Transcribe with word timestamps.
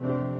Christmas 0.00 0.39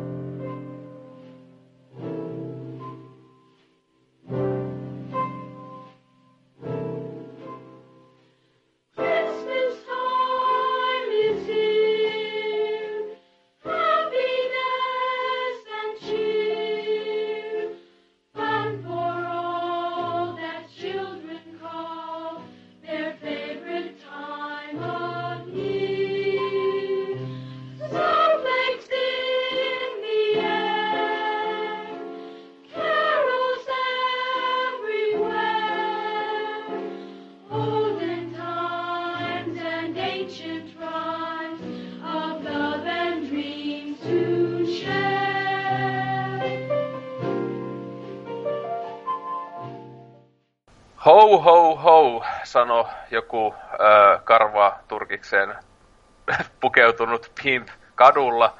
Ho 51.82 52.24
sano 52.44 52.88
joku 53.10 53.54
ö, 53.72 54.18
karva 54.24 54.78
turkikseen 54.88 55.54
pukeutunut 56.60 57.32
pimp 57.42 57.68
kadulla. 57.94 58.54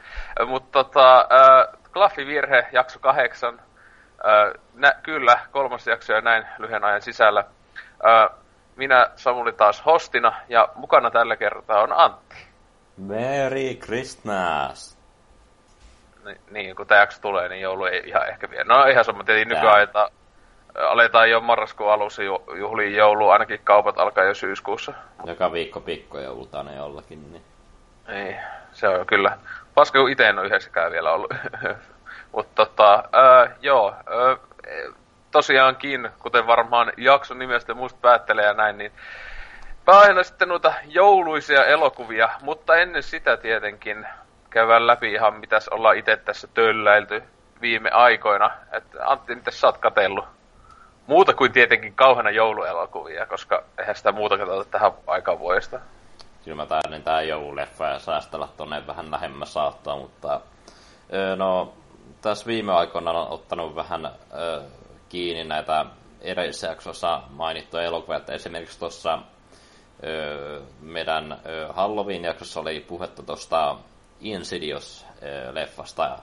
Mutta 0.47 0.85
tota, 0.85 1.21
ö, 1.21 1.79
klaffivirhe, 1.93 2.67
jakso 2.73 2.99
kahdeksan. 2.99 3.61
Ö, 4.25 4.59
nä, 4.75 4.93
kyllä, 5.03 5.39
kolmas 5.51 5.87
jakso 5.87 6.13
ja 6.13 6.21
näin 6.21 6.47
lyhyen 6.59 6.85
ajan 6.85 7.03
sisällä. 7.03 7.45
Ö, 8.07 8.35
minä 8.77 9.11
Samuli 9.17 9.53
taas 9.53 9.87
hostina 9.87 10.33
ja 10.49 10.69
mukana 10.75 11.11
tällä 11.11 11.37
kertaa 11.37 11.83
on 11.83 11.93
Antti. 11.93 12.37
Merry 12.97 13.75
Christmas! 13.75 14.99
Ni, 16.25 16.37
niin, 16.51 16.77
kun 16.77 16.87
tämä 16.87 17.01
jakso 17.01 17.21
tulee, 17.21 17.49
niin 17.49 17.61
joulu 17.61 17.85
ei 17.85 18.03
ihan 18.07 18.29
ehkä 18.29 18.51
vielä. 18.51 18.65
No 18.65 18.85
ihan 18.85 19.05
sama, 19.05 19.25
tietenkin 19.25 19.57
Tää. 19.93 20.09
Että 20.71 20.91
aletaan 20.91 21.31
jo 21.31 21.41
marraskuun 21.41 21.93
alussa 21.93 22.23
ju, 22.23 22.45
juhliin 22.59 22.97
joulu, 22.97 23.29
ainakin 23.29 23.61
kaupat 23.65 23.99
alkaa 23.99 24.25
jo 24.25 24.35
syyskuussa. 24.35 24.93
Joka 25.25 25.53
viikko 25.53 25.81
pikkujoulta 25.81 26.59
aina 26.59 26.75
jollakin, 26.75 27.33
niin... 27.33 27.45
Ei, 28.09 28.37
se 28.73 28.89
on 28.89 29.07
kyllä. 29.07 29.39
Paska, 29.75 29.99
kun 29.99 30.11
itse 30.11 30.29
en 30.29 30.39
ole 30.39 30.47
yhdessäkään 30.47 30.93
vielä 30.93 31.13
ollut. 31.13 31.35
Mutta 32.33 32.67
tota, 32.67 33.05
ää, 33.13 33.57
joo, 33.63 33.95
ää, 34.07 34.37
tosiaankin, 35.31 36.11
kuten 36.19 36.47
varmaan 36.47 36.93
jakson 36.97 37.39
nimestä 37.39 37.75
muista 37.75 37.99
päättelee 38.03 38.45
ja 38.45 38.55
näin, 38.55 38.79
niin 38.79 38.93
aina 39.87 40.23
sitten 40.23 40.49
noita 40.49 40.75
jouluisia 40.87 41.65
elokuvia, 41.65 42.29
mutta 42.43 42.77
ennen 42.77 43.03
sitä 43.03 43.37
tietenkin 43.37 44.07
käydään 44.51 44.87
läpi 44.87 45.13
ihan 45.13 45.35
mitäs 45.35 45.69
ollaan 45.69 45.97
itse 45.97 46.17
tässä 46.17 46.49
tölläilty 46.55 47.23
viime 47.61 47.91
aikoina. 47.91 48.51
Et 48.73 48.85
Antti, 49.01 49.35
mitä 49.35 49.51
sä 49.51 49.67
oot 49.67 49.79
katellut? 49.79 50.40
Muuta 51.11 51.35
kuin 51.35 51.53
tietenkin 51.53 51.95
kauhana 51.95 52.31
jouluelokuvia, 52.31 53.27
koska 53.27 53.65
eihän 53.79 53.97
sitä 53.97 54.13
muuta 54.13 54.39
katsota 54.39 54.65
tähän 54.65 54.93
aikaan 55.07 55.39
vuodesta. 55.39 55.81
Kyllä 56.45 56.57
mä 56.57 56.67
taidan 56.67 57.03
tää 57.03 57.23
joululeffa 57.23 57.87
ja 57.87 57.99
säästellä 57.99 58.49
tonne 58.57 58.87
vähän 58.87 59.11
lähemmäs 59.11 59.53
saattaa, 59.53 59.97
mutta... 59.97 60.41
No, 61.37 61.73
tässä 62.23 62.47
viime 62.47 62.73
aikoina 62.73 63.11
on 63.11 63.29
ottanut 63.29 63.75
vähän 63.75 64.11
kiinni 65.09 65.45
näitä 65.45 65.87
edellisessä 66.21 66.67
jaksossa 66.67 67.23
mainittuja 67.31 67.83
elokuvia, 67.83 68.17
että 68.17 68.33
esimerkiksi 68.33 68.79
tuossa 68.79 69.19
meidän 70.81 71.41
Halloween-jaksossa 71.69 72.61
oli 72.61 72.81
puhetta 72.81 73.23
tuosta 73.23 73.77
Insidious-leffasta, 74.21 76.19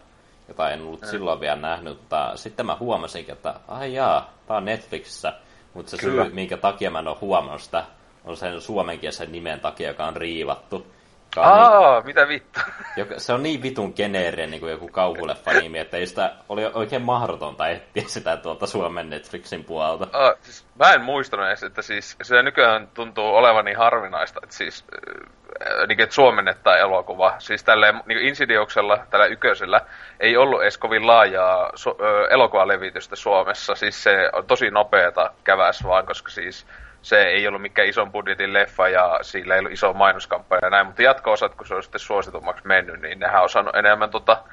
jota 0.47 0.71
en 0.71 0.81
ollut 0.81 1.05
silloin 1.05 1.39
vielä 1.39 1.55
nähnyt, 1.55 1.97
mutta 1.97 2.31
sitten 2.35 2.65
mä 2.65 2.77
huomasinkin, 2.79 3.33
että 3.33 3.59
ai 3.67 3.93
jaa, 3.93 4.33
tää 4.47 4.57
on 4.57 4.65
Netflixissä, 4.65 5.33
mutta 5.73 5.91
se 5.91 5.97
Kyllä. 5.97 6.23
syy, 6.23 6.33
minkä 6.33 6.57
takia 6.57 6.91
mä 6.91 6.99
en 6.99 7.07
ole 7.07 7.17
huomannut 7.21 7.61
sitä, 7.61 7.85
on 8.25 8.37
sen 8.37 8.61
suomenkielisen 8.61 9.31
nimen 9.31 9.59
takia, 9.59 9.87
joka 9.87 10.05
on 10.05 10.15
riivattu. 10.15 10.87
Joka 11.37 11.51
on 11.51 11.57
niin, 11.57 11.87
Aa, 11.87 12.01
mitä 12.01 12.27
vittu? 12.27 12.59
joka, 12.97 13.13
se 13.19 13.33
on 13.33 13.43
niin 13.43 13.63
vitun 13.63 13.93
geneerinen 13.95 14.51
niin 14.51 14.59
kuin 14.59 14.71
joku 14.71 14.87
kauhuleffa 14.87 15.51
nimi, 15.51 15.79
että 15.79 16.05
sitä 16.05 16.33
oli 16.49 16.65
oikein 16.65 17.01
mahdotonta 17.01 17.67
etsiä 17.67 18.03
sitä 18.07 18.37
tuolta 18.37 18.67
Suomen 18.67 19.09
Netflixin 19.09 19.63
puolelta. 19.63 20.03
Uh, 20.05 20.37
siis, 20.41 20.65
mä 20.79 20.93
en 20.93 21.01
muistanut 21.01 21.47
edes, 21.47 21.63
että 21.63 21.81
siis 21.81 22.17
se 22.21 22.43
nykyään 22.43 22.87
tuntuu 22.93 23.35
olevan 23.35 23.65
niin 23.65 23.77
harvinaista, 23.77 24.39
että 24.43 24.55
siis 24.55 24.85
äh, 24.93 25.87
niin, 25.87 26.01
että 26.01 26.15
suomennettaa 26.15 26.77
elokuva. 26.77 27.35
Siis 27.39 27.63
tällä 27.63 27.93
niin 28.05 28.19
Insidiouksella, 28.19 29.05
tällä 29.09 29.25
yköisellä, 29.25 29.81
ei 30.19 30.37
ollut 30.37 30.61
edes 30.61 30.77
kovin 30.77 31.07
laajaa 31.07 31.71
so, 31.75 31.97
ö, 32.01 32.27
elokuvalevitystä 32.29 33.15
Suomessa. 33.15 33.75
Siis 33.75 34.03
se 34.03 34.29
on 34.33 34.45
tosi 34.45 34.71
nopeeta 34.71 35.31
käväs 35.43 35.83
vaan, 35.83 36.05
koska 36.05 36.29
siis 36.29 36.67
se 37.01 37.21
ei 37.21 37.47
ollut 37.47 37.61
mikään 37.61 37.87
ison 37.87 38.11
budjetin 38.11 38.53
leffa 38.53 38.89
ja 38.89 39.19
sillä 39.21 39.53
ei 39.53 39.59
ollut 39.59 39.71
iso 39.71 39.93
mainoskampanja 39.93 40.65
ja 40.65 40.69
näin, 40.69 40.85
mutta 40.85 41.01
jatko-osat, 41.01 41.55
kun 41.55 41.67
se 41.67 41.75
on 41.75 41.83
sitten 41.83 41.99
suositummaksi 41.99 42.67
mennyt, 42.67 43.01
niin 43.01 43.19
nehän 43.19 43.43
on 43.43 43.49
saanut 43.49 43.75
enemmän 43.75 44.09
tota, 44.09 44.43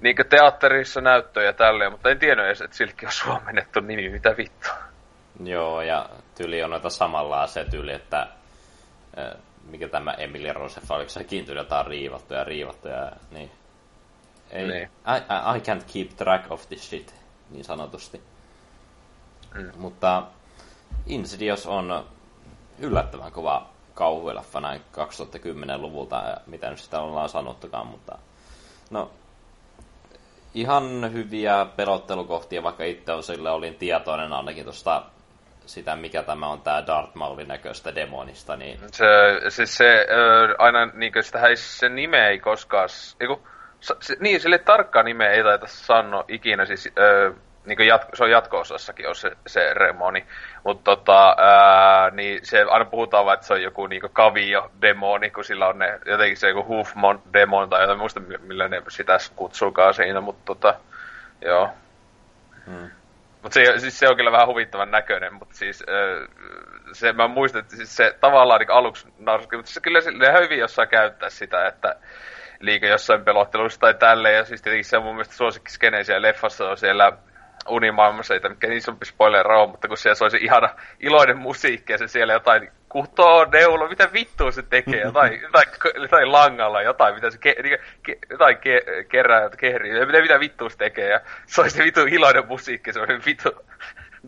niin 0.00 0.16
teatterissa 0.28 1.00
näyttöjä 1.00 1.46
ja 1.46 1.52
tälleen, 1.52 1.92
mutta 1.92 2.10
en 2.10 2.18
tiennyt 2.18 2.46
edes, 2.46 2.60
että 2.60 2.76
silläkin 2.76 3.08
on 3.08 3.12
suomennettu 3.12 3.80
nimi, 3.80 4.08
mitä 4.08 4.36
vittua. 4.36 4.74
Joo, 5.44 5.82
ja 5.82 6.08
tyyli 6.34 6.62
on 6.62 6.70
noita 6.70 6.90
samanlaisia 6.90 7.64
tyyli, 7.64 7.92
että 7.92 8.26
äh, 9.18 9.40
mikä 9.70 9.88
tämä 9.88 10.12
Emilia 10.12 10.52
Rosefa, 10.52 10.94
oliko 10.94 11.10
sekin 11.10 11.44
tyyli 11.44 11.60
jotain 11.60 11.86
riivattu 11.86 12.34
ja 12.34 12.44
riivattu 12.44 12.88
ja 12.88 13.12
niin. 13.30 13.50
Ei, 14.50 14.68
Niin. 14.68 14.82
I, 14.82 15.16
I, 15.16 15.56
I 15.56 15.60
can't 15.60 15.84
keep 15.92 16.16
track 16.16 16.50
of 16.52 16.68
this 16.68 16.88
shit, 16.88 17.14
niin 17.50 17.64
sanotusti. 17.64 18.22
Mm. 19.54 19.70
Mutta 19.76 20.22
Insidious 21.06 21.66
on 21.66 22.04
yllättävän 22.78 23.32
kova 23.32 23.66
kauhueleffa 23.94 24.60
näin 24.60 24.80
2010-luvulta, 24.92 26.16
ja 26.16 26.36
mitä 26.46 26.70
nyt 26.70 26.78
sitä 26.78 27.00
ollaan 27.00 27.28
sanottukaan, 27.28 27.86
mutta 27.86 28.18
no, 28.90 29.10
ihan 30.54 31.12
hyviä 31.12 31.66
pelottelukohtia, 31.76 32.62
vaikka 32.62 32.84
itse 32.84 33.12
on 33.12 33.22
sille 33.22 33.50
olin 33.50 33.74
tietoinen 33.74 34.32
ainakin 34.32 34.64
tuosta 34.64 35.02
sitä, 35.66 35.96
mikä 35.96 36.22
tämä 36.22 36.48
on 36.48 36.60
tämä 36.60 36.86
Darth 36.86 37.14
Maulin 37.14 37.48
näköistä 37.48 37.94
demonista, 37.94 38.56
niin 38.56 38.80
Se, 38.92 39.06
siis 39.48 39.76
se 39.76 40.06
ö, 40.10 40.54
aina, 40.58 40.86
niinkö 40.86 41.22
sitä 41.22 41.46
ei, 41.46 41.56
se 41.56 41.88
nime 41.88 42.28
ei 42.28 42.38
koskaan, 42.38 42.88
eiku, 43.20 43.46
se, 43.80 44.16
niin, 44.20 44.40
sille 44.40 44.58
tarkkaa 44.58 45.02
nimeä 45.02 45.30
ei 45.30 45.42
taita 45.42 45.66
sanoa 45.66 46.24
ikinä, 46.28 46.66
siis 46.66 46.88
ö, 46.98 47.34
niinkö 47.70 47.84
jat, 47.84 48.06
se 48.14 48.24
on 48.24 48.30
jatko-osassakin 48.30 49.08
on 49.08 49.14
se, 49.14 49.30
se 49.46 49.74
remoni, 49.74 50.26
mutta 50.64 50.84
tota, 50.84 51.36
ää, 51.38 52.10
niin 52.10 52.40
se 52.42 52.62
aina 52.62 52.84
puhutaan 52.84 53.24
vaan, 53.24 53.34
että 53.34 53.46
se 53.46 53.54
on 53.54 53.62
joku 53.62 53.86
niinkö 53.86 54.08
kavio 54.12 54.70
demoni, 54.82 55.30
kun 55.30 55.44
sillä 55.44 55.68
on 55.68 55.78
ne, 55.78 56.00
jotenkin 56.06 56.36
se 56.36 56.48
joku 56.48 56.68
Hoofmon 56.68 57.22
demon 57.32 57.70
tai 57.70 57.80
jotain, 57.80 57.98
muista 57.98 58.20
mi- 58.20 58.38
millä 58.38 58.68
ne 58.68 58.82
sitä 58.88 59.16
kutsuukaan 59.36 59.94
siinä, 59.94 60.20
mutta 60.20 60.42
tota, 60.44 60.74
joo. 61.44 61.68
Hmm. 62.66 62.90
Mutta 63.42 63.54
se, 63.54 63.78
siis 63.78 63.98
se 63.98 64.08
on 64.08 64.16
kyllä 64.16 64.32
vähän 64.32 64.48
huvittavan 64.48 64.90
näköinen, 64.90 65.34
mutta 65.34 65.54
siis 65.54 65.84
öö, 65.88 66.26
se, 66.92 67.12
mä 67.12 67.28
muistan, 67.28 67.60
että 67.60 67.76
siis 67.76 67.96
se 67.96 68.16
tavallaan 68.20 68.60
niin 68.60 68.70
aluksi 68.70 69.08
narski, 69.18 69.56
mutta 69.56 69.72
se 69.72 69.80
kyllä 69.80 70.00
sille 70.00 70.26
ihan 70.26 70.42
hyvin 70.42 70.58
jossain 70.58 70.88
käyttää 70.88 71.30
sitä, 71.30 71.66
että 71.66 71.96
liikä 72.60 72.86
jossain 72.86 73.24
pelottelussa 73.24 73.80
tai 73.80 73.94
tälleen, 73.94 74.36
ja 74.36 74.44
siis 74.44 74.62
tietenkin 74.62 74.84
se 74.84 74.96
on 74.96 75.02
mun 75.02 75.14
mielestä 75.14 75.34
siellä 76.02 76.28
leffassa 76.28 76.68
on 76.68 76.76
siellä 76.76 77.12
unimaailmassa, 77.68 78.34
ei 78.34 78.40
tämä 78.40 78.54
mikään 78.54 78.72
isompi 78.72 79.06
spoiler 79.06 79.52
ole, 79.52 79.70
mutta 79.70 79.88
kun 79.88 79.96
siellä 79.96 80.14
soi 80.14 80.30
se 80.30 80.38
ihana 80.38 80.68
iloinen 81.00 81.38
musiikki 81.38 81.92
ja 81.92 81.98
se 81.98 82.08
siellä 82.08 82.32
jotain 82.32 82.72
kutoo 82.88 83.44
neulo, 83.44 83.88
mitä 83.88 84.12
vittua 84.12 84.52
se 84.52 84.62
tekee, 84.62 85.00
jotain, 85.00 85.40
jotain, 85.42 85.66
jotain 86.02 86.32
langalla, 86.32 86.82
jotain, 86.82 87.14
mitä 87.14 87.30
se 87.30 87.38
ke, 87.38 87.54
niin, 87.62 87.78
ke, 88.02 88.18
jotain 88.30 88.58
ke, 88.58 88.82
kerää, 89.08 89.50
kehrii, 89.58 90.06
mitä, 90.06 90.20
mitä 90.20 90.40
vittua 90.40 90.70
se 90.70 90.76
tekee, 90.76 91.08
ja 91.08 91.20
soi 91.46 91.70
se 91.70 91.84
vittu 91.84 92.00
iloinen 92.00 92.48
musiikki, 92.48 92.92
se 92.92 93.00
on 93.00 93.08
vittu 93.26 93.50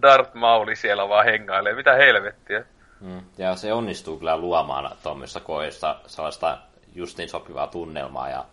Darth 0.02 0.34
Mauli 0.34 0.76
siellä 0.76 1.08
vaan 1.08 1.24
hengailee, 1.24 1.74
mitä 1.74 1.94
helvettiä. 1.94 2.64
Mm. 3.00 3.20
Ja 3.38 3.56
se 3.56 3.72
onnistuu 3.72 4.18
kyllä 4.18 4.36
luomaan 4.36 4.96
tuommoisessa 5.02 5.40
koeessa 5.40 6.00
sellaista 6.06 6.58
justiin 6.94 7.28
sopivaa 7.28 7.66
tunnelmaa. 7.66 8.28
Ja, 8.28 8.44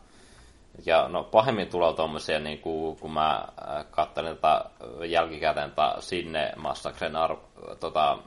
ja 0.85 1.07
no 1.07 1.23
pahemmin 1.23 1.67
tulee 1.67 1.93
tuommoisia, 1.93 2.39
niin 2.39 2.59
kuin, 2.59 2.97
kun 2.97 3.11
mä 3.11 3.35
äh, 3.35 3.85
katselin 3.91 4.35
tätä 4.35 4.65
jälkikäteen 5.07 5.69
tätä 5.69 5.95
sinne 5.99 6.51
Massakren 6.55 7.15
arv, 7.15 7.37
tota, 7.79 8.17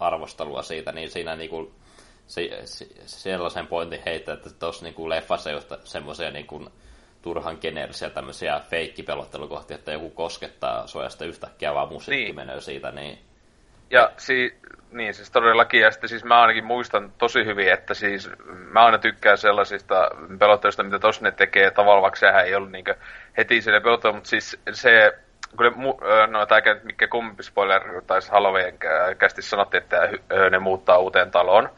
arvostelua 0.00 0.62
siitä, 0.62 0.92
niin 0.92 1.10
siinä 1.10 1.36
niin 1.36 1.50
kuin, 1.50 1.74
se, 2.26 2.60
se, 2.64 2.86
sellaisen 3.06 3.66
pointin 3.66 4.02
heittää, 4.06 4.34
että 4.34 4.50
tuossa 4.50 4.84
niin 4.84 4.94
kuin 4.94 5.08
leffassa 5.08 5.50
ei 5.50 5.56
ole 5.56 5.80
semmoisia 5.84 6.30
niin 6.30 6.46
kuin, 6.46 6.70
turhan 7.22 7.58
geneerisiä 7.60 8.10
tämmöisiä 8.10 8.60
feikkipelottelukohtia, 8.70 9.74
että 9.74 9.92
joku 9.92 10.10
koskettaa 10.10 10.86
sua 10.86 11.02
ja 11.02 11.10
sitten 11.10 11.28
yhtäkkiä 11.28 11.74
vaan 11.74 11.88
musiikki 11.88 12.24
niin. 12.24 12.34
menee 12.34 12.60
siitä, 12.60 12.90
niin... 12.90 13.27
Ja 13.90 14.10
si- 14.16 14.58
niin, 14.92 15.14
siis 15.14 15.30
todellakin, 15.30 15.80
ja 15.80 15.90
sitten 15.90 16.08
siis 16.08 16.24
mä 16.24 16.40
ainakin 16.40 16.64
muistan 16.64 17.12
tosi 17.18 17.44
hyvin, 17.44 17.72
että 17.72 17.94
siis 17.94 18.30
mä 18.46 18.84
aina 18.84 18.98
tykkään 18.98 19.38
sellaisista 19.38 20.10
pelotteluista, 20.38 20.82
mitä 20.82 20.98
tossa 20.98 21.24
ne 21.24 21.30
tekee, 21.30 21.70
tavallaan 21.70 22.02
vaikka 22.02 22.20
sehän 22.20 22.46
ei 22.46 22.54
ollut 22.54 22.72
niinkö 22.72 22.94
heti 23.36 23.62
sille 23.62 23.80
pelottelu, 23.80 24.12
mutta 24.12 24.28
siis 24.28 24.60
se, 24.72 25.12
ne, 25.60 25.70
no 26.26 26.46
tämä 26.46 26.60
mikä 26.82 27.08
kumpi 27.08 27.42
spoiler, 27.42 28.02
tai 28.06 28.20
Halloween 28.30 28.78
kästi 29.18 29.42
sanottiin, 29.42 29.82
että 29.82 30.08
ne 30.50 30.58
muuttaa 30.58 30.98
uuteen 30.98 31.30
taloon, 31.30 31.70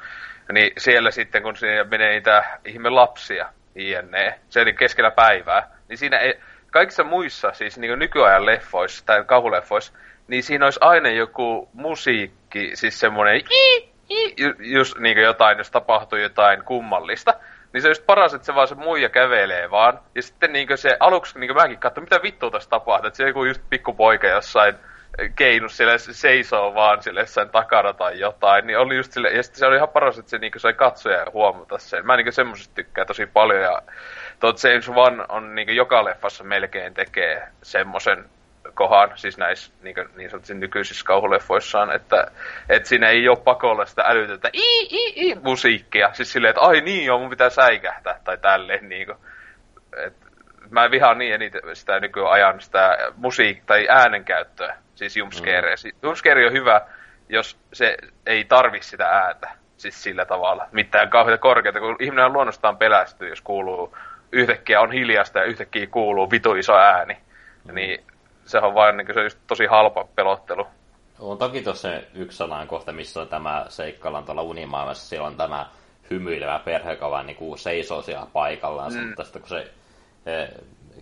niin 0.53 0.73
siellä 0.79 1.11
sitten, 1.11 1.43
kun 1.43 1.57
siinä 1.57 1.85
menee 1.85 2.11
niitä 2.11 2.59
ihme 2.65 2.91
lapsia, 2.91 3.49
jne, 3.75 4.41
se 4.49 4.61
oli 4.61 4.73
keskellä 4.73 5.11
päivää, 5.11 5.69
niin 5.89 5.99
siinä 5.99 6.19
ei, 6.19 6.41
kaikissa 6.71 7.05
muissa, 7.05 7.53
siis 7.53 7.79
niin 7.79 7.99
nykyajan 7.99 8.47
leffoissa 8.47 9.07
tai 9.07 9.25
kauhuleffoissa, 9.25 9.93
niin 10.31 10.43
siinä 10.43 10.65
olisi 10.67 10.81
aina 10.83 11.09
joku 11.09 11.69
musiikki, 11.73 12.71
siis 12.75 13.01
semmoinen 13.01 13.43
just 14.59 14.99
niin 14.99 15.19
jotain, 15.19 15.59
jos 15.59 15.71
tapahtuu 15.71 16.19
jotain 16.19 16.65
kummallista. 16.65 17.35
Niin 17.73 17.83
se 17.83 17.89
just 17.89 18.07
paras, 18.07 18.35
että 18.35 18.47
se 18.47 18.55
vaan 18.55 18.69
se 18.69 18.75
muija 18.75 19.09
kävelee 19.09 19.71
vaan. 19.71 20.01
Ja 20.15 20.23
sitten 20.23 20.53
niin 20.53 20.69
se 20.75 20.97
aluksi 21.01 21.39
niin 21.39 21.55
mäkin 21.55 21.79
katsoin, 21.79 22.05
mitä 22.05 22.23
vittua 22.23 22.51
tässä 22.51 22.71
tapahtuu. 22.71 23.07
Että 23.09 23.17
se 23.17 23.27
joku 23.27 23.45
just 23.45 23.63
pikkupoika 23.71 24.27
jossain 24.27 24.75
keinus 25.37 25.77
siellä 25.77 25.99
seisoo 25.99 26.75
vaan 26.75 27.03
sille 27.03 27.21
jossain 27.21 27.51
takana 27.51 27.93
tai 27.93 28.19
jotain, 28.19 28.67
niin 28.67 28.79
oli 28.79 28.97
just 28.97 29.13
sille, 29.13 29.31
ja 29.31 29.43
sitten 29.43 29.59
se 29.59 29.67
oli 29.67 29.77
ihan 29.77 29.89
paras, 29.89 30.19
että 30.19 30.31
se 30.31 30.39
niinku 30.39 30.59
sai 30.59 30.73
katsoja 30.73 31.19
ja 31.19 31.31
huomata 31.33 31.79
sen. 31.79 32.07
Mä 32.07 32.17
niinku 32.17 32.33
semmoisesta 32.33 32.75
tykkään 32.75 33.07
tosi 33.07 33.27
paljon, 33.27 33.63
ja 33.63 33.83
tuot 34.41 34.57
James 34.65 34.91
Wan 34.91 35.27
on 35.29 35.55
niinku 35.55 35.73
joka 35.73 36.05
leffassa 36.05 36.45
melkein 36.45 36.95
tekee 36.95 37.49
semmoisen 37.63 38.25
kohan, 38.75 39.11
siis 39.15 39.39
näissä 39.39 39.73
niin, 39.83 39.95
niin 40.17 40.31
sanotusti 40.31 40.55
nykyisissä 40.55 41.05
kauhuleffoissaan, 41.05 41.93
että, 41.93 42.31
että 42.69 42.89
siinä 42.89 43.09
ei 43.09 43.29
ole 43.29 43.39
pakolla 43.45 43.87
sitä 43.87 44.03
älytöntä 44.07 44.51
i, 44.55 44.81
i, 44.91 45.31
i, 45.31 45.35
musiikkia. 45.35 46.11
Siis 46.13 46.33
silleen, 46.33 46.51
että 46.51 46.61
ai 46.61 46.81
niin 46.81 47.05
joo, 47.05 47.19
mun 47.19 47.31
pitää 47.31 47.51
säikähtää 47.51 48.21
tai 48.25 48.39
tälleen 48.39 48.89
niin 48.89 49.07
kuin. 49.07 49.19
Et, 50.07 50.15
mä 50.71 50.91
vihaan 50.91 51.19
niin 51.19 51.35
eniten 51.35 51.61
sitä 51.73 52.01
nykyajan 52.01 52.61
sitä 52.61 52.99
musiik- 53.17 53.63
tai 53.67 53.87
äänenkäyttöä, 53.89 54.77
siis 54.95 55.17
jumpscare. 55.17 55.75
Mm. 55.85 55.91
Jumpscare 56.03 56.47
on 56.47 56.53
hyvä, 56.53 56.81
jos 57.29 57.59
se 57.73 57.97
ei 58.27 58.45
tarvi 58.45 58.83
sitä 58.83 59.09
ääntä, 59.09 59.51
siis 59.77 60.03
sillä 60.03 60.25
tavalla. 60.25 60.69
Mitään 60.73 61.11
kauheita 61.11 61.41
korkeita, 61.41 61.81
kun 61.81 61.97
ihminen 62.01 62.33
luonnostaan 62.33 62.77
pelästyy, 62.77 63.29
jos 63.29 63.41
kuuluu 63.41 63.97
yhtäkkiä 64.33 64.81
on 64.81 64.93
hiljasta 64.93 65.39
ja 65.39 65.45
yhtäkkiä 65.45 65.87
kuuluu 65.87 66.31
vitu 66.31 66.55
iso 66.55 66.77
ääni. 66.77 67.19
Mm. 67.65 67.75
Niin 67.75 68.05
sehän 68.45 68.69
on 68.69 68.75
vain 68.75 68.97
niin 68.97 69.15
se 69.15 69.21
on 69.21 69.27
just 69.27 69.39
tosi 69.47 69.67
halpa 69.67 70.05
pelottelu. 70.15 70.67
On 71.19 71.39
toki 71.39 71.63
tuossa 71.63 71.89
yksi 72.15 72.39
sellainen 72.39 72.69
kohta, 72.69 72.93
missä 72.93 73.21
on 73.21 73.29
tämä 73.29 73.67
seikkaillaan 73.69 74.25
tuolla 74.25 74.43
unimaailmassa, 74.43 75.09
siellä 75.09 75.27
on 75.27 75.37
tämä 75.37 75.67
hymyilevä 76.11 76.61
perhe, 76.65 76.91
joka 76.91 77.11
vaan 77.11 77.27
niin 77.27 77.59
seisoo 77.59 78.03
siellä 78.03 78.27
paikallaan, 78.33 78.93
mm. 78.93 79.07
mutta 79.07 79.25
sitten 79.25 79.43
kun 79.43 79.49
se 79.49 79.71
e, 80.27 80.49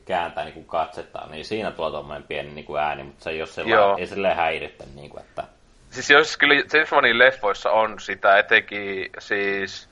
kääntää 0.05 0.45
niin 0.45 0.55
kuin 0.55 0.67
katsetta, 0.67 1.27
niin 1.31 1.45
siinä 1.45 1.71
tulee 1.71 1.91
tuommoinen 1.91 2.27
pieni 2.29 2.51
niin 2.51 2.65
kuin 2.65 2.81
ääni, 2.83 3.03
mutta 3.03 3.25
se 3.25 3.31
ei 3.31 3.41
ole 3.41 3.47
sellainen, 3.47 3.99
ei 3.99 4.07
silleen 4.07 4.37
häirittä, 4.37 4.85
niin 4.95 5.11
kuin, 5.11 5.21
että... 5.21 5.45
Siis 5.91 6.11
jos 6.11 6.37
kyllä 6.37 6.55
Wanin 6.93 7.19
leffoissa 7.19 7.71
on 7.71 8.01
sitä, 8.01 8.39
etenkin 8.39 9.11
siis 9.19 9.89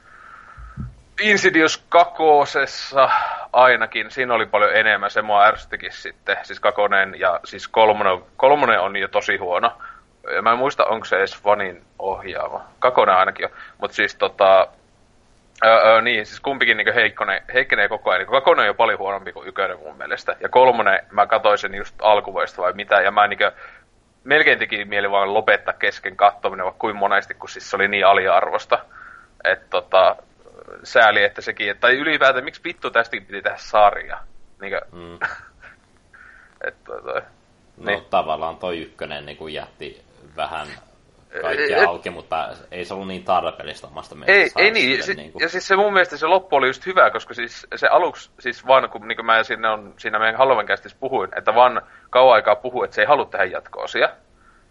Insidious 1.20 1.84
kakosessa 1.88 3.10
ainakin, 3.56 4.10
siinä 4.10 4.34
oli 4.34 4.46
paljon 4.46 4.76
enemmän, 4.76 5.10
se 5.10 5.22
mua 5.22 5.44
ärsyttikin 5.44 5.92
sitten, 5.92 6.36
siis 6.42 6.60
kakonen 6.60 7.20
ja 7.20 7.40
siis 7.44 7.68
kolmonen, 7.68 8.18
kolmonen 8.36 8.80
on 8.80 8.96
jo 8.96 9.08
tosi 9.08 9.36
huono. 9.36 9.72
Mä 10.42 10.52
en 10.52 10.58
muista, 10.58 10.84
onko 10.84 11.04
se 11.04 11.16
edes 11.16 11.44
Vanin 11.44 11.82
ohjaava. 11.98 12.64
Kakonen 12.78 13.16
ainakin 13.16 13.42
jo, 13.42 13.48
mutta 13.78 13.94
siis 13.94 14.14
tota, 14.14 14.68
Öö, 15.64 15.76
öö, 15.76 16.00
niin, 16.00 16.26
siis 16.26 16.40
kumpikin 16.40 16.76
niin 16.76 16.94
heikkone, 16.94 17.42
heikkenee 17.54 17.88
koko 17.88 18.10
ajan. 18.10 18.18
Niin 18.18 18.30
kakonen 18.30 18.62
on 18.62 18.66
jo 18.66 18.74
paljon 18.74 18.98
huonompi 18.98 19.32
kuin 19.32 19.48
ykkönen 19.48 19.78
mun 19.78 19.96
mielestä. 19.96 20.36
Ja 20.40 20.48
kolmonen, 20.48 21.00
mä 21.10 21.26
katsoin 21.26 21.58
sen 21.58 21.74
just 21.74 21.94
alkuvuodesta 22.02 22.62
vai 22.62 22.72
mitä, 22.72 23.00
ja 23.00 23.10
mä 23.10 23.26
niin 23.26 23.38
melkein 24.24 24.58
teki 24.58 24.84
mieli 24.84 25.10
vaan 25.10 25.34
lopettaa 25.34 25.74
kesken 25.74 26.16
katsominen, 26.16 26.64
vaikka 26.64 26.78
kuin 26.78 26.96
monesti, 26.96 27.34
kun 27.34 27.48
siis 27.48 27.70
se 27.70 27.76
oli 27.76 27.88
niin 27.88 28.06
aliarvosta. 28.06 28.78
Että 29.44 29.66
tota, 29.70 30.16
sääli, 30.82 31.24
että 31.24 31.40
sekin, 31.40 31.76
tai 31.80 31.92
ylipäätään, 31.92 32.44
miksi 32.44 32.64
vittu 32.64 32.90
tästäkin 32.90 33.26
piti 33.26 33.42
tehdä 33.42 33.56
sarja? 33.56 34.18
Niinkö, 34.60 34.80
mm. 34.92 35.18
että 36.66 36.84
toi, 36.84 37.02
toi. 37.02 37.22
No 37.76 37.90
niin. 37.90 38.04
tavallaan 38.10 38.56
toi 38.56 38.82
ykkönen 38.82 39.26
niin 39.26 39.36
kuin 39.36 39.54
jätti 39.54 40.04
vähän 40.36 40.66
kaikkea 41.40 41.78
et, 41.82 41.88
auki, 41.88 42.10
mutta 42.10 42.48
ei 42.70 42.84
se 42.84 42.94
ollut 42.94 43.08
niin 43.08 43.24
tarpeellista 43.24 43.86
omasta 43.86 44.14
mielestä. 44.14 44.60
Ei, 44.60 44.66
ei 44.66 44.70
niin. 44.70 45.02
Si- 45.02 45.14
niin 45.14 45.32
kuin... 45.32 45.42
Ja 45.42 45.48
siis 45.48 45.68
se 45.68 45.76
mun 45.76 45.92
mielestä 45.92 46.16
se 46.16 46.26
loppu 46.26 46.56
oli 46.56 46.66
just 46.66 46.86
hyvä, 46.86 47.10
koska 47.10 47.34
siis 47.34 47.66
se 47.76 47.86
aluksi, 47.86 48.30
siis 48.38 48.66
vaan 48.66 48.90
kun 48.90 49.08
niin 49.08 49.16
kuin 49.16 49.26
mä 49.26 49.42
sinne 49.42 49.68
on, 49.68 49.94
siinä 49.96 50.18
meidän 50.18 50.36
Halloween 50.36 50.68
puhuin, 51.00 51.30
että 51.36 51.54
vaan 51.54 51.82
kauan 52.10 52.34
aikaa 52.34 52.56
puhui, 52.56 52.84
että 52.84 52.94
se 52.94 53.02
ei 53.02 53.06
halua 53.06 53.24
tehdä 53.24 53.44
jatko-osia. 53.44 54.08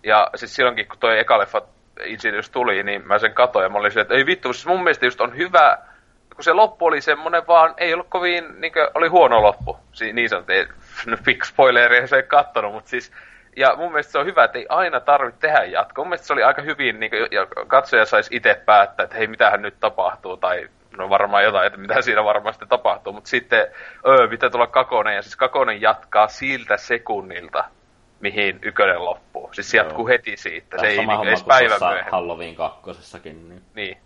Ja 0.03 0.29
siis 0.35 0.55
silloinkin, 0.55 0.87
kun 0.87 0.99
toi 0.99 1.19
eka 1.19 1.39
leffa 1.39 1.61
Insidious 2.03 2.49
tuli, 2.49 2.83
niin 2.83 3.07
mä 3.07 3.19
sen 3.19 3.33
katoin 3.33 3.63
ja 3.63 3.69
mä 3.69 3.77
olin 3.77 3.99
että 3.99 4.13
ei 4.13 4.25
vittu, 4.25 4.53
siis 4.53 4.65
mun 4.65 4.83
mielestä 4.83 5.05
just 5.05 5.21
on 5.21 5.37
hyvä, 5.37 5.77
kun 6.35 6.43
se 6.43 6.53
loppu 6.53 6.85
oli 6.85 7.01
semmonen 7.01 7.47
vaan, 7.47 7.73
ei 7.77 7.93
ollut 7.93 8.07
kovin, 8.09 8.61
niin 8.61 8.73
kuin, 8.73 8.87
oli 8.93 9.07
huono 9.07 9.41
loppu. 9.41 9.77
Si- 9.91 10.13
niin 10.13 10.29
sanottiin, 10.29 10.67
no 11.05 11.17
big 11.23 11.43
spoileri, 11.43 12.07
se 12.07 12.15
ei 12.15 12.23
kattonut, 12.23 12.73
mutta 12.73 12.89
siis, 12.89 13.11
ja 13.55 13.75
mun 13.75 13.91
mielestä 13.91 14.11
se 14.11 14.19
on 14.19 14.25
hyvä, 14.25 14.43
että 14.43 14.57
ei 14.57 14.65
aina 14.69 14.99
tarvitse 14.99 15.39
tehdä 15.39 15.63
jatkoa. 15.63 16.03
Mun 16.03 16.09
mielestä 16.09 16.27
se 16.27 16.33
oli 16.33 16.43
aika 16.43 16.61
hyvin, 16.61 16.99
niin 16.99 17.09
kuin, 17.09 17.27
ja 17.31 17.47
katsoja 17.67 18.05
saisi 18.05 18.35
itse 18.35 18.61
päättää, 18.65 19.03
että 19.03 19.15
hei, 19.17 19.27
mitähän 19.27 19.61
nyt 19.61 19.79
tapahtuu, 19.79 20.37
tai 20.37 20.69
no 20.97 21.09
varmaan 21.09 21.43
jotain, 21.43 21.67
että 21.67 21.79
mitä 21.79 22.01
siinä 22.01 22.23
varmasti 22.23 22.65
tapahtuu, 22.69 23.13
mutta 23.13 23.29
sitten, 23.29 23.67
öö, 24.07 24.27
pitää 24.27 24.49
tulla 24.49 24.67
Kakonen, 24.67 25.15
ja 25.15 25.21
siis 25.21 25.35
Kakonen 25.35 25.81
jatkaa 25.81 26.27
siltä 26.27 26.77
sekunnilta, 26.77 27.63
mihin 28.19 28.59
ykönen 28.63 29.05
loppuu. 29.05 29.49
Siis 29.53 29.71
se 29.71 29.77
jatkuu 29.77 30.07
heti 30.07 30.37
siitä. 30.37 30.67
Tämä 30.69 30.81
se 30.81 30.87
ei 30.87 30.97
niin 30.97 31.27
edes 31.27 31.43
päivän 31.43 31.79
myöhemmin. 31.79 32.11
Halloween 32.11 32.55
kakkosessakin. 32.55 33.49
Niin. 33.49 33.61
niin. 33.75 33.97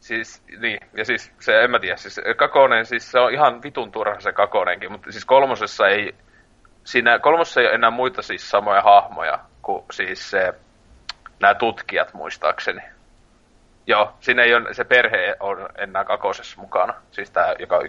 Siis, 0.00 0.42
niin, 0.60 0.78
ja 0.96 1.04
siis 1.04 1.32
se, 1.40 1.62
en 1.62 1.70
mä 1.70 1.78
tiedä, 1.78 1.96
siis 1.96 2.20
Kakonen, 2.36 2.86
siis 2.86 3.10
se 3.10 3.18
on 3.18 3.32
ihan 3.32 3.62
vitun 3.62 3.92
turha 3.92 4.20
se 4.20 4.32
Kakonenkin, 4.32 4.92
mutta 4.92 5.12
siis 5.12 5.24
kolmosessa 5.24 5.88
ei, 5.88 6.14
siinä 6.84 7.18
kolmosessa 7.18 7.60
ei 7.60 7.66
ole 7.66 7.74
enää 7.74 7.90
muita 7.90 8.22
siis 8.22 8.50
samoja 8.50 8.82
hahmoja 8.82 9.38
kuin 9.62 9.84
siis 9.90 10.30
se, 10.30 10.54
nämä 11.40 11.54
tutkijat 11.54 12.14
muistaakseni. 12.14 12.80
Joo, 13.86 14.12
siinä 14.20 14.42
ei 14.42 14.54
ole, 14.54 14.74
se 14.74 14.84
perhe 14.84 15.36
on 15.40 15.68
enää 15.78 16.04
kakosessa 16.04 16.60
mukana, 16.60 16.94
siis 17.10 17.30
tämä 17.30 17.54
joka 17.58 17.76
on 17.76 17.86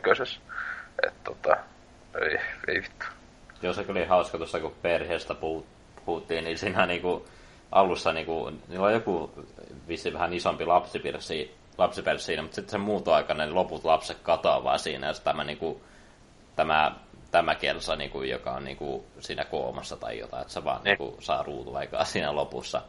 että 1.03 1.19
tota, 1.24 1.57
ei, 2.21 2.38
ei 2.67 2.81
vittu. 2.81 3.05
Joo, 3.61 3.73
se 3.73 3.85
oli 3.89 4.05
hauska 4.05 4.37
tuossa, 4.37 4.59
kun 4.59 4.75
perheestä 4.81 5.35
puhuttiin, 6.05 6.43
niin 6.43 6.57
siinä 6.57 6.85
niinku, 6.85 7.25
alussa 7.71 8.13
niinku, 8.13 8.51
niillä 8.67 8.85
on 8.85 8.93
joku 8.93 9.31
vissi 9.87 10.13
vähän 10.13 10.33
isompi 10.33 10.65
lapsipersi, 10.65 11.55
lapsipersi 11.77 12.25
siinä, 12.25 12.41
mutta 12.41 12.55
sitten 12.55 12.71
se 12.71 12.77
muutoaikainen 12.77 13.47
niin 13.47 13.55
loput 13.55 13.85
lapset 13.85 14.17
katoaa 14.23 14.77
siinä, 14.77 15.07
ja 15.07 15.13
tämä, 15.23 15.43
niinku, 15.43 15.81
tämä, 16.55 16.91
tämä 17.31 17.55
kelsa, 17.55 17.95
niinku, 17.95 18.21
joka 18.21 18.51
on 18.51 18.63
niinku, 18.63 19.05
siinä 19.19 19.45
koomassa 19.45 19.97
tai 19.97 20.17
jotain, 20.19 20.41
että 20.41 20.53
se 20.53 20.63
vaan 20.63 20.83
niin. 20.83 20.97
niinku, 20.99 21.21
saa 21.21 21.43
ruutuaikaa 21.43 22.03
siinä 22.03 22.35
lopussa. 22.35 22.81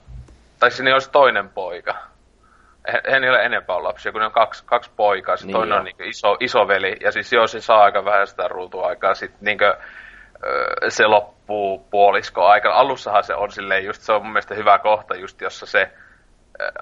Tai 0.58 0.70
siinä 0.70 0.92
olisi 0.92 1.10
toinen 1.10 1.48
poika. 1.48 1.94
Ei 3.04 3.30
ole 3.30 3.44
enempää 3.44 3.82
lapsia, 3.82 4.12
kun 4.12 4.20
ne 4.20 4.26
on 4.26 4.32
kaksi, 4.32 4.64
kaksi 4.66 4.90
poikaa. 4.96 5.36
Se 5.36 5.46
niin 5.46 5.56
toinen 5.56 5.74
jo. 5.74 5.78
on 5.78 5.84
niin 5.84 6.08
iso, 6.08 6.36
isoveli, 6.40 6.96
ja 7.00 7.12
siis 7.12 7.32
joo, 7.32 7.46
se 7.46 7.60
saa 7.60 7.82
aika 7.82 8.04
vähän 8.04 8.26
sitä 8.26 8.48
ruutuaikaa. 8.48 9.14
Sitten 9.14 9.38
niin 9.40 9.58
kuin, 9.58 9.74
se 10.88 11.06
loppuu 11.06 11.86
puolisko 11.90 12.46
aikana. 12.46 12.74
Alussahan 12.74 13.24
se 13.24 13.34
on 13.34 13.52
silleen 13.52 13.84
just, 13.84 14.02
se 14.02 14.12
on 14.12 14.22
mun 14.22 14.32
mielestä 14.32 14.54
hyvä 14.54 14.78
kohta 14.78 15.14
just, 15.14 15.40
jossa 15.40 15.66
se 15.66 15.90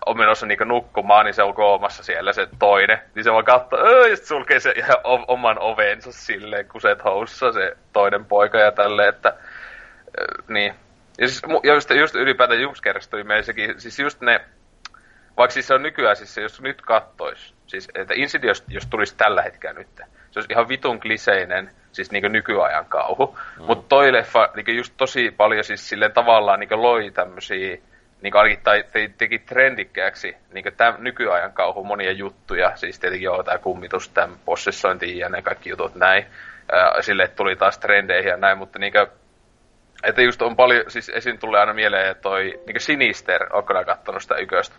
on 0.06 0.18
menossa 0.18 0.46
niinku 0.46 0.64
nukkumaan, 0.64 1.24
niin 1.24 1.34
se 1.34 1.42
on 1.42 1.54
koomassa 1.54 2.02
siellä 2.02 2.32
se 2.32 2.48
toinen. 2.58 2.98
Niin 3.14 3.24
se 3.24 3.32
vaan 3.32 3.44
katsoo, 3.44 4.06
ja 4.06 4.16
sulkee 4.16 4.60
se 4.60 4.72
ihan 4.76 4.96
oman 5.28 5.58
ovensa 5.58 6.12
silleen, 6.12 6.68
kun 6.68 6.80
se 6.80 6.96
housussa 7.04 7.52
se 7.52 7.76
toinen 7.92 8.24
poika 8.24 8.58
ja 8.58 8.72
tälleen, 8.72 9.08
että 9.08 9.34
niin. 10.48 10.74
Ja, 11.18 11.28
siis, 11.28 11.42
ja 11.64 11.74
just, 11.74 11.90
just 11.90 12.14
ylipäätään 12.14 12.60
sekin, 13.42 13.80
siis 13.80 13.98
just 13.98 14.20
ne, 14.20 14.40
vaikka 15.36 15.52
siis 15.52 15.66
se 15.66 15.74
on 15.74 15.82
nykyään, 15.82 16.16
siis 16.16 16.34
se, 16.34 16.42
jos 16.42 16.60
nyt 16.60 16.82
kattois, 16.82 17.54
siis 17.66 17.88
että 17.94 18.14
Insidious, 18.16 18.64
jos 18.68 18.86
tulisi 18.86 19.16
tällä 19.16 19.42
hetkellä 19.42 19.78
nyt, 19.78 19.88
se 20.30 20.38
olisi 20.38 20.52
ihan 20.52 20.68
vitun 20.68 21.00
kliseinen, 21.00 21.70
siis 21.92 22.10
niin 22.10 22.32
nykyajan 22.32 22.86
kauhu. 22.86 23.38
Mm. 23.58 23.64
Mutta 23.64 23.88
toi 23.88 24.12
leffa 24.12 24.48
niin 24.56 24.76
just 24.76 24.94
tosi 24.96 25.30
paljon 25.30 25.64
siis 25.64 25.88
silleen 25.88 26.12
tavallaan 26.12 26.60
niin 26.60 26.82
loi 26.82 27.10
tämmöisiä 27.10 27.78
niin 28.22 28.36
ainakin 28.36 28.64
tai, 28.64 28.84
te, 28.92 29.10
teki 29.18 29.38
trendikkääksi 29.38 30.36
niin 30.52 30.64
tämän 30.76 30.94
nykyajan 30.98 31.52
kauhu 31.52 31.84
monia 31.84 32.12
juttuja. 32.12 32.76
Siis 32.76 32.98
tietenkin 32.98 33.24
joo, 33.24 33.42
tämä 33.42 33.58
kummitus, 33.58 34.08
tämä 34.08 34.34
possessointi 34.44 35.18
ja 35.18 35.28
ne 35.28 35.42
kaikki 35.42 35.70
jutut 35.70 35.94
näin. 35.94 36.26
Ää, 36.72 37.02
sille 37.02 37.28
tuli 37.28 37.56
taas 37.56 37.78
trendeihin 37.78 38.30
ja 38.30 38.36
näin, 38.36 38.58
mutta 38.58 38.78
niin 38.78 38.92
kuin, 38.92 39.06
että 40.02 40.22
just 40.22 40.42
on 40.42 40.56
paljon, 40.56 40.84
siis 40.88 41.08
esiin 41.08 41.38
tulee 41.38 41.60
aina 41.60 41.74
mieleen 41.74 42.16
toi 42.22 42.60
niin 42.66 42.80
Sinister, 42.80 43.46
onko 43.52 43.72
nää 43.72 43.84
kattonut 43.84 44.22
sitä 44.22 44.36
yköstä? 44.36 44.76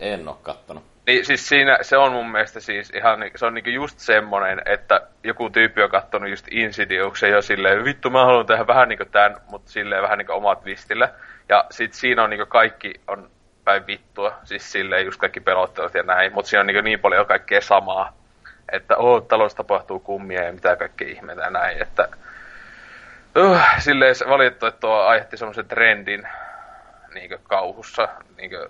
En 0.00 0.28
oo 0.28 0.38
kattonut. 0.42 0.84
Niin 1.06 1.26
siis 1.26 1.48
siinä, 1.48 1.78
se 1.82 1.96
on 1.96 2.12
mun 2.12 2.30
mielestä 2.30 2.60
siis 2.60 2.90
ihan, 2.90 3.24
se 3.36 3.46
on 3.46 3.54
niinku 3.54 3.70
just 3.70 3.98
semmonen, 3.98 4.62
että 4.66 5.00
joku 5.24 5.50
tyyppi 5.50 5.82
on 5.82 5.90
kattonut 5.90 6.30
just 6.30 6.46
Insidiuksen 6.50 7.30
jo 7.30 7.42
silleen, 7.42 7.84
vittu 7.84 8.10
mä 8.10 8.24
haluan 8.24 8.46
tehdä 8.46 8.66
vähän 8.66 8.88
niinku 8.88 9.04
tän, 9.04 9.36
mutta 9.48 9.70
silleen 9.70 10.02
vähän 10.02 10.18
niinku 10.18 10.32
omat 10.32 10.60
twistille. 10.60 11.08
Ja 11.48 11.64
sit 11.70 11.94
siinä 11.94 12.22
on 12.24 12.30
niinku 12.30 12.46
kaikki 12.46 12.94
on 13.06 13.30
päin 13.64 13.86
vittua, 13.86 14.38
siis 14.44 14.72
silleen 14.72 15.04
just 15.04 15.20
kaikki 15.20 15.40
pelottelut 15.40 15.94
ja 15.94 16.02
näin, 16.02 16.32
mutta 16.32 16.48
siinä 16.48 16.60
on 16.60 16.66
niinku 16.66 16.82
niin 16.82 17.00
paljon 17.00 17.26
kaikkea 17.26 17.60
samaa. 17.60 18.12
Että 18.72 18.96
oo, 18.96 19.20
talossa 19.20 19.56
tapahtuu 19.56 20.00
kummia 20.00 20.44
ja 20.44 20.52
mitä 20.52 20.76
kaikkea 20.76 21.08
ihmeitä 21.08 21.42
ja 21.42 21.50
näin, 21.50 21.82
että 21.82 22.08
uh, 23.38 23.60
silleen 23.78 24.14
valittu, 24.28 24.66
että 24.66 24.80
tuo 24.80 25.00
aiheutti 25.00 25.36
semmoisen 25.36 25.68
trendin 25.68 26.28
niinkö 27.14 27.38
kauhussa, 27.42 28.08
niinkö 28.36 28.68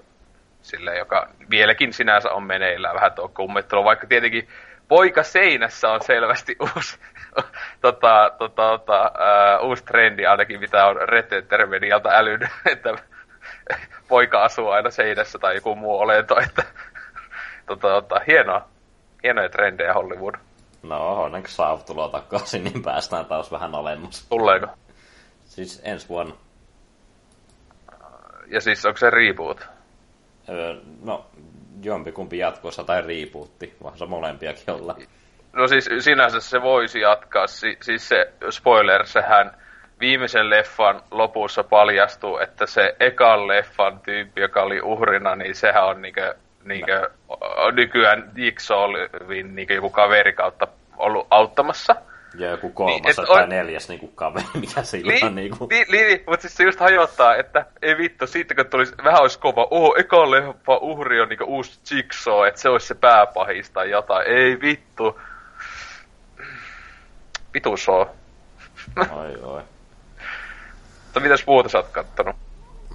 sille, 0.62 0.98
joka 0.98 1.28
vieläkin 1.50 1.92
sinänsä 1.92 2.30
on 2.30 2.42
meneillään 2.42 2.94
vähän 2.94 3.12
tuo 3.12 3.28
kummettelu, 3.28 3.84
vaikka 3.84 4.06
tietenkin 4.06 4.48
poika 4.88 5.22
seinässä 5.22 5.88
on 5.88 6.00
selvästi 6.02 6.56
uusi, 6.76 6.98
tota, 7.80 8.30
tota, 8.38 8.78
tota, 8.78 9.12
uh, 9.62 9.68
uusi 9.68 9.84
trendi, 9.84 10.26
ainakin 10.26 10.60
mitä 10.60 10.86
on 10.86 10.96
Red 10.96 11.66
Medialta 11.66 12.08
älynyt, 12.12 12.48
että 12.72 12.94
poika 14.08 14.42
asuu 14.42 14.68
aina 14.68 14.90
seinässä 14.90 15.38
tai 15.38 15.54
joku 15.54 15.74
muu 15.74 15.98
olento, 15.98 16.40
että 16.40 16.62
tota, 17.66 17.88
tota, 17.88 18.20
hienoa, 18.26 18.68
hienoja 19.22 19.48
trendejä 19.48 19.94
Hollywood. 19.94 20.34
No, 20.82 21.22
onneksi 21.22 21.56
saa 21.56 21.78
tuloa 21.78 22.08
takaisin, 22.08 22.64
niin 22.64 22.82
päästään 22.82 23.26
taas 23.26 23.52
vähän 23.52 23.74
alemmas. 23.74 24.26
Tuleeko? 24.28 24.66
Siis 25.44 25.82
ensi 25.84 26.08
vuonna. 26.08 26.34
Ja 28.46 28.60
siis 28.60 28.86
onko 28.86 28.96
se 28.96 29.10
reboot? 29.10 29.68
No, 31.02 31.26
jompikumpi 31.82 32.38
jatkossa 32.38 32.84
tai 32.84 33.02
riipuutti, 33.02 33.74
vaan 33.82 33.98
se 33.98 34.06
molempiakin 34.06 34.74
olla. 34.74 34.96
No 35.52 35.68
siis 35.68 35.90
sinänsä 35.98 36.40
se 36.40 36.62
voisi 36.62 37.00
jatkaa. 37.00 37.46
Si- 37.46 37.78
siis 37.82 38.08
se 38.08 38.32
spoiler, 38.50 39.06
sehän 39.06 39.50
viimeisen 40.00 40.50
leffan 40.50 41.02
lopussa 41.10 41.64
paljastuu, 41.64 42.38
että 42.38 42.66
se 42.66 42.96
ekan 43.00 43.48
leffan 43.48 44.00
tyyppi, 44.00 44.40
joka 44.40 44.62
oli 44.62 44.80
uhrina, 44.80 45.36
niin 45.36 45.54
sehän 45.54 45.86
on 45.86 46.02
niinkö, 46.02 46.34
niinkö 46.64 47.10
nykyään 47.72 48.30
Jigsawin 48.36 49.54
niinkö 49.54 49.74
joku 49.74 49.90
kaveri 49.90 50.32
kautta 50.32 50.66
ollut 50.96 51.26
auttamassa. 51.30 51.96
Ja 52.34 52.50
joku 52.50 52.70
kolmas 52.70 53.16
niin, 53.16 53.26
tai 53.26 53.42
on... 53.42 53.48
neljäs 53.48 53.88
niinku 53.88 54.08
kaveri, 54.08 54.46
mikä 54.60 54.82
sillä 54.82 55.12
niin, 55.12 55.24
on 55.24 55.34
niinku... 55.34 55.66
Niin, 55.70 55.86
niin, 55.90 56.06
niin, 56.06 56.24
mutta 56.26 56.42
siis 56.42 56.56
se 56.56 56.64
just 56.64 56.80
hajottaa, 56.80 57.36
että 57.36 57.66
ei 57.82 57.98
vittu, 57.98 58.26
siitä 58.26 58.54
kun 58.54 58.66
tulisi, 58.66 58.94
vähän 59.04 59.22
olisi 59.22 59.38
kova, 59.38 59.68
oho, 59.70 59.94
eka 59.98 60.30
leffa 60.30 60.76
uhri 60.76 61.20
on 61.20 61.28
niinku 61.28 61.44
uusi 61.44 61.80
Jigsaw, 61.90 62.46
että 62.46 62.60
se 62.60 62.68
olisi 62.68 62.86
se 62.86 62.94
pääpahis 62.94 63.70
tai 63.70 63.90
jotain, 63.90 64.26
ei 64.26 64.60
vittu. 64.60 65.20
Vitu 67.54 67.76
soo. 67.76 68.10
Oi, 68.98 69.36
oi. 69.42 69.62
Mutta 71.04 71.20
mitäs 71.20 71.46
muuta 71.46 71.68
sä 71.68 71.78
oot 71.78 71.88
kattonut? 71.88 72.36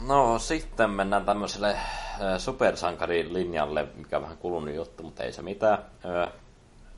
No 0.07 0.39
sitten 0.39 0.89
mennään 0.89 1.25
tämmöiselle 1.25 1.69
äh, 1.71 2.37
supersankarin 2.37 3.33
linjalle, 3.33 3.87
mikä 3.95 4.17
on 4.17 4.23
vähän 4.23 4.37
kulunut 4.37 4.75
juttu, 4.75 5.03
mutta 5.03 5.23
ei 5.23 5.31
se 5.31 5.41
mitään. 5.41 5.77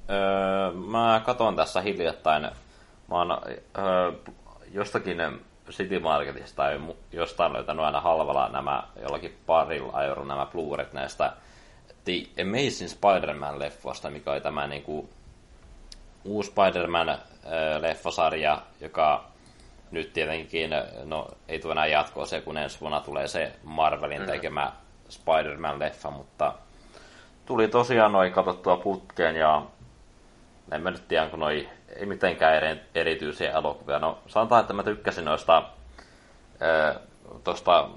Öö, 0.09 0.17
öö, 0.17 0.71
mä 0.71 1.21
katon 1.25 1.55
tässä 1.55 1.81
hiljattain, 1.81 2.43
mä 3.07 3.15
oon 3.15 3.41
öö, 3.77 4.11
jostakin 4.73 5.17
City 5.71 5.99
Marketista 5.99 6.55
tai 6.55 6.79
jostain 7.11 7.53
löytänyt 7.53 7.85
aina 7.85 8.01
halvalla 8.01 8.49
nämä 8.49 8.83
jollakin 9.01 9.37
parilla 9.45 10.03
euro 10.03 10.25
nämä 10.25 10.45
blu 10.45 10.77
näistä 10.93 11.33
The 12.03 12.13
Amazing 12.41 12.89
Spider-Man-leffoista, 12.89 14.09
mikä 14.09 14.31
oli 14.31 14.41
tämä 14.41 14.67
niinku 14.67 15.09
uusi 16.25 16.51
Spider-Man-leffasarja, 16.51 18.61
joka 18.81 19.23
nyt 19.91 20.13
tietenkin, 20.13 20.69
no 21.03 21.27
ei 21.47 21.59
tule 21.59 21.71
enää 21.71 21.87
jatkoa 21.87 22.25
se, 22.25 22.41
kun 22.41 22.57
ensi 22.57 22.81
vuonna 22.81 22.99
tulee 22.99 23.27
se 23.27 23.51
Marvelin 23.63 24.21
mm. 24.21 24.27
tekemä 24.27 24.71
Spider-Man-leffa, 25.09 26.11
mutta 26.11 26.53
tuli 27.45 27.67
tosiaan 27.67 28.11
noin 28.11 28.33
katsottua 28.33 28.77
putkeen 28.77 29.35
ja 29.35 29.61
en 30.71 30.81
mä 30.81 30.91
nyt 30.91 31.07
tiedä, 31.07 31.29
kun 31.29 31.39
noi 31.39 31.69
ei 31.95 32.05
mitenkään 32.05 32.55
eri, 32.55 32.81
erityisiä 32.95 33.51
elokuvia. 33.51 33.99
No 33.99 34.17
sanotaan, 34.27 34.61
että 34.61 34.73
mä 34.73 34.83
tykkäsin 34.83 35.25
noista 35.25 35.63
tuosta 37.43 37.89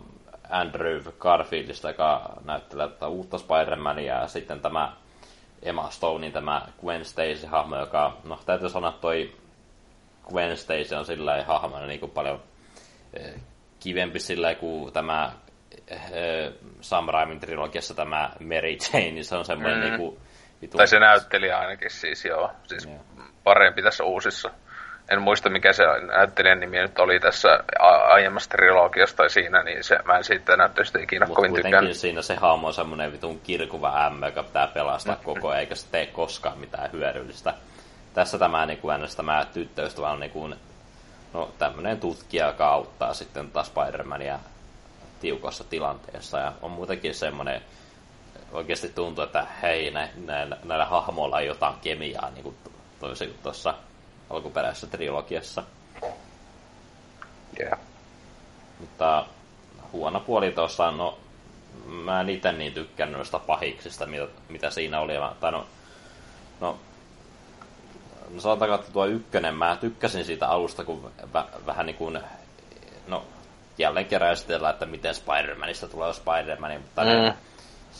Andrew 0.50 1.02
Garfieldista, 1.18 1.88
joka 1.88 2.32
näyttelee 2.44 2.88
tätä 2.88 3.06
uutta 3.06 3.36
Spider-Mania 3.36 4.20
ja 4.20 4.26
sitten 4.26 4.60
tämä 4.60 4.92
Emma 5.62 5.90
Stonein 5.90 6.32
tämä 6.32 6.66
Gwen 6.80 7.04
Stacy-hahmo, 7.04 7.76
joka, 7.76 8.16
no 8.24 8.38
täytyy 8.46 8.68
sanoa, 8.68 8.92
toi 8.92 9.34
Gwen 10.30 10.56
Stacy 10.56 10.94
on 10.94 11.06
sillä 11.06 11.44
hahmona 11.46 11.86
niin 11.86 12.00
kuin 12.00 12.12
paljon 12.12 12.42
kivempi 13.80 14.18
sillä 14.18 14.54
kuin 14.54 14.92
tämä 14.92 15.32
Sam 16.80 17.08
Raimin 17.08 17.40
trilogiassa 17.40 17.94
tämä 17.94 18.30
Mary 18.40 18.76
Jane, 18.92 19.10
niin 19.10 19.24
se 19.24 19.36
on 19.36 19.44
semmoinen 19.44 19.78
mm. 19.78 19.84
niin 19.84 19.96
kuin, 19.96 20.18
vitu... 20.62 20.76
Tai 20.76 20.88
se 20.88 20.98
näyttelijä 20.98 21.58
ainakin 21.58 21.90
siis, 21.90 22.24
joo. 22.24 22.50
Siis 22.62 22.86
yeah. 22.86 23.00
parempi 23.44 23.82
tässä 23.82 24.04
uusissa. 24.04 24.50
En 25.10 25.22
muista 25.22 25.50
mikä 25.50 25.72
se 25.72 25.82
näyttelijän 26.16 26.60
nimi 26.60 26.78
nyt 26.78 26.98
oli 26.98 27.20
tässä 27.20 27.48
aiemmassa 28.08 28.50
trilogiassa 28.50 29.16
tai 29.16 29.30
siinä, 29.30 29.62
niin 29.62 29.84
se, 29.84 29.98
mä 30.04 30.16
en 30.16 30.24
siitä 30.24 30.56
näyttöistä 30.56 30.98
ikinä 30.98 31.26
Mut 31.26 31.36
kovin 31.36 31.54
tykkään. 31.54 31.94
siinä 31.94 32.22
se 32.22 32.34
hahmo 32.34 32.66
on 32.66 32.74
semmoinen 32.74 33.12
vitun 33.12 33.40
kirkuva 33.40 34.06
ämmä, 34.06 34.26
joka 34.26 34.42
pitää 34.42 34.66
pelastaa 34.66 35.14
mm. 35.14 35.24
koko 35.24 35.54
eikä 35.54 35.74
se 35.74 35.86
tee 35.90 36.06
koskaan 36.06 36.58
mitään 36.58 36.92
hyödyllistä. 36.92 37.54
Tässä 38.14 38.38
tämä 38.38 38.66
niin 38.66 38.78
kuin 38.78 39.00
tämä 39.16 39.46
tyttöystävä 39.52 40.10
on 40.10 40.20
niin 40.20 40.30
kuin, 40.30 40.54
no, 41.32 41.50
tämmöinen 41.58 42.00
tutkija, 42.00 42.46
joka 42.46 42.68
auttaa 42.68 43.14
sitten 43.14 43.50
taas 43.50 43.72
Spider-Mania 43.72 44.38
tiukassa 45.20 45.64
tilanteessa. 45.64 46.38
Ja 46.38 46.52
on 46.62 46.70
muutenkin 46.70 47.14
semmoinen, 47.14 47.62
oikeasti 48.52 48.88
tuntuu, 48.88 49.24
että 49.24 49.46
hei, 49.62 49.90
nä, 49.90 50.08
nä, 50.16 50.56
näillä 50.64 50.84
hahmoilla 50.84 51.36
on 51.36 51.46
jotain 51.46 51.74
kemiaa, 51.82 52.30
niin 52.30 52.42
kuin 52.42 52.56
toisin 53.00 53.28
kuin 53.28 53.40
tuossa 53.42 53.74
alkuperäisessä 54.30 54.86
trilogiassa. 54.86 55.62
Yeah. 57.60 57.78
Mutta 58.80 59.26
huono 59.92 60.20
puoli 60.20 60.52
tuossa, 60.52 60.90
no 60.90 61.18
mä 61.86 62.20
en 62.20 62.28
itse 62.28 62.52
niin 62.52 62.72
tykkännyt 62.72 63.16
noista 63.16 63.38
pahiksista, 63.38 64.06
mitä, 64.06 64.26
mitä 64.48 64.70
siinä 64.70 65.00
oli. 65.00 65.12
Tai 65.40 65.52
no, 65.52 65.66
no 66.60 66.78
no 68.30 68.40
sanotaanko, 68.40 68.74
että 68.74 68.92
tuo 68.92 69.06
ykkönen, 69.06 69.54
mä 69.54 69.76
tykkäsin 69.80 70.24
siitä 70.24 70.48
alusta, 70.48 70.84
kun 70.84 71.12
vä- 71.34 71.66
vähän 71.66 71.86
niin 71.86 71.96
kuin, 71.96 72.20
no 73.08 73.24
jälleen 73.78 74.06
kerran 74.06 74.32
esitellään, 74.32 74.72
että 74.72 74.86
miten 74.86 75.14
Spider-Manista 75.14 75.88
tulee 75.90 76.12
Spider-Man, 76.12 76.80
mutta 76.80 77.02
mm. 77.02 77.08
ne, 77.08 77.34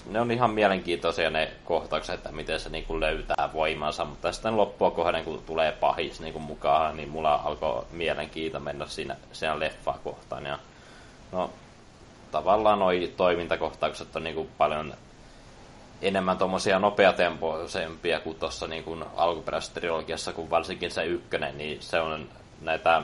ne, 0.07 0.21
on 0.21 0.31
ihan 0.31 0.51
mielenkiintoisia 0.51 1.31
ne 1.31 1.53
kohtaukset, 1.65 2.15
että 2.15 2.33
miten 2.33 2.61
se 2.61 2.69
niin 2.69 2.85
kuin 2.85 3.01
löytää 3.01 3.51
voimansa, 3.53 4.05
mutta 4.05 4.33
sitten 4.33 4.57
loppua 4.57 4.91
kohden, 4.91 5.25
kun 5.25 5.43
tulee 5.47 5.73
pahis 5.73 6.21
niin 6.21 6.33
kuin 6.33 6.43
mukaan, 6.43 6.97
niin 6.97 7.09
mulla 7.09 7.35
alkoi 7.35 7.87
mielenkiinto 7.91 8.61
mennä 8.61 8.87
siinä, 8.87 9.17
siinä 9.33 9.59
leffaa 9.59 9.99
kohtaan. 10.05 10.47
Ja, 10.47 10.59
no, 11.33 11.51
tavallaan 12.31 12.79
noi 12.79 13.13
toimintakohtaukset 13.17 14.17
on 14.17 14.25
niin 14.25 14.35
kuin 14.35 14.51
paljon 14.59 14.95
enemmän 16.03 16.39
tuommoisia 16.39 16.79
nopeatempoisempia 16.79 18.21
kuin 18.21 18.39
tuossa 18.39 18.67
niin 18.67 18.85
kuin 18.85 19.05
alkuperäisessä 19.17 19.75
trilogiassa, 19.75 20.33
kun 20.33 20.51
varsinkin 20.51 20.91
se 20.91 21.05
ykkönen, 21.05 21.59
niin 21.59 21.83
se 21.83 22.01
on 22.01 22.29
näitä 22.61 23.03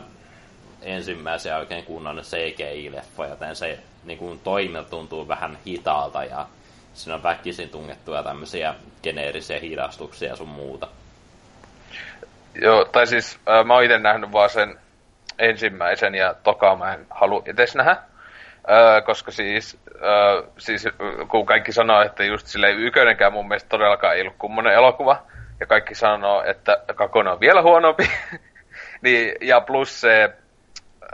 ensimmäisiä 0.83 1.59
oikein 1.59 1.85
kunnon 1.85 2.19
CGI-leffoja, 2.19 3.31
joten 3.31 3.57
se 3.57 3.79
niin 4.05 4.19
kuin 4.19 4.39
toimilta 4.39 4.91
tuntuu 4.91 5.29
vähän 5.29 5.59
hitaalta 5.67 6.25
ja 6.25 6.47
siinä 6.97 7.15
on 7.15 7.23
väkisin 7.23 7.69
tungettuja 7.69 8.23
tämmöisiä 8.23 8.75
geneerisiä 9.03 9.59
hidastuksia 9.59 10.37
sun 10.37 10.49
muuta. 10.49 10.89
Joo, 12.55 12.85
tai 12.85 13.07
siis 13.07 13.39
äh, 13.49 13.65
mä 13.65 13.75
oon 13.75 13.85
itse 13.85 13.99
nähnyt 13.99 14.33
vaan 14.33 14.51
sen 14.51 14.79
ensimmäisen 15.39 16.15
ja 16.15 16.35
toka 16.35 16.77
mä 16.77 16.95
en 16.95 17.07
halua 17.11 17.43
edes 17.47 17.75
nähdä. 17.75 17.97
Öö, 18.71 19.03
koska 19.03 19.31
siis, 19.31 19.79
öö, 20.03 20.43
siis 20.59 20.89
kun 21.29 21.47
kaikki 21.47 21.73
sanoo, 21.73 22.03
että 22.03 22.25
just 22.25 22.47
sille 22.47 22.71
ykönenkään 22.71 23.33
mun 23.33 23.49
mielestä 23.49 23.69
todellakaan 23.69 24.15
ei 24.15 24.21
ollut 24.21 24.35
kummonen 24.39 24.75
elokuva, 24.75 25.23
ja 25.61 25.67
kaikki 25.67 25.95
sanoo, 25.95 26.43
että 26.43 26.77
kakona 26.95 27.33
on 27.33 27.41
vielä 27.41 27.63
huonompi, 27.63 28.11
niin, 29.03 29.35
ja 29.41 29.61
plus 29.61 30.01
se, 30.01 30.31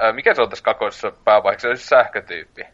öö, 0.02 0.12
mikä 0.12 0.34
se 0.34 0.42
on 0.42 0.48
tässä 0.48 0.64
kakoisessa 0.64 1.12
päävaiheessa, 1.24 1.66
se 1.66 1.70
on 1.70 1.76
siis 1.76 1.88
sähkötyyppi. 1.88 2.66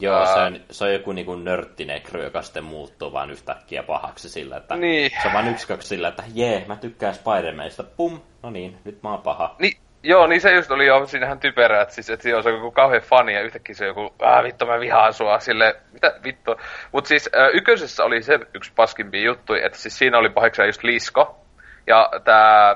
Joo, 0.00 0.26
se 0.26 0.40
on, 0.40 0.60
se 0.70 0.84
on 0.84 0.92
joku 0.92 1.12
niinku 1.12 1.34
nörttinekry, 1.34 2.24
joka 2.24 2.42
sitten 2.42 2.64
muuttuu 2.64 3.12
vaan 3.12 3.30
yhtäkkiä 3.30 3.82
pahaksi 3.82 4.28
sillä, 4.28 4.56
että 4.56 4.76
Niin. 4.76 5.10
se 5.22 5.28
on 5.28 5.34
vaan 5.34 5.48
yksi 5.48 5.68
kaksi 5.68 5.88
sillä, 5.88 6.08
että 6.08 6.22
jee, 6.34 6.64
mä 6.68 6.76
tykkään 6.76 7.14
Spider-Manista, 7.14 7.84
pum, 7.96 8.20
no 8.42 8.50
niin, 8.50 8.78
nyt 8.84 9.02
mä 9.02 9.10
oon 9.10 9.22
paha. 9.22 9.54
Niin, 9.58 9.76
joo, 10.02 10.26
niin 10.26 10.40
se 10.40 10.54
just 10.54 10.70
oli 10.70 10.86
jo 10.86 11.06
siinähän 11.06 11.40
typerä, 11.40 11.82
että 11.82 11.94
siis, 11.94 12.10
että 12.10 12.22
se 12.22 12.36
on 12.36 12.54
joku 12.54 12.70
kauhean 12.70 13.02
fani 13.02 13.34
ja 13.34 13.40
yhtäkkiä 13.40 13.74
se 13.74 13.84
on 13.84 13.88
joku, 13.88 14.14
ah 14.22 14.42
vittu 14.42 14.66
mä 14.66 14.80
vihaan 14.80 15.12
sua, 15.12 15.38
sille 15.38 15.76
mitä 15.92 16.14
vittu. 16.24 16.56
Mut 16.92 17.06
siis 17.06 17.30
ykkösessä 17.52 18.04
oli 18.04 18.22
se 18.22 18.38
yksi 18.54 18.72
paskimpia 18.76 19.24
juttu, 19.24 19.54
että 19.54 19.78
siis 19.78 19.98
siinä 19.98 20.18
oli 20.18 20.30
pahiksena 20.30 20.66
just 20.66 20.84
Lisko. 20.84 21.38
Ja 21.86 22.10
tää, 22.24 22.70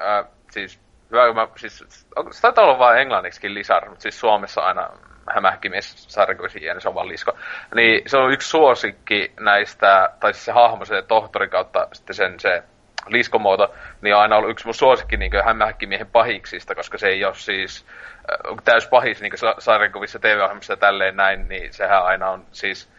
äh, 0.00 0.26
siis, 0.50 0.80
hyvä, 1.10 1.32
mä, 1.32 1.48
siis, 1.56 2.06
on, 2.16 2.32
se 2.32 2.40
taitaa 2.40 2.64
olla 2.64 2.78
vaan 2.78 3.00
englanniksikin 3.00 3.54
Lisar, 3.54 3.88
mutta 3.88 4.02
siis 4.02 4.20
Suomessa 4.20 4.60
aina 4.60 4.88
hämähäkkimies 5.34 6.04
sarjakuisin 6.08 6.62
niin 6.62 6.80
se 6.80 6.88
on 6.88 6.94
vaan 6.94 7.08
Lisko. 7.08 7.32
Niin 7.74 8.02
se 8.06 8.16
on 8.16 8.32
yksi 8.32 8.48
suosikki 8.48 9.32
näistä, 9.40 10.10
tai 10.20 10.34
siis 10.34 10.44
se 10.44 10.52
hahmo, 10.52 10.84
se 10.84 11.02
tohtori 11.02 11.48
kautta 11.48 11.88
sitten 11.92 12.16
sen 12.16 12.40
se 12.40 12.62
liskomuoto, 13.08 13.74
niin 14.00 14.14
on 14.14 14.20
aina 14.20 14.36
ollut 14.36 14.50
yksi 14.50 14.66
mun 14.66 14.74
suosikki 14.74 15.16
niin 15.16 15.44
hämähäkkimiehen 15.44 16.06
pahiksista, 16.06 16.74
koska 16.74 16.98
se 16.98 17.08
ei 17.08 17.24
ole 17.24 17.34
siis 17.34 17.86
äh, 18.16 18.56
täys 18.64 18.86
pahis 18.86 19.20
niin 19.20 19.32
sarjakuvissa, 19.58 20.18
TV-ohjelmissa 20.18 20.72
ja 20.72 20.76
tälleen 20.76 21.16
näin, 21.16 21.48
niin 21.48 21.72
sehän 21.72 22.04
aina 22.04 22.30
on 22.30 22.44
siis 22.52 22.90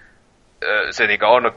äh, 0.64 0.70
se 0.92 1.08
niin 1.08 1.24
on 1.24 1.46
äh, 1.46 1.52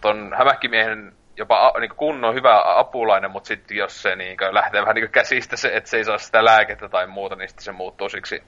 ton 0.00 0.34
hämähäkkimiehen 0.38 1.12
jopa 1.36 1.66
a, 1.66 1.80
niin 1.80 1.90
kunnon 1.96 2.34
hyvä 2.34 2.62
apulainen, 2.78 3.30
mutta 3.30 3.48
sitten 3.48 3.76
jos 3.76 4.02
se 4.02 4.16
niin 4.16 4.36
lähtee 4.50 4.80
vähän 4.80 4.94
niin 4.94 5.10
käsistä 5.10 5.56
se, 5.56 5.70
että 5.76 5.90
se 5.90 5.96
ei 5.96 6.04
saa 6.04 6.18
sitä 6.18 6.44
lääkettä 6.44 6.88
tai 6.88 7.06
muuta, 7.06 7.36
niin 7.36 7.48
sitten 7.48 7.64
se 7.64 7.72
muuttuu 7.72 8.08
siksi 8.08 8.42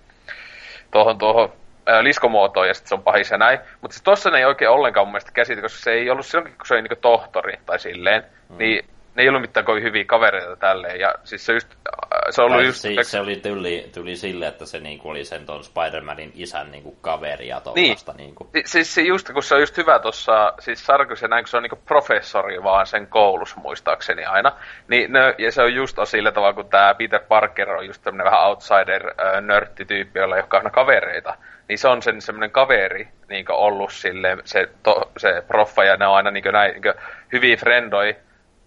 tuohon, 0.91 1.19
tuohon 1.19 1.53
ää, 1.87 2.05
liskomuotoon 2.05 2.69
ja 2.69 2.75
sitten 2.75 2.89
se 2.89 2.95
on 2.95 3.03
pahis 3.03 3.31
ja 3.31 3.39
näin. 3.39 3.59
Mutta 3.81 3.95
siis 3.95 4.03
tossa 4.03 4.31
ne 4.31 4.39
ei 4.39 4.45
oikein 4.45 4.71
ollenkaan 4.71 5.07
mun 5.07 5.13
mielestä 5.13 5.33
käsitä, 5.33 5.63
koska 5.63 5.81
se 5.81 5.93
ei 5.93 6.11
ollut 6.11 6.27
silloin, 6.27 6.53
kun 6.57 6.67
se 6.67 6.75
oli 6.75 6.83
niinku 6.83 7.01
tohtori 7.01 7.59
tai 7.67 7.79
silleen, 7.79 8.23
mm. 8.49 8.59
niin 8.59 8.85
ne 9.17 9.23
ei 9.23 9.29
ollut 9.29 9.41
mitään 9.41 9.67
kovin 9.67 9.83
hyviä 9.83 10.05
kavereita 10.05 10.57
tälleen. 10.57 11.01
Ja 11.01 11.15
siis 11.25 11.47
se 11.47 11.53
just, 11.53 11.69
äh, 11.73 12.21
se 12.31 12.43
ollut 12.43 12.65
just... 12.65 12.79
se, 12.81 12.95
se 13.03 13.21
oli 13.21 13.37
tyli, 13.37 13.89
tyli 13.95 14.17
sille, 14.17 14.47
että 14.47 14.67
se 14.67 14.81
niinku 14.81 15.09
oli 15.09 15.25
sen 15.25 15.47
ton 15.47 15.61
Spider-Manin 15.65 16.31
isän 16.35 16.71
niinku 16.71 16.97
kaveri 17.01 17.49
ja 17.49 17.61
tollasta 17.61 18.13
Niin. 18.13 18.17
niinku. 18.27 18.51
Si- 18.55 18.63
Siis 18.67 18.95
se 18.95 19.03
just, 19.03 19.33
kun 19.33 19.43
se 19.43 19.55
on 19.55 19.61
just 19.61 19.77
hyvä 19.77 19.99
tuossa, 19.99 20.53
siis 20.59 20.87
Sarkis 20.87 21.23
ja 21.23 21.29
näin, 21.29 21.45
kun 21.45 21.49
se 21.49 21.57
on 21.57 21.63
niinku 21.63 21.81
professori 21.87 22.63
vaan 22.63 22.87
sen 22.87 23.07
koulussa 23.07 23.61
muistaakseni 23.61 24.25
aina, 24.25 24.53
niin 24.89 25.13
ne, 25.13 25.35
ja 25.39 25.53
se 25.53 25.63
on 25.63 25.75
just 25.75 25.99
on 25.99 26.07
sillä 26.07 26.33
tavalla, 26.33 26.55
kun 26.55 26.69
tämä 26.69 26.95
Peter 26.95 27.21
Parker 27.29 27.71
on 27.71 27.87
just 27.87 28.03
tämmönen 28.03 28.25
vähän 28.33 28.47
outsider 28.47 29.07
äh, 29.07 29.41
nörttityyppi, 29.41 30.19
jolla 30.19 30.37
ei 30.37 30.41
olekaan 30.41 30.61
aina 30.61 30.71
kavereita, 30.71 31.35
niin 31.69 31.79
se 31.79 31.89
on 31.89 32.03
sen 32.03 32.21
semmoinen 32.21 32.51
kaveri 32.51 33.09
niin 33.29 33.45
ollut 33.53 33.93
sille 33.93 34.37
se, 34.45 34.69
to, 34.83 35.11
se 35.17 35.43
proffa, 35.47 35.85
ja 35.85 35.97
ne 35.97 36.07
on 36.07 36.17
aina 36.17 36.31
niin 36.31 36.45
näin 36.53 36.73
niin 36.73 36.95
hyviä 37.33 37.57
frendoi, 37.57 38.17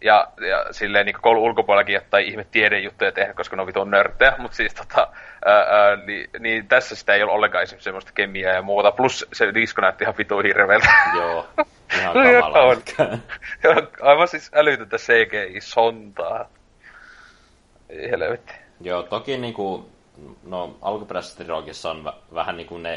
ja, 0.02 0.28
ja 0.50 0.66
silleen 0.74 1.06
niin 1.06 1.16
koulun 1.22 1.44
ulkopuolellakin 1.44 1.94
jotain 1.94 2.26
ihme 2.26 2.46
tiedejuttuja 2.52 3.12
tehdä, 3.12 3.34
koska 3.34 3.56
ne 3.56 3.62
on 3.62 3.68
vitun 3.68 3.92
nörttejä, 3.92 4.36
mutta 4.38 4.58
siis 4.58 4.74
tota, 4.74 5.08
ää, 5.46 5.56
ää, 5.56 5.96
niin, 5.96 6.30
niin, 6.40 6.68
tässä 6.68 6.96
sitä 6.96 7.14
ei 7.14 7.24
ole 7.24 7.32
ollenkaan 7.32 7.64
esimerkiksi 7.64 7.84
semmoista 7.84 8.12
kemiaa 8.16 8.54
ja 8.54 8.62
muuta, 8.62 8.92
plus 8.92 9.28
se 9.34 9.54
disko 9.54 9.82
näytti 9.82 10.04
ihan 10.04 10.18
vitun 10.18 10.44
hirveältä. 10.44 10.88
Joo, 11.20 11.48
ihan 11.98 12.14
kamalaa. 12.14 12.76
Aivan 14.02 14.28
siis 14.28 14.52
älytöntä 14.56 14.98
CGI-sontaa. 14.98 16.46
Ei 17.90 18.12
helvetti. 18.12 18.54
Joo, 18.82 19.04
toki 19.04 19.38
niinku, 19.38 19.90
no 20.44 20.78
alkuperäisessä 20.82 21.38
trilogissa 21.44 21.92
on 21.92 22.06
vä- 22.06 22.36
vähän 22.36 22.58
niinku 22.58 22.78
ne 22.78 22.94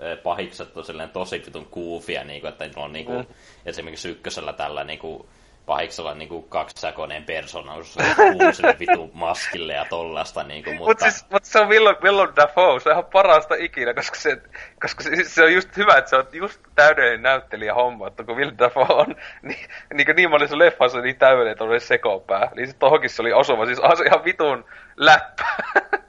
eh, 0.00 0.22
pahikset 0.22 0.76
on 0.76 0.84
tosi 1.12 1.42
vitun 1.46 1.66
kuufia, 1.66 2.24
niinku, 2.24 2.46
että 2.46 2.64
niillä 2.64 2.82
on 2.84 2.92
niinku, 2.92 3.12
Mm. 3.12 3.26
esimerkiksi 3.66 4.10
ykkösellä 4.10 4.52
tällä 4.52 4.84
niinku, 4.84 5.26
pahiksella 5.66 6.14
niinku 6.14 6.42
kaksisäkoinen 6.42 7.24
persoonaus 7.24 7.96
kuusille 8.32 8.76
vitun 8.78 9.10
maskille 9.14 9.72
ja 9.72 9.86
tollasta, 9.90 10.42
niinku, 10.42 10.70
mutta... 10.70 10.84
Mutta 10.86 11.10
siis, 11.10 11.26
mut 11.30 11.44
se 11.44 11.60
on 11.60 11.68
Willem, 11.68 11.96
Willem 12.02 12.32
Dafoe, 12.36 12.80
se 12.80 12.88
on 12.88 12.92
ihan 12.92 13.10
parasta 13.12 13.54
ikinä, 13.54 13.94
koska 13.94 14.16
se, 14.16 14.42
koska 14.82 15.02
se, 15.02 15.10
se 15.24 15.44
on 15.44 15.52
just 15.52 15.76
hyvä, 15.76 15.98
että 15.98 16.10
se 16.10 16.16
on 16.16 16.26
just 16.32 16.60
täydellinen 16.74 17.22
näyttelijä 17.22 17.74
homma, 17.74 18.08
että 18.08 18.24
kun 18.24 18.36
Willem 18.36 18.58
Dafoe 18.58 18.86
on 18.88 19.06
niin, 19.42 19.68
niin, 19.94 20.16
niin 20.16 20.30
monessa 20.30 20.58
leffassa 20.58 21.00
niin 21.00 21.16
täydellinen 21.16 21.58
tuollainen 21.58 21.86
sekopää, 21.86 22.50
niin 22.56 22.66
sit 22.66 22.78
tohonkin 22.78 23.10
se 23.10 23.22
oli 23.22 23.32
osuva, 23.32 23.66
siis 23.66 23.78
on 23.78 23.96
se 23.96 24.04
ihan 24.04 24.24
vitun 24.24 24.64
läppä. 24.96 25.44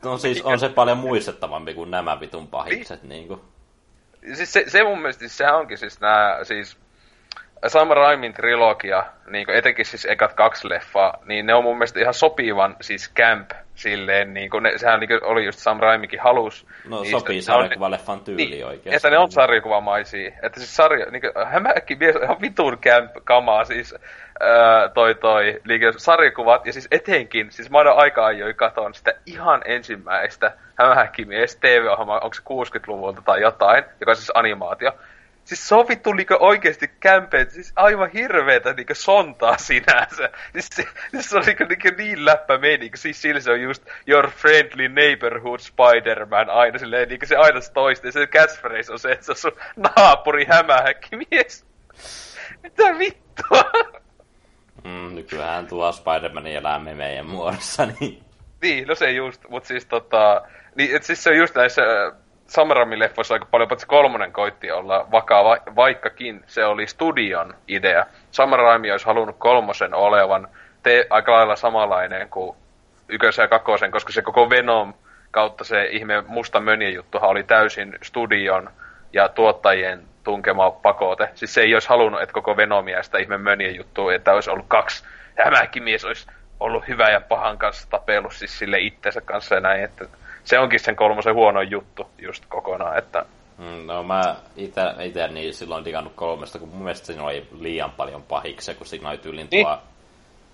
No 0.04 0.18
siis 0.18 0.42
on 0.42 0.60
se 0.60 0.70
paljon 0.70 0.98
muistettavampi 0.98 1.74
kuin 1.74 1.92
nämä 1.92 2.20
vitun 2.20 2.48
pahikset, 2.48 3.04
niinku. 3.04 3.42
siis 4.34 4.54
se, 4.54 4.64
se 4.68 4.84
mun 4.84 5.00
mielestä, 5.00 5.20
siis 5.20 5.38
sehän 5.38 5.56
onkin 5.56 5.78
siis 5.78 6.02
nää, 6.02 6.44
siis 6.44 6.83
Sam 7.68 7.90
Raimin 7.90 8.34
trilogia, 8.34 9.04
niin 9.28 9.50
etenkin 9.50 9.86
siis 9.86 10.06
ekat 10.06 10.34
kaksi 10.34 10.70
leffaa, 10.70 11.18
niin 11.26 11.46
ne 11.46 11.54
on 11.54 11.64
mun 11.64 11.78
mielestä 11.78 12.00
ihan 12.00 12.14
sopivan 12.14 12.76
siis 12.82 13.14
camp 13.14 13.52
silleen, 13.76 14.34
niin 14.34 14.50
kuin 14.50 14.64
ne, 14.64 14.78
sehän 14.78 15.00
niin 15.00 15.08
kuin 15.08 15.24
oli 15.24 15.46
just 15.46 15.60
Sam 15.60 15.80
Raimikin 15.80 16.20
halus. 16.20 16.68
No 16.88 17.02
niin 17.02 17.12
sopii 17.12 17.42
sarjakuvaleffan 17.42 18.20
tyyli 18.20 18.46
niin, 18.46 18.66
oikeasti. 18.66 18.96
Että 18.96 19.10
ne 19.10 19.18
on 19.18 19.32
sarjakuvamaisia. 19.32 20.32
Että 20.44 20.60
siis 20.60 20.76
sarja, 20.76 21.06
niin 21.12 21.22
kuin, 21.22 21.48
hämähäkki 21.48 21.96
mies 21.96 22.16
on 22.16 22.24
ihan 22.24 22.42
vitun 22.42 22.78
camp 22.78 23.12
kamaa, 23.24 23.64
siis 23.66 23.96
ää, 24.40 24.90
toi 24.90 25.16
toi, 25.16 25.62
niin 25.68 25.82
sarjakuvat, 25.98 26.66
ja 26.66 26.74
siis 26.74 26.88
etenkin, 26.92 27.52
siis 27.52 27.70
mä 27.70 27.78
aina 27.78 27.92
aika 27.92 28.26
ajoin 28.26 28.56
katon 28.56 28.94
sitä 28.94 29.14
ihan 29.26 29.62
ensimmäistä 29.66 30.52
hämähäkkimies 30.80 31.56
TV-ohjelmaa, 31.56 32.20
onko 32.20 32.34
se 32.34 32.42
60-luvulta 32.42 33.22
tai 33.22 33.42
jotain, 33.42 33.84
joka 34.00 34.12
on 34.12 34.16
siis 34.16 34.32
animaatio. 34.34 34.92
Siis 35.46 35.68
se 35.68 35.76
on 35.76 35.88
vittu 35.88 36.14
niinku 36.14 36.38
oikeesti 36.40 36.88
kämpeet, 37.00 37.52
siis 37.52 37.74
aivan 37.76 38.10
hirveetä 38.10 38.74
niinku 38.74 38.96
sontaa 38.96 39.58
sinänsä. 39.58 40.30
Siis 40.52 40.68
se, 40.76 40.88
siis 41.12 41.30
se 41.30 41.38
on 41.38 41.44
niinku, 41.46 41.64
niinku 41.64 41.90
niin 41.98 42.26
läppä 42.26 42.58
meininki, 42.58 42.98
siis 42.98 43.22
sillä 43.22 43.40
se 43.40 43.52
on 43.52 43.62
just 43.62 43.86
your 44.08 44.30
friendly 44.30 44.90
neighborhood 44.90 45.60
Spider-Man 45.60 46.50
aina 46.50 46.78
silleen, 46.78 47.10
niinku 47.10 47.26
se 47.26 47.36
aina 47.36 47.62
se 47.62 47.72
toistuu, 47.72 48.08
ja 48.08 48.12
se 48.12 48.28
catchphrase 48.28 48.92
on 48.92 49.00
se, 49.00 49.12
että 49.12 49.26
se 49.26 49.32
on 49.32 49.36
sun 49.36 49.52
naapuri 49.76 50.46
hämähäkkimies. 50.46 51.66
Mitä 52.64 52.84
vittua? 53.00 53.64
Mm, 54.84 55.16
nykyään 55.16 55.68
tuo 55.68 55.92
Spider-Manin 55.92 56.58
elää 56.58 56.80
meidän 56.80 57.26
muodossa, 57.26 57.86
niin... 57.86 58.24
Niin, 58.62 58.88
no 58.88 58.96
se 58.96 59.12
just, 59.12 59.42
mutta 59.50 59.68
siis 59.68 59.86
tota, 59.86 60.42
niin, 60.76 60.96
et 60.96 61.04
siis 61.04 61.24
se 61.24 61.30
on 61.30 61.38
just 61.38 61.56
näissä 61.56 61.82
äh, 62.44 62.48
Samaramin 62.48 63.00
leffoissa 63.00 63.34
aika 63.34 63.48
paljon, 63.52 63.68
paitsi 63.68 63.88
kolmonen 63.88 64.32
koitti 64.32 64.72
olla 64.72 65.08
vakava, 65.12 65.58
vaikkakin 65.76 66.44
se 66.48 66.66
oli 66.66 66.88
studion 66.88 67.54
idea. 67.68 68.06
Samaraimi 68.32 68.92
olisi 68.92 69.06
halunnut 69.06 69.36
kolmosen 69.40 69.94
olevan 69.94 70.48
te, 70.84 71.08
aika 71.10 71.32
lailla 71.32 71.56
samanlainen 71.56 72.30
kuin 72.30 72.58
ykkösen 73.10 73.44
ja 73.44 73.48
kakkosen, 73.48 73.92
koska 73.92 74.14
se 74.14 74.22
koko 74.22 74.50
Venom 74.50 74.94
kautta 75.32 75.64
se 75.64 75.86
ihme 75.86 76.24
musta 76.28 76.60
mönjen 76.60 76.94
juttuhan 76.94 77.30
oli 77.30 77.44
täysin 77.44 77.96
studion 78.04 78.70
ja 79.14 79.30
tuottajien 79.30 80.04
tunkema 80.24 80.72
pakote. 80.72 81.30
Siis 81.36 81.54
se 81.54 81.62
ei 81.62 81.74
olisi 81.74 81.90
halunnut, 81.90 82.22
että 82.22 82.34
koko 82.34 82.58
Venomia 82.58 83.04
sitä 83.04 83.18
ihme 83.18 83.38
mönjen 83.38 83.76
juttua, 83.76 84.14
että 84.14 84.34
olisi 84.34 84.50
ollut 84.50 84.66
kaksi 84.68 85.04
hämähäkkimies 85.44 86.06
olisi 86.06 86.28
ollut 86.60 86.88
hyvä 86.88 87.10
ja 87.10 87.22
pahan 87.22 87.58
kanssa 87.58 87.90
tapellut 87.90 88.34
siis 88.34 88.60
sille 88.60 88.80
itsensä 88.80 89.22
kanssa 89.22 89.56
ja 89.56 89.62
näin, 89.62 89.84
että 89.84 90.06
se 90.44 90.60
onkin 90.60 90.80
sen 90.80 90.96
kolmosen 90.96 91.34
huono 91.34 91.62
juttu 91.62 92.08
just 92.22 92.44
kokonaan, 92.50 92.98
että 92.98 93.26
Mm, 93.58 93.86
No 93.88 94.04
mä 94.04 94.36
ite 95.00 95.28
niin 95.28 95.54
silloin 95.54 95.86
digannut 95.86 96.14
kolmesta, 96.16 96.60
kun 96.60 96.70
mun 96.70 96.84
mielestä 96.84 97.06
siinä 97.08 97.24
oli 97.24 97.48
liian 97.60 97.92
paljon 97.92 98.24
pahiksia, 98.24 98.76
kun 98.76 98.88
siinä 98.88 99.10
oli 99.10 99.18
tyylin 99.18 99.48
Niin. 99.52 99.66
tuo 99.66 99.78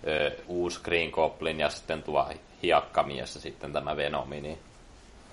ö, 0.08 0.32
uusi 0.48 0.80
Green 0.84 1.10
Goblin 1.10 1.60
ja 1.60 1.70
sitten 1.70 2.04
tuo 2.04 2.26
hiakkamies 2.64 3.36
ja 3.36 3.42
sitten 3.42 3.74
tämä 3.74 3.98
Venomi, 3.98 4.42
niin 4.42 4.58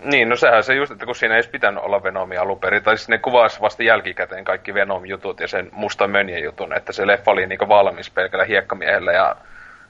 Niin, 0.04 0.28
no 0.28 0.36
sehän 0.36 0.64
se 0.64 0.74
just, 0.74 0.92
että 0.92 1.06
kun 1.06 1.14
siinä 1.14 1.34
ei 1.34 1.38
edes 1.40 1.50
pitänyt 1.50 1.84
olla 1.84 2.02
Venomia 2.02 2.42
alun 2.42 2.58
perin, 2.60 2.82
tai 2.82 2.96
siis 2.96 3.08
ne 3.08 3.18
kuvasi 3.18 3.60
vasta 3.60 3.82
jälkikäteen 3.82 4.44
kaikki 4.44 4.74
Venom-jutut 4.74 5.40
ja 5.40 5.48
sen 5.48 5.68
musta 5.72 6.06
mönjen 6.08 6.42
jutun, 6.44 6.72
että 6.76 6.92
se 6.92 7.06
leffa 7.06 7.30
oli 7.30 7.46
niinku 7.46 7.68
valmis 7.68 8.10
pelkällä 8.10 8.44
hiekkamiehellä 8.44 9.12
ja 9.12 9.36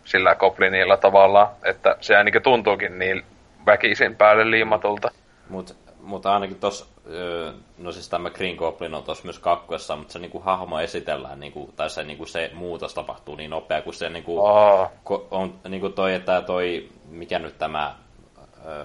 sillä 0.05 0.35
Goblinilla 0.35 0.96
tavallaan, 0.96 1.48
että 1.64 1.96
sehän 2.00 2.24
niinku 2.24 2.40
tuntuukin 2.40 2.98
niin 2.98 3.24
väkisin 3.66 4.16
päälle 4.16 4.50
liimatulta. 4.50 5.11
Mut, 5.48 5.76
mutta 6.00 6.35
ainakin 6.35 6.57
tos, 6.61 6.88
öö, 7.11 7.52
no 7.79 7.92
siis 7.92 8.09
tämä 8.09 8.31
Green 8.31 8.57
Goblin 8.57 8.94
on 8.94 9.02
tuossa 9.02 9.24
myös 9.24 9.38
kakkoessa, 9.38 9.96
mutta 9.96 10.12
se 10.12 10.18
niinku 10.18 10.40
hahmo 10.40 10.81
esitellään, 10.81 11.40
niinku, 11.40 11.72
tai 11.76 11.90
se, 11.90 12.02
niinku, 12.05 12.26
se 12.26 12.50
muutos 12.55 12.94
tapahtuu 12.94 13.35
niin 13.35 13.50
nopea, 13.50 13.83
kun 13.83 13.94
se 13.94 14.11
niinku, 14.11 14.40
Oh. 14.46 14.90
ko, 15.05 15.29
on 15.31 15.55
niinku 15.68 15.88
toi, 15.88 16.14
että 16.14 16.42
toi, 16.42 16.88
mikä 17.09 17.38
nyt 17.38 17.59
tämä 17.59 17.94
öö, 18.66 18.85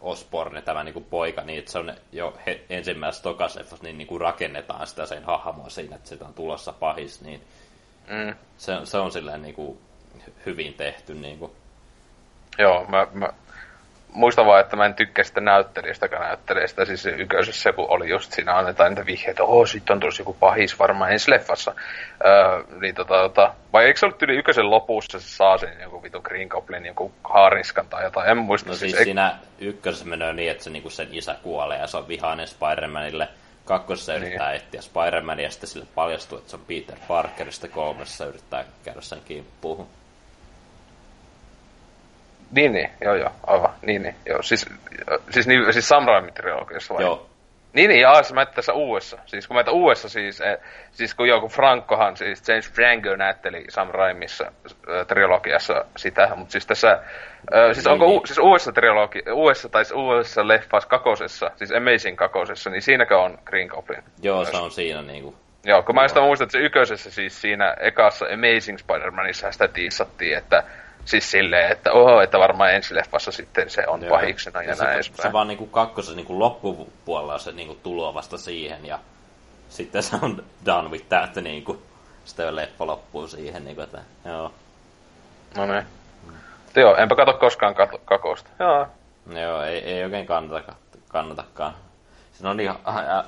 Osborne, 0.00 0.62
tämä 0.62 0.84
niinku 0.84 1.00
poika, 1.00 1.42
niin 1.42 1.62
se 1.66 1.78
on 1.78 1.92
jo 2.12 2.34
he, 2.46 2.60
ensimmäisessä 2.70 3.22
tokaseffassa, 3.22 3.84
niin 3.84 3.98
niinku 3.98 4.18
rakennetaan 4.18 4.86
sitä 4.86 5.06
sen 5.06 5.24
hahmoa 5.24 5.68
siinä, 5.68 5.96
että 5.96 6.08
sitä 6.08 6.24
on 6.24 6.34
tulossa 6.34 6.72
pahis, 6.72 7.20
niin 7.20 7.40
Mm. 8.08 8.34
se, 8.58 8.72
se 8.84 8.98
on 8.98 9.12
silleen 9.12 9.42
niinku 9.42 9.78
hyvin 10.46 10.74
tehty. 10.74 11.14
Niinku. 11.14 11.56
Joo, 12.58 12.84
mä, 12.88 13.06
mä 13.12 13.28
muistan 14.12 14.46
vaan, 14.46 14.60
että 14.60 14.76
mä 14.76 14.86
en 14.86 14.94
tykkää 14.94 15.24
sitä 15.24 15.40
näyttelijästä, 15.40 16.06
joka 16.06 16.18
näyttelee 16.18 16.66
sitä 16.66 16.84
siis 16.84 17.06
yköisessä, 17.06 17.72
kun 17.72 17.86
oli 17.88 18.08
just 18.08 18.32
siinä 18.32 18.56
annetaan 18.56 18.90
niitä 18.90 19.06
vihjeitä, 19.06 19.30
että 19.30 19.42
oh, 19.42 19.66
sitten 19.66 19.94
on 19.94 20.00
tuossa 20.00 20.20
joku 20.20 20.36
pahis 20.40 20.78
varmaan 20.78 21.12
ensi 21.12 21.30
leffassa. 21.30 21.74
Öö, 22.24 22.62
niin 22.80 22.94
tota, 22.94 23.14
tota, 23.14 23.54
vai 23.72 23.84
eikö 23.84 23.98
se 23.98 24.06
ollut 24.06 24.22
yli 24.22 24.36
yköisen 24.36 24.70
lopussa, 24.70 25.20
se 25.20 25.28
saa 25.28 25.58
sen 25.58 25.80
joku 25.80 26.02
vitu 26.02 26.20
Green 26.20 26.48
Goblin, 26.48 26.86
joku 26.86 27.12
haariskan 27.24 27.86
tai 27.88 28.04
jotain, 28.04 28.30
en 28.30 28.38
muista. 28.38 28.68
No 28.68 28.74
siis, 28.74 28.92
siis 28.92 29.04
siinä 29.04 29.36
ykkösessä 29.58 30.06
menee 30.06 30.32
niin, 30.32 30.50
että 30.50 30.64
se, 30.64 30.70
niinku 30.70 30.90
sen 30.90 31.08
isä 31.12 31.36
kuolee 31.42 31.78
ja 31.78 31.86
se 31.86 31.96
on 31.96 32.08
vihainen 32.08 32.46
Spider-Manille. 32.46 33.28
Kakkosessa 33.64 34.12
niin. 34.12 34.22
yrittää 34.22 34.52
etsiä 34.52 34.80
Spider-Mania 34.80 35.40
ja 35.40 35.50
sitten 35.50 35.68
sille 35.68 35.86
paljastuu, 35.94 36.38
että 36.38 36.50
se 36.50 36.56
on 36.56 36.62
Peter 36.68 36.98
Parkerista. 37.08 37.68
Kolmessa 37.68 38.26
yrittää 38.26 38.64
käydä 38.84 39.00
sen 39.00 39.20
kimppuun. 39.24 39.88
Niin, 42.50 42.72
niin, 42.72 42.90
joo, 43.00 43.14
joo, 43.14 43.30
aivan, 43.46 43.70
niin, 43.82 44.02
niin, 44.02 44.14
joo. 44.26 44.42
Siis, 44.42 44.66
siis, 45.30 45.46
niin, 45.46 45.72
siis 45.72 45.88
Sam 45.88 46.04
Raimi 46.06 46.32
trilogiassa 46.32 46.94
vai? 46.94 47.02
Joo. 47.02 47.28
Niin, 47.72 47.88
niin, 47.88 48.00
jaa, 48.00 48.22
siis 48.22 48.32
mä 48.32 48.46
tässä 48.46 48.72
uudessa. 48.72 49.18
Siis 49.26 49.46
kun 49.46 49.56
mä 49.56 49.64
uudessa 49.70 50.08
siis, 50.08 50.40
eh, 50.40 50.58
siis 50.92 51.14
kun 51.14 51.28
joku 51.28 51.48
Frankohan, 51.48 52.16
siis 52.16 52.48
James 52.48 52.72
Franco 52.72 53.16
näytteli 53.16 53.64
Sam 53.68 53.88
Raimissa 53.90 54.44
äh, 54.44 55.06
trilogiassa 55.06 55.84
sitä, 55.96 56.28
mutta 56.36 56.52
siis 56.52 56.66
tässä, 56.66 56.90
äh, 56.90 57.00
siis 57.72 57.84
Niin, 57.84 57.92
onko 57.92 58.06
niin. 58.06 58.18
u, 58.18 58.26
siis 58.26 58.38
uudessa 58.38 58.72
trilogi, 58.72 59.22
uudessa 59.32 59.68
tai 59.68 59.84
siis 59.84 59.96
uudessa 59.96 60.48
leffassa 60.48 60.88
kakosessa, 60.88 61.50
siis 61.56 61.72
Amazing 61.72 62.16
kakosessa, 62.16 62.70
niin 62.70 62.82
siinäkö 62.82 63.18
on 63.18 63.38
Green 63.44 63.68
Goblin? 63.68 64.02
Joo, 64.22 64.44
se 64.44 64.56
on 64.56 64.70
siinä 64.70 65.02
niinku... 65.02 65.34
Joo, 65.64 65.82
kun 65.82 65.94
mä 65.94 66.08
sitä 66.08 66.20
muista, 66.20 66.44
että 66.44 66.52
se 66.52 66.64
yköisessä 66.64 67.10
siis 67.10 67.40
siinä 67.40 67.76
ekassa 67.80 68.26
Amazing 68.26 68.78
Spider-Manissa 68.78 69.52
sitä 69.52 69.68
tiissattiin, 69.68 70.38
että 70.38 70.62
siis 71.08 71.30
silleen, 71.30 71.72
että 71.72 71.92
oho, 71.92 72.20
että 72.20 72.38
varmaan 72.38 72.74
ensi 72.74 72.94
leffassa 72.94 73.32
sitten 73.32 73.70
se 73.70 73.86
on 73.86 74.02
Joo. 74.02 74.10
pahiksena 74.10 74.62
ja, 74.62 74.74
se, 74.74 74.84
näin 74.84 74.92
se 74.92 75.08
edespäin. 75.08 75.32
vaan 75.32 75.48
niinku 75.48 75.66
kakkosen 75.66 76.16
niinku 76.16 76.38
loppupuolella 76.38 77.38
se 77.38 77.52
niinku 77.52 77.74
tulo 77.82 78.14
vasta 78.14 78.38
siihen 78.38 78.86
ja 78.86 78.98
sitten 79.68 80.02
se 80.02 80.16
on 80.22 80.44
done 80.66 80.90
with 80.90 81.08
that 81.08 81.36
niinku. 81.36 81.82
Sitten 82.24 82.56
leffa 82.56 82.86
loppuu 82.86 83.28
siihen 83.28 83.64
niinku, 83.64 83.82
että 83.82 83.98
joo. 84.24 84.52
No 85.56 85.66
niin. 85.66 85.84
Mutta 86.64 86.80
Joo, 86.80 86.96
enpä 86.96 87.16
kato 87.16 87.32
koskaan 87.32 87.74
kato, 87.74 87.98
kakosta. 88.04 88.50
Joo. 88.58 88.86
Joo, 89.40 89.62
ei, 89.62 89.78
ei 89.78 90.04
oikein 90.04 90.26
kannata, 90.26 90.72
kannatakaan. 91.08 91.74
Se 92.32 92.48
on 92.48 92.56
niin 92.56 92.72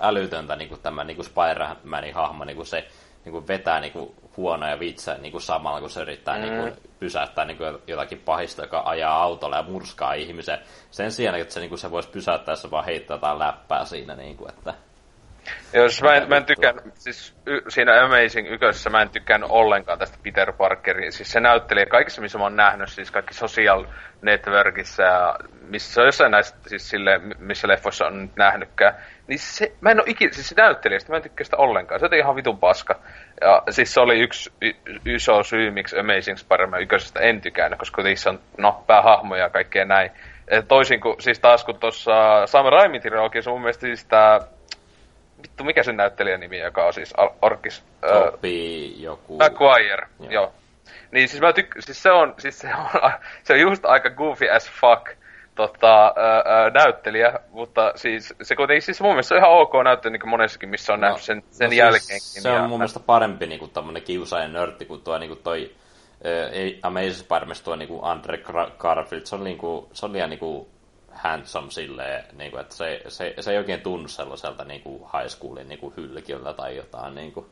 älytöntä 0.01 0.57
niinku 0.57 0.77
tämä 0.77 1.05
niinku 1.05 1.23
Spider-Manin 1.23 2.15
hahmo, 2.15 2.45
niinku 2.45 2.65
se 2.65 2.89
niinku 3.25 3.49
vetää 3.49 3.81
niinku 3.81 4.15
huonoja 4.37 4.81
vitsejä 4.81 5.19
niinku 5.19 5.41
samalla, 5.41 5.81
kun 5.81 5.91
se 5.91 6.03
yrittää 6.03 6.39
mm. 6.39 6.43
niinku 6.43 6.81
pysäyttää 6.99 7.45
niinku 7.45 7.65
jotakin 7.87 8.19
pahista, 8.19 8.63
joka 8.63 8.83
ajaa 8.85 9.23
autolla 9.23 9.57
ja 9.57 9.63
murskaa 9.63 10.13
ihmisen. 10.13 10.59
Sen 10.91 11.13
sijaan, 11.13 11.41
että 11.41 11.55
se, 11.55 11.61
niinku, 11.61 11.77
se 11.77 11.91
voisi 11.91 12.09
pysäyttää, 12.09 12.57
se 12.57 12.71
vaan 12.71 12.85
heittää 12.85 13.15
jotain 13.15 13.39
läppää 13.39 13.85
siinä, 13.85 14.15
niinku, 14.15 14.49
että 14.49 14.75
Joo, 15.73 15.89
siis 15.89 16.03
mä 16.03 16.15
en, 16.15 16.29
mä 16.29 16.37
en 16.37 16.45
tykkään, 16.45 16.81
siis 16.95 17.37
y, 17.47 17.61
siinä 17.69 18.05
Amazing 18.05 18.53
yköisessä 18.53 18.91
mä 18.91 19.03
en 19.03 19.11
tykkään 19.11 19.45
ollenkaan 19.45 19.99
tästä 19.99 20.19
Peter 20.23 20.53
Parkerin. 20.53 21.13
Siis 21.13 21.33
se 21.33 21.41
näyttelijä 21.41 21.87
kaikissa, 21.87 22.23
missä 22.23 22.39
mä 22.39 22.45
oon 22.45 22.57
nähnyt, 22.57 22.89
siis 22.89 23.11
kaikki 23.11 23.35
social 23.35 23.85
networkissa 24.23 25.03
ja 25.03 25.35
missä 25.69 25.95
se 25.95 26.01
on 26.01 26.07
jossain 26.07 26.31
näistä, 26.31 26.59
siis 26.69 26.91
sille, 26.91 27.21
missä 27.39 27.69
leffoissa 27.69 28.07
on 28.07 28.23
nyt 28.23 28.37
nähnytkään. 28.37 28.95
Niin 29.27 29.39
se, 29.39 29.73
mä 29.81 29.91
en 29.91 30.01
oo 30.01 30.05
ikinä, 30.09 30.33
siis 30.33 30.49
se 30.49 30.55
näyttelijästä, 30.57 31.13
mä 31.13 31.17
en 31.17 31.23
tykkää 31.23 31.45
sitä 31.45 31.57
ollenkaan. 31.57 32.01
Se 32.01 32.07
on 32.07 32.15
ihan 32.15 32.37
vitun 32.37 32.59
paska. 32.59 33.01
Ja 33.41 33.63
siis 33.71 33.95
se 33.95 34.01
oli 34.01 34.21
yksi 34.21 34.53
y, 34.61 34.73
iso 35.07 35.43
syy, 35.43 35.71
miksi 35.71 35.99
Amazing 35.99 36.39
Spider-Man 36.39 36.89
en 37.21 37.41
tykännyt, 37.41 37.79
koska 37.79 38.03
se 38.15 38.29
on, 38.29 38.41
no, 38.59 38.85
päähahmoja 38.87 39.43
ja 39.43 39.51
kaikkea 39.51 39.85
näin. 39.85 40.11
Et 40.49 40.69
toisin 40.69 41.01
kuin, 41.01 41.23
siis 41.23 41.41
taas 41.41 41.65
kun 41.65 41.81
tuossa 41.81 42.47
Sam 42.47 42.67
Raimin 42.67 43.01
trilogiassa 43.01 43.51
mun 43.51 43.61
mielestä 43.61 43.87
siis 43.87 44.05
tää 44.05 44.41
vittu, 45.43 45.65
mikä 45.65 45.83
sen 45.83 45.97
näyttelijän 45.97 46.41
nimi, 46.41 46.59
joka 46.59 46.87
on 46.87 46.93
siis 46.93 47.15
Orkis? 47.43 47.83
Topi 48.01 49.03
joku... 49.03 49.39
Maguire, 49.39 50.07
Joo. 50.21 50.31
joo. 50.33 50.53
Niin 51.11 51.29
siis 51.29 51.41
mä 51.41 51.51
tyk- 51.51 51.81
siis 51.81 52.03
se 52.03 52.11
on, 52.11 52.35
siis 52.39 52.59
se 52.59 52.69
on, 52.75 53.11
se 53.45 53.53
on 53.53 53.61
just 53.61 53.85
aika 53.85 54.11
goofy 54.11 54.49
as 54.51 54.71
fuck 54.71 55.09
tota, 55.55 56.07
öö, 56.07 56.71
näyttelijä, 56.71 57.39
mutta 57.51 57.93
siis 57.97 58.35
se 58.43 58.57
kuitenkin, 58.57 58.83
siis 58.83 59.01
mun 59.01 59.11
mielestä 59.11 59.29
se 59.29 59.35
on 59.35 59.39
ihan 59.41 59.51
ok 59.51 59.73
näyttelijä 59.85 60.13
niin 60.13 60.21
kuin 60.21 60.31
monessakin, 60.31 60.69
missä 60.69 60.93
on 60.93 61.01
no, 61.01 61.07
nähnyt 61.07 61.23
sen, 61.23 61.43
sen 61.51 61.71
no 61.71 61.77
jälkeenkin. 61.77 62.21
Siis 62.21 62.43
se 62.43 62.49
on 62.51 62.55
ja- 62.57 62.69
mun 62.69 62.79
mielestä 62.79 63.01
parempi 63.01 63.47
niinku 63.47 63.69
tommonen 63.69 64.03
kiusaajan 64.03 64.53
nörtti 64.53 64.85
kuin 64.85 65.03
tuo 65.03 65.19
niinku 65.19 65.37
toi 65.37 65.71
äh, 66.27 66.53
ei 66.53 66.81
Amazing 66.83 67.15
Spider-Man 67.15 67.57
tuo 67.65 67.77
niinku 67.77 68.01
Andre 68.05 68.37
Gra- 68.37 68.71
Garfield. 68.79 69.27
Se 69.27 69.35
on 69.35 69.45
niinku, 69.45 69.89
se 69.93 70.07
on 70.07 70.13
liian 70.13 70.31
niinku 70.31 70.69
handsome 71.23 71.71
silleen, 71.71 72.25
niinku, 72.33 72.59
että 72.59 72.75
se, 72.75 73.03
se, 73.09 73.35
se, 73.41 73.51
ei 73.51 73.59
oikein 73.59 73.81
tunnu 73.81 74.09
sellaiselta 74.09 74.65
niinku 74.65 74.99
high 74.99 75.29
schoolin 75.29 75.69
niinku 75.69 75.93
hylkiöltä 75.97 76.53
tai 76.53 76.77
jotain 76.77 77.15
niinku. 77.15 77.51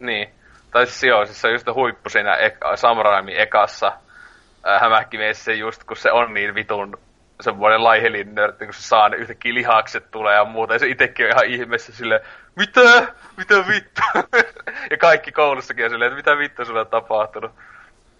Niin. 0.00 0.30
Tai 0.70 0.86
siis 0.86 1.02
joo, 1.02 1.26
siis 1.26 1.40
se 1.40 1.46
on 1.46 1.52
just 1.52 1.66
huippu 1.74 2.08
siinä 2.08 2.36
eka, 2.36 2.76
Sam 2.76 2.98
Raimin 2.98 3.36
ekassa 3.36 3.86
äh, 3.86 4.80
hämähäkkimies 4.80 5.48
just, 5.48 5.84
kun 5.84 5.96
se 5.96 6.12
on 6.12 6.34
niin 6.34 6.54
vitun 6.54 6.98
semmoinen 7.40 7.84
laihelin 7.84 8.34
nörtti, 8.34 8.64
kun 8.64 8.74
se 8.74 8.82
saa 8.82 9.08
ne 9.08 9.16
yhtäkkiä 9.16 9.54
lihakset 9.54 10.10
tulee 10.10 10.34
ja 10.34 10.44
muuta, 10.44 10.72
ja 10.72 10.78
se 10.78 10.88
itekin 10.88 11.26
on 11.26 11.32
ihan 11.32 11.60
ihmeessä 11.60 11.92
silleen, 11.92 12.20
mitä? 12.56 13.14
Mitä 13.36 13.54
vittu? 13.54 14.02
ja 14.90 14.98
kaikki 14.98 15.32
koulussakin 15.32 15.84
on 15.84 15.90
silleen, 15.90 16.12
että 16.12 16.16
mitä 16.16 16.38
vittu 16.38 16.64
sulle 16.64 16.80
on 16.80 16.86
tapahtunut. 16.86 17.52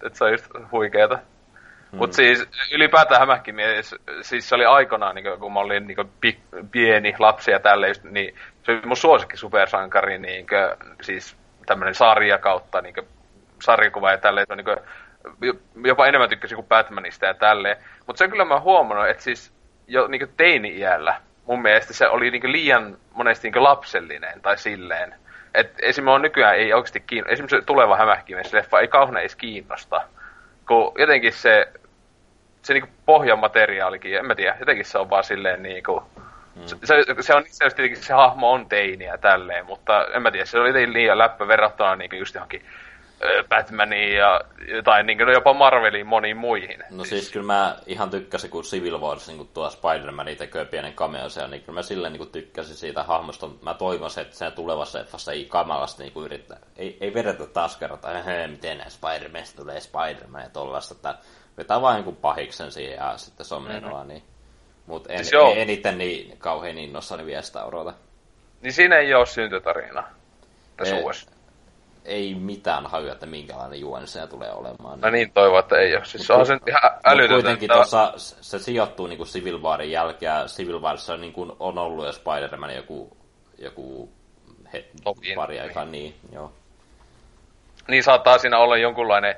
Että 0.05 0.17
se 0.17 0.23
on 0.23 0.31
just 0.31 0.45
huikeeta. 0.71 1.19
Mm. 1.91 1.97
Mutta 1.97 2.15
siis 2.15 2.47
ylipäätään 2.71 3.19
hämähäkkimies, 3.19 3.95
siis 4.21 4.49
se 4.49 4.55
oli 4.55 4.65
aikanaan, 4.65 5.15
niin 5.15 5.39
kun 5.39 5.53
mä 5.53 5.59
olin 5.59 5.87
niin 5.87 6.11
pik, 6.21 6.39
pieni 6.71 7.15
lapsi 7.19 7.51
ja 7.51 7.59
tälleen, 7.59 7.89
just, 7.89 8.03
niin 8.03 8.35
se 8.63 8.71
oli 8.71 8.81
mun 8.85 8.97
suosikki 8.97 9.37
supersankari, 9.37 10.17
niin 10.17 10.47
kuin, 10.47 10.93
siis 11.01 11.37
tämmöinen 11.65 11.95
sarja 11.95 12.37
kautta 12.37 12.81
niin 12.81 12.95
sarjakuva 13.61 14.11
ja 14.11 14.17
tälleen, 14.17 14.47
se 14.47 14.53
on 14.53 14.57
niin 14.57 14.65
kuin, 14.65 15.57
jopa 15.85 16.07
enemmän 16.07 16.29
tykkäsin 16.29 16.55
kuin 16.55 16.67
Batmanista 16.67 17.25
ja 17.25 17.33
tälleen. 17.33 17.77
Mutta 18.07 18.19
sen 18.19 18.29
kyllä 18.29 18.45
mä 18.45 18.59
huomannut, 18.59 19.07
että 19.07 19.23
siis 19.23 19.53
jo 19.87 20.07
niin 20.07 20.33
teini-iällä 20.37 21.21
mun 21.47 21.61
mielestä 21.61 21.93
se 21.93 22.07
oli 22.07 22.31
niin 22.31 22.51
liian 22.51 22.97
monesti 23.13 23.51
niin 23.51 23.63
lapsellinen 23.63 24.41
tai 24.41 24.57
silleen. 24.57 25.15
Et 25.53 25.71
esimerkiksi 25.81 26.15
on 26.15 26.21
nykyään 26.21 26.55
ei 26.55 26.73
oikeasti 26.73 26.99
kiinnosta. 26.99 27.33
Esimerkiksi 27.33 27.57
se 27.57 27.65
tuleva 27.65 27.97
hämähkimies-leffa 27.97 28.79
ei 28.79 28.87
kauhean 28.87 29.17
edes 29.17 29.35
kiinnosta. 29.35 30.01
Kun 30.67 30.91
jotenkin 30.97 31.33
se, 31.33 31.71
se 32.61 32.73
niinku 32.73 32.89
pohjamateriaalikin, 33.05 34.17
en 34.17 34.25
mä 34.25 34.35
tiedä, 34.35 34.57
jotenkin 34.59 34.85
se 34.85 34.97
on 34.97 35.09
vaan 35.09 35.23
silleen 35.23 35.63
niinku... 35.63 36.03
Se, 36.65 36.75
se, 36.83 36.95
se 37.19 37.33
on 37.33 37.41
itse 37.41 37.55
asiassa 37.55 37.75
tietenkin 37.75 38.03
se 38.03 38.13
hahmo 38.13 38.51
on 38.51 38.69
teiniä 38.69 39.17
tälleen, 39.17 39.65
mutta 39.65 40.05
en 40.13 40.21
mä 40.21 40.31
tiedä, 40.31 40.45
se 40.45 40.59
oli 40.59 40.93
liian 40.93 41.17
läppä 41.17 41.47
verrattuna 41.47 41.95
niinku 41.95 42.15
just 42.15 42.35
johonkin 42.35 42.65
Batmaniin 43.49 44.15
ja 44.15 44.41
jotain 44.67 45.05
niinku 45.05 45.23
no 45.23 45.31
jopa 45.31 45.53
Marveliin 45.53 46.07
moniin 46.07 46.37
muihin. 46.37 46.83
No 46.89 47.05
siis 47.05 47.31
kyllä 47.31 47.45
mä 47.45 47.77
ihan 47.85 48.09
tykkäsin, 48.09 48.49
kun 48.49 48.63
Civil 48.63 49.01
Wars 49.01 49.27
niin 49.27 49.49
tuo 49.53 49.69
Spider-Man 49.69 50.27
tekee 50.37 50.65
pienen 50.65 50.93
cameo 50.93 51.29
siellä, 51.29 51.49
niin 51.49 51.61
kyllä 51.61 51.77
mä 51.77 51.81
silleen 51.81 52.13
niin 52.13 52.29
tykkäsin 52.29 52.75
siitä 52.75 53.03
hahmosta. 53.03 53.49
Mä 53.61 53.73
toivoisin, 53.73 54.21
että 54.21 54.35
sen 54.35 54.51
tulevassa 54.51 54.99
leffassa 54.99 55.31
ei 55.31 55.45
kamalasti 55.45 56.03
niin 56.03 56.25
yrittää, 56.25 56.59
ei, 56.77 56.97
ei 57.01 57.13
vedetä 57.13 57.45
taas 57.45 57.79
että 57.81 58.23
miten 58.47 58.77
näin 58.77 58.91
Spider-Manista 58.91 59.55
tulee 59.55 59.79
Spider-Man 59.79 60.43
ja 60.43 60.49
tollaista, 60.49 60.95
että 60.95 61.15
vetää 61.57 61.81
vain 61.81 62.05
niin 62.05 62.15
pahiksen 62.15 62.71
siihen 62.71 62.95
ja 62.95 63.17
sitten 63.17 63.45
se 63.45 63.55
on 63.55 63.63
menoa, 63.63 64.03
niin. 64.03 64.23
Mutta 64.85 65.13
en, 65.13 65.25
Siis 65.25 65.41
en 65.55 65.69
itse 65.69 65.91
niin 65.91 66.37
kauhean 66.37 66.77
innossani 66.77 67.25
vielä 67.25 67.41
sitä 67.41 67.63
odota. 67.63 67.93
Niin 68.61 68.73
siinä 68.73 68.97
ei 68.97 69.13
ole 69.13 69.25
syntytarina 69.25 70.03
tässä 70.77 70.95
uudessa. 70.95 71.36
Ei 72.07 72.35
mitään 72.35 72.85
hajua, 72.85 73.11
että 73.11 73.25
minkälainen 73.25 73.79
juoni 73.79 74.07
se 74.07 74.27
tulee 74.27 74.51
olemaan. 74.51 74.99
Mä 74.99 75.11
niin 75.11 75.31
toivon, 75.31 75.59
että 75.59 75.77
ei 75.77 75.95
ole. 75.95 76.05
Siis 76.05 76.27
se 76.27 76.33
on 76.33 76.45
sen 76.45 76.59
ihan 76.67 76.91
Mut 76.93 77.01
älytöntä. 77.05 77.33
kuitenkin 77.33 77.71
että- 77.71 77.75
tuossa, 77.75 78.13
se 78.41 78.59
sijoittuu 78.59 79.07
niinku 79.07 79.25
Civil 79.25 79.61
Warin 79.61 79.91
jälkeen, 79.91 80.45
Civil 80.45 80.81
Warissa 80.81 81.13
on, 81.13 81.21
niinku, 81.21 81.55
on 81.59 81.77
ollut 81.77 82.05
jo 82.05 82.11
Spider-Man 82.11 82.75
joku, 82.75 83.17
joku 83.57 84.11
he, 84.73 84.85
pari 85.35 85.53
niin. 85.53 85.63
aikaa, 85.63 85.85
niin, 85.85 86.15
joo. 86.33 86.51
niin 87.87 88.03
saattaa 88.03 88.37
siinä 88.37 88.57
olla 88.57 88.77
jonkunlainen 88.77 89.35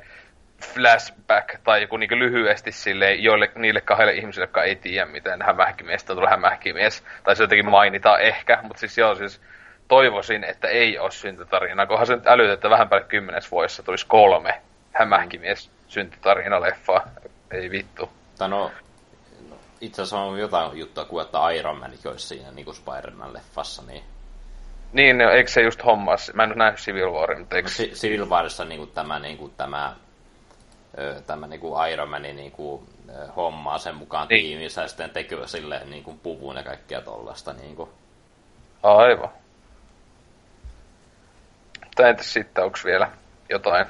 flashback 0.73 1.60
tai 1.63 1.82
joku 1.82 1.97
niin 1.97 2.19
lyhyesti 2.19 2.71
sille 2.71 3.13
joille, 3.13 3.51
niille 3.55 3.82
kahdelle 3.82 4.13
ihmisille, 4.13 4.43
jotka 4.43 4.63
ei 4.63 4.75
tiedä, 4.75 5.05
miten 5.05 5.41
hämähäkimiestä 5.41 6.15
tulee 6.15 6.29
hämähäkimies. 6.29 7.03
Tai 7.23 7.36
se 7.36 7.43
jotenkin 7.43 7.69
mainitaan 7.69 8.21
ehkä, 8.21 8.60
mutta 8.63 8.79
siis 8.79 8.97
joo, 8.97 9.15
siis 9.15 9.41
toivoisin, 9.89 10.43
että 10.43 10.67
ei 10.67 10.99
ole 10.99 11.12
syntytarina, 11.12 11.88
kunhan 11.88 12.08
se 12.08 12.15
nyt 12.15 12.28
älyt, 12.28 12.52
että 12.52 12.69
vähän 12.69 12.89
päälle 12.89 13.08
kymmenes 13.08 13.52
vuodessa 13.52 13.84
tulisi 13.84 14.08
kolme 14.08 14.62
hämähäkimies 14.91 15.71
syntytarina-leffaa. 15.88 17.10
Ei 17.52 17.71
vittu. 17.71 18.10
Tai 18.38 18.49
no, 18.49 18.71
no 19.49 19.56
itse 19.82 20.02
asiassa 20.02 20.19
on 20.19 20.39
jotain 20.39 20.78
juttua 20.78 21.06
kuin, 21.06 21.25
että 21.25 21.49
Iron 21.49 21.78
Man 21.78 21.91
olisi 22.06 22.28
siinä 22.28 22.52
niinku 22.52 22.73
Spider-Man-leffassa, 22.73 23.84
niin 23.88 24.04
Niin, 24.93 25.17
no, 25.17 25.30
eikö 25.30 25.49
se 25.49 25.62
just 25.62 25.86
hommas? 25.86 26.32
Mä 26.34 26.43
en 26.43 26.49
ole 26.49 26.58
nähnyt 26.58 26.80
Civil 26.80 27.12
Warin, 27.12 27.39
mutta 27.39 27.56
eikö... 27.56 27.69
Si- 27.69 27.91
Civil 27.93 28.30
Warissa 28.30 28.65
niinku 28.65 28.88
tämä, 28.88 29.19
niinku 29.19 29.49
tämä 29.49 29.95
tämä 31.28 31.47
niinku 31.47 31.75
Iron 31.93 32.10
Manin 32.10 32.36
niinku, 32.36 32.84
hommaa 33.36 33.78
sen 33.78 33.95
mukaan 33.95 34.28
niin. 34.28 34.45
tiimissä 34.45 34.82
ja 34.82 34.88
sitten 34.88 35.10
tekee 35.10 35.47
silleen 35.47 35.89
niinku 35.89 36.19
puvun 36.23 36.56
ja 36.56 36.63
kaikkea 36.63 37.02
tollasta. 37.02 37.54
Niinku. 37.54 37.89
Aivan. 38.84 39.30
Mutta 41.89 42.08
entäs 42.08 42.34
sitten, 42.34 42.63
onko 42.63 42.78
vielä 42.86 43.12
jotain? 43.49 43.86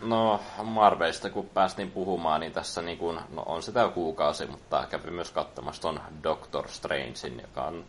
No, 0.00 0.40
Marvelista 0.62 1.30
kun 1.30 1.48
päästiin 1.48 1.90
puhumaan, 1.90 2.40
niin 2.40 2.52
tässä 2.52 2.82
niin 2.82 2.98
kun, 2.98 3.20
no 3.34 3.42
on 3.46 3.62
sitä 3.62 3.88
kuukausi, 3.88 4.46
mutta 4.46 4.86
kävi 4.90 5.10
myös 5.10 5.30
katsomassa 5.30 5.82
ton 5.82 6.00
Doctor 6.22 6.68
Strangein, 6.68 7.40
joka 7.42 7.62
on 7.62 7.84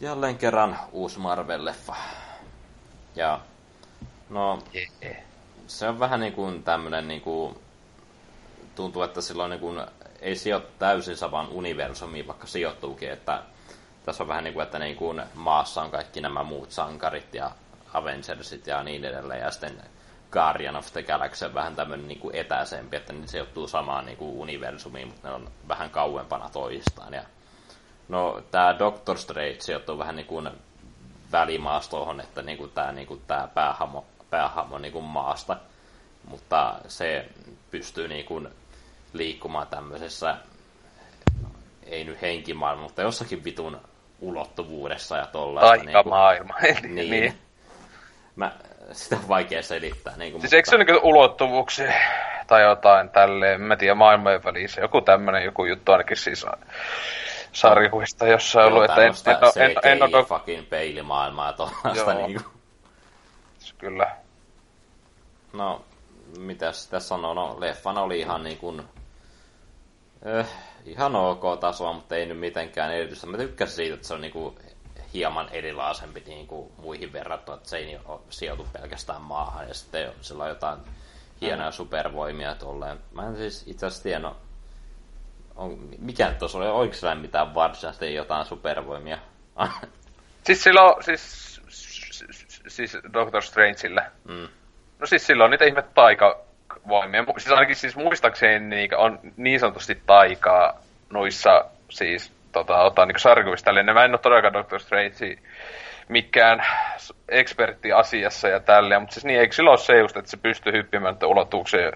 jälleen 0.00 0.38
kerran 0.38 0.78
uusi 0.92 1.18
Marvel-leffa. 1.18 1.96
Ja 3.16 3.40
no, 4.30 4.58
se 5.66 5.88
on 5.88 5.98
vähän 6.00 6.20
niin 6.20 6.32
kuin 6.32 6.62
tämmönen 6.62 7.08
niin 7.08 7.20
kuin, 7.20 7.58
tuntuu, 8.74 9.02
että 9.02 9.20
silloin 9.20 9.50
niin 9.50 9.60
kuin, 9.60 9.80
ei 10.20 10.36
sijoittu 10.36 10.72
täysin 10.78 11.16
samaan 11.16 11.48
universumiin, 11.48 12.26
vaikka 12.26 12.46
sijoittuukin, 12.46 13.12
että 13.12 13.42
tässä 14.04 14.24
on 14.24 14.28
vähän 14.28 14.44
niin 14.44 14.54
kuin, 14.54 14.64
että 14.64 14.78
niin 14.78 14.96
kuin 14.96 15.22
maassa 15.34 15.82
on 15.82 15.90
kaikki 15.90 16.20
nämä 16.20 16.42
muut 16.42 16.72
sankarit 16.72 17.34
ja 17.34 17.50
Avengersit 17.94 18.66
ja 18.66 18.82
niin 18.82 19.04
edelleen, 19.04 19.40
ja 19.40 19.50
sitten 19.50 19.82
Guardian 20.30 20.76
of 20.76 20.92
the 20.92 21.02
Galaxy 21.02 21.44
on 21.44 21.54
vähän 21.54 21.76
tämmöinen 21.76 22.08
niin 22.08 22.20
kuin 22.20 22.36
etäisempi, 22.36 22.96
että 22.96 23.12
ne 23.12 23.26
sijoittuu 23.26 23.68
samaan 23.68 24.06
niin 24.06 24.18
kuin 24.18 24.36
universumiin, 24.36 25.08
mutta 25.08 25.28
ne 25.28 25.34
on 25.34 25.50
vähän 25.68 25.90
kauempana 25.90 26.48
toistaan. 26.48 27.14
Ja, 27.14 27.22
no, 28.08 28.42
tämä 28.50 28.78
Doctor 28.78 29.18
Strange 29.18 29.56
sijoittuu 29.60 29.98
vähän 29.98 30.16
niin 30.16 30.26
kuin 30.26 30.50
välimaastoon, 31.32 32.20
että 32.20 32.42
niin 32.42 32.58
kuin 32.58 32.70
tämä, 32.70 32.92
niin 32.92 33.06
kuin 33.06 33.22
tämä 33.26 33.48
päähamo, 33.54 34.04
päähamo 34.30 34.78
niin 34.78 34.92
kuin 34.92 35.04
maasta, 35.04 35.56
mutta 36.24 36.74
se 36.88 37.28
pystyy 37.70 38.08
niin 38.08 38.24
kuin 38.24 38.48
liikkumaan 39.12 39.66
tämmöisessä, 39.66 40.36
ei 41.82 42.04
nyt 42.04 42.22
henkimaailma, 42.22 42.82
mutta 42.82 43.02
jossakin 43.02 43.44
vitun 43.44 43.80
ulottuvuudessa 44.20 45.16
ja 45.16 45.26
tollaista. 45.26 45.84
Taikamaailma. 45.84 46.54
Niin, 46.62 46.94
niin. 46.94 47.10
niin. 47.10 47.47
Mä, 48.38 48.52
sitä 48.92 49.16
on 49.16 49.28
vaikea 49.28 49.62
selittää. 49.62 50.16
Niin 50.16 50.32
kuin, 50.32 50.40
siis 50.40 50.50
mutta... 50.50 50.56
eikö 50.56 50.70
se 50.70 50.76
ole 50.76 50.84
niin 50.84 51.02
ulottuvuuksia 51.02 51.92
tai 52.46 52.62
jotain 52.62 53.10
tälleen, 53.10 53.60
mä 53.60 53.76
tiedän, 53.76 53.96
maailmojen 53.96 54.44
välissä, 54.44 54.80
joku 54.80 55.00
tämmönen 55.00 55.44
joku 55.44 55.64
juttu 55.64 55.92
ainakin 55.92 56.16
siis 56.16 56.46
sarjuista 57.52 58.26
jossain 58.26 58.66
ollut, 58.66 58.84
että 58.84 59.06
en, 59.06 59.12
en, 59.56 59.70
en, 59.70 59.76
en, 59.84 60.02
en 60.02 60.14
ole... 60.14 60.24
fucking 60.24 60.68
peilimaailmaa 60.68 61.52
tuollaista 61.52 62.14
niinku. 62.14 62.42
Kyllä. 63.78 64.16
No, 65.52 65.84
mitä 66.38 66.72
sitä 66.72 67.00
sanoo, 67.00 67.34
no 67.34 67.56
leffan 67.60 67.98
oli 67.98 68.20
ihan 68.20 68.44
niin 68.44 68.58
kuin, 68.58 68.82
eh, 70.24 70.46
ihan 70.84 71.16
ok 71.16 71.60
tasoa, 71.60 71.92
mutta 71.92 72.16
ei 72.16 72.26
nyt 72.26 72.38
mitenkään 72.38 72.92
erityistä. 72.92 73.26
Mä 73.26 73.36
tykkäsin 73.36 73.76
siitä, 73.76 73.94
että 73.94 74.06
se 74.06 74.14
on 74.14 74.20
niin 74.20 74.32
kuin 74.32 74.54
hieman 75.14 75.48
erilaisempi 75.48 76.22
niin 76.26 76.46
kuin 76.46 76.72
muihin 76.76 77.12
verrattuna, 77.12 77.56
että 77.56 77.68
se 77.68 77.76
ei 77.76 77.98
sijoitu 78.30 78.66
pelkästään 78.72 79.22
maahan 79.22 79.68
ja 79.68 79.74
sitten 79.74 80.12
sillä 80.20 80.42
on 80.42 80.48
jotain 80.48 80.78
hienoja 81.40 81.70
supervoimia 81.70 82.54
tolleen. 82.54 82.98
Mä 83.12 83.26
en 83.26 83.36
siis 83.36 83.64
itse 83.66 83.86
asiassa 83.86 84.02
tiedä, 84.02 84.18
no, 84.18 84.36
on, 85.56 85.78
mikä 85.98 86.30
tuossa 86.38 86.58
oli, 86.58 86.66
oliko 86.66 86.94
sillä 86.94 87.14
mitään 87.14 87.54
varsinaisesti 87.54 88.14
jotain 88.14 88.46
supervoimia? 88.46 89.18
siis 90.46 90.62
silloin, 90.62 91.04
siis, 91.04 91.60
siis 92.68 92.96
Doctor 93.12 93.42
Strangeillä. 93.42 94.10
Mm. 94.24 94.48
No 94.98 95.06
siis 95.06 95.26
silloin 95.26 95.44
on 95.44 95.50
niitä 95.50 95.64
ihme 95.64 95.82
taikavoimia. 95.82 97.24
Siis 97.38 97.50
ainakin 97.50 97.76
siis 97.76 97.96
muistaakseni 97.96 98.76
niin 98.76 98.96
on 98.96 99.18
niin 99.36 99.60
sanotusti 99.60 100.02
taikaa 100.06 100.80
noissa 101.10 101.64
siis 101.90 102.32
tota, 102.52 102.82
ottaa 102.82 103.06
niin 103.06 103.18
sarkuvista 103.18 103.64
tälleen. 103.64 103.94
Mä 103.94 104.04
en 104.04 104.10
ole 104.10 104.18
todellakaan 104.18 104.52
Doctor 104.52 104.80
Strange 104.80 105.38
mikään 106.08 106.64
ekspertti 107.28 107.92
asiassa 107.92 108.48
ja 108.48 108.60
tälleen, 108.60 109.00
mutta 109.00 109.14
siis 109.14 109.24
niin, 109.24 109.40
eikö 109.40 109.54
sillä 109.54 109.70
ole 109.70 109.78
se 109.78 109.98
just, 109.98 110.16
että 110.16 110.30
se 110.30 110.36
pystyy 110.36 110.72
hyppimään 110.72 111.16
ulottuuksien 111.24 111.92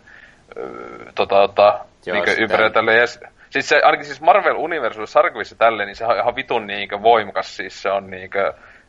tota, 1.15 1.49
tota, 1.49 1.85
niin 2.07 2.39
ympärillä 2.39 2.71
tälleen. 2.71 3.01
Ja, 3.01 3.07
siis 3.51 3.69
se, 3.69 3.81
ainakin 3.85 4.07
siis 4.07 4.21
Marvel 4.21 4.57
Universal 4.57 5.07
sarkuvissa 5.07 5.57
tälleen, 5.57 5.87
niin 5.87 5.97
se 5.97 6.07
on 6.07 6.17
ihan 6.17 6.37
vitun 6.37 6.67
niin 6.67 7.03
voimakas, 7.03 7.57
siis 7.57 7.83
se 7.83 7.91
on 7.91 8.11
niin 8.11 8.31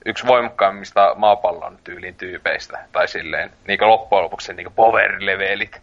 yksi 0.05 0.27
voimakkaimmista 0.27 1.15
maapallon 1.15 1.77
tyylin 1.83 2.15
tyypeistä, 2.15 2.79
tai 2.91 3.07
silleen, 3.07 3.49
niin 3.67 3.79
loppujen 3.81 4.23
lopuksi 4.23 4.53
niin 4.53 4.73
power-levelit 4.75 5.81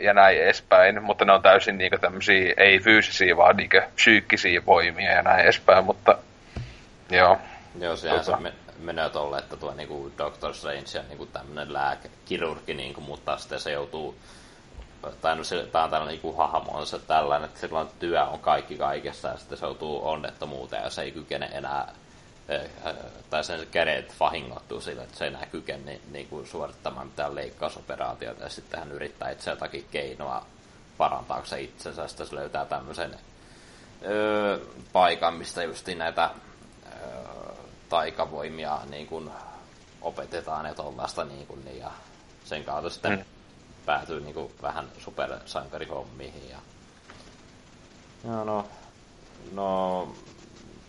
ja 0.00 0.14
näin 0.14 0.42
edespäin, 0.42 1.02
mutta 1.02 1.24
ne 1.24 1.32
on 1.32 1.42
täysin 1.42 1.78
niinku 1.78 1.98
tämmöisiä, 1.98 2.54
ei 2.56 2.78
fyysisiä, 2.78 3.36
vaan 3.36 3.56
niinku 3.56 3.76
psyykkisiä 3.94 4.66
voimia 4.66 5.12
ja 5.12 5.22
näin 5.22 5.40
edespäin, 5.40 5.84
mutta 5.84 6.18
joo. 7.10 7.38
Joo, 7.80 7.96
sehän 7.96 8.24
tota. 8.24 8.38
se 8.42 8.52
menee 8.78 9.10
tolle, 9.10 9.38
että 9.38 9.56
tuo 9.56 9.74
niinku 9.74 10.12
Doctor 10.18 10.54
Strange 10.54 10.86
ja 10.94 11.02
niinku 11.08 11.26
tämmönen 11.26 11.72
lääke, 11.72 12.10
kirurgi, 12.24 12.74
niinku, 12.74 13.00
mutta 13.00 13.38
sitten 13.38 13.60
se 13.60 13.72
joutuu 13.72 14.16
tai 15.20 15.36
no 15.36 15.44
se, 15.44 15.68
tää 15.72 15.84
on 15.84 15.90
tällainen 15.90 16.12
niinku 16.12 16.32
hahmo 16.32 16.72
on 16.72 16.86
se 16.86 16.98
tällainen, 16.98 17.48
että 17.48 17.60
silloin 17.60 17.88
työ 17.98 18.24
on 18.24 18.38
kaikki 18.38 18.76
kaikessa 18.76 19.28
ja 19.28 19.36
sitten 19.36 19.58
se 19.58 19.66
joutuu 19.66 20.08
onnettomuuteen 20.08 20.84
ja 20.84 20.90
se 20.90 21.02
ei 21.02 21.12
kykene 21.12 21.50
enää 21.52 21.92
tai 23.30 23.44
sen 23.44 23.66
kädet 23.70 24.14
vahingottuu 24.20 24.80
sillä, 24.80 25.02
että 25.02 25.18
se 25.18 25.24
ei 25.24 25.28
enää 25.28 25.46
kykene 25.46 25.82
niin, 25.84 26.00
niin 26.12 26.28
kuin 26.28 26.46
suorittamaan 26.46 27.06
mitään 27.06 27.34
leikkausoperaatiota, 27.34 28.42
ja 28.42 28.48
sitten 28.48 28.80
hän 28.80 28.92
yrittää 28.92 29.30
itse 29.30 29.50
jotakin 29.50 29.86
keinoa 29.90 30.46
parantaakseen 30.98 31.62
itsensä, 31.62 32.02
ja 32.02 32.08
sitten 32.08 32.26
se 32.26 32.34
löytää 32.34 32.64
tämmöisen 32.64 33.14
öö, 34.04 34.58
paikan, 34.92 35.34
mistä 35.34 35.62
just 35.62 35.88
näitä 35.96 36.30
öö, 36.86 37.52
taikavoimia 37.88 38.78
niin 38.90 39.06
kuin 39.06 39.30
opetetaan 40.02 40.66
ja 40.66 40.74
tuollaista, 40.74 41.24
niin 41.24 41.46
kuin, 41.46 41.64
niin, 41.64 41.78
ja 41.78 41.90
sen 42.44 42.64
kautta 42.64 42.90
sitten 42.90 43.12
mm. 43.12 43.24
päätyy 43.86 44.20
niin 44.20 44.34
kuin, 44.34 44.52
vähän 44.62 44.88
supersankarihommiin. 44.98 46.48
Ja... 46.50 46.58
Ja 48.24 48.44
no, 48.44 48.66
no 49.52 50.08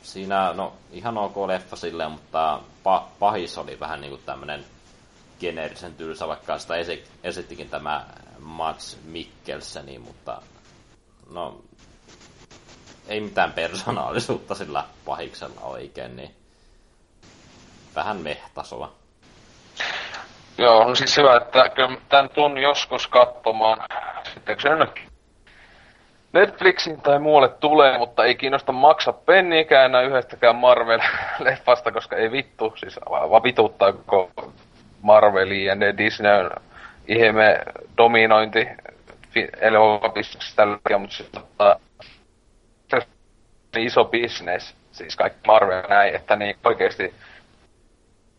siinä, 0.08 0.54
no 0.54 0.74
ihan 0.92 1.18
ok 1.18 1.38
leffa 1.48 1.76
silleen, 1.76 2.12
mutta 2.12 2.60
pa- 2.60 3.04
pahis 3.20 3.58
oli 3.58 3.80
vähän 3.80 4.02
niinku 4.02 4.18
tämmönen 4.18 4.66
geneerisen 5.40 5.96
tylsä, 5.96 6.28
vaikka 6.28 6.58
sitä 6.58 6.76
esi- 6.76 7.08
esittikin 7.24 7.70
tämä 7.70 8.06
Mats 8.40 8.98
Mikkelseni, 9.04 10.00
mutta 10.00 10.42
no 11.30 11.62
ei 13.08 13.22
mitään 13.22 13.54
persoonallisuutta 13.54 14.56
sillä 14.56 14.84
pahiksella 15.06 15.62
oikein, 15.62 16.16
niin 16.16 16.36
vähän 17.96 18.18
mehtasoa. 18.18 18.94
Joo, 20.58 20.78
on 20.80 20.96
siis 20.96 21.18
hyvä, 21.18 21.38
että 21.38 21.70
kyllä 21.70 21.98
tämän 22.10 22.30
tun 22.30 22.58
joskus 22.58 23.08
katsomaan. 23.08 23.80
Sitten 24.34 24.58
se 24.62 24.70
Netflixin 26.34 27.02
tai 27.02 27.20
muualle 27.20 27.50
tulee, 27.50 27.98
mutta 27.98 28.26
ei 28.26 28.36
kiinnosta 28.36 28.72
maksaa 28.72 29.14
penniäkään 29.14 29.86
enää 29.86 30.02
yhdestäkään 30.02 30.56
Marvel-leffasta, 30.56 31.92
koska 31.92 32.16
ei 32.16 32.32
vittu, 32.32 32.74
siis 32.78 33.00
vaan 33.10 33.44
vituttaa 33.44 33.94
koko 33.94 34.52
Marvelin 35.02 35.66
ja 35.66 35.76
ne 35.76 35.98
Disneyn 35.98 36.50
ihme 37.08 37.60
dominointi 37.98 38.68
elokuvabisneksessä 39.62 40.56
tällä 40.56 40.74
hetkellä, 40.74 41.00
mutta 41.00 41.16
siis 41.16 41.30
tota, 41.30 41.80
iso 43.78 44.06
business, 44.06 44.76
siis 44.92 45.16
kaikki 45.16 45.40
Marvel 45.48 45.84
näin, 45.90 46.16
että 46.16 46.36
niin 46.36 46.58
oikeesti 46.64 47.14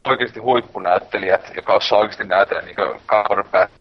oikeesti 0.09 0.41
huippunäyttelijät, 0.41 1.53
joka 1.57 1.75
osaa 1.75 1.99
oikeesti 1.99 2.25
näytellä 2.25 2.63
niin 2.63 2.77
Cumberbatch 3.07 3.73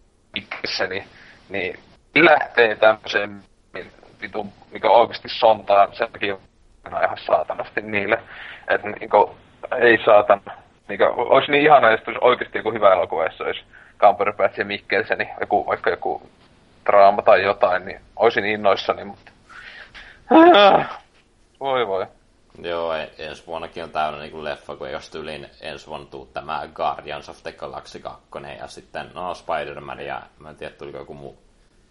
niin, 0.90 1.04
niin 1.50 1.80
lähtee 2.16 2.76
tämmöiseen 2.76 3.42
vitu, 4.22 4.48
mikä 4.72 4.90
oikeasti 4.90 5.30
sontaa, 5.30 5.94
sen 5.94 6.12
takia 6.12 6.36
on 6.36 7.04
ihan 7.04 7.18
saatanasti 7.26 7.82
niille. 7.82 8.20
Että 8.68 8.90
niinku, 8.90 9.36
ei 9.78 9.98
saatan, 10.06 10.42
niinku, 10.88 11.06
olisi 11.18 11.52
niin 11.52 11.64
ihana, 11.64 11.92
jos 11.92 12.02
olisi 12.08 12.20
oikeasti 12.24 12.58
joku 12.58 12.72
hyvä 12.72 12.94
elokuva, 12.94 13.24
jos 13.24 13.42
olisi 13.42 13.64
Cumberbatch 14.00 14.60
ja 14.60 14.66
Mikkelsen, 14.66 15.18
niin 15.18 15.30
joku, 15.40 15.68
vaikka 15.68 15.90
joku 15.90 16.30
draama 16.86 17.22
tai 17.22 17.44
jotain, 17.44 17.86
niin 17.86 18.00
olisin 18.16 18.46
innoissani, 18.46 19.04
mutta... 19.04 19.32
Voi 21.60 21.88
voi. 21.88 22.08
Joo, 22.62 22.94
ensi 23.18 23.48
vuonnakin 23.48 23.84
on 23.84 23.90
täynnä 23.90 24.20
niin 24.20 24.44
leffa, 24.44 24.76
kun 24.76 24.92
jos 24.92 25.10
tyyliin 25.10 25.50
ensi 25.62 25.88
vuonna 25.88 26.08
tuu 26.12 26.26
tämä 26.26 26.68
Guardians 26.74 27.30
of 27.30 27.44
the 27.44 27.52
Galaxy 27.52 28.00
2 28.00 28.22
ja 28.60 28.68
sitten 28.68 29.10
no 29.14 29.34
Spider-Man 29.34 30.00
ja 30.00 30.22
mä 30.40 30.50
en 30.50 30.56
tiedä 30.56 30.74
tuliko 30.74 30.98
joku 30.98 31.14
muu 31.14 31.47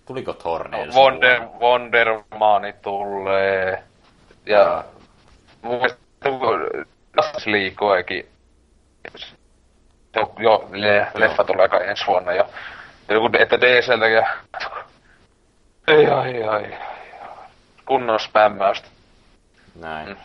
Tuliko 0.07 0.33
Thor 0.33 0.69
no, 0.69 0.79
Wonder, 0.79 1.41
Wondermani 1.61 2.73
tulee. 2.73 3.83
Ja 4.47 4.85
mun 5.63 5.77
mielestä 5.77 6.01
Leaguekin. 7.47 8.29
Jo, 10.39 10.69
le, 10.73 11.07
leffa 11.15 11.45
tulee 11.45 11.69
kai 11.69 11.89
ensi 11.89 12.05
vuonna 12.07 12.33
jo. 12.33 12.49
Joku, 13.09 13.31
että 13.39 13.61
DCltä 13.61 14.09
ja 14.09 14.27
Ei, 15.89 16.07
ai, 16.07 16.43
ai. 16.43 16.79
Kunnon 17.85 18.21
spämmäystä. 18.21 18.89
Näin. 19.75 20.09
Mm. 20.09 20.17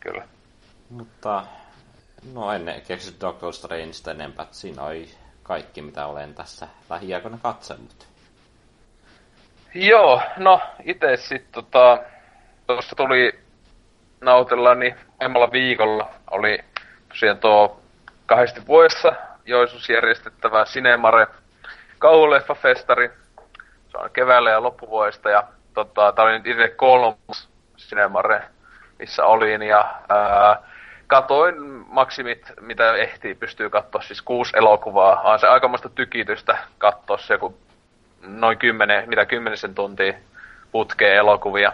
Kyllä. 0.00 0.24
Mutta 0.90 1.46
no 2.34 2.52
en 2.52 2.82
keksi 2.88 3.16
Doctor 3.20 3.52
Strangeista 3.52 4.10
enempää. 4.10 4.46
Siinä 4.50 4.82
oli 4.82 5.10
kaikki, 5.50 5.82
mitä 5.82 6.06
olen 6.06 6.34
tässä 6.34 6.68
lähiaikoina 6.90 7.38
katsellut. 7.42 8.06
Joo, 9.74 10.22
no 10.36 10.60
itse 10.84 11.16
sitten 11.16 11.52
tota, 11.52 11.98
tuossa 12.66 12.96
tuli 12.96 13.40
nautella, 14.20 14.74
niin 14.74 14.94
emmalla 15.20 15.52
viikolla 15.52 16.10
oli 16.30 16.58
tosiaan 17.08 17.38
tuo 17.38 17.80
kahdesti 18.26 18.66
vuodessa 18.66 19.12
Joisus 19.44 19.88
järjestettävä 19.88 20.64
Cinemare 20.64 21.26
kauhuleffafestari. 21.98 23.10
Se 23.92 23.98
on 23.98 24.10
keväällä 24.10 24.50
ja 24.50 24.62
loppuvuodesta 24.62 25.30
ja 25.30 25.44
tota, 25.74 26.12
tää 26.12 26.24
oli 26.24 26.32
nyt 26.32 26.46
itse 26.46 26.68
kolmas 26.68 27.48
Cinemare, 27.78 28.42
missä 28.98 29.24
olin 29.24 29.62
ja 29.62 29.94
ää, 30.08 30.69
katoin 31.10 31.54
maksimit, 31.88 32.52
mitä 32.60 32.94
ehtii, 32.94 33.34
pystyy 33.34 33.70
katsoa 33.70 34.02
siis 34.02 34.22
kuusi 34.22 34.56
elokuvaa. 34.56 35.20
On 35.20 35.38
se 35.38 35.46
aikamoista 35.46 35.88
tykitystä 35.88 36.58
katsoa 36.78 37.18
se 37.18 37.34
joku 37.34 37.58
noin 38.22 38.58
kymmenen, 38.58 39.08
mitä 39.08 39.26
kymmenisen 39.26 39.74
tuntia 39.74 40.12
putkeen 40.72 41.16
elokuvia. 41.16 41.72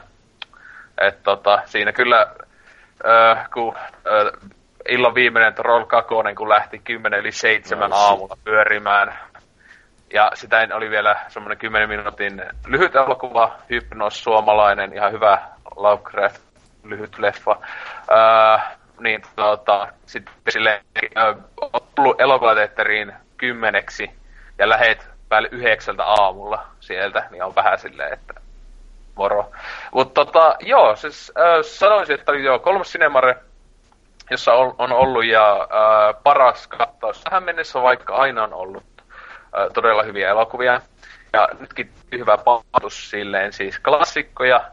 Et 0.99 1.23
tota, 1.23 1.63
siinä 1.65 1.93
kyllä, 1.93 2.27
äh, 3.07 3.51
kun 3.55 3.77
äh, 3.77 4.51
illan 4.89 5.15
viimeinen 5.15 5.55
Troll 5.55 5.85
2, 5.85 6.15
kun 6.37 6.49
lähti 6.49 6.79
10 6.79 7.21
eli 7.21 7.33
7 7.33 7.91
no, 7.91 7.97
aamulla 7.97 8.37
pyörimään. 8.45 9.19
Ja 10.13 10.31
sitä 10.35 10.69
oli 10.75 10.91
vielä 10.91 11.17
semmoinen 11.29 11.59
10 11.59 11.89
minuutin 11.89 12.43
lyhyt 12.67 12.97
elokuva, 12.97 13.57
Hypnos, 13.71 14.25
suomalainen, 14.25 14.93
ihan 14.95 15.13
hyvä 15.13 15.39
Lovecraft, 15.77 16.43
lyhyt 16.85 17.19
leffa. 17.19 17.57
Äh, 18.13 18.77
niin 19.01 19.23
tota, 19.37 19.89
sitten 20.07 20.35
silleen 20.49 20.85
äh, 21.19 21.37
tullut 21.95 22.21
elokuvateatteriin 22.21 23.13
kymmeneksi 23.37 24.11
ja 24.59 24.69
lähet 24.69 25.09
päälle 25.29 25.49
yhdeksältä 25.53 26.05
aamulla 26.05 26.67
sieltä, 26.81 27.27
niin 27.31 27.45
on 27.45 27.55
vähän 27.55 27.79
silleen, 27.79 28.13
että 28.13 28.35
moro. 29.15 29.51
Mutta 29.93 30.25
tota, 30.25 30.57
joo, 30.61 30.97
siis 30.97 31.33
äh, 31.39 31.45
sanoisin, 31.63 32.15
että 32.15 32.33
oli 32.33 32.45
jo 32.45 32.59
kolmas 32.59 32.93
Cinemare, 32.93 33.37
jossa 34.31 34.53
on, 34.55 34.75
on 34.79 34.93
ollut 34.93 35.25
ja 35.25 35.53
äh, 35.61 36.23
paras 36.23 36.67
kattaus 36.67 37.21
tähän 37.25 37.43
mennessä, 37.43 37.83
vaikka 37.83 38.15
aina 38.15 38.43
on 38.45 38.55
ollut 38.55 38.85
äh, 39.01 39.67
todella 39.75 40.03
hyviä 40.03 40.31
elokuvia. 40.31 40.81
Ja 41.33 41.49
nytkin 41.61 41.93
hyvä 42.13 42.39
paatus 42.39 43.11
silleen, 43.11 43.53
siis 43.53 43.79
klassikkoja, 43.79 44.65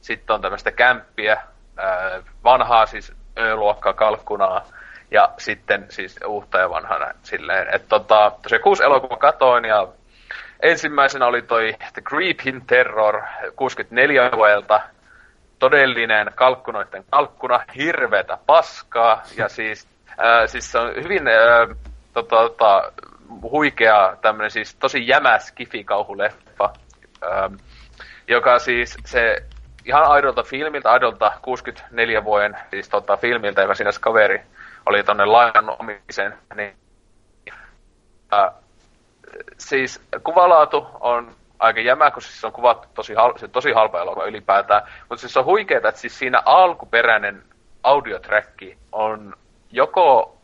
sitten 0.00 0.34
on 0.34 0.40
tämmöistä 0.40 0.72
kämppiä, 0.72 1.32
äh, 1.32 2.22
vanhaa 2.44 2.86
siis 2.86 3.12
Ö-luokkaa 3.38 3.92
kalkkunaa, 3.92 4.64
ja 5.10 5.28
sitten 5.38 5.86
siis 5.88 6.18
uutta 6.26 6.58
ja 6.58 6.70
vanhana 6.70 7.10
silleen. 7.22 7.74
Että 7.74 7.88
tota, 7.88 8.32
tosiaan 8.42 8.62
kuusi 8.62 8.84
elokuva 8.84 9.16
katoin 9.16 9.64
ja 9.64 9.88
ensimmäisenä 10.62 11.26
oli 11.26 11.42
toi 11.42 11.74
The 11.92 12.02
Creeping 12.02 12.62
Terror 12.66 13.22
64 13.56 14.30
vuodelta. 14.36 14.80
Todellinen 15.58 16.30
kalkkunoiden 16.34 17.04
kalkkuna, 17.10 17.64
hirveätä 17.76 18.38
paskaa 18.46 19.22
ja 19.36 19.48
siis, 19.48 19.88
äh, 20.10 20.46
siis 20.46 20.72
se 20.72 20.78
on 20.78 20.94
hyvin 21.02 21.28
äh, 21.28 21.76
tota, 22.12 22.36
tota, 22.36 22.92
huikea 23.42 24.16
tämmönen 24.22 24.50
siis 24.50 24.74
tosi 24.74 25.08
jämä 25.08 25.38
skifikauhuleffa, 25.38 26.72
äh, 27.24 27.50
joka 28.28 28.58
siis 28.58 28.96
se 29.04 29.42
ihan 29.84 30.04
aidolta 30.04 30.42
filmiltä, 30.42 30.90
aidolta 30.92 31.32
64 31.42 32.24
vuoden 32.24 32.56
siis 32.70 32.88
tota, 32.88 33.16
filmiltä, 33.16 33.62
joka 33.62 33.74
siinä 33.74 33.90
kaveri 34.00 34.40
oli 34.86 35.02
tonne 35.02 35.24
lainanomisen, 35.24 36.38
niin 36.54 36.76
ää, 38.32 38.52
siis 39.58 40.00
kuvalaatu 40.24 40.86
on 41.00 41.34
aika 41.58 41.80
jämä, 41.80 42.10
kun 42.10 42.22
siis 42.22 42.44
on 42.44 42.52
kuvattu 42.52 42.88
tosi, 42.94 43.14
hal- 43.14 43.38
se 43.38 43.48
tosi 43.48 43.72
halpa 43.72 44.00
elokuva 44.00 44.26
ylipäätään, 44.26 44.82
mutta 45.08 45.20
siis 45.20 45.36
on 45.36 45.44
huikeeta, 45.44 45.88
että 45.88 46.00
siis 46.00 46.18
siinä 46.18 46.42
alkuperäinen 46.44 47.42
audioträkki 47.82 48.78
on 48.92 49.34
joko 49.70 50.36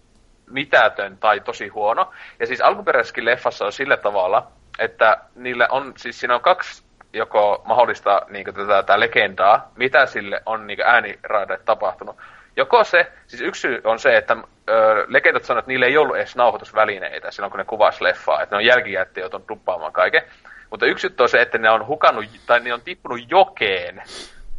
mitätön 0.51 1.19
tai 1.19 1.41
tosi 1.41 1.69
huono. 1.69 2.11
Ja 2.39 2.47
siis 2.47 2.61
alkuperäisessäkin 2.61 3.25
leffassa 3.25 3.65
on 3.65 3.73
sillä 3.73 3.97
tavalla, 3.97 4.47
että 4.79 5.17
niillä 5.35 5.69
on, 5.71 5.93
siis 5.97 6.21
siinä 6.21 6.35
on 6.35 6.41
kaksi 6.41 6.83
joko 7.13 7.63
mahdollista 7.65 8.23
niin 8.29 8.45
tätä, 8.45 8.67
tätä 8.67 9.01
legendaa, 9.01 9.73
mitä 9.77 10.07
sille 10.07 10.43
on 10.47 10.67
niin 10.67 10.83
ääniraide 10.85 11.59
tapahtunut. 11.65 12.17
Joko 12.57 12.85
se, 12.85 13.13
siis 13.27 13.43
yksi 13.43 13.61
syy 13.61 13.81
on 13.85 13.99
se, 13.99 14.17
että 14.17 14.37
ö, 14.69 15.05
legendat 15.09 15.45
sanoo, 15.45 15.59
että 15.59 15.69
niillä 15.69 15.87
ei 15.87 15.99
ollut 15.99 16.17
edes 16.17 16.37
nauhoitusvälineitä 16.37 17.31
silloin, 17.31 17.51
kun 17.51 17.59
ne 17.59 17.65
kuvasi 17.65 18.05
leffaa, 18.05 18.43
että 18.43 18.55
ne 18.55 18.57
on 18.57 18.65
jälkijättiä 18.65 19.23
joutunut 19.23 19.49
duppaamaan 19.49 19.93
kaiken. 19.93 20.23
Mutta 20.71 20.87
yksi 20.87 21.07
juttu 21.07 21.23
on 21.23 21.29
se, 21.29 21.43
että 21.43 21.59
ne 21.59 21.71
on 21.71 21.87
hukannut, 21.87 22.25
tai 22.47 22.61
ne 22.61 22.75
on 22.75 22.81
tippunut 22.81 23.21
jokeen 23.29 24.03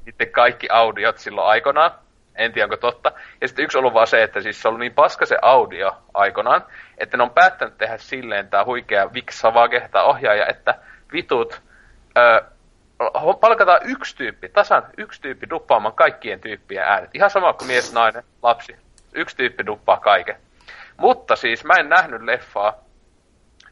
sitten 0.06 0.32
kaikki 0.32 0.68
audiot 0.70 1.18
silloin 1.18 1.48
aikanaan. 1.48 1.92
En 2.36 2.52
tiedä, 2.52 2.66
onko 2.66 2.78
totta. 2.78 3.12
Ja 3.42 3.48
sitten 3.48 3.66
yksi 3.66 3.78
on 3.78 3.80
ollut 3.80 3.94
vaan 3.94 4.08
se, 4.08 4.24
että 4.24 4.42
siis 4.42 4.62
se 4.62 4.68
on 4.68 4.70
ollut 4.70 4.80
niin 4.80 4.94
paska 4.94 5.26
se 5.26 5.38
audio 5.42 5.98
aikanaan, 6.14 6.64
että 6.98 7.18
ne 7.18 7.24
on 7.24 7.30
päättänyt 7.30 7.78
tehdä 7.78 7.98
silleen 7.98 8.50
tämä 8.50 8.66
huikea 8.66 9.14
Vic 9.14 9.32
Savage, 9.32 9.90
tämä 9.92 10.04
ohjaaja, 10.04 10.46
että 10.48 10.76
vitut, 11.14 11.62
ö, 12.17 12.43
palkataan 13.41 13.80
yksi 13.84 14.15
tyyppi, 14.15 14.50
tasan 14.50 14.84
yksi 14.97 15.21
tyyppi 15.21 15.50
duppaamaan 15.50 15.95
kaikkien 15.95 16.39
tyyppien 16.39 16.84
äänet. 16.84 17.10
Ihan 17.13 17.30
sama 17.30 17.54
kuin 17.54 17.67
mies, 17.67 17.93
nainen, 17.93 18.24
lapsi. 18.43 18.76
Yksi 19.13 19.38
tyyppi 19.38 19.65
duppaa 19.65 19.97
kaiken. 19.97 20.36
Mutta 20.97 21.36
siis 21.36 21.65
mä 21.65 21.74
en 21.74 21.89
nähnyt 21.89 22.21
leffaa. 22.21 22.74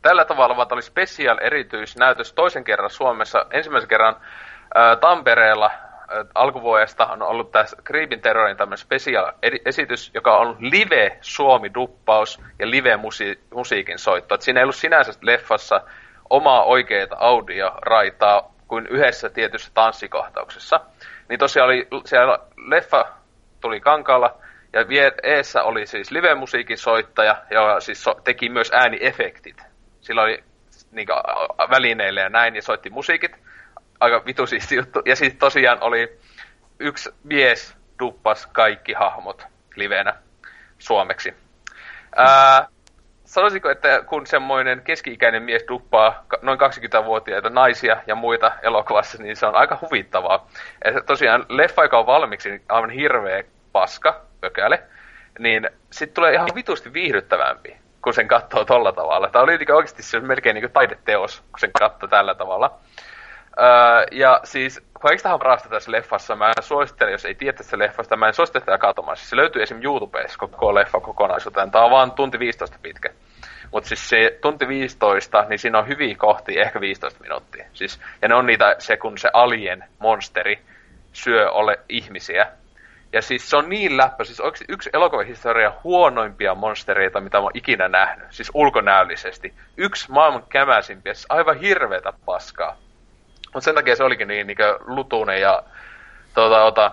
Tällä 0.02 0.26
tavalla 0.26 0.58
vaan 0.58 0.68
oli 0.72 0.82
special 0.82 1.38
erityisnäytös 1.42 2.34
toisen 2.34 2.64
kerran 2.64 2.90
Suomessa. 2.90 3.46
Ensimmäisen 3.52 3.90
kerran 3.90 4.16
ää, 4.76 4.96
Tampereella 4.96 5.72
ää, 5.72 6.26
alkuvuodesta 6.36 7.06
on 7.06 7.22
ollut 7.22 7.52
tässä 7.52 7.78
Creepin 7.86 8.22
Terrorin 8.22 8.58
tämmöinen 8.58 8.78
special 8.78 9.32
esitys, 9.66 10.12
joka 10.14 10.38
on 10.38 10.58
live 10.60 11.18
Suomi-duppaus 11.22 12.42
ja 12.60 12.70
live-musiikin 12.70 14.00
soitto. 14.00 14.36
Et 14.36 14.42
siinä 14.42 14.60
ei 14.60 14.64
ollut 14.64 14.76
sinänsä 14.76 15.12
leffassa 15.22 15.82
omaa 16.30 16.64
oikeita 16.64 17.16
audioraitaa, 17.20 18.52
kuin 18.68 18.88
yhdessä 18.88 19.30
tietyssä 19.30 19.72
tanssikohtauksessa. 19.74 20.80
Niin 21.30 21.40
tosiaan 21.40 21.66
oli 21.66 21.88
siellä 22.06 22.40
leffa 22.68 23.06
tuli 23.62 23.80
kankaalla, 23.80 24.38
ja 24.74 24.86
eessä 25.24 25.64
oli 25.64 25.86
siis 25.86 26.12
live-musiikin 26.12 26.78
soittaja, 26.78 27.36
joka 27.52 27.80
siis 27.80 28.04
so, 28.04 28.14
teki 28.24 28.50
myös 28.50 28.72
ääniefektit. 28.74 29.64
Sillä 30.02 30.22
oli 30.22 30.44
niin 30.92 31.08
kuin, 31.08 31.18
välineille 31.70 32.22
ja 32.22 32.30
näin, 32.30 32.56
ja 32.56 32.62
soitti 32.62 32.90
musiikit. 32.90 33.32
Aika 34.00 34.26
vitu 34.26 34.48
siisti 34.48 34.76
juttu. 34.76 35.02
Ja 35.06 35.16
sitten 35.16 35.40
tosiaan 35.40 35.78
oli 35.82 36.20
yksi 36.80 37.10
mies 37.24 37.78
duppas 38.00 38.46
kaikki 38.46 38.94
hahmot 38.94 39.48
livenä 39.76 40.16
suomeksi. 40.80 41.34
Ää, 42.16 42.68
sanoisiko, 43.30 43.70
että 43.70 44.04
kun 44.06 44.28
semmoinen 44.28 44.82
keski-ikäinen 44.82 45.44
mies 45.44 45.66
duppaa 45.68 46.26
noin 46.42 46.60
20-vuotiaita 46.60 47.50
naisia 47.50 47.98
ja 48.08 48.16
muita 48.16 48.52
elokuvassa, 48.62 49.24
niin 49.24 49.36
se 49.36 49.46
on 49.46 49.56
aika 49.56 49.78
huvittavaa. 49.82 50.48
Ja 50.86 51.02
tosiaan 51.02 51.46
leffa, 51.50 51.84
joka 51.84 52.00
on 52.00 52.06
valmiiksi 52.06 52.50
niin 52.50 52.62
aivan 52.70 52.90
hirveä 52.90 53.44
paska, 53.72 54.22
pökäle, 54.42 54.84
niin 55.40 55.70
sitten 55.92 56.16
tulee 56.16 56.34
ihan 56.34 56.50
vitusti 56.56 56.94
viihdyttävämpi, 56.94 57.78
kun 58.02 58.14
sen 58.14 58.28
katsoo 58.28 58.66
tolla 58.66 58.92
tavalla. 58.92 59.30
Tämä 59.30 59.44
oli 59.44 59.58
oikeasti 59.74 60.04
se 60.04 60.20
melkein 60.20 60.54
niin 60.54 60.72
taideteos, 60.72 61.40
kun 61.40 61.60
sen 61.60 61.72
katsoo 61.80 62.10
tällä 62.10 62.36
tavalla. 62.36 62.80
Öö, 63.62 64.06
ja 64.12 64.40
siis 64.44 64.82
kaikista 65.02 65.38
parasta 65.38 65.70
tässä 65.70 65.92
leffassa, 65.92 66.36
mä 66.36 66.52
suosittelen, 66.62 67.12
jos 67.12 67.26
ei 67.26 67.36
tiedä 67.36 67.58
tästä 67.58 67.80
leffasta, 67.80 68.18
mä 68.18 68.28
en 68.28 68.34
suosittele 68.34 68.66
tätä 68.66 68.78
katsomaan. 68.78 69.18
Siis 69.18 69.30
se 69.30 69.36
löytyy 69.36 69.62
esim. 69.62 69.80
YouTubessa 69.84 70.38
koko 70.38 70.76
leffa 70.76 71.00
kokonaisuuteen. 71.00 71.72
Tää 71.72 71.84
on 71.84 71.92
vaan 71.92 72.12
tunti 72.12 72.40
15 72.40 72.78
pitkä. 72.82 73.10
Mutta 73.72 73.88
siis 73.88 74.10
se 74.10 74.38
tunti 74.42 74.68
15, 74.68 75.46
niin 75.50 75.60
siinä 75.60 75.80
on 75.80 75.88
hyviä 75.88 76.16
kohtia, 76.16 76.62
ehkä 76.62 76.82
15 76.82 77.22
minuuttia. 77.22 77.66
Siis, 77.74 78.02
ja 78.22 78.28
ne 78.28 78.36
on 78.36 78.46
niitä, 78.46 78.76
se 78.80 78.98
kun 78.98 79.18
se 79.18 79.30
alien 79.34 79.84
monsteri 80.00 80.60
syö 81.14 81.52
ole 81.52 81.80
ihmisiä. 81.90 82.48
Ja 83.14 83.22
siis 83.22 83.50
se 83.50 83.58
on 83.58 83.70
niin 83.70 83.98
läppä, 83.98 84.24
siis 84.24 84.40
oikeasti 84.40 84.66
yksi 84.70 84.90
elokuvahistorian 84.94 85.74
huonoimpia 85.84 86.56
monstereita, 86.56 87.22
mitä 87.22 87.38
mä 87.38 87.44
oon 87.44 87.52
ikinä 87.54 87.88
nähnyt. 87.88 88.28
Siis 88.30 88.52
ulkonäöllisesti. 88.54 89.54
Yksi 89.78 90.12
maailman 90.12 90.44
kämäsimpiä, 90.50 91.14
siis 91.14 91.26
aivan 91.30 91.60
hirveätä 91.60 92.14
paskaa. 92.26 92.78
Mutta 93.54 93.62
sen 93.62 93.76
takia 93.76 93.96
se 93.96 94.04
olikin 94.04 94.28
niin, 94.28 94.48
niin 94.48 94.58
lutuinen 94.86 95.42
ja 95.42 95.64
tuota, 96.34 96.64
ota, 96.64 96.92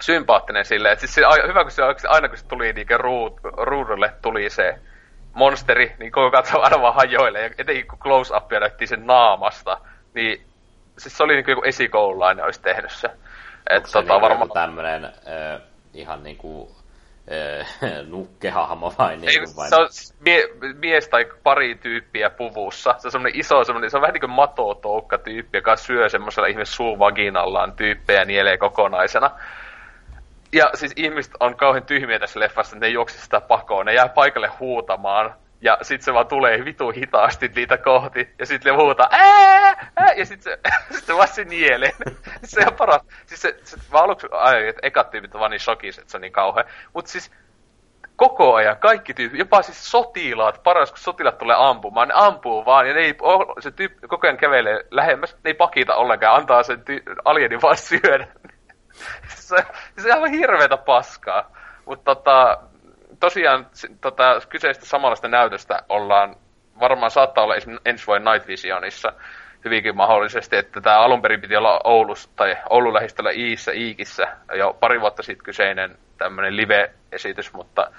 sympaattinen 0.00 0.64
silleen. 0.64 0.92
Et 0.92 1.00
siis 1.00 1.14
se, 1.14 1.22
hyvä, 1.48 1.62
kun 1.62 1.70
se 1.70 1.82
aina 2.08 2.28
kun 2.28 2.38
se 2.38 2.46
tuli 2.46 2.72
niin 2.72 3.00
ruud, 3.00 3.32
ruudulle, 3.42 4.12
tuli 4.22 4.50
se 4.50 4.74
monsteri, 5.34 5.94
niin 5.98 6.12
koko 6.12 6.30
katso 6.30 6.60
aina 6.60 6.82
vaan 6.82 6.94
hajoille. 6.94 7.40
Ja 7.40 7.50
etenkin 7.58 7.86
kun 7.88 7.98
close-upia 7.98 8.60
näytti 8.60 8.86
sen 8.86 9.06
naamasta, 9.06 9.80
niin 10.14 10.46
siis 10.98 11.16
se 11.16 11.22
oli 11.22 11.34
niinku 11.34 11.50
joku 11.50 11.62
esikoululainen 11.64 12.44
olisi 12.44 12.62
tehnyt 12.62 12.92
se. 12.92 13.08
Et 13.70 13.86
se 13.86 13.92
tota, 13.92 14.12
niinku 14.12 14.20
varmaan... 14.20 14.50
tämmönen 14.50 15.04
äh, 15.04 15.60
ihan 15.94 16.22
niinku 16.22 16.70
äh, 16.70 16.77
nukkehahmo 18.10 18.94
vai 18.98 19.16
niin 19.16 19.44
kuin 19.44 19.56
vai... 19.56 19.68
Se 19.68 19.76
on 19.76 19.88
mie, 20.20 20.48
mies 20.78 21.08
tai 21.08 21.26
pari 21.42 21.74
tyyppiä 21.74 22.30
puvussa. 22.30 22.94
Se 22.98 23.08
on 23.08 23.12
semmonen 23.12 23.40
iso, 23.40 23.64
semmonen, 23.64 23.90
se 23.90 23.96
on 23.96 24.00
vähän 24.00 24.12
niin 24.12 24.20
kuin 24.20 24.30
matotoukka 24.30 25.18
tyyppi, 25.18 25.58
joka 25.58 25.76
syö 25.76 26.08
semmoisella 26.08 26.48
ihme 26.48 26.64
suuvaginallaan 26.64 27.72
tyyppejä 27.72 28.24
nielee 28.24 28.56
kokonaisena. 28.56 29.30
Ja 30.52 30.70
siis 30.74 30.92
ihmiset 30.96 31.32
on 31.40 31.56
kauhean 31.56 31.86
tyhmiä 31.86 32.18
tässä 32.18 32.40
leffassa, 32.40 32.76
että 32.76 32.86
ne 32.86 32.92
juoksi 32.92 33.20
sitä 33.20 33.40
pakoon. 33.40 33.86
Ne 33.86 33.94
jää 33.94 34.08
paikalle 34.08 34.48
huutamaan 34.60 35.34
ja 35.60 35.78
sit 35.82 36.02
se 36.02 36.14
vaan 36.14 36.26
tulee 36.26 36.64
vitu 36.64 36.90
hitaasti 36.90 37.50
niitä 37.56 37.78
kohti. 37.78 38.34
Ja 38.38 38.46
sit 38.46 38.64
ne 38.64 38.70
huutaa 38.70 39.08
ää, 39.10 39.90
ää, 39.96 40.12
ja 40.12 40.26
sit 40.26 40.42
se, 40.42 40.58
sit 40.94 41.04
se 41.04 41.14
vaan 41.16 41.28
se 41.28 41.44
nielee. 41.44 41.92
se 42.44 42.60
on 42.66 42.74
paras. 42.74 43.02
Siis 43.26 43.42
se, 43.42 43.56
se 43.64 43.76
mä 43.92 43.98
aluksi 43.98 44.26
ai, 44.30 44.68
että 44.68 44.86
ekat 44.86 45.10
tyypit 45.10 45.34
vaan 45.34 45.50
niin 45.50 45.60
shokis, 45.60 45.98
että 45.98 46.10
se 46.10 46.16
on 46.16 46.20
niin 46.20 46.32
kauhea. 46.32 46.64
Mut 46.94 47.06
siis 47.06 47.32
koko 48.16 48.54
ajan 48.54 48.76
kaikki 48.76 49.14
tyypit, 49.14 49.38
jopa 49.38 49.62
siis 49.62 49.90
sotilaat, 49.90 50.62
paras 50.62 50.90
kun 50.90 50.98
sotilaat 50.98 51.38
tulee 51.38 51.56
ampumaan, 51.58 52.08
ne 52.08 52.14
ampuu 52.16 52.64
vaan 52.64 52.88
ja 52.88 52.94
ne 52.94 53.00
ei, 53.00 53.14
se 53.60 53.70
tyyppi 53.70 54.08
koko 54.08 54.26
ajan 54.26 54.36
kävelee 54.36 54.84
lähemmäs, 54.90 55.34
ne 55.34 55.50
ei 55.50 55.54
pakita 55.54 55.94
ollenkaan, 55.94 56.36
antaa 56.36 56.62
sen 56.62 56.78
ty- 56.78 57.14
alienin 57.24 57.62
vaan 57.62 57.76
syödä. 57.76 58.26
se, 59.28 59.56
se 59.98 60.08
on 60.08 60.14
aivan 60.14 60.30
hirveetä 60.30 60.76
paskaa. 60.76 61.50
Mutta 61.86 62.14
tota, 62.14 62.58
tosiaan 63.20 63.66
tota, 64.00 64.40
kyseistä 64.48 64.86
samanlaista 64.86 65.28
näytöstä 65.28 65.82
ollaan, 65.88 66.36
varmaan 66.80 67.10
saattaa 67.10 67.44
olla 67.44 67.54
ensi 67.84 68.06
vuoden 68.06 68.24
Night 68.24 68.48
Visionissa 68.48 69.12
hyvinkin 69.64 69.96
mahdollisesti, 69.96 70.56
että 70.56 70.80
tämä 70.80 70.98
alun 70.98 71.22
perin 71.22 71.40
piti 71.40 71.56
olla 71.56 71.80
Oulus, 71.84 72.28
tai 72.28 72.56
Oulun 72.70 72.94
lähistöllä 72.94 73.30
Iissä, 73.30 73.72
Iikissä, 73.72 74.28
jo 74.58 74.76
pari 74.80 75.00
vuotta 75.00 75.22
sitten 75.22 75.44
kyseinen 75.44 75.98
tämmöinen 76.18 76.56
live-esitys, 76.56 77.52
mutta 77.52 77.90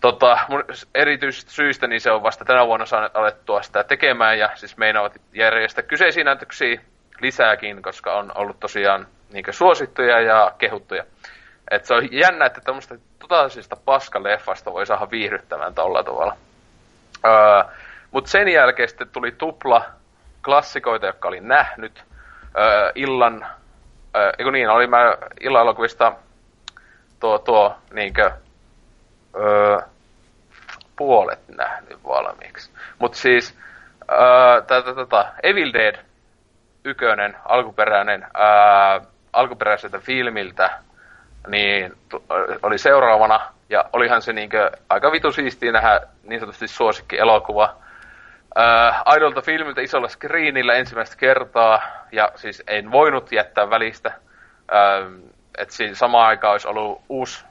tota, 0.00 0.38
erityisistä 0.94 1.50
syistä 1.50 1.86
niin 1.86 2.00
se 2.00 2.10
on 2.10 2.22
vasta 2.22 2.44
tänä 2.44 2.66
vuonna 2.66 2.86
saanut 2.86 3.16
alettua 3.16 3.62
sitä 3.62 3.84
tekemään, 3.84 4.38
ja 4.38 4.50
siis 4.54 4.76
meinaavat 4.76 5.20
järjestää 5.32 5.84
kyseisiä 5.84 6.24
näytöksiä 6.24 6.80
lisääkin, 7.20 7.82
koska 7.82 8.14
on 8.14 8.32
ollut 8.34 8.60
tosiaan 8.60 9.06
niin 9.32 9.44
suosittuja 9.50 10.20
ja 10.20 10.52
kehuttuja. 10.58 11.04
Et 11.70 11.84
se 11.84 11.94
on 11.94 12.12
jännä, 12.12 12.46
että 12.46 12.60
tämmöistä 12.60 12.94
totaalisesta 13.22 13.76
paskaleffasta 13.76 14.72
voi 14.72 14.86
saada 14.86 15.10
viihdyttävän 15.10 15.74
tolla 15.74 16.02
tavalla. 16.02 16.36
Öö, 17.24 17.72
Mutta 18.10 18.30
sen 18.30 18.48
jälkeen 18.48 18.88
sitten 18.88 19.08
tuli 19.08 19.32
tupla 19.32 19.84
klassikoita, 20.44 21.06
jotka 21.06 21.28
olin 21.28 21.48
nähnyt. 21.48 22.04
Öö, 22.58 22.92
illan, 22.94 23.46
öö, 24.16 24.50
niin, 24.50 24.70
oli 24.70 24.86
mä 24.86 25.16
illan 25.40 25.62
elokuvista 25.62 26.12
tuo, 27.20 27.38
tuo 27.38 27.76
niinkö, 27.92 28.30
öö, 29.36 29.80
puolet 30.96 31.48
nähnyt 31.48 32.04
valmiiksi. 32.04 32.70
Mutta 32.98 33.18
siis 33.18 33.58
öö, 34.10 34.62
tätä, 34.66 34.94
tätä, 34.94 35.32
Evil 35.42 35.72
Dead 35.72 35.96
ykönen, 36.84 37.36
alkuperäinen, 37.44 38.22
öö, 38.22 39.00
alkuperäiseltä 39.32 39.98
filmiltä 39.98 40.70
niin 41.48 41.92
oli 42.62 42.78
seuraavana, 42.78 43.40
ja 43.68 43.84
olihan 43.92 44.22
se 44.22 44.32
niinkö 44.32 44.70
aika 44.88 45.12
vitu 45.12 45.32
siistiä 45.32 45.72
nähdä 45.72 46.00
niin 46.22 46.40
sanotusti 46.40 46.68
suosikki 46.68 47.18
elokuva. 47.18 47.76
Äh, 48.58 49.02
Aidolta 49.04 49.42
filmiltä 49.42 49.80
isolla 49.80 50.08
screenillä 50.08 50.74
ensimmäistä 50.74 51.16
kertaa, 51.16 51.82
ja 52.12 52.32
siis 52.34 52.62
en 52.66 52.90
voinut 52.90 53.32
jättää 53.32 53.70
välistä. 53.70 54.08
Äh, 54.08 55.12
että 55.58 55.74
siinä 55.74 55.94
samaan 55.94 56.26
aikaan 56.28 56.52
olisi 56.52 56.68
ollut 56.68 57.02
uusi 57.08 57.44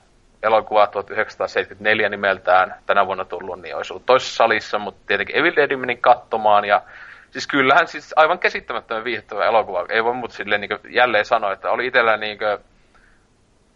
elokuva 0.43 0.87
1974 0.87 2.09
nimeltään 2.09 2.75
tänä 2.85 3.05
vuonna 3.05 3.25
tullut, 3.25 3.61
niin 3.61 3.75
olisi 3.75 3.93
ollut 3.93 4.05
toisessa 4.05 4.35
salissa, 4.35 4.79
mutta 4.79 5.01
tietenkin 5.07 5.35
Evil 5.35 5.55
Deadin 5.55 5.79
menin 5.79 6.01
katsomaan, 6.01 6.65
ja 6.65 6.81
siis 7.31 7.47
kyllähän 7.47 7.87
siis 7.87 8.13
aivan 8.15 8.39
käsittämättömän 8.39 9.03
viihdyttävä 9.03 9.45
elokuva. 9.45 9.85
Ei 9.89 10.03
voi 10.03 10.13
muuta 10.13 10.35
silleen 10.35 10.61
niin 10.61 10.79
jälleen 10.89 11.25
sanoa, 11.25 11.53
että 11.53 11.71
oli 11.71 11.87
itsellä 11.87 12.17
niin 12.17 12.37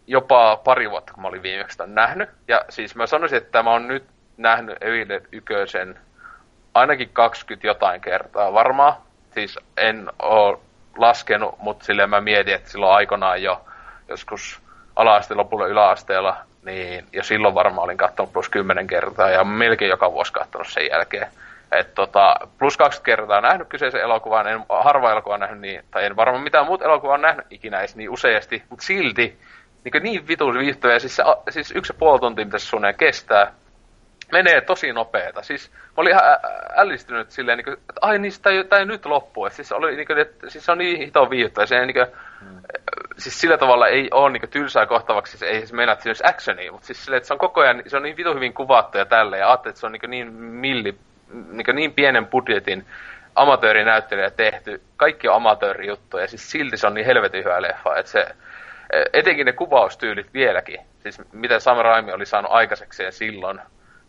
jopa 0.08 0.58
pari 0.58 0.89
vuotta, 0.89 1.14
kun 1.14 1.22
mä 1.22 1.28
olin 1.28 1.43
viimeksi 1.43 1.78
tämän 1.78 1.95
nähnyt. 1.95 2.30
Ja 2.47 2.66
siis 2.70 2.95
mä 2.95 3.08
sanoisin, 3.08 3.38
että 3.38 3.64
mä 3.64 3.72
oon 3.72 3.88
nyt 3.88 4.03
nähnyt 4.38 4.84
Evil 4.84 5.20
1 5.32 5.53
ainakin 6.74 7.10
20 7.14 7.68
jotain 7.68 8.01
kertaa 8.01 8.53
varmaan. 8.53 8.93
Siis 9.34 9.60
en 9.78 10.10
oo 10.22 10.62
laskenut, 10.97 11.56
mutta 11.60 11.86
silleen 11.86 12.10
mä 12.10 12.22
mietin, 12.22 12.53
että 12.53 12.70
silloin 12.70 12.95
aikanaan 12.95 13.43
jo 13.43 13.66
joskus 14.08 14.62
ala 14.95 15.22
lopulla 15.36 15.68
yläasteella, 15.68 16.38
niin 16.66 17.06
jo 17.14 17.24
silloin 17.24 17.56
varmaan 17.56 17.86
olin 17.86 17.97
katsonut 17.97 18.34
plus 18.34 18.49
10 18.49 18.88
kertaa 18.88 19.30
ja 19.30 19.43
melkein 19.43 19.89
joka 19.89 20.12
vuosi 20.12 20.34
katsonut 20.34 20.68
sen 20.68 20.88
jälkeen. 20.91 21.28
Et 21.72 21.95
tota, 21.95 22.36
plus 22.60 22.78
20 22.78 23.06
kertaa 23.06 23.41
nähnyt 23.41 23.68
kyseisen 23.68 24.01
elokuvan, 24.01 24.47
en 24.47 24.66
harva 24.70 25.12
elokuva 25.12 25.38
nähnyt 25.38 25.60
niin, 25.60 25.84
tai 25.91 26.06
en 26.06 26.16
varmaan 26.16 26.43
mitään 26.43 26.66
muuta 26.66 26.86
elokuvaa 26.86 27.18
nähnyt 27.18 27.45
ikinä 27.49 27.80
edes 27.80 27.95
niin 27.95 28.10
useasti, 28.10 28.64
mutta 28.70 28.86
silti 28.86 29.39
niin, 29.93 30.03
niin 30.03 30.27
vitun 30.27 30.59
viihtyä. 30.59 30.99
Siis, 30.99 31.15
se, 31.15 31.23
siis 31.49 31.71
yksi 31.75 31.93
ja 31.93 31.97
puoli 31.99 32.19
tuntia, 32.19 32.45
mitä 32.45 32.57
se 32.57 32.65
suunnilleen 32.65 32.97
kestää, 32.97 33.51
menee 34.31 34.61
tosi 34.61 34.93
nopeeta. 34.93 35.41
Siis 35.41 35.71
mä 35.71 35.93
olin 35.97 36.11
ihan 36.11 36.23
ällistynyt 36.75 37.31
silleen, 37.31 37.57
niin 37.57 37.65
kuin, 37.65 37.73
että 37.73 37.93
ai 38.01 38.19
niin, 38.19 38.33
tämä 38.41 38.55
ei, 38.55 38.79
ei 38.79 38.86
nyt 38.86 39.05
loppu. 39.05 39.45
Että 39.45 39.55
siis, 39.55 39.71
oli, 39.71 39.95
niin 39.95 40.07
kuin, 40.07 40.19
että, 40.19 40.49
siis 40.49 40.65
se 40.65 40.71
on 40.71 40.77
niin 40.77 40.97
hito 40.97 41.29
viihtyä. 41.29 41.65
Se, 41.65 41.86
niin 41.86 41.93
kuin, 41.93 42.07
hmm. 42.39 42.61
Siis 43.17 43.41
sillä 43.41 43.57
tavalla 43.57 43.88
ei 43.88 44.09
ole 44.11 44.31
niin 44.31 44.41
kuin, 44.41 44.49
tylsää 44.49 44.86
kohtavaksi, 44.86 45.38
siis 45.38 45.51
ei 45.51 45.67
se 45.67 45.75
mennä, 45.75 45.93
että 45.93 46.03
siinä 46.03 46.09
olisi 46.09 46.23
actionia, 46.25 46.71
mutta 46.71 46.88
siis 46.88 47.05
silleen, 47.05 47.17
että 47.17 47.27
se 47.27 47.33
on 47.33 47.39
koko 47.39 47.61
ajan, 47.61 47.83
se 47.88 47.97
on 47.97 48.03
niin 48.03 48.17
vitu 48.17 48.33
hyvin 48.33 48.53
kuvattu 48.53 48.97
ja 48.97 49.05
tälleen. 49.05 49.39
Ja 49.39 49.47
ajattelin, 49.49 49.71
että 49.71 49.79
se 49.79 49.86
on 49.86 49.91
niin, 49.91 50.09
niin 50.09 50.33
milli, 50.33 50.97
niin, 51.51 51.75
niin 51.75 51.93
pienen 51.93 52.27
budjetin 52.27 52.86
amatöörinäyttelijä 53.36 54.29
tehty. 54.29 54.81
Kaikki 54.97 55.27
on 55.27 55.36
amatöörijuttuja 55.36 56.23
ja 56.23 56.27
siis 56.27 56.51
silti 56.51 56.77
se 56.77 56.88
on 56.88 56.93
niin 56.93 57.05
helvetin 57.05 57.43
hyvä 57.43 57.61
leffa, 57.61 57.95
että 57.95 58.11
se, 58.11 58.27
etenkin 59.13 59.45
ne 59.45 59.51
kuvaustyylit 59.53 60.33
vieläkin, 60.33 60.79
siis 61.03 61.21
mitä 61.31 61.59
Sam 61.59 61.77
Raimi 61.77 62.11
oli 62.11 62.25
saanut 62.25 62.51
aikaisekseen 62.51 63.11
silloin, 63.13 63.61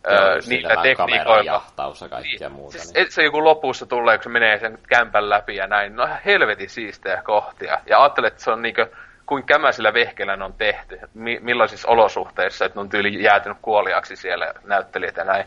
Joo, 0.09 0.19
niillä 0.47 0.81
tekniikoilla. 0.81 1.43
jahtaus 1.43 2.01
ja 2.01 2.09
kaikkea 2.09 2.49
niin, 2.49 2.51
muuta. 2.51 2.71
Siis 2.77 2.93
niin. 2.93 3.11
se 3.11 3.23
joku 3.23 3.43
lopussa 3.43 3.85
tulee, 3.85 4.17
kun 4.17 4.23
se 4.23 4.29
menee 4.29 4.59
sen 4.59 4.79
kämpän 4.89 5.29
läpi 5.29 5.55
ja 5.55 5.67
näin, 5.67 5.95
no 5.95 6.03
ihan 6.03 6.19
helvetin 6.25 6.69
siistejä 6.69 7.21
kohtia. 7.23 7.77
Ja 7.85 8.01
ajattelet, 8.01 8.33
että 8.33 8.43
se 8.43 8.51
on 8.51 8.61
niinkö, 8.61 8.87
kuin 9.25 9.43
kämäsillä 9.43 9.93
vehkeillä 9.93 10.35
ne 10.35 10.43
on 10.43 10.53
tehty, 10.53 10.99
mi- 11.13 11.39
millaisissa 11.41 11.87
olosuhteissa, 11.87 12.65
että 12.65 12.77
ne 12.77 12.81
on 12.81 12.89
tyyli 12.89 13.23
jäätynyt 13.23 13.57
kuoliaksi 13.61 14.15
siellä 14.15 14.53
näyttelijät 14.63 15.17
ja 15.17 15.23
näin. 15.23 15.45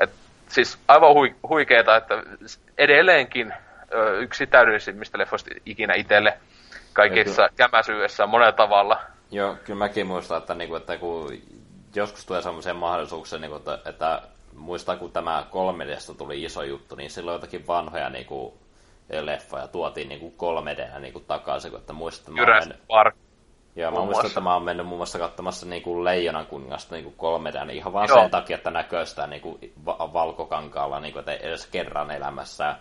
Et, 0.00 0.10
siis 0.48 0.78
aivan 0.88 1.14
hui- 1.14 1.34
huikeeta, 1.48 1.96
että 1.96 2.22
edelleenkin 2.78 3.54
ö, 3.94 4.18
yksi 4.18 4.46
täydellisimmistä 4.46 5.18
leffoista 5.18 5.50
ikinä 5.66 5.94
itselle 5.94 6.38
kaikissa 6.92 7.48
kämäsyydessä 7.56 8.26
monella 8.26 8.52
tavalla. 8.52 9.00
Joo, 9.30 9.56
kyllä 9.64 9.78
mäkin 9.78 10.06
muistan, 10.06 10.38
että, 10.38 10.54
niinku, 10.54 10.74
että 10.74 10.96
kun 10.96 11.32
joskus 11.94 12.26
tulee 12.26 12.42
sellaisia 12.42 12.74
mahdollisuuksia, 12.74 13.38
niinku, 13.38 13.56
että, 13.56 13.78
että 13.84 14.22
muistaa, 14.54 14.96
kun 14.96 15.12
tämä 15.12 15.46
3 15.50 15.86
tuli 16.18 16.44
iso 16.44 16.62
juttu, 16.62 16.94
niin 16.94 17.10
silloin 17.10 17.34
jotakin 17.34 17.66
vanhoja 17.66 18.10
niinku, 18.10 18.58
leffoja 19.20 19.68
tuotiin 19.68 20.08
niinku 20.08 20.30
3 20.30 20.76
d 20.76 21.00
niinku, 21.00 21.20
takaisin, 21.20 21.76
että 21.76 21.92
muistan, 21.92 22.38
että 22.38 22.52
mä 22.52 22.58
mennyt... 22.58 22.86
Park. 22.88 23.14
Joo, 23.76 23.90
mä 23.90 24.00
muistan, 24.00 24.26
että 24.26 24.40
mä 24.40 24.54
oon 24.54 24.62
mennyt 24.62 24.86
muun 24.86 24.98
muassa 24.98 25.18
katsomassa 25.18 25.66
niinku 25.66 26.04
Leijonan 26.04 26.46
kuningasta 26.46 26.94
niinku 26.94 27.10
3 27.10 27.52
d 27.52 27.64
niin 27.64 27.76
ihan 27.76 27.92
vaan 27.92 28.08
Joo. 28.08 28.20
sen 28.20 28.30
takia, 28.30 28.56
että 28.56 28.70
näkee 28.70 29.06
sitä 29.06 29.26
niinku 29.26 29.58
va- 29.86 30.12
valkokankaalla 30.12 31.00
niinku, 31.00 31.18
että 31.18 31.32
edes 31.32 31.66
kerran 31.66 32.10
elämässä. 32.10 32.76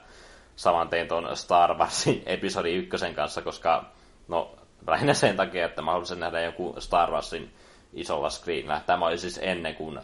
Saman 0.55 0.89
tein 0.89 1.07
tuon 1.07 1.37
Star 1.37 1.77
Warsin 1.77 2.23
episodi 2.25 2.75
ykkösen 2.75 3.15
kanssa, 3.15 3.41
koska 3.41 3.85
No, 4.29 4.55
lähinnä 4.87 5.13
sen 5.13 5.35
takia, 5.35 5.65
että 5.65 5.81
mä 5.81 5.91
haluaisin 5.91 6.19
nähdä 6.19 6.41
joku 6.41 6.75
Star 6.79 7.11
Warsin 7.11 7.53
isolla 7.93 8.29
screenillä. 8.29 8.81
Tämä 8.85 9.05
oli 9.05 9.17
siis 9.17 9.39
ennen 9.43 9.75
kuin 9.75 9.99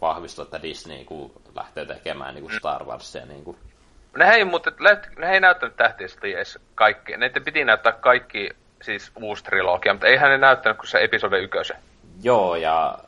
vahvistui, 0.00 0.42
että 0.42 0.62
Disney 0.62 1.04
kun 1.04 1.32
lähtee 1.54 1.86
tekemään 1.86 2.34
niin 2.34 2.44
kuin 2.44 2.56
Star 2.58 2.84
Warsia. 2.84 3.26
Niin 3.26 3.44
kuin. 3.44 3.56
Ne 4.16 4.30
ei, 4.30 4.44
mutta 4.44 4.70
ne 5.18 5.32
ei 5.32 5.40
näyttänyt 5.40 5.76
tähtistä 5.76 6.26
edes 6.26 6.58
kaikki. 6.74 7.16
Ne 7.16 7.30
piti 7.44 7.64
näyttää 7.64 7.92
kaikki 7.92 8.50
siis 8.82 9.12
uusi 9.22 9.44
trilogia, 9.44 9.94
mutta 9.94 10.06
eihän 10.06 10.30
ne 10.30 10.38
näyttänyt 10.38 10.78
kuin 10.78 10.88
se 10.88 10.98
episode 10.98 11.38
ykkösen. 11.38 11.76
Joo, 12.22 12.56
ja 12.56 12.98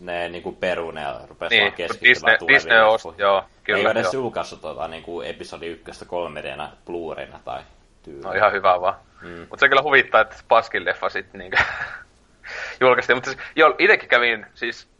ne 0.00 0.28
niinku 0.28 0.52
peru 0.52 0.90
ne 0.90 1.02
rupesi 1.28 1.56
niin, 1.56 1.72
Disney, 2.02 2.36
Disney 2.48 2.80
ost, 2.80 3.06
joo, 3.18 3.44
kyllä. 3.64 3.78
Ei 3.78 3.90
edes 3.90 4.14
julkaissut 4.14 4.60
tuota, 4.60 4.88
niinku 4.88 5.20
episodi 5.20 5.66
ykköstä 5.66 6.04
3 6.04 6.42
d 6.42 6.68
blu 6.84 7.14
tai 7.44 7.62
tyyli. 8.02 8.20
No 8.20 8.32
ihan 8.32 8.52
hyvä 8.52 8.80
vaan. 8.80 8.94
Mm. 9.22 9.38
Mutta 9.38 9.60
se 9.60 9.68
kyllä 9.68 9.82
huvittaa, 9.82 10.20
että 10.20 10.36
Paskin 10.48 10.84
leffa 10.84 11.08
sitten 11.08 11.38
niinku 11.38 11.56
julkaistiin. 12.80 13.16
Mutta 13.16 13.30
siis, 13.30 13.42
joo, 13.56 13.74
itekin 13.78 14.08
kävin, 14.08 14.46
siis 14.54 14.90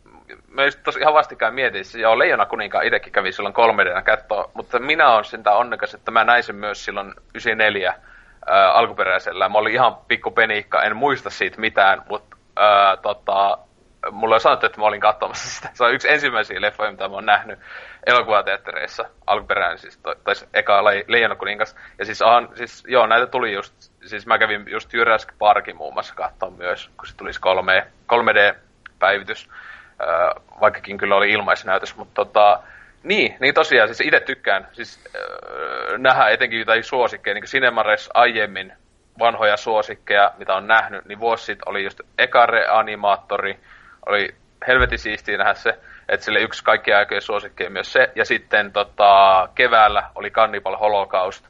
mä 0.49 0.65
just 0.65 0.81
tosi 0.83 1.01
ihan 1.01 1.15
vastikään 1.15 1.55
mietin, 1.55 1.81
että 1.81 1.99
joo, 1.99 2.19
Leijona 2.19 2.47
kuninkaan 2.47 2.85
itsekin 2.85 3.13
kävi 3.13 3.33
silloin 3.33 3.55
3 3.55 3.85
d 3.85 4.03
katsoa, 4.03 4.51
mutta 4.55 4.79
minä 4.79 5.13
olen 5.13 5.25
sitä 5.25 5.53
onnekas, 5.53 5.95
että 5.95 6.11
mä 6.11 6.25
näin 6.25 6.43
sen 6.43 6.57
myös 6.57 6.85
silloin 6.85 7.15
94 7.35 7.95
ää, 8.47 8.73
alkuperäisellä. 8.73 9.49
Mä 9.49 9.59
olin 9.59 9.75
ihan 9.75 9.97
pikku 10.09 10.31
peniikka, 10.31 10.83
en 10.83 10.97
muista 10.97 11.31
siitä 11.31 11.61
mitään, 11.61 12.03
mutta 12.09 12.37
ää, 12.57 12.97
tota, 12.97 13.59
mulla 14.11 14.35
on 14.35 14.41
sanottu, 14.41 14.67
että 14.67 14.81
mä 14.81 14.87
olin 14.87 15.01
katsomassa 15.01 15.49
sitä. 15.57 15.69
Se 15.75 15.85
on 15.85 15.95
yksi 15.95 16.11
ensimmäisiä 16.11 16.61
leffoja, 16.61 16.91
mitä 16.91 17.09
mä 17.09 17.15
oon 17.15 17.27
nähnyt 17.27 17.59
elokuvateattereissa. 18.07 19.05
Alkuperäinen 19.27 19.79
siis, 19.79 19.99
tai 19.99 20.15
eka 20.55 20.85
Le-. 20.85 21.05
Ja 21.99 22.05
siis, 22.05 22.23
on, 22.23 22.49
siis, 22.55 22.85
joo, 22.89 23.07
näitä 23.07 23.27
tuli 23.27 23.53
just, 23.53 23.75
siis 24.05 24.27
mä 24.27 24.39
kävin 24.39 24.65
just 24.71 24.93
Jurassic 24.93 25.33
Parkin 25.39 25.77
muun 25.77 25.95
muassa 25.95 26.15
katsoa 26.15 26.51
myös, 26.51 26.91
kun 26.97 27.07
se 27.07 27.17
tulisi 27.17 27.41
3, 27.41 27.87
3D-päivitys. 28.13 29.49
Äh, 30.03 30.43
vaikkakin 30.61 30.99
kyllä 30.99 31.17
oli 31.17 31.31
ilmaisnäytös, 31.31 31.97
mutta 31.97 32.15
tota, 32.15 32.63
niin, 33.03 33.37
niin 33.41 33.55
tosiaan, 33.55 33.89
siis 33.89 34.01
itse 34.01 34.21
tykkään 34.21 34.69
siis, 34.73 35.05
äh, 35.07 35.99
nähdä 35.99 36.29
etenkin 36.29 36.59
jotain 36.59 36.85
suosikkeja, 36.85 37.35
niin 37.35 37.45
kuin 37.53 37.99
aiemmin 38.15 38.73
vanhoja 39.19 39.57
suosikkeja, 39.57 40.33
mitä 40.39 40.55
on 40.55 40.67
nähnyt, 40.67 41.05
niin 41.05 41.21
vuosi 41.21 41.45
sitten 41.45 41.69
oli 41.69 41.85
just 41.85 42.01
Ekare-animaattori, 42.19 43.59
oli 44.07 44.35
helvetin 44.67 44.99
siistiä 44.99 45.39
nähdä 45.39 45.55
se, 45.55 45.79
että 46.11 46.25
sille 46.25 46.41
yksi 46.41 46.65
kaikkien 46.65 46.97
aikojen 46.97 47.23
suosikkeja 47.23 47.71
myös 47.71 47.93
se, 47.93 48.13
ja 48.15 48.25
sitten 48.25 48.73
tota, 48.73 49.49
keväällä 49.55 50.11
oli 50.15 50.31
Cannibal 50.31 50.77
Holocaust, 50.77 51.47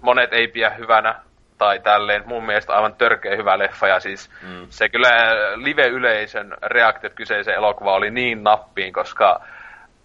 monet 0.00 0.32
ei 0.32 0.48
pidä 0.48 0.70
hyvänä, 0.70 1.14
tai 1.58 1.80
tälleen, 1.80 2.22
mun 2.26 2.46
mielestä 2.46 2.72
aivan 2.72 2.94
törkeä 2.94 3.36
hyvä 3.36 3.58
leffa, 3.58 3.88
ja 3.88 4.00
siis 4.00 4.30
mm. 4.42 4.66
se 4.68 4.88
kyllä 4.88 5.08
live-yleisön 5.56 6.56
reaktiot 6.62 7.14
kyseiseen 7.14 7.56
elokuvaan 7.56 7.96
oli 7.96 8.10
niin 8.10 8.44
nappiin, 8.44 8.92
koska 8.92 9.40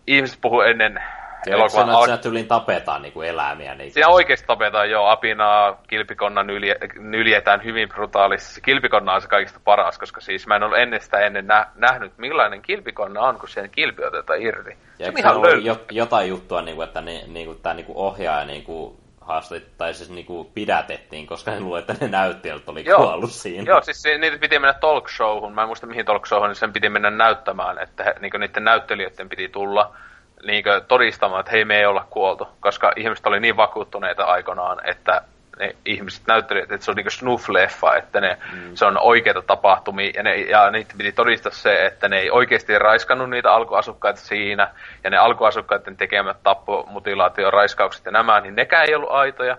ihmiset 0.08 0.42
puhu 0.42 0.62
ennen 0.62 1.04
elokuvan 1.52 1.90
al- 1.90 2.06
siinä 2.06 2.18
tyyliin 2.18 2.48
tapetaan 2.48 3.02
niin 3.02 3.14
kuin 3.14 3.28
eläimiä. 3.30 3.76
Niin 3.76 3.92
siinä 3.92 4.10
oikeasti 4.10 4.48
tapetaan 4.48 4.90
jo 4.90 5.06
apinaa, 5.06 5.82
kilpikonna 5.88 6.44
nylje, 6.44 6.76
nyljetään 7.00 7.64
hyvin 7.64 7.90
brutaalisesti. 7.90 8.62
Kilpikonna 8.62 9.14
on 9.14 9.22
se 9.22 9.28
kaikista 9.28 9.60
paras, 9.64 9.98
koska 9.98 10.22
siis 10.22 10.48
mä 10.48 10.56
en 10.56 10.64
ole 10.64 10.82
ennen 10.82 11.02
sitä 11.02 11.20
ennen 11.20 11.48
nä- 11.48 11.68
nähnyt, 11.76 12.18
millainen 12.18 12.62
kilpikonna 12.62 13.22
on, 13.22 13.40
kun 13.40 13.50
sen 13.50 13.70
kilpi 13.70 14.06
otetaan 14.06 14.42
irti. 14.42 14.78
Ja 15.00 15.06
se 15.06 15.12
on 15.12 15.18
ihan 15.18 15.66
jo, 15.66 15.78
jotain 15.92 16.30
juttua, 16.30 16.62
niin 16.62 16.76
kuin, 16.76 16.88
että 16.88 17.02
ni, 17.02 17.24
niin 17.28 17.46
kuin, 17.46 17.60
tämä 17.62 17.76
niin 17.76 17.86
kuin 17.86 17.98
ohjaaja 17.98 18.46
niin 18.46 18.64
kuin 18.64 18.98
haastit, 19.22 19.78
tai 19.78 19.94
siis 19.94 20.10
niinku 20.10 20.52
pidätettiin, 20.54 21.28
koska 21.28 21.52
ne 21.52 21.60
luulee, 21.60 21.80
että 21.80 21.96
ne 22.02 22.08
näyttelijät 22.08 22.70
oli 22.70 22.86
Joo. 22.86 22.98
kuollut 22.98 23.32
siinä. 23.32 23.64
Joo, 23.68 23.82
siis 23.82 24.04
niitä 24.20 24.38
piti 24.38 24.60
mennä 24.60 24.74
talk 24.74 25.10
showhun, 25.10 25.54
mä 25.54 25.62
en 25.62 25.68
muista 25.68 25.88
mihin 25.88 26.06
talk 26.06 26.26
showhun, 26.26 26.50
niin 26.50 26.56
sen 26.56 26.74
piti 26.74 26.90
mennä 26.90 27.10
näyttämään, 27.10 27.80
että 27.80 28.04
he, 28.04 28.16
niinku 28.20 28.38
niiden 28.38 28.64
näyttelijöiden 28.64 29.30
piti 29.30 29.50
tulla 29.50 29.96
niinku 30.44 30.70
todistamaan, 30.88 31.40
että 31.40 31.52
hei 31.52 31.66
me 31.66 31.80
ei 31.80 31.86
olla 31.86 32.08
kuoltu, 32.10 32.48
koska 32.60 32.92
ihmiset 32.96 33.28
oli 33.28 33.40
niin 33.40 33.58
vakuuttuneita 33.58 34.24
aikanaan, 34.24 34.90
että 34.90 35.22
ne 35.60 35.76
ihmiset 35.86 36.28
näyttelivät, 36.28 36.72
että 36.72 36.86
se 36.86 36.92
on 36.92 36.98
niinku 36.98 37.10
snuff-leffa, 37.10 37.98
että 37.98 38.22
ne, 38.22 38.38
mm. 38.54 38.76
se 38.76 38.86
on 38.86 38.98
oikeita 38.98 39.42
tapahtumia, 39.42 40.12
ja, 40.16 40.24
ne, 40.24 40.36
ja 40.36 40.72
niitä 40.72 40.94
piti 40.98 41.12
todistaa 41.12 41.52
se, 41.52 41.86
että 41.86 42.10
ne 42.10 42.20
ei 42.20 42.32
oikeasti 42.32 42.80
raiskannut 42.80 43.30
niitä 43.30 43.54
alkuasukkaita 43.54 44.20
siinä, 44.20 44.68
ja 45.04 45.10
ne 45.10 45.18
alkuasukkaiden 45.18 45.98
tekemät 45.98 46.38
tappomutilaatio, 46.44 47.52
raiskaukset 47.52 48.06
ja 48.06 48.12
nämä, 48.12 48.42
niin 48.42 48.56
nekään 48.56 48.88
ei 48.88 48.96
ollut 48.96 49.12
aitoja. 49.12 49.58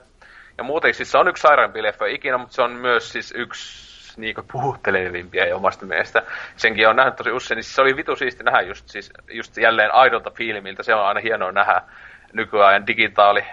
Ja 0.59 0.65
muuten 0.65 0.95
siis 0.95 1.11
se 1.11 1.19
on 1.19 1.29
yksi 1.29 1.41
sairaampi 1.41 1.83
leffa 1.83 2.07
ikinä, 2.07 2.39
mutta 2.39 2.55
se 2.55 2.63
on 2.63 2.73
myös 2.73 3.13
siis 3.13 3.35
yksi 3.37 3.86
niinku 4.17 4.43
puhuttelevimpia 4.53 5.47
ja 5.47 5.57
omasta 5.57 5.87
mielestä. 5.87 6.23
Senkin 6.57 6.89
on 6.89 6.97
nähnyt 6.97 7.17
tosi 7.17 7.31
usein, 7.31 7.57
niin 7.57 7.65
se 7.65 7.83
oli 7.83 7.97
vitu 7.97 8.17
siisti 8.17 8.45
nähdä 8.45 8.61
just, 8.61 8.89
siis, 8.89 9.13
just 9.31 9.57
jälleen 9.57 9.95
aidolta 9.95 10.31
fiilimiltä. 10.31 10.83
Se 10.83 10.95
on 10.95 11.07
aina 11.07 11.21
hienoa 11.21 11.53
nähdä 11.53 11.83
nykyajan 12.33 12.87
digitaali 12.87 13.45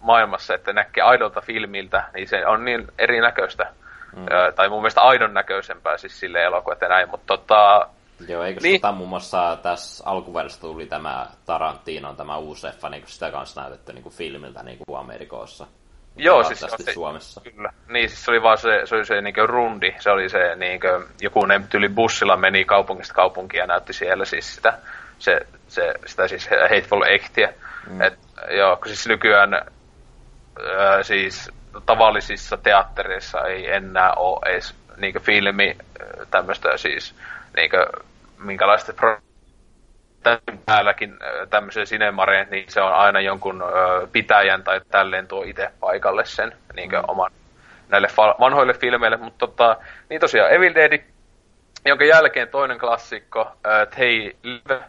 maailmassa, 0.00 0.54
että 0.54 0.72
näkee 0.72 1.02
aidolta 1.02 1.40
filmiltä, 1.40 2.04
niin 2.14 2.28
se 2.28 2.46
on 2.46 2.64
niin 2.64 2.86
erinäköistä. 2.98 3.72
Mm. 4.16 4.26
Ö, 4.26 4.52
tai 4.52 4.68
mun 4.68 4.80
mielestä 4.80 5.00
aidon 5.00 5.34
näköisempää 5.34 5.96
siis 5.96 6.20
sille 6.20 6.44
elokuvat 6.44 6.80
ja 6.80 6.88
näin, 6.88 7.10
mutta 7.10 7.26
tota... 7.26 7.88
Joo, 8.28 8.42
eikö 8.44 8.60
niin. 8.62 8.80
tota 8.80 8.92
muun 8.92 9.08
muassa 9.08 9.58
tässä 9.62 10.04
alkuvuodesta 10.06 10.60
tuli 10.60 10.86
tämä 10.86 11.26
Tarantino, 11.46 12.14
tämä 12.14 12.36
uusi 12.36 12.66
leffa, 12.66 12.88
niin 12.88 13.02
sitä 13.06 13.30
kanssa 13.30 13.60
näytetty 13.60 13.92
niin 13.92 14.02
kuin 14.02 14.14
filmiltä 14.14 14.62
niin 14.62 14.78
kuin 14.86 14.98
Amerikoissa. 14.98 15.66
Joo, 16.16 16.44
siis 16.44 16.60
se, 16.60 16.92
Suomessa. 16.92 17.40
Kyllä. 17.40 17.72
Niin, 17.88 18.08
siis 18.08 18.24
se 18.24 18.30
oli 18.30 18.42
vaan 18.42 18.58
se, 18.58 18.80
se, 18.84 18.94
oli 18.94 19.04
se 19.04 19.20
niin 19.20 19.34
rundi, 19.48 19.94
se 19.98 20.10
oli 20.10 20.28
se 20.28 20.56
niin 20.56 20.80
kuin, 20.80 21.04
joku 21.20 21.46
ne 21.46 21.60
tyli 21.70 21.88
bussilla 21.88 22.36
meni 22.36 22.64
kaupungista 22.64 23.14
kaupunkia 23.14 23.60
ja 23.60 23.66
näytti 23.66 23.92
siellä 23.92 24.24
siis 24.24 24.54
sitä, 24.54 24.78
se, 25.18 25.40
se, 25.68 25.94
sitä 26.06 26.28
siis 26.28 26.48
Hateful 26.70 27.02
Eightia. 27.02 27.48
Mm. 27.90 28.02
Et, 28.02 28.18
joo, 28.50 28.76
kun 28.76 28.86
siis 28.86 29.06
nykyään 29.06 29.54
ää, 29.54 31.02
siis 31.02 31.50
tavallisissa 31.86 32.56
teattereissa 32.56 33.40
ei 33.40 33.70
enää 33.70 34.12
ole 34.12 34.52
edes 34.52 34.74
niinkö 34.96 35.20
filmi 35.20 35.76
tämmöistä 36.30 36.76
siis 36.76 37.14
niinkö 37.56 37.86
minkälaista 38.38 38.92
pro- 38.92 39.18
täälläkin 40.66 41.18
tämmöisen 41.50 41.86
sinemareen, 41.86 42.46
niin 42.50 42.64
se 42.68 42.80
on 42.80 42.94
aina 42.94 43.20
jonkun 43.20 43.62
ö, 43.62 44.06
pitäjän 44.12 44.64
tai 44.64 44.80
tälleen 44.90 45.28
tuo 45.28 45.42
itse 45.42 45.70
paikalle 45.80 46.24
sen 46.24 46.52
niinkö 46.74 46.98
mm. 46.98 47.08
oman 47.08 47.30
näille 47.88 48.08
fa- 48.08 48.40
vanhoille 48.40 48.74
filmeille, 48.74 49.16
mutta 49.16 49.46
tota, 49.46 49.76
niin 50.08 50.20
tosiaan 50.20 50.52
Evil 50.52 50.74
Dead, 50.74 51.04
jonka 51.84 52.04
jälkeen 52.04 52.48
toinen 52.48 52.78
klassikko, 52.78 53.40
äh, 53.40 53.98
Hey 53.98 54.32
Live, 54.42 54.80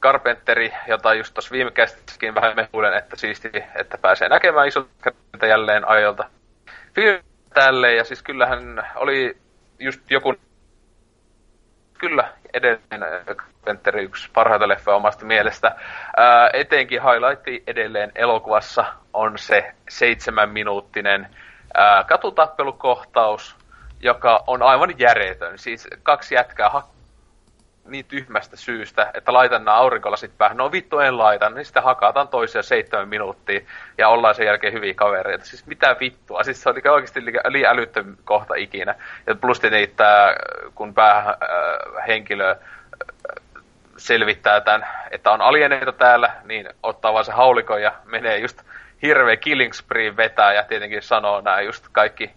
Carpenteri, 0.00 0.72
jota 0.88 1.14
just 1.14 1.34
tuossa 1.34 1.52
viime 1.52 1.70
käsitteessäkin 1.70 2.34
vähän 2.34 2.56
mehuilen, 2.56 2.94
että 2.94 3.16
siisti, 3.16 3.50
että 3.74 3.98
pääsee 3.98 4.28
näkemään 4.28 4.68
isolta 4.68 5.46
jälleen 5.48 5.88
ajalta. 5.88 6.24
Film 6.94 7.22
tälle, 7.54 7.94
ja 7.94 8.04
siis 8.04 8.22
kyllähän 8.22 8.86
oli 8.96 9.36
just 9.78 10.10
joku 10.10 10.34
kyllä 11.98 12.32
edelleen 12.54 13.00
Carpenteri 13.66 14.04
yksi 14.04 14.30
parhaita 14.34 14.68
leffoja 14.68 14.96
omasta 14.96 15.24
mielestä. 15.24 15.76
Ää, 16.16 16.50
etenkin 16.52 17.00
highlightti 17.02 17.62
edelleen 17.66 18.12
elokuvassa 18.14 18.84
on 19.12 19.38
se 19.38 19.74
seitsemän 19.88 20.50
minuuttinen 20.50 21.28
ää, 21.74 22.04
katutappelukohtaus, 22.04 23.56
joka 24.00 24.44
on 24.46 24.62
aivan 24.62 24.94
järjetön. 24.98 25.58
Siis 25.58 25.88
kaksi 26.02 26.34
jätkää 26.34 26.68
hak- 26.68 26.95
niin 27.88 28.04
tyhmästä 28.04 28.56
syystä, 28.56 29.10
että 29.14 29.32
laitan 29.32 29.64
nämä 29.64 29.76
aurinkolasit 29.76 30.38
päähän. 30.38 30.56
No 30.56 30.72
vittu 30.72 30.98
en 30.98 31.18
laitan, 31.18 31.54
niin 31.54 31.64
sitten 31.64 31.82
hakataan 31.82 32.28
toisia 32.28 32.62
seitsemän 32.62 33.08
minuuttia 33.08 33.60
ja 33.98 34.08
ollaan 34.08 34.34
sen 34.34 34.46
jälkeen 34.46 34.72
hyviä 34.72 34.94
kavereita. 34.94 35.44
Siis 35.44 35.66
mitä 35.66 35.96
vittua, 36.00 36.42
siis 36.42 36.62
se 36.62 36.68
oli 36.68 36.80
oikeasti 36.90 37.24
liian 37.24 37.72
älyttöm 37.72 38.16
kohta 38.24 38.54
ikinä. 38.54 38.94
Ja 39.26 39.34
plus 39.34 39.62
niitä, 39.62 40.36
kun 40.74 40.94
päähenkilö 40.94 42.50
äh, 42.50 42.58
selvittää 43.96 44.60
tämän, 44.60 44.86
että 45.10 45.30
on 45.30 45.40
alieneita 45.40 45.92
täällä, 45.92 46.30
niin 46.44 46.68
ottaa 46.82 47.12
vaan 47.12 47.24
se 47.24 47.32
haulikon 47.32 47.82
ja 47.82 47.92
menee 48.04 48.38
just 48.38 48.62
hirveä 49.02 49.36
killing 49.36 49.72
spree 49.72 50.16
vetää 50.16 50.52
ja 50.52 50.62
tietenkin 50.62 51.02
sanoo 51.02 51.40
nämä 51.40 51.60
just 51.60 51.88
kaikki 51.92 52.30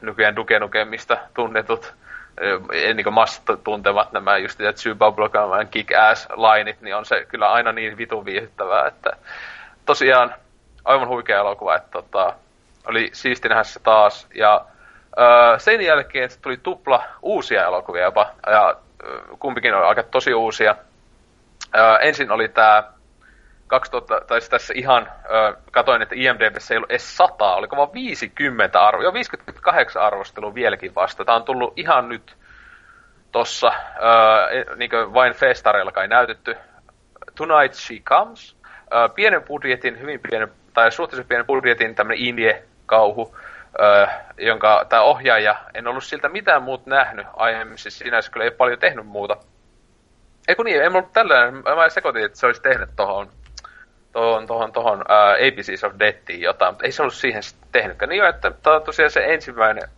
nykyään 0.00 0.36
Duke 0.36 0.58
Nukemista 0.58 1.18
tunnetut 1.34 1.94
niin 2.94 3.04
kuin 3.04 3.58
tuntevat 3.64 4.12
nämä 4.12 4.36
just 4.36 4.60
Tsubablokan 4.74 5.68
kick-ass-lainit, 5.68 6.80
niin 6.80 6.96
on 6.96 7.04
se 7.04 7.24
kyllä 7.24 7.52
aina 7.52 7.72
niin 7.72 7.96
vitun 7.96 8.24
viihdyttävää, 8.24 8.86
että 8.86 9.10
tosiaan 9.86 10.34
aivan 10.84 11.08
huikea 11.08 11.38
elokuva, 11.38 11.76
että 11.76 11.90
tota, 11.90 12.34
oli 12.86 13.10
siisti 13.12 13.48
nähdä 13.48 13.64
se 13.64 13.80
taas. 13.80 14.26
Ja 14.34 14.64
öö, 15.18 15.58
sen 15.58 15.80
jälkeen 15.80 16.30
tuli 16.42 16.56
tupla 16.56 17.04
uusia 17.22 17.64
elokuvia 17.64 18.02
jopa, 18.04 18.30
ja 18.46 18.76
kumpikin 19.38 19.74
oli 19.74 19.84
aika 19.84 20.02
tosi 20.02 20.34
uusia. 20.34 20.74
Öö, 21.76 21.96
ensin 21.96 22.30
oli 22.30 22.48
tämä 22.48 22.82
2000, 23.66 24.20
tai 24.20 24.40
siis 24.40 24.50
tässä 24.50 24.74
ihan, 24.76 25.12
ö, 25.24 25.56
katoin, 25.70 26.02
että 26.02 26.14
IMDBssä 26.18 26.74
ei 26.74 26.78
ollut 26.78 26.90
edes 26.90 27.16
100, 27.16 27.54
oliko 27.54 27.76
vaan 27.76 27.92
50 27.92 28.86
arvo, 28.86 29.02
jo 29.02 29.12
58 29.12 30.02
arvostelua 30.02 30.54
vieläkin 30.54 30.94
vasta. 30.94 31.24
Tämä 31.24 31.36
on 31.36 31.44
tullut 31.44 31.78
ihan 31.78 32.08
nyt 32.08 32.36
tossa, 33.32 33.66
ö, 33.68 34.76
niin 34.76 34.90
vain 34.90 35.34
festareilla 35.34 35.92
kai 35.92 36.08
näytetty. 36.08 36.56
Tonight 37.34 37.74
She 37.74 37.96
Comes, 38.04 38.56
ö, 38.66 39.08
pienen 39.14 39.42
budjetin, 39.42 40.00
hyvin 40.00 40.20
pienen, 40.30 40.48
tai 40.74 40.92
suhteellisen 40.92 41.28
pienen 41.28 41.46
budjetin 41.46 41.94
tämmöinen 41.94 42.24
indie-kauhu, 42.24 43.36
ö, 43.80 44.06
jonka 44.38 44.86
tämä 44.88 45.02
ohjaaja, 45.02 45.56
en 45.74 45.86
ollut 45.86 46.04
siltä 46.04 46.28
mitään 46.28 46.62
muut 46.62 46.86
nähnyt 46.86 47.26
aiemmin, 47.36 47.78
siis 47.78 47.98
sinänsä 47.98 48.30
kyllä 48.30 48.44
ei 48.44 48.50
paljon 48.50 48.78
tehnyt 48.78 49.06
muuta. 49.06 49.36
Eikö 50.48 50.64
niin, 50.64 50.82
en 50.82 50.96
ollut 50.96 51.12
tällainen, 51.12 51.54
mä 51.54 51.88
sekoitin, 51.88 52.24
että 52.24 52.38
se 52.38 52.46
olisi 52.46 52.62
tehnyt 52.62 52.88
tohon 52.96 53.28
tuohon, 54.14 54.46
tuohon, 54.46 54.72
tuohon 54.72 54.98
uh, 54.98 55.46
ABCs 55.46 55.84
of 55.84 55.92
Deathiin 55.98 56.40
jotain, 56.40 56.72
mutta 56.72 56.84
ei 56.84 56.92
se 56.92 57.02
ollut 57.02 57.14
siihen 57.14 57.42
tehnytkään. 57.72 58.08
Niin 58.08 58.24
että 58.24 58.52
tosiaan 58.84 59.10
se 59.10 59.24
ensimmäinen 59.24 59.88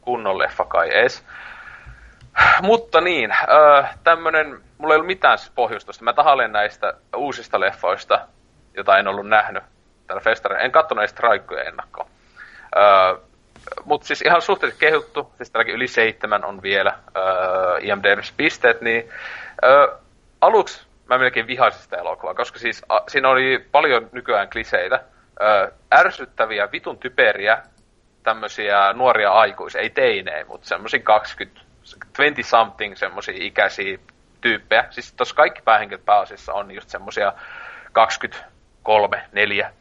kunnon 0.00 0.38
leffa 0.38 0.64
kai 0.64 0.98
edes. 0.98 1.24
Mutta 2.62 3.00
niin, 3.00 3.30
öö, 3.48 3.84
tämmönen, 4.04 4.60
mulla 4.78 4.94
ei 4.94 4.96
ollut 4.96 5.06
mitään 5.06 5.38
siis 5.38 5.52
pohjustusta. 5.54 6.04
Mä 6.04 6.12
tahalleen 6.12 6.52
näistä 6.52 6.94
uusista 7.16 7.60
leffoista, 7.60 8.28
jota 8.76 8.98
en 8.98 9.08
ollut 9.08 9.28
nähnyt 9.28 9.62
tällä 10.06 10.20
festarilla. 10.20 10.62
En 10.62 10.72
katsonut 10.72 11.02
edes 11.02 11.12
traikkuja 11.12 11.62
ennakkoon. 11.62 12.06
Öö, 12.76 13.16
mutta 13.84 14.06
siis 14.06 14.22
ihan 14.22 14.42
suhteellisesti 14.42 14.86
kehuttu, 14.86 15.32
siis 15.36 15.50
tälläkin 15.50 15.74
yli 15.74 15.86
seitsemän 15.86 16.44
on 16.44 16.62
vielä 16.62 16.98
öö, 17.16 17.78
IMDb-pisteet, 17.80 18.80
niin 18.80 19.10
öö, 19.64 19.88
aluksi 20.40 20.86
mä 21.08 21.18
melkein 21.18 21.46
vihasin 21.46 21.82
sitä 21.82 21.96
elokuvaa, 21.96 22.34
koska 22.34 22.58
siis 22.58 22.82
a, 22.88 23.00
siinä 23.08 23.28
oli 23.28 23.68
paljon 23.72 24.08
nykyään 24.12 24.50
kliseitä, 24.50 25.00
öö, 25.42 25.70
ärsyttäviä, 25.94 26.72
vitun 26.72 26.98
typeriä, 26.98 27.62
tämmöisiä 28.22 28.92
nuoria 28.92 29.30
aikuisia, 29.30 29.80
ei 29.80 29.90
teinejä, 29.90 30.44
mutta 30.44 30.68
semmoisia 30.68 31.00
20, 31.00 31.60
20 31.82 32.42
something 32.42 32.96
semmoisia 32.96 33.34
ikäisiä 33.38 33.98
tyyppejä. 34.40 34.86
Siis 34.90 35.12
tuossa 35.12 35.34
kaikki 35.34 35.62
päähenkilöt 35.62 36.04
pääasiassa 36.04 36.52
on 36.52 36.70
just 36.70 36.90
semmoisia 36.90 37.32
23, 37.92 39.22
4 39.32 39.72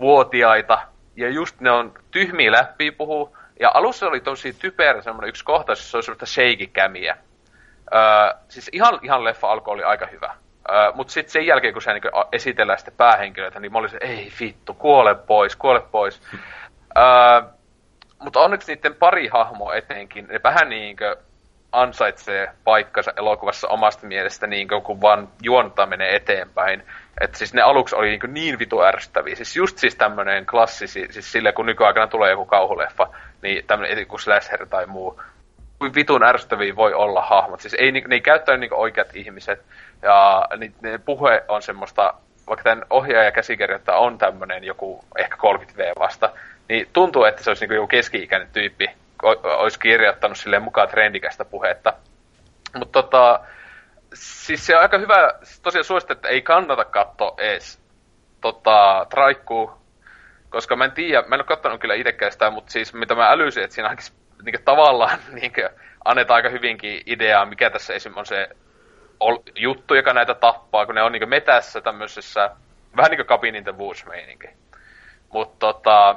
vuotiaita. 0.00 0.78
Ja 1.16 1.28
just 1.28 1.60
ne 1.60 1.70
on 1.70 1.94
tyhmiä 2.10 2.52
läppiä 2.52 2.92
puhuu. 2.92 3.36
Ja 3.60 3.70
alussa 3.74 4.06
oli 4.06 4.20
tosi 4.20 4.52
typerä 4.52 5.02
semmoinen 5.02 5.28
yksi 5.28 5.44
kohtaus, 5.44 5.78
jossa 5.78 5.98
oli 5.98 6.02
semmoista 6.02 6.26
shaky-kämiä. 6.26 7.16
Öö, 7.94 8.00
siis 8.48 8.70
ihan, 8.72 8.98
ihan 9.02 9.24
leffa 9.24 9.50
alkoi 9.52 9.74
oli 9.74 9.82
aika 9.82 10.06
hyvä. 10.06 10.34
Mutta 10.94 11.12
sitten 11.12 11.32
sen 11.32 11.46
jälkeen, 11.46 11.72
kun 11.72 11.82
se 11.82 11.92
niin 11.92 12.02
esitellään 12.32 12.78
sitten 12.78 12.94
päähenkilöitä, 12.96 13.60
niin 13.60 13.72
mä 13.72 13.78
olisin, 13.78 13.98
ei 14.02 14.32
vittu, 14.40 14.74
kuole 14.74 15.14
pois, 15.14 15.56
kuole 15.56 15.80
pois. 15.80 16.22
Mutta 18.18 18.40
onneksi 18.40 18.74
niiden 18.74 18.94
pari 18.94 19.28
hahmoa 19.28 19.74
etenkin, 19.74 20.26
ne 20.28 20.40
vähän 20.44 20.68
niinkö 20.68 21.16
ansaitsee 21.72 22.48
paikkansa 22.64 23.12
elokuvassa 23.16 23.68
omasta 23.68 24.06
mielestä 24.06 24.46
niin 24.46 24.68
kun 24.68 25.00
vaan 25.00 25.28
juonta 25.42 25.86
menee 25.86 26.16
eteenpäin. 26.16 26.82
Että 27.20 27.38
siis 27.38 27.54
ne 27.54 27.62
aluksi 27.62 27.96
oli 27.96 28.08
niin, 28.08 28.34
niin 28.34 28.58
vitu 28.58 28.82
ärsyttäviä. 28.82 29.34
Siis 29.34 29.56
just 29.56 29.78
siis 29.78 29.96
tämmönen 29.96 30.46
klassisi, 30.46 31.06
siis 31.10 31.32
sille 31.32 31.52
kun 31.52 31.66
nykyaikana 31.66 32.06
tulee 32.06 32.30
joku 32.30 32.46
kauhuleffa, 32.46 33.06
niin 33.42 33.66
tämmönen 33.66 33.98
joku 33.98 34.18
slasher 34.18 34.66
tai 34.66 34.86
muu, 34.86 35.22
kuin 35.80 35.94
vitun 35.94 36.24
ärsyttäviä 36.24 36.76
voi 36.76 36.94
olla 36.94 37.22
hahmot. 37.22 37.60
Siis 37.60 37.74
ei, 37.78 37.92
ne 37.92 38.02
ei 38.10 38.20
käyttänyt 38.20 38.60
niin 38.60 38.74
oikeat 38.74 39.16
ihmiset. 39.16 39.62
Ja 40.02 40.46
niin, 40.56 40.74
ne 40.80 40.98
puhe 40.98 41.44
on 41.48 41.62
semmoista, 41.62 42.14
vaikka 42.46 42.62
tämän 42.62 42.84
ohjaaja 42.90 43.32
käsikirjoittaja 43.32 43.98
on 43.98 44.18
tämmönen 44.18 44.64
joku 44.64 45.04
ehkä 45.18 45.36
30V 45.36 45.98
vasta, 45.98 46.32
niin 46.68 46.88
tuntuu, 46.92 47.24
että 47.24 47.42
se 47.42 47.50
olisi 47.50 47.66
niin 47.66 47.74
joku 47.74 47.86
keski-ikäinen 47.86 48.48
tyyppi, 48.52 48.90
olisi 49.42 49.78
kirjoittanut 49.78 50.36
silleen 50.36 50.62
mukaan 50.62 50.88
trendikästä 50.88 51.44
puhetta. 51.44 51.92
Mutta 52.78 53.02
tota, 53.02 53.40
siis 54.14 54.66
se 54.66 54.76
on 54.76 54.82
aika 54.82 54.98
hyvä, 54.98 55.32
tosiaan 55.62 55.84
suosittelen, 55.84 56.16
että 56.16 56.28
ei 56.28 56.42
kannata 56.42 56.84
katsoa 56.84 57.34
ees 57.38 57.80
tota, 58.40 59.06
traikkuu, 59.10 59.70
koska 60.50 60.76
mä 60.76 60.84
en 60.84 60.92
tiedä, 60.92 61.28
mä 61.28 61.34
en 61.34 61.40
ole 61.40 61.46
katsonut 61.46 61.80
kyllä 61.80 61.94
itsekään 61.94 62.32
sitä, 62.32 62.50
mutta 62.50 62.72
siis 62.72 62.94
mitä 62.94 63.14
mä 63.14 63.30
älysin, 63.30 63.62
että 63.64 63.74
siinä 63.74 63.88
ainakin 63.88 64.19
niin 64.44 64.64
tavallaan 64.64 65.18
niin 65.40 65.52
annetaan 66.04 66.36
aika 66.36 66.48
hyvinkin 66.48 67.02
ideaa, 67.06 67.46
mikä 67.46 67.70
tässä 67.70 67.94
esim. 67.94 68.12
on 68.16 68.26
se 68.26 68.48
juttu, 69.56 69.94
joka 69.94 70.12
näitä 70.12 70.34
tappaa, 70.34 70.86
kun 70.86 70.94
ne 70.94 71.02
on 71.02 71.12
niin 71.12 71.28
metässä 71.28 71.80
tämmöisessä, 71.80 72.50
vähän 72.96 73.10
niin 73.10 73.18
kuin 73.18 73.26
Cabin 73.26 73.54
in 73.54 73.64
the 73.64 73.78
Woods 73.78 74.06
meininki. 74.06 74.48
Mutta 75.32 75.66
tota, 75.66 76.16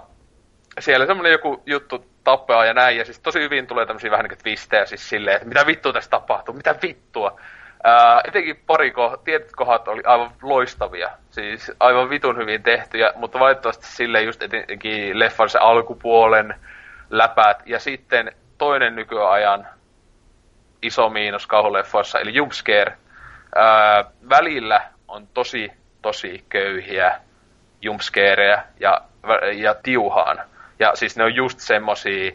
siellä 0.80 1.06
semmoinen 1.06 1.32
joku 1.32 1.64
juttu 1.66 2.06
tappaa 2.24 2.66
ja 2.66 2.74
näin, 2.74 2.98
ja 2.98 3.06
siis 3.06 3.20
tosi 3.20 3.40
hyvin 3.40 3.68
tulee 3.68 3.86
tämmöisiä 3.86 4.12
vähän 4.12 4.26
niin 4.26 4.38
twistejä 4.38 4.86
siis 4.86 5.10
silleen, 5.10 5.36
että 5.36 5.48
mitä 5.48 5.66
vittua 5.66 5.94
tässä 5.94 6.10
tapahtuu, 6.10 6.56
mitä 6.56 6.76
vittua. 6.82 7.40
Ää, 7.84 8.22
etenkin 8.28 8.64
pari 8.68 8.90
ko- 8.92 9.18
tietyt 9.24 9.52
kohdat 9.56 9.88
oli 9.88 10.02
aivan 10.06 10.32
loistavia, 10.42 11.10
siis 11.30 11.72
aivan 11.80 12.10
vitun 12.10 12.38
hyvin 12.38 12.64
tehtyjä, 12.64 13.14
mutta 13.16 13.40
valitettavasti 13.40 13.88
sille 13.88 14.22
just 14.22 14.44
etenkin 14.44 15.20
leffan 15.20 15.50
se 15.50 15.60
alkupuolen 15.60 16.56
läpäät, 17.18 17.64
ja 17.66 17.80
sitten 17.80 18.32
toinen 18.58 18.96
nykyajan 18.96 19.68
iso 20.82 21.10
miinus 21.10 21.48
kauhuleffoissa, 21.48 22.20
eli 22.20 22.34
jumpscare, 22.34 22.98
ää, 23.56 24.04
välillä 24.30 24.82
on 25.08 25.28
tosi, 25.34 25.72
tosi 26.02 26.46
köyhiä 26.50 27.20
jumpscareja 27.82 28.64
ja, 28.80 29.02
ja 29.54 29.76
tiuhaan. 29.84 30.42
Ja 30.80 30.92
siis 30.96 31.18
ne 31.18 31.24
on 31.24 31.36
just 31.36 31.60
semmosia, 31.60 32.32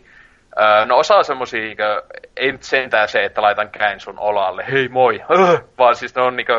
no 0.87 0.97
osa 0.97 1.15
on 1.17 1.25
semmosia, 1.25 1.75
ei 2.37 2.53
nyt 2.53 2.63
sentään 2.63 3.09
se, 3.09 3.25
että 3.25 3.43
laitan 3.43 3.71
käin 3.71 4.01
sun 4.01 4.19
olalle, 4.19 4.65
hei 4.73 4.89
moi, 4.89 5.25
vaan 5.79 5.97
siis 5.97 6.15
ne 6.15 6.23
on 6.23 6.37
niinku 6.37 6.53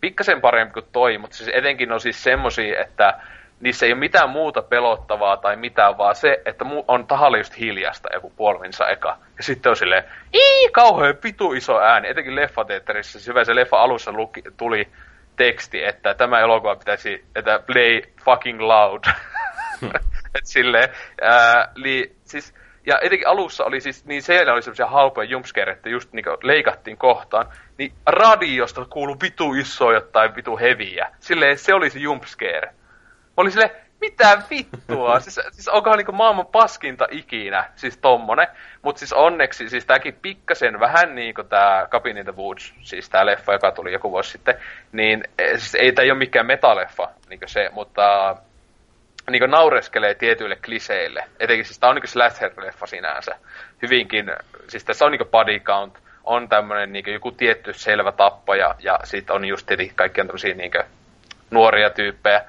pikkasen 0.00 0.40
parempi 0.40 0.72
kuin 0.72 0.86
toi, 0.92 1.18
mutta 1.18 1.36
siis 1.36 1.50
etenkin 1.54 1.92
on 1.92 2.00
siis 2.00 2.22
semmosia, 2.22 2.80
että 2.80 3.20
niissä 3.60 3.86
ei 3.86 3.92
ole 3.92 4.00
mitään 4.00 4.30
muuta 4.30 4.62
pelottavaa 4.62 5.36
tai 5.36 5.56
mitään, 5.56 5.98
vaan 5.98 6.14
se, 6.14 6.42
että 6.44 6.64
on 6.88 7.06
tahalle 7.06 7.38
just 7.38 7.58
hiljasta 7.58 8.08
joku 8.14 8.32
puolminsa 8.36 8.88
eka. 8.88 9.18
Ja 9.36 9.42
sitten 9.42 9.70
on 9.70 9.76
silleen, 9.76 10.04
ii, 10.34 10.68
kauhean 10.72 11.16
pitu 11.16 11.52
iso 11.52 11.80
ääni. 11.80 12.08
Etenkin 12.08 12.36
leffateatterissa, 12.36 13.12
siis 13.12 13.26
hyvä 13.26 13.44
se 13.44 13.54
leffa 13.54 13.76
alussa 13.76 14.12
luki, 14.12 14.42
tuli 14.56 14.88
teksti, 15.36 15.84
että 15.84 16.14
tämä 16.14 16.40
elokuva 16.40 16.76
pitäisi, 16.76 17.24
että 17.36 17.60
play 17.66 18.02
fucking 18.24 18.60
loud. 18.60 19.04
Et 20.34 20.46
silleen, 20.46 20.88
ää, 21.22 21.72
li, 21.74 22.16
siis, 22.24 22.54
ja 22.86 22.98
etenkin 23.02 23.28
alussa 23.28 23.64
oli 23.64 23.80
siis, 23.80 24.04
niin 24.04 24.22
siellä 24.22 24.52
oli 24.52 24.62
semmoisia 24.62 24.86
halpoja 24.86 25.28
jumpscare, 25.28 25.72
että 25.72 25.88
just 25.88 26.12
niinku 26.12 26.30
leikattiin 26.42 26.96
kohtaan, 26.96 27.46
niin 27.78 27.92
radiosta 28.06 28.84
kuuluu 28.84 29.16
vitu 29.22 29.54
isoja 29.54 30.00
tai 30.00 30.34
vitu 30.36 30.58
heviä. 30.58 31.10
Silleen, 31.20 31.58
se 31.58 31.74
oli 31.74 31.90
se 31.90 31.98
jumpscare. 31.98 32.74
Mä 33.40 33.42
olin 33.42 33.52
silleen, 33.52 33.70
mitä 34.00 34.42
vittua? 34.50 35.20
siis, 35.20 35.40
siis 35.52 35.68
onkohan 35.68 35.96
niinku 35.98 36.12
maailman 36.12 36.46
paskinta 36.46 37.06
ikinä, 37.10 37.64
siis 37.76 37.96
tommonen. 37.96 38.46
Mut 38.82 38.96
siis 38.96 39.12
onneksi, 39.12 39.68
siis 39.68 39.86
tääkin 39.86 40.18
pikkasen 40.22 40.80
vähän 40.80 41.14
niinku 41.14 41.44
tää 41.44 41.86
Cabin 41.86 42.16
in 42.16 42.24
the 42.24 42.36
Woods, 42.36 42.74
siis 42.82 43.10
tää 43.10 43.26
leffa, 43.26 43.52
joka 43.52 43.72
tuli 43.72 43.92
joku 43.92 44.10
vuosi 44.10 44.30
sitten, 44.30 44.54
niin 44.92 45.24
eh, 45.38 45.50
siis 45.50 45.74
ei 45.74 45.92
tää 45.92 46.02
ei 46.02 46.10
ole 46.10 46.18
mikään 46.18 46.46
metaleffa, 46.46 47.08
niinku 47.28 47.48
se, 47.48 47.70
mutta 47.72 48.36
niin 49.30 49.50
naureskelee 49.50 50.14
tietyille 50.14 50.56
kliseille. 50.64 51.24
Etenkin 51.38 51.64
siis 51.64 51.78
tämä 51.78 51.90
on 51.90 51.96
niin 51.96 52.08
slasher-leffa 52.08 52.86
sinänsä. 52.86 53.36
Hyvinkin, 53.82 54.32
siis 54.68 54.84
tässä 54.84 55.04
on 55.04 55.12
niin 55.12 55.30
body 55.30 55.60
count, 55.60 55.98
on 56.24 56.48
tämmöinen 56.48 56.92
niin 56.92 57.12
joku 57.12 57.32
tietty 57.32 57.72
selvä 57.72 58.12
tappaja, 58.12 58.74
ja 58.78 58.98
sitten 59.04 59.36
on 59.36 59.44
just 59.44 59.66
tietenkin 59.66 59.96
kaikkia 59.96 60.24
tämmöisiä 60.24 60.54
niin 60.54 60.72
nuoria 61.50 61.90
tyyppejä. 61.90 62.44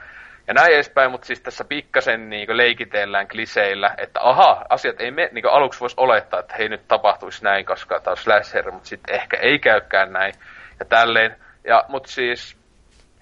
Ja 0.52 0.56
näin 0.56 0.74
edespäin, 0.74 1.12
mutta 1.12 1.28
siis 1.28 1.42
tässä 1.42 1.64
pikkasen 1.64 2.30
niin 2.30 2.58
leikitellään 2.58 3.28
kliseillä, 3.28 3.96
että 3.98 4.20
aha, 4.24 4.66
asiat 4.70 5.02
ei 5.02 5.12
me, 5.12 5.30
niin 5.32 5.48
aluksi 5.48 5.80
voisi 5.80 5.96
olettaa, 5.98 6.40
että 6.40 6.56
hei 6.58 6.70
nyt 6.70 6.88
tapahtuisi 6.88 7.44
näin, 7.44 7.66
koska 7.66 8.00
tämä 8.00 8.12
on 8.12 8.18
slasher, 8.18 8.72
mutta 8.72 8.90
sitten 8.90 9.16
ehkä 9.16 9.38
ei 9.38 9.60
käykään 9.60 10.14
näin, 10.14 10.34
ja 10.80 10.86
tälleen. 10.86 11.36
Ja, 11.64 11.86
mutta 11.88 12.12
siis 12.12 12.58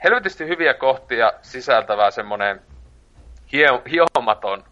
helvetisti 0.03 0.47
hyviä 0.47 0.73
kohtia 0.73 1.33
sisältävää 1.41 2.11
semmoinen 2.11 2.61
hio, 3.53 3.81
hiomaton 3.91 4.63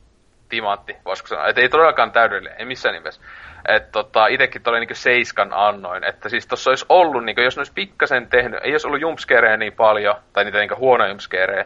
timantti, 0.49 0.95
voisiko 1.05 1.27
sanoa. 1.27 1.47
Että 1.47 1.61
ei 1.61 1.69
todellakaan 1.69 2.11
täydellinen, 2.11 2.59
ei 2.59 2.65
missään 2.65 2.95
nimessä. 2.95 3.21
Että 3.67 3.91
tota, 3.91 4.27
itekin 4.27 4.61
oli 4.65 4.79
niinku 4.79 4.95
seiskan 4.95 5.53
annoin. 5.53 6.03
Että 6.03 6.29
siis 6.29 6.47
tossa 6.47 6.71
olisi 6.71 6.85
ollut, 6.89 7.25
niinku, 7.25 7.41
jos 7.41 7.55
ne 7.55 7.59
olisi 7.59 7.73
pikkasen 7.73 8.27
tehnyt, 8.27 8.59
ei 8.63 8.71
olisi 8.71 8.87
ollut 8.87 9.01
jumpscareja 9.01 9.57
niin 9.57 9.73
paljon, 9.73 10.15
tai 10.33 10.43
niitä 10.43 10.57
niinku 10.57 10.75
huonoja 10.75 11.09
jumpscareja, 11.09 11.65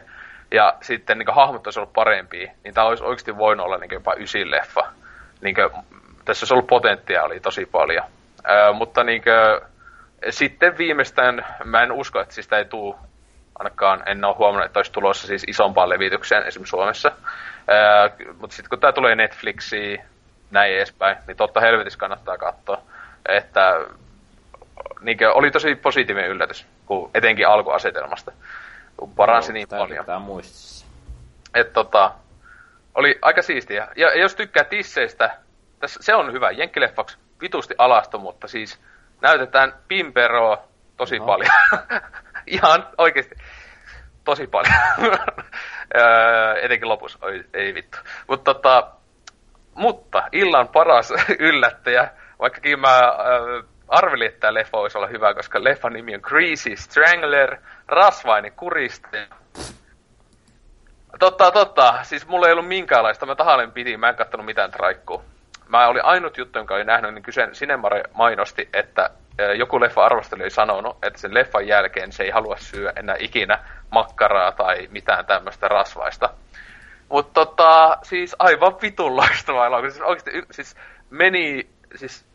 ja 0.52 0.74
sitten 0.82 1.18
niinku, 1.18 1.32
hahmot 1.32 1.66
olisi 1.66 1.80
ollut 1.80 1.92
parempia, 1.92 2.52
niin 2.64 2.74
tämä 2.74 2.86
olisi 2.86 3.04
oikeasti 3.04 3.36
voinut 3.36 3.66
olla 3.66 3.78
niinku, 3.78 3.94
jopa 3.94 4.14
ysin 4.14 4.50
leffa. 4.50 4.92
Niinku, 5.40 5.60
tässä 6.24 6.44
olisi 6.44 6.54
ollut 6.54 6.66
potentiaalia 6.66 7.40
tosi 7.40 7.66
paljon. 7.66 8.04
Ö, 8.50 8.72
mutta 8.72 9.04
niinku, 9.04 9.30
sitten 10.30 10.78
viimeistään, 10.78 11.46
mä 11.64 11.82
en 11.82 11.92
usko, 11.92 12.20
että 12.20 12.34
siis 12.34 12.52
ei 12.52 12.64
tule 12.64 12.94
ainakaan 13.58 14.02
en 14.06 14.24
ole 14.24 14.34
huomannut, 14.34 14.66
että 14.66 14.78
olisi 14.78 14.92
tulossa 14.92 15.26
siis 15.26 15.44
isompaan 15.48 15.88
levitykseen 15.88 16.46
esimerkiksi 16.46 16.70
Suomessa. 16.70 17.12
mutta 18.40 18.56
sitten 18.56 18.70
kun 18.70 18.80
tämä 18.80 18.92
tulee 18.92 19.14
Netflixiin, 19.14 20.02
näin 20.50 20.74
edespäin, 20.74 21.16
niin 21.26 21.36
totta 21.36 21.60
helvetissä 21.60 21.98
kannattaa 21.98 22.38
katsoa. 22.38 22.82
Että 23.28 23.74
niin 25.00 25.18
oli 25.34 25.50
tosi 25.50 25.74
positiivinen 25.74 26.30
yllätys, 26.30 26.66
kun 26.86 27.10
etenkin 27.14 27.48
alkuasetelmasta. 27.48 28.32
Kun 29.02 29.14
paransi 29.14 29.52
niin 29.52 29.68
paljon. 29.68 30.06
Tämä 30.06 30.18
muistissa. 30.18 30.86
Et 31.54 31.72
tota, 31.72 32.12
oli 32.94 33.18
aika 33.22 33.42
siistiä. 33.42 33.88
Ja, 33.96 34.18
jos 34.18 34.34
tykkää 34.34 34.64
tisseistä, 34.64 35.36
tässä, 35.80 36.00
se 36.02 36.14
on 36.14 36.32
hyvä. 36.32 36.50
Jenkkileffaksi 36.50 37.18
vitusti 37.40 37.74
alasto, 37.78 38.18
mutta 38.18 38.48
siis 38.48 38.80
näytetään 39.20 39.72
Pimperoa 39.88 40.64
tosi 40.96 41.18
no. 41.18 41.26
paljon. 41.26 41.50
Ihan 42.46 42.88
oikeasti 42.98 43.34
tosi 44.24 44.46
paljon. 44.46 44.74
Etenkin 46.62 46.88
lopussa, 46.88 47.18
Oi, 47.22 47.44
ei 47.54 47.74
vittu. 47.74 47.98
Mut, 48.28 48.44
tota, 48.44 48.90
mutta 49.74 50.28
illan 50.32 50.68
paras 50.68 51.12
yllättäjä, 51.48 52.10
vaikkakin 52.38 52.80
mä 52.80 52.98
äh, 52.98 53.71
arvelin, 53.92 54.28
että 54.28 54.40
tämä 54.40 54.54
leffa 54.54 54.78
voisi 54.78 54.98
olla 54.98 55.06
hyvä, 55.06 55.34
koska 55.34 55.64
leffan 55.64 55.92
nimi 55.92 56.14
on 56.14 56.20
Greasy 56.22 56.76
Strangler, 56.76 57.56
rasvainen 57.88 58.52
kuristaja. 58.52 59.26
Totta, 61.18 61.50
totta. 61.50 61.98
Siis 62.02 62.28
mulla 62.28 62.46
ei 62.46 62.52
ollut 62.52 62.68
minkäänlaista. 62.68 63.26
Mä 63.26 63.34
tahalleen 63.34 63.72
piti, 63.72 63.96
mä 63.96 64.08
en 64.08 64.16
kattonut 64.16 64.46
mitään 64.46 64.70
traikkuu. 64.70 65.22
Mä 65.68 65.86
olin 65.86 66.04
ainut 66.04 66.38
juttu, 66.38 66.58
jonka 66.58 66.74
olin 66.74 66.86
nähnyt, 66.86 67.14
niin 67.14 67.22
kyse 67.22 67.48
Sinemare 67.52 68.02
mainosti, 68.14 68.68
että 68.72 69.10
joku 69.56 69.80
leffa 69.80 70.04
arvostelija 70.04 70.44
oli 70.44 70.50
sanonut, 70.50 70.98
että 71.02 71.18
sen 71.18 71.34
leffan 71.34 71.66
jälkeen 71.66 72.12
se 72.12 72.22
ei 72.22 72.30
halua 72.30 72.56
syödä 72.58 72.92
enää 72.96 73.16
ikinä 73.18 73.58
makkaraa 73.90 74.52
tai 74.52 74.88
mitään 74.90 75.26
tämmöistä 75.26 75.68
rasvaista. 75.68 76.30
Mutta 77.08 77.32
tota, 77.32 77.98
siis 78.02 78.36
aivan 78.38 78.76
vitun 78.82 79.16
loistava 79.16 79.66
elokuva. 79.66 79.90
Siis 79.90 80.02
oikeasti, 80.02 80.42
siis 80.50 80.76
meni, 81.10 81.66
siis 81.94 82.31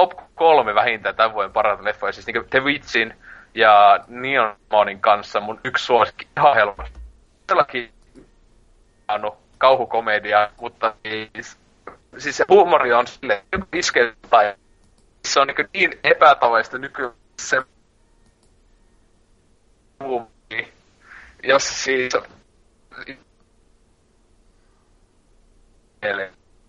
top 0.00 0.34
kolme 0.34 0.74
vähintään 0.74 1.16
tämän 1.16 1.34
vuoden 1.34 1.52
parhaita 1.52 1.84
leffoja. 1.84 2.12
Siis 2.12 2.26
niinku 2.26 2.48
The 2.50 2.60
Witchin 2.60 3.14
ja 3.54 4.04
Neon 4.08 4.56
Monin 4.70 5.00
kanssa 5.00 5.40
mun 5.40 5.60
yksi 5.64 5.84
suosikki 5.84 6.28
ihan 6.36 6.54
helposti. 6.54 7.00
Todellakin 7.46 7.92
kauhukomedia, 9.58 10.50
mutta 10.60 10.94
siis, 11.08 11.58
siis 12.18 12.36
se 12.36 12.44
huumori 12.48 12.92
on 12.92 13.06
sille 13.06 13.44
iske 13.72 14.14
tai 14.30 14.54
se 15.24 15.40
on 15.40 15.46
niin, 15.46 15.68
niin 15.72 16.00
epätavallista 16.04 16.78
nykyään 16.78 17.12
se 17.38 17.62
huumori, 20.02 20.72
jos 21.42 21.84
siis 21.84 22.14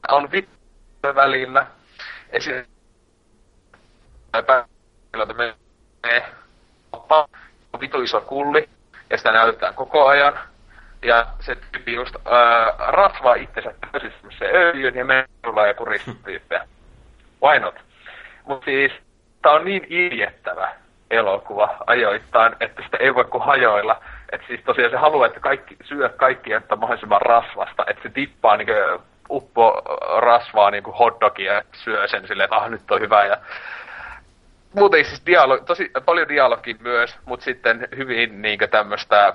on 0.09 0.31
vittu 0.31 0.57
välillä. 1.15 1.67
Esimerkiksi 2.29 2.80
menee 5.37 5.55
on 7.73 7.79
vitu 7.79 8.01
iso 8.01 8.21
kulli, 8.21 8.69
ja 9.09 9.17
sitä 9.17 9.31
näytetään 9.31 9.73
koko 9.73 10.07
ajan. 10.07 10.39
Ja 11.03 11.27
se 11.39 11.55
tyyppi 11.55 11.93
just 11.93 12.15
ää, 12.25 12.73
rasvaa 12.77 13.35
itsensä 13.35 13.73
täysin 13.91 14.13
se 14.39 14.45
öljyn 14.45 14.95
ja 14.95 15.05
menee 15.05 15.67
ja 15.67 15.73
kuristyyppejä. 15.73 16.67
Why 17.43 17.59
not? 17.59 17.75
Mutta 18.45 18.65
siis, 18.65 18.91
tää 19.41 19.51
on 19.51 19.65
niin 19.65 19.85
iljettävä 19.89 20.75
elokuva 21.11 21.77
ajoittain, 21.87 22.55
että 22.59 22.83
sitä 22.83 22.97
ei 22.97 23.15
voi 23.15 23.25
kuin 23.25 23.43
hajoilla. 23.43 24.01
Että 24.31 24.47
siis 24.47 24.61
tosiaan 24.65 24.91
se 24.91 24.97
haluaa, 24.97 25.27
että 25.27 25.39
kaikki, 25.39 25.77
syö 25.83 26.09
kaikki, 26.09 26.53
että 26.53 26.75
mahdollisimman 26.75 27.21
rasvasta, 27.21 27.83
että 27.87 28.03
se 28.03 28.09
tippaa 28.09 28.57
niin 28.57 28.67
uppo 29.29 29.81
rasvaa 30.17 30.71
niin 30.71 30.83
kuin 30.83 30.97
hotdogia 30.97 31.53
ja 31.53 31.61
syö 31.73 32.07
sen 32.07 32.27
silleen, 32.27 32.45
että 32.45 32.55
ah, 32.55 32.69
nyt 32.69 32.91
on 32.91 33.01
hyvä. 33.01 33.25
Ja 33.25 33.37
muuten 34.75 35.05
siis 35.05 35.25
dialogi, 35.25 35.65
tosi 35.65 35.91
paljon 36.05 36.27
dialogi 36.27 36.77
myös, 36.79 37.17
mutta 37.25 37.43
sitten 37.43 37.87
hyvin 37.97 38.41
niin 38.41 38.59
tämmöistä 38.71 39.33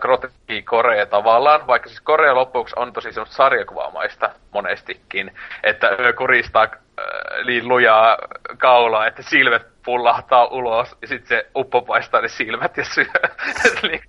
groteski 0.00 0.62
Korea 0.62 1.06
tavallaan, 1.06 1.66
vaikka 1.66 1.88
siis 1.88 2.00
Korea 2.00 2.34
lopuksi 2.34 2.74
on 2.78 2.92
tosi 2.92 3.12
semmoista 3.12 3.36
sarjakuvaamaista 3.36 4.30
monestikin, 4.52 5.32
että 5.62 5.90
kuristaa 6.16 6.62
äh, 6.62 7.46
niin 7.46 7.68
lujaa 7.68 8.18
kaulaa, 8.58 9.06
että 9.06 9.22
silmät 9.22 9.66
pullahtaa 9.84 10.46
ulos 10.46 10.96
ja 11.02 11.08
sitten 11.08 11.28
se 11.28 11.46
uppo 11.56 11.82
paistaa 11.82 12.20
ne 12.20 12.28
silmät 12.28 12.76
ja 12.76 12.84
syö. 12.84 13.04
niin, 13.88 14.02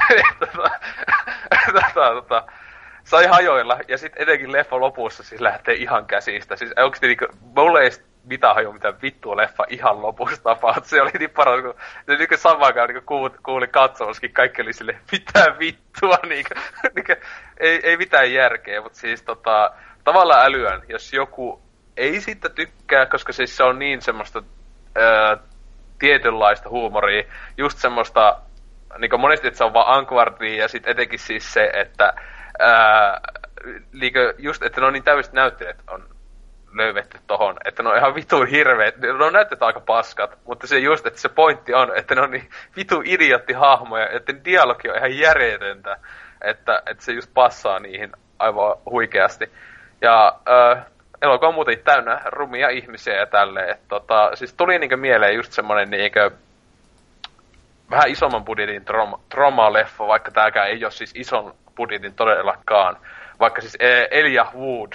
tota, 0.40 0.70
tota, 1.72 2.10
tota, 2.14 2.44
sai 3.04 3.26
hajoilla, 3.26 3.78
ja 3.88 3.98
sitten 3.98 4.22
etenkin 4.22 4.52
leffa 4.52 4.80
lopussa 4.80 5.22
siis 5.22 5.40
lähtee 5.40 5.74
ihan 5.74 6.06
käsistä. 6.06 6.56
Siis 6.56 6.72
oikeesti 6.76 7.06
niinku, 7.06 7.26
mulle 7.56 7.80
ei 7.80 7.90
mitä 8.28 8.54
haju, 8.54 8.72
mitä 8.72 8.94
vittua 9.02 9.36
leffa 9.36 9.64
ihan 9.68 10.02
lopussa 10.02 10.42
tapahtui. 10.42 10.88
Se 10.88 11.02
oli 11.02 11.10
niin 11.18 11.30
paras, 11.30 11.62
kun 11.62 11.74
se 12.06 12.16
niinku 12.16 12.36
samaan 12.36 12.66
aikaan 12.66 12.88
niin 12.88 13.02
kuuli, 13.06 13.30
kuuli 13.42 13.68
katsomaskin, 13.68 14.32
kaikki 14.32 14.62
oli 14.62 14.72
sille 14.72 14.98
mitä 15.12 15.46
vittua, 15.58 16.18
niinku, 16.28 16.54
niinku, 16.94 17.12
ei, 17.60 17.80
ei 17.82 17.96
mitään 17.96 18.32
järkeä, 18.32 18.82
mutta 18.82 18.98
siis 18.98 19.22
tota, 19.22 19.70
tavallaan 20.04 20.46
älyän, 20.46 20.82
jos 20.88 21.12
joku 21.12 21.62
ei 21.96 22.20
siitä 22.20 22.48
tykkää, 22.48 23.06
koska 23.06 23.32
siis 23.32 23.56
se 23.56 23.64
on 23.64 23.78
niin 23.78 24.02
semmoista 24.02 24.42
ää, 24.94 25.36
tietynlaista 25.98 26.68
huumoria, 26.68 27.22
just 27.56 27.78
semmoista, 27.78 28.40
niin 28.98 29.10
kuin 29.10 29.20
monesti, 29.20 29.48
että 29.48 29.58
se 29.58 29.64
on 29.64 29.74
vaan 29.74 29.98
ankvardia, 29.98 30.62
ja 30.62 30.68
sitten 30.68 30.90
etenkin 30.90 31.18
siis 31.18 31.52
se, 31.52 31.70
että 31.74 32.12
ää, 32.58 33.20
liikö, 33.92 34.34
just, 34.38 34.62
että 34.62 34.80
ne 34.80 34.86
on 34.86 34.92
niin 34.92 35.04
täysin 35.04 35.34
näyttelijät 35.34 35.82
on 35.90 36.17
löydetty 36.72 37.18
tohon, 37.26 37.56
että 37.64 37.82
ne 37.82 37.88
on 37.88 37.96
ihan 37.96 38.14
vitun 38.14 38.46
hirveet, 38.46 38.98
ne 38.98 39.24
on 39.24 39.32
näyttänyt 39.32 39.62
aika 39.62 39.80
paskat, 39.80 40.38
mutta 40.44 40.66
se 40.66 40.78
just, 40.78 41.06
että 41.06 41.20
se 41.20 41.28
pointti 41.28 41.74
on, 41.74 41.96
että 41.96 42.14
ne 42.14 42.20
on 42.20 42.30
niin 42.30 42.50
vitu 42.76 43.02
hahmoja, 43.56 44.08
että 44.08 44.44
dialogi 44.44 44.90
on 44.90 44.96
ihan 44.96 45.18
järjetöntä, 45.18 45.96
että, 46.44 46.82
että 46.86 47.04
se 47.04 47.12
just 47.12 47.30
passaa 47.34 47.80
niihin 47.80 48.12
aivan 48.38 48.76
huikeasti. 48.90 49.52
Ja 50.00 50.38
äh, 50.48 50.84
elokuva 51.22 51.48
on 51.48 51.54
muuten 51.54 51.78
täynnä 51.84 52.20
rumia 52.26 52.68
ihmisiä 52.68 53.14
ja 53.14 53.26
tälleen, 53.26 53.70
että 53.70 53.84
tota, 53.88 54.30
siis 54.36 54.54
tuli 54.54 54.78
niinkö 54.78 54.96
mieleen 54.96 55.34
just 55.34 55.52
semmonen 55.52 55.90
niinkö 55.90 56.30
vähän 57.90 58.08
isomman 58.08 58.44
budjetin 58.44 58.84
trauma, 58.84 59.20
trauma-leffa, 59.28 60.06
vaikka 60.06 60.30
tääkään 60.30 60.68
ei 60.68 60.84
ole 60.84 60.90
siis 60.90 61.12
ison 61.14 61.54
budjetin 61.76 62.14
todellakaan. 62.14 62.96
Vaikka 63.40 63.60
siis 63.60 63.76
e, 63.80 64.08
Elijah 64.10 64.54
Wood, 64.54 64.92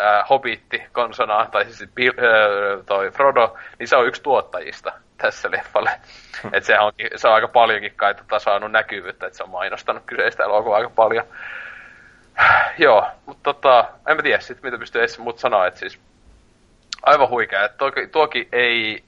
äh, 0.00 0.28
Hobitti 0.30 0.82
konsona, 0.92 1.46
tai 1.46 1.64
siis 1.64 1.90
Bill, 1.94 2.12
äh, 2.18 2.84
toi 2.86 3.10
Frodo, 3.10 3.56
niin 3.78 3.88
se 3.88 3.96
on 3.96 4.06
yksi 4.06 4.22
tuottajista 4.22 4.92
tässä 5.16 5.50
leffalle. 5.50 5.90
Hmm. 6.42 6.50
Et 6.54 6.64
se 6.64 6.78
on, 6.78 6.92
se 7.16 7.28
on 7.28 7.34
aika 7.34 7.48
paljonkin 7.48 7.92
kai 7.96 8.14
tota, 8.14 8.38
saanut 8.38 8.72
näkyvyyttä, 8.72 9.26
että 9.26 9.36
se 9.36 9.42
on 9.42 9.50
mainostanut 9.50 10.02
kyseistä 10.06 10.44
elokuvaa 10.44 10.76
aika 10.76 10.90
paljon. 10.90 11.24
Joo, 12.78 13.06
mutta 13.26 13.42
tota, 13.42 13.84
en 14.08 14.16
mä 14.16 14.22
tiedä 14.22 14.40
sit, 14.40 14.62
mitä 14.62 14.78
pystyy 14.78 15.00
edes 15.00 15.18
muut 15.18 15.38
sanoa, 15.38 15.66
että 15.66 15.80
siis 15.80 16.00
aivan 17.02 17.28
huikea. 17.28 17.64
Että 17.64 17.78
tuoki, 17.78 18.06
tuoki 18.06 18.48
ei, 18.52 19.04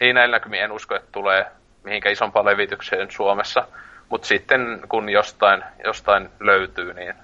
ei 0.00 0.12
näillä 0.12 0.36
näkymin 0.36 0.62
en 0.62 0.72
usko, 0.72 0.94
että 0.94 1.08
tulee 1.12 1.46
mihinkään 1.84 2.12
isompaan 2.12 2.46
levitykseen 2.46 3.10
Suomessa. 3.10 3.68
Mutta 4.08 4.26
sitten 4.26 4.80
kun 4.88 5.08
jostain, 5.08 5.64
jostain 5.84 6.28
löytyy, 6.40 6.94
niin 6.94 7.14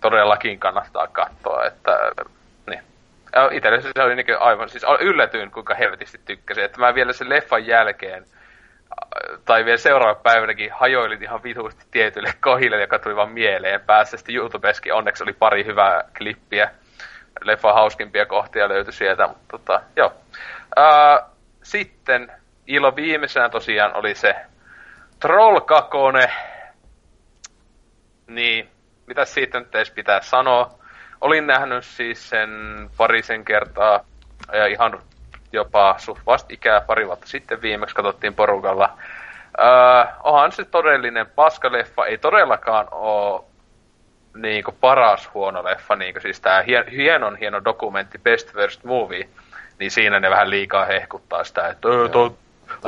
todellakin 0.00 0.58
kannattaa 0.60 1.06
katsoa, 1.06 1.64
että 1.64 1.92
niin. 2.66 2.82
Itselle 3.50 3.80
se 3.80 4.02
oli 4.02 4.16
niin 4.16 4.40
aivan, 4.40 4.68
siis 4.68 4.84
yllätyin 5.00 5.50
kuinka 5.50 5.74
helvetisti 5.74 6.20
tykkäsin, 6.24 6.64
että 6.64 6.80
mä 6.80 6.94
vielä 6.94 7.12
sen 7.12 7.28
leffan 7.28 7.66
jälkeen 7.66 8.24
tai 9.44 9.64
vielä 9.64 9.76
seuraava 9.76 10.20
päivänäkin 10.22 10.72
hajoilin 10.72 11.22
ihan 11.22 11.42
vituusti 11.42 11.84
tietyille 11.90 12.32
kohille, 12.40 12.80
joka 12.80 12.98
tuli 12.98 13.16
vaan 13.16 13.32
mieleen 13.32 13.80
päässä. 13.80 14.16
Sitten 14.16 14.34
YouTubeskin 14.34 14.94
onneksi 14.94 15.24
oli 15.24 15.32
pari 15.32 15.64
hyvää 15.64 16.04
klippiä. 16.18 16.70
Leffan 17.44 17.74
hauskimpia 17.74 18.26
kohtia 18.26 18.68
löytyi 18.68 18.92
sieltä, 18.92 19.26
mutta 19.26 19.44
tota, 19.48 19.82
joo. 19.96 20.12
Ää, 20.76 21.26
sitten 21.62 22.32
ilo 22.66 22.96
viimeisenä 22.96 23.48
tosiaan 23.48 23.96
oli 23.96 24.14
se 24.14 24.36
Troll 25.20 25.60
Kakone. 25.60 26.32
Niin, 28.26 28.68
mitä 29.10 29.24
siitä 29.24 29.58
nyt 29.58 29.74
edes 29.74 29.90
pitää 29.90 30.22
sanoa. 30.22 30.70
Olin 31.20 31.46
nähnyt 31.46 31.84
siis 31.84 32.28
sen 32.28 32.50
parisen 32.96 33.44
kertaa 33.44 34.00
ja 34.52 34.66
ihan 34.66 35.02
jopa 35.52 35.94
suht 35.98 36.20
vast 36.26 36.50
ikää 36.50 36.80
pari 36.80 37.06
vuotta 37.06 37.26
sitten 37.26 37.62
viimeksi 37.62 37.94
katsottiin 37.94 38.34
porukalla. 38.34 38.98
Öö, 39.58 40.12
onhan 40.22 40.52
se 40.52 40.64
todellinen 40.64 41.26
paskaleffa, 41.26 42.06
ei 42.06 42.18
todellakaan 42.18 42.88
ole 42.90 43.44
niin 44.34 44.64
paras 44.80 45.30
huono 45.34 45.64
leffa, 45.64 45.96
niin 45.96 46.14
siis 46.22 46.40
tämä 46.40 46.62
hien, 46.62 46.88
hienon 46.88 47.36
hieno 47.36 47.64
dokumentti 47.64 48.18
Best 48.18 48.54
Worst 48.54 48.84
Movie, 48.84 49.28
niin 49.78 49.90
siinä 49.90 50.20
ne 50.20 50.30
vähän 50.30 50.50
liikaa 50.50 50.84
hehkuttaa 50.84 51.44
sitä, 51.44 51.68
että 51.68 51.88
öö, 51.88 52.08
to, 52.08 52.36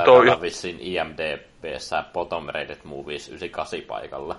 to, 0.05 0.14
olla 0.14 0.41
vissiin 0.41 0.79
IMDBssä 0.81 2.05
Bottom 2.12 2.47
Rated 2.47 2.81
Movies 2.85 3.29
98 3.29 3.81
paikalla. 3.89 4.37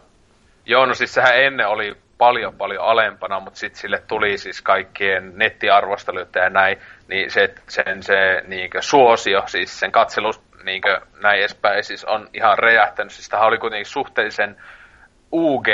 Joo, 0.66 0.86
no 0.86 0.93
siis 0.93 1.14
sehän 1.14 1.43
ennen 1.43 1.68
oli 1.68 1.95
paljon 2.18 2.55
paljon 2.55 2.84
alempana, 2.84 3.39
mutta 3.39 3.59
sitten 3.59 3.82
sille 3.82 4.03
tuli 4.07 4.38
siis 4.38 4.61
kaikkien 4.61 5.32
nettiarvosteluita 5.36 6.39
ja 6.39 6.49
näin, 6.49 6.78
niin 7.07 7.32
se, 7.32 7.53
sen 7.70 8.03
se 8.03 8.43
niinkö, 8.47 8.82
suosio, 8.82 9.43
siis 9.45 9.80
sen 9.80 9.91
katselus 9.91 10.41
niinkö, 10.64 11.01
näin 11.22 11.39
edespäin, 11.39 11.84
siis 11.84 12.05
on 12.05 12.30
ihan 12.34 12.59
räjähtänyt. 12.59 13.11
Siis 13.11 13.30
tämähän 13.30 13.47
oli 13.47 13.57
kuitenkin 13.57 13.86
suhteellisen 13.86 14.57
UG, 15.32 15.68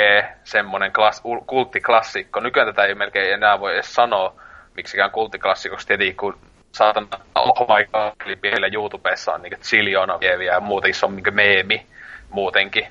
semmoinen 0.44 0.92
klass, 0.92 1.22
kulttiklassikko. 1.46 2.40
Nykyään 2.40 2.68
tätä 2.68 2.84
ei 2.84 2.94
melkein 2.94 3.34
enää 3.34 3.60
voi 3.60 3.74
edes 3.74 3.94
sanoa 3.94 4.34
miksikään 4.76 5.10
kulttiklassikoksi, 5.10 5.86
tietenkin 5.86 6.16
kun 6.16 6.38
saatan 6.72 7.08
oh 7.34 7.68
my 7.68 7.84
god, 7.84 8.72
YouTubessa 8.72 9.32
on 9.32 9.42
niin 9.42 9.62
ziljoona 9.62 10.20
vieviä 10.20 10.52
ja 10.52 10.60
muuten 10.60 10.94
se 10.94 11.06
on 11.06 11.16
niin 11.16 11.34
meemi 11.34 11.86
muutenkin. 12.30 12.86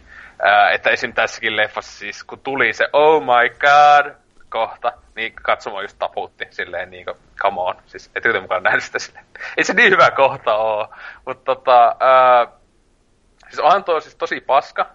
Että 0.73 0.89
esim. 0.89 1.13
tässäkin 1.13 1.55
leffassa 1.55 1.99
siis, 1.99 2.23
kun 2.23 2.39
tuli 2.39 2.73
se 2.73 2.89
oh 2.93 3.21
my 3.21 3.49
god 3.49 4.15
kohta, 4.49 4.91
niin 5.15 5.33
katsomaan 5.33 5.83
just 5.83 5.99
taputti 5.99 6.47
silleen 6.49 6.89
niinku, 6.89 7.17
come 7.41 7.61
on. 7.61 7.75
Siis 7.85 8.11
et 8.15 8.41
mukaan 8.41 8.63
nähnyt 8.63 8.83
sitä 8.83 8.99
silleen. 8.99 9.25
Ei 9.57 9.63
se 9.63 9.73
niin 9.73 9.91
hyvä 9.91 10.11
kohta 10.11 10.55
oo. 10.55 10.87
Mutta 11.25 11.55
tota, 11.55 11.95
ää, 11.99 12.47
siis 13.47 13.59
onhan 13.59 13.83
tuo 13.83 13.99
siis 13.99 14.15
tosi 14.15 14.41
paska, 14.41 14.85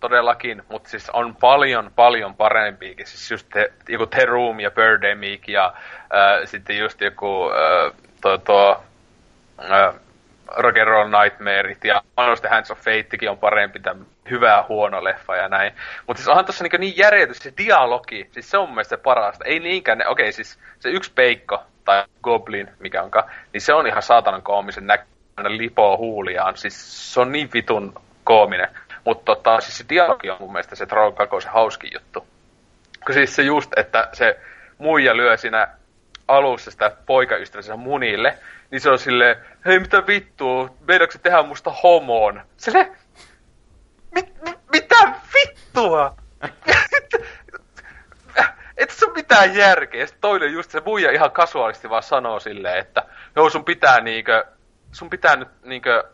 todellakin, 0.00 0.62
mutta 0.68 0.88
siis 0.88 1.10
on 1.10 1.36
paljon, 1.36 1.92
paljon 1.96 2.34
parempiakin. 2.34 3.06
Siis 3.06 3.30
just 3.30 3.46
te, 3.52 3.72
joku 3.88 4.06
The 4.06 4.24
Room 4.24 4.60
ja 4.60 4.70
Birdemic 4.70 5.48
ja 5.48 5.72
ää, 6.10 6.46
sitten 6.46 6.78
just 6.78 7.00
joku 7.00 7.50
ää, 7.50 7.90
tuo, 8.22 8.38
tuo 8.38 8.84
ää, 9.58 9.94
Rock 10.56 10.78
and 10.78 10.88
Roll 10.88 11.08
Nightmareit 11.08 11.84
ja 11.84 12.02
Honest 12.16 12.44
Hands 12.50 12.70
of 12.70 12.78
Fatekin 12.78 13.30
on 13.30 13.38
parempi 13.38 13.80
tämä 13.80 14.04
hyvä 14.30 14.64
huono 14.68 15.04
leffa 15.04 15.36
ja 15.36 15.48
näin. 15.48 15.72
Mutta 16.06 16.18
siis 16.18 16.28
onhan 16.28 16.44
tuossa 16.44 16.64
niin, 16.64 16.80
niin 16.80 16.96
järjetys 16.96 17.38
se 17.38 17.52
dialogi, 17.58 18.28
siis 18.32 18.50
se 18.50 18.58
on 18.58 18.68
mun 18.68 18.74
mielestä 18.74 18.98
parasta. 18.98 19.44
Ei 19.44 19.60
niinkään, 19.60 19.98
ne, 19.98 20.08
okei 20.08 20.32
siis 20.32 20.58
se 20.78 20.88
yksi 20.88 21.12
peikko 21.14 21.62
tai 21.84 22.04
goblin, 22.22 22.70
mikä 22.78 23.02
onka, 23.02 23.30
niin 23.52 23.60
se 23.60 23.74
on 23.74 23.86
ihan 23.86 24.02
saatanan 24.02 24.42
koomisen 24.42 24.86
näköinen 24.86 25.58
lipoo 25.58 25.96
huuliaan. 25.96 26.56
Siis 26.56 27.14
se 27.14 27.20
on 27.20 27.32
niin 27.32 27.50
vitun 27.54 27.94
koominen. 28.24 28.68
Mutta 29.04 29.34
tota, 29.34 29.60
siis 29.60 29.78
se 29.78 29.84
dialogi 29.88 30.30
on 30.30 30.36
mun 30.40 30.52
mielestä 30.52 30.76
se 30.76 30.86
Troll 30.86 31.12
2 31.12 31.40
se 31.40 31.48
hauskin 31.48 31.90
juttu. 31.92 32.26
Siis 33.12 33.36
se 33.36 33.42
just, 33.42 33.78
että 33.78 34.08
se 34.12 34.40
muija 34.78 35.16
lyö 35.16 35.36
siinä 35.36 35.68
alussa 36.36 36.70
sitä 36.70 36.96
poikaystävänsä 37.06 37.76
munille, 37.76 38.38
niin 38.70 38.80
se 38.80 38.90
on 38.90 38.98
silleen, 38.98 39.36
hei 39.66 39.78
mitä 39.78 40.06
vittua, 40.06 40.74
meidätkö 40.88 41.18
tehdä 41.18 41.42
musta 41.42 41.70
homoon? 41.82 42.42
Sille, 42.56 42.92
mit, 44.14 44.42
mit, 44.44 44.58
mitä 44.72 45.12
vittua? 45.34 46.16
Et 48.76 48.90
se 48.90 49.06
ole 49.06 49.14
mitään 49.14 49.56
järkeä. 49.56 50.06
Sitten 50.06 50.20
toinen 50.20 50.52
just 50.52 50.70
se 50.70 50.82
muija 50.84 51.10
ihan 51.10 51.30
kasuaalisti 51.30 51.90
vaan 51.90 52.02
sanoo 52.02 52.40
silleen, 52.40 52.78
että 52.78 53.04
joo 53.36 53.50
sun 53.50 53.64
pitää 53.64 54.00
niinkö, 54.00 54.44
sun 54.92 55.10
pitää 55.10 55.36
nyt 55.36 55.48
niinkö 55.64 56.04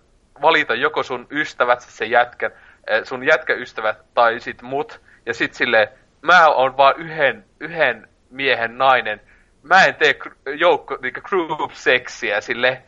valita 0.42 0.74
joko 0.74 1.02
sun 1.02 1.26
ystävät, 1.30 1.80
se 1.80 2.04
jätkän, 2.04 2.50
eh, 2.86 3.04
sun 3.04 3.24
jätkäystävät 3.24 3.98
tai 4.14 4.40
sit 4.40 4.62
mut. 4.62 5.00
Ja 5.26 5.34
sit 5.34 5.54
silleen, 5.54 5.88
mä 6.22 6.48
oon 6.48 6.76
vaan 6.76 6.94
yhden, 6.96 7.44
yhden 7.60 8.08
miehen 8.30 8.78
nainen, 8.78 9.20
mä 9.66 9.84
en 9.84 9.94
tee 9.94 10.18
joukko, 10.58 10.98
niinku 11.02 11.20
group 11.20 11.72
seksiä 11.72 12.40
sille. 12.40 12.82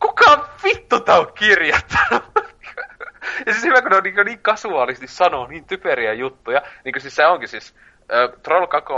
Kuka 0.00 0.48
vittu 0.64 1.00
tää 1.00 1.18
on 1.18 1.32
kirjoittanut? 1.34 2.24
ja 3.46 3.52
siis 3.52 3.64
hyvä, 3.64 3.82
kun 3.82 3.90
ne 3.90 3.96
on 3.96 4.02
niin, 4.02 4.14
niin 4.24 4.38
kasuaalisti 4.38 5.06
sanoo 5.06 5.46
niin 5.46 5.64
typeriä 5.64 6.12
juttuja. 6.12 6.62
Niin 6.84 6.92
kuin 6.92 7.02
siis 7.02 7.16
se 7.16 7.26
onkin 7.26 7.48
siis, 7.48 7.74
äh, 7.98 8.40
Troll 8.42 8.66
2, 8.66 8.92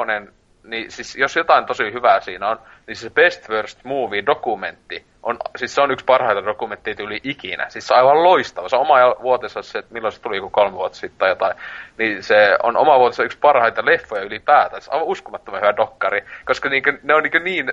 niin 0.64 0.90
siis 0.90 1.16
jos 1.16 1.36
jotain 1.36 1.66
tosi 1.66 1.92
hyvää 1.92 2.20
siinä 2.20 2.48
on, 2.48 2.58
niin 2.86 2.96
se 2.96 3.10
Best 3.10 3.48
Worst 3.48 3.84
Movie 3.84 4.26
dokumentti 4.26 5.06
on, 5.22 5.38
siis 5.56 5.74
se 5.74 5.80
on 5.80 5.90
yksi 5.90 6.04
parhaita 6.04 6.44
dokumentteja 6.44 6.96
yli 6.98 7.20
ikinä. 7.24 7.70
Siis 7.70 7.86
se 7.86 7.94
on 7.94 7.98
aivan 7.98 8.22
loistava. 8.22 8.68
Se 8.68 8.76
on 8.76 8.82
oma 8.82 8.96
vuotensa 9.22 9.62
se, 9.62 9.78
että 9.78 9.94
milloin 9.94 10.12
se 10.12 10.20
tuli 10.20 10.36
joku 10.36 10.50
kolme 10.50 10.76
vuotta 10.76 10.98
sitten 10.98 11.18
tai 11.18 11.28
jotain. 11.28 11.56
Niin 11.98 12.22
se 12.22 12.58
on 12.62 12.76
oma 12.76 12.98
vuotensa 12.98 13.22
yksi 13.22 13.38
parhaita 13.38 13.84
leffoja 13.84 14.22
ylipäätään. 14.22 14.82
Se 14.82 14.90
on 14.90 14.94
aivan 14.94 15.08
uskomattoman 15.08 15.60
hyvä 15.60 15.76
dokkari. 15.76 16.24
Koska 16.44 16.68
niinkö, 16.68 16.98
ne 17.02 17.14
on 17.14 17.22
niinkö 17.22 17.40
niin 17.40 17.72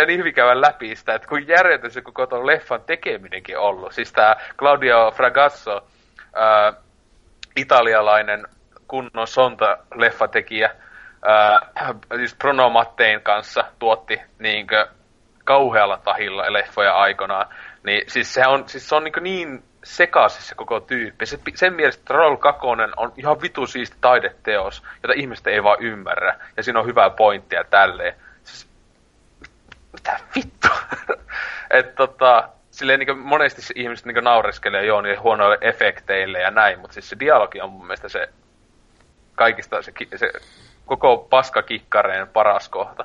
on 0.00 0.06
niin 0.06 0.18
hyvin 0.18 0.34
käydä 0.34 0.60
läpi 0.60 0.96
sitä, 0.96 1.14
että 1.14 1.28
kun 1.28 1.48
järjetön 1.48 1.90
se 1.90 2.02
koko 2.02 2.26
tuon 2.26 2.46
leffan 2.46 2.82
tekeminenkin 2.86 3.58
ollut. 3.58 3.92
Siis 3.92 4.12
tämä 4.12 4.36
Claudio 4.58 5.10
Fragasso, 5.10 5.86
ää, 6.34 6.72
italialainen 7.56 8.46
kunnon 8.88 9.26
sonta-leffatekijä, 9.26 10.70
ää, 11.26 11.60
just 12.20 12.38
Bruno 12.38 12.70
Mattein 12.70 13.22
kanssa 13.22 13.64
tuotti 13.78 14.20
niinkö 14.38 14.88
kauhealla 15.44 16.00
tahilla 16.04 16.52
leffoja 16.52 16.94
aikanaan. 16.94 17.46
Niin 17.82 18.02
siis 18.06 18.34
se 18.34 18.46
on, 18.46 18.68
siis 18.68 18.88
se 18.88 18.94
on 18.94 19.04
niin, 19.04 19.22
niin 19.22 19.62
se 19.84 20.08
koko 20.56 20.80
tyyppi. 20.80 21.26
Se, 21.26 21.38
sen 21.54 21.74
mielestä 21.74 22.04
Troll 22.04 22.36
2 22.36 22.60
on 22.96 23.12
ihan 23.16 23.42
vitu 23.42 23.66
siisti 23.66 23.96
taideteos, 24.00 24.82
jota 25.02 25.12
ihmiset 25.16 25.46
ei 25.46 25.62
vaan 25.62 25.82
ymmärrä. 25.82 26.38
Ja 26.56 26.62
siinä 26.62 26.80
on 26.80 26.86
hyvää 26.86 27.10
pointtia 27.10 27.64
tälleen. 27.64 28.14
Siis, 28.44 28.68
mitä 29.92 30.20
vittu? 30.36 30.68
että 31.70 31.92
tota, 31.92 32.48
silleen 32.70 33.00
niin 33.00 33.18
monesti 33.18 33.62
ihmiset 33.74 34.06
niin 34.06 34.24
naureskelee 34.24 34.84
joo 34.84 35.00
niin 35.00 35.20
huonoille 35.20 35.58
efekteille 35.60 36.40
ja 36.40 36.50
näin, 36.50 36.78
mutta 36.78 36.94
siis 36.94 37.08
se 37.08 37.16
dialogi 37.20 37.60
on 37.60 37.70
mun 37.70 37.86
mielestä 37.86 38.08
se 38.08 38.28
kaikista 39.34 39.82
se, 39.82 39.92
se 40.16 40.30
koko 40.86 41.26
paskakikkareen 41.30 42.28
paras 42.28 42.68
kohta. 42.68 43.04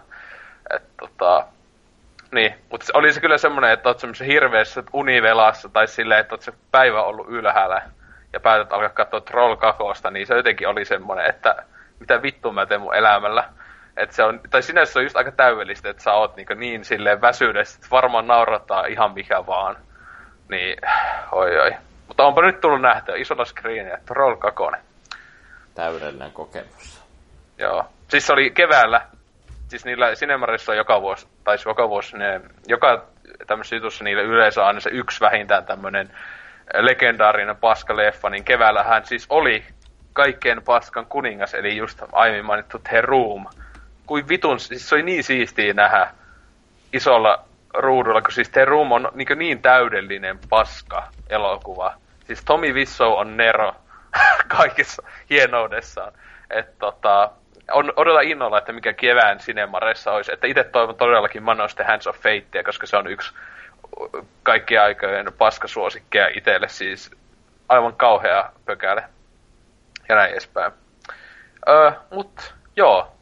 että 0.75 0.89
tota, 0.99 1.45
niin, 2.31 2.55
mutta 2.71 2.85
oli 2.93 3.13
se 3.13 3.21
kyllä 3.21 3.37
semmoinen, 3.37 3.71
että 3.71 3.89
oot 3.89 3.99
semmoisessa 3.99 4.33
hirveässä 4.33 4.83
univelassa 4.93 5.69
tai 5.69 5.87
silleen, 5.87 6.19
että 6.19 6.33
oot 6.33 6.41
se 6.41 6.53
päivä 6.71 7.03
ollut 7.03 7.27
ylhäällä 7.29 7.81
ja 8.33 8.39
päätät 8.39 8.73
alkaa 8.73 8.89
katsoa 8.89 9.21
Troll 9.21 9.55
2, 9.55 9.83
niin 10.11 10.27
se 10.27 10.35
jotenkin 10.35 10.67
oli 10.67 10.85
semmoinen, 10.85 11.25
että 11.25 11.63
mitä 11.99 12.21
vittu 12.21 12.51
mä 12.51 12.65
teen 12.65 12.81
mun 12.81 12.95
elämällä. 12.95 13.49
Että 13.97 14.15
se 14.15 14.23
on, 14.23 14.39
tai 14.49 14.61
sinänsä 14.61 14.93
se 14.93 14.99
on 14.99 15.05
just 15.05 15.15
aika 15.15 15.31
täydellistä, 15.31 15.89
että 15.89 16.03
sä 16.03 16.13
oot 16.13 16.35
niin, 16.35 16.47
niin 16.55 16.85
silleen 16.85 17.21
väsyydessä, 17.21 17.75
että 17.75 17.87
varmaan 17.91 18.27
naurattaa 18.27 18.85
ihan 18.85 19.13
mikä 19.13 19.45
vaan. 19.47 19.77
Niin, 20.49 20.77
oi 21.31 21.59
oi. 21.59 21.75
Mutta 22.07 22.23
onpa 22.23 22.41
nyt 22.41 22.61
tullut 22.61 22.81
nähtyä 22.81 23.15
isolla 23.15 23.45
screenia, 23.45 23.97
Troll 24.05 24.35
2. 24.35 24.63
Täydellinen 25.75 26.31
kokemus. 26.31 27.00
Joo. 27.61 27.85
Siis 28.07 28.27
se 28.27 28.33
oli 28.33 28.49
keväällä 28.49 29.01
siis 29.67 29.85
niillä 29.85 30.13
Cinemarissa 30.13 30.75
joka 30.75 31.01
vuosi, 31.01 31.27
tai 31.43 31.57
siis 31.57 31.65
joka 31.65 31.89
vuosi, 31.89 32.17
ne, 32.17 32.41
joka 32.67 33.05
tämmöisessä 33.47 33.75
jutussa 33.75 34.03
niillä 34.03 34.23
yleensä 34.23 34.65
aina 34.65 34.79
se 34.79 34.89
yksi 34.89 35.21
vähintään 35.21 35.65
tämmöinen 35.65 36.11
legendaarinen 36.73 37.57
paskaleffa, 37.57 38.29
niin 38.29 38.43
keväällähän 38.43 39.05
siis 39.05 39.25
oli 39.29 39.63
kaikkeen 40.13 40.61
paskan 40.63 41.05
kuningas, 41.05 41.53
eli 41.53 41.77
just 41.77 42.01
aiemmin 42.11 42.45
mainittu 42.45 42.79
The 42.79 43.01
Room. 43.01 43.45
Kuin 44.05 44.27
vitun, 44.29 44.59
siis 44.59 44.89
se 44.89 44.95
oli 44.95 45.03
niin 45.03 45.23
siistiä 45.23 45.73
nähdä 45.73 46.11
isolla 46.93 47.45
ruudulla, 47.73 48.21
kun 48.21 48.31
siis 48.31 48.49
The 48.49 48.65
Room 48.65 48.91
on 48.91 49.11
niin, 49.13 49.27
niin 49.37 49.61
täydellinen 49.61 50.39
paska 50.49 51.07
elokuva. 51.29 51.93
Siis 52.25 52.45
Tommy 52.45 52.73
Wiseau 52.73 53.17
on 53.17 53.37
Nero 53.37 53.75
kaikessa 54.57 55.03
hienoudessaan. 55.29 56.13
Että 56.49 56.73
tota, 56.79 57.31
on 57.73 57.93
odella 57.95 58.21
innolla, 58.21 58.57
että 58.57 58.73
mikä 58.73 58.93
kevään 58.93 59.37
Cinemaressa 59.37 60.11
olisi. 60.11 60.33
Että 60.33 60.47
itse 60.47 60.63
toivon 60.63 60.95
todellakin 60.95 61.43
Man 61.43 61.61
of 61.61 61.75
the 61.75 61.83
Hands 61.83 62.07
of 62.07 62.17
Fatea, 62.17 62.63
koska 62.65 62.87
se 62.87 62.97
on 62.97 63.07
yksi 63.07 63.33
kaikkien 64.43 64.81
aikojen 64.81 65.33
paskasuosikkeja 65.37 66.27
itselle. 66.33 66.67
Siis 66.67 67.11
aivan 67.69 67.95
kauhea 67.95 68.51
pökäle. 68.65 69.03
Ja 70.09 70.15
näin 70.15 70.31
edespäin. 70.31 70.71
Öö, 71.69 71.91
mut 72.11 72.53
joo. 72.75 73.15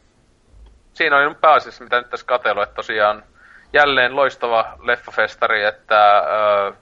Siinä 0.92 1.16
on 1.16 1.36
pääasiassa, 1.36 1.84
mitä 1.84 1.98
nyt 1.98 2.10
tässä 2.10 2.26
katsellut, 2.26 2.62
että 2.62 2.74
tosiaan 2.74 3.22
jälleen 3.72 4.16
loistava 4.16 4.74
leffafestari, 4.82 5.64
että 5.64 6.18
öö, 6.18 6.72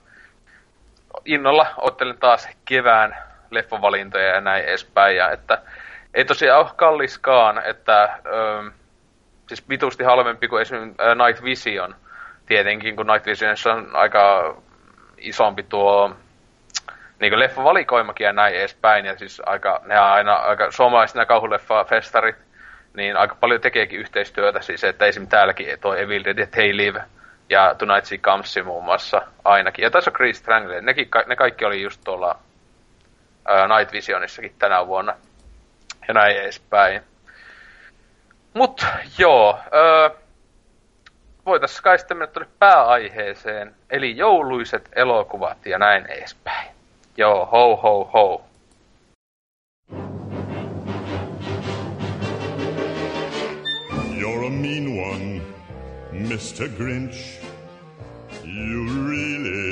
innolla 1.25 1.67
ottelen 1.77 2.17
taas 2.17 2.49
kevään 2.65 3.17
leffavalintoja 3.51 4.27
ja 4.27 4.41
näin 4.41 4.63
edespäin. 4.63 5.15
Ja 5.15 5.31
että 5.31 5.61
ei 6.13 6.25
tosiaan 6.25 6.59
ole 6.59 6.69
kalliskaan, 6.75 7.61
että 7.65 8.19
ö, 8.25 8.71
siis 9.47 9.69
vitusti 9.69 10.03
halvempi 10.03 10.47
kuin 10.47 10.61
esimerkiksi 10.61 10.97
Night 11.25 11.43
Vision 11.43 11.95
tietenkin, 12.45 12.95
kun 12.95 13.07
Night 13.07 13.25
Visionissa 13.25 13.73
on 13.73 13.95
aika 13.95 14.55
isompi 15.17 15.63
tuo 15.63 16.15
niin 17.19 17.39
leffavalikoimakin 17.39 18.25
ja 18.25 18.33
näin 18.33 18.55
edespäin. 18.55 19.05
Ja 19.05 19.17
siis 19.17 19.41
aika, 19.45 19.81
ne 19.85 19.99
on 19.99 20.05
aina 20.05 20.33
aika 20.33 20.71
suomalaiset 20.71 21.15
nämä 21.15 21.25
kauhuleffa-festarit, 21.25 22.35
niin 22.93 23.17
aika 23.17 23.35
paljon 23.35 23.61
tekeekin 23.61 23.99
yhteistyötä. 23.99 24.61
Siis 24.61 24.83
että 24.83 25.05
esim. 25.05 25.27
täälläkin 25.27 25.79
tuo 25.79 25.95
Evil 25.95 26.23
Dead 26.23 26.47
Hey 26.55 26.77
Live 26.77 27.03
ja 27.49 27.75
Tonight 27.77 28.05
She 28.05 28.17
Comes 28.17 28.59
muun 28.63 28.83
muassa 28.83 29.21
ainakin. 29.45 29.83
Ja 29.83 29.91
tässä 29.91 30.09
on 30.09 30.15
Chris 30.15 30.37
Strangle. 30.37 30.81
Nekin, 30.81 31.09
ne 31.27 31.35
kaikki 31.35 31.65
oli 31.65 31.81
just 31.81 32.01
tuolla 32.03 32.39
uh, 33.49 33.77
Night 33.77 33.93
Visionissakin 33.93 34.55
tänä 34.59 34.87
vuonna 34.87 35.15
ja 36.09 36.13
näin 36.13 36.37
edespäin. 36.37 37.01
Mut 38.53 38.85
joo, 39.17 39.59
öö, 39.73 40.09
voitaisiin 41.45 41.83
kai 41.83 41.99
sitten 41.99 42.17
mennä 42.17 42.33
tuonne 42.33 42.51
pääaiheeseen, 42.59 43.75
eli 43.89 44.17
jouluiset 44.17 44.89
elokuvat 44.95 45.65
ja 45.65 45.77
näin 45.77 46.05
edespäin. 46.05 46.67
Joo, 47.17 47.45
ho 47.45 47.75
ho 47.75 48.09
ho. 48.13 48.45
You're 54.19 54.45
a 54.45 54.49
mean 54.49 54.87
one, 54.87 55.41
Mr. 56.11 56.69
Grinch. 56.77 57.41
You 58.43 59.07
really 59.09 59.68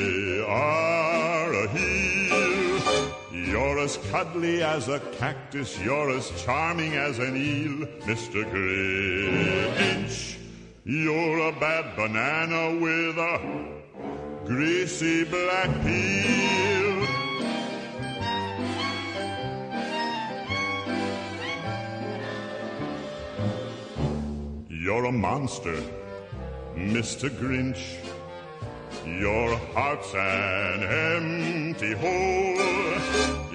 as 3.88 3.98
cuddly 4.12 4.62
as 4.62 4.90
a 4.90 5.00
cactus, 5.18 5.80
you're 5.80 6.10
as 6.10 6.30
charming 6.44 6.96
as 6.96 7.20
an 7.20 7.38
eel, 7.38 7.88
Mr. 8.10 8.44
Grinch. 8.52 10.38
You're 10.84 11.40
a 11.48 11.54
bad 11.54 11.96
banana 11.96 12.78
with 12.84 13.18
a 13.18 13.36
greasy 14.44 15.24
black 15.24 15.72
peel. 15.86 16.98
You're 24.70 25.06
a 25.06 25.14
monster, 25.14 25.82
Mr. 26.76 27.30
Grinch. 27.30 27.84
Your 29.06 29.56
heart's 29.74 30.14
an 30.14 30.84
empty 30.84 31.94
hole. 31.94 33.47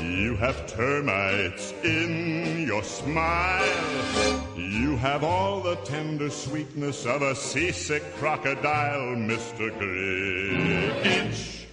You 0.00 0.34
have 0.36 0.66
termites 0.66 1.72
in 1.84 2.66
your 2.66 2.82
smile. 2.82 4.44
You 4.56 4.96
have 4.96 5.22
all 5.22 5.60
the 5.60 5.76
tender 5.76 6.30
sweetness 6.30 7.06
of 7.06 7.22
a 7.22 7.34
seasick 7.34 8.02
crocodile, 8.16 9.14
Mr. 9.14 9.70
Grinch. 9.78 11.66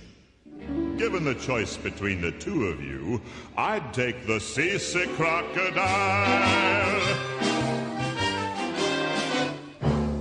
Given 0.98 1.24
the 1.24 1.36
choice 1.36 1.78
between 1.78 2.22
the 2.22 2.32
two 2.34 2.68
of 2.68 2.84
you, 2.84 3.20
I'd 3.58 3.92
take 3.92 4.28
the 4.28 4.40
seasick 4.40 5.10
crocodile. 5.16 7.02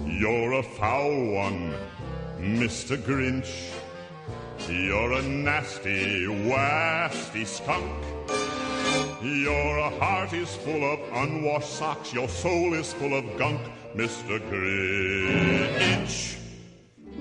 You're 0.07 0.53
a 0.53 0.63
foul 0.63 1.33
one, 1.33 1.75
Mr. 2.39 2.97
Grinch. 2.97 3.80
You're 4.69 5.13
a 5.13 5.23
nasty, 5.23 6.27
wasty 6.27 7.47
skunk. 7.47 8.05
Your 9.23 9.91
heart 9.99 10.33
is 10.33 10.55
full 10.57 10.93
of 10.93 11.01
unwashed 11.13 11.73
socks. 11.75 12.13
Your 12.13 12.29
soul 12.29 12.75
is 12.75 12.93
full 12.93 13.15
of 13.15 13.37
gunk, 13.37 13.61
Mr. 13.95 14.39
Grinch. 14.51 16.37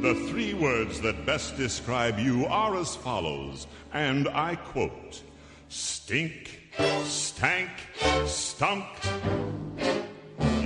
The 0.01 0.15
three 0.29 0.53
words 0.53 1.01
that 1.01 1.25
best 1.25 1.57
describe 1.57 2.19
you 2.19 2.45
are 2.45 2.77
as 2.77 2.95
follows, 2.95 3.67
and 3.93 4.27
I 4.29 4.55
quote 4.55 5.21
Stink, 5.67 6.71
stank, 7.03 7.71
stunk. 8.25 8.85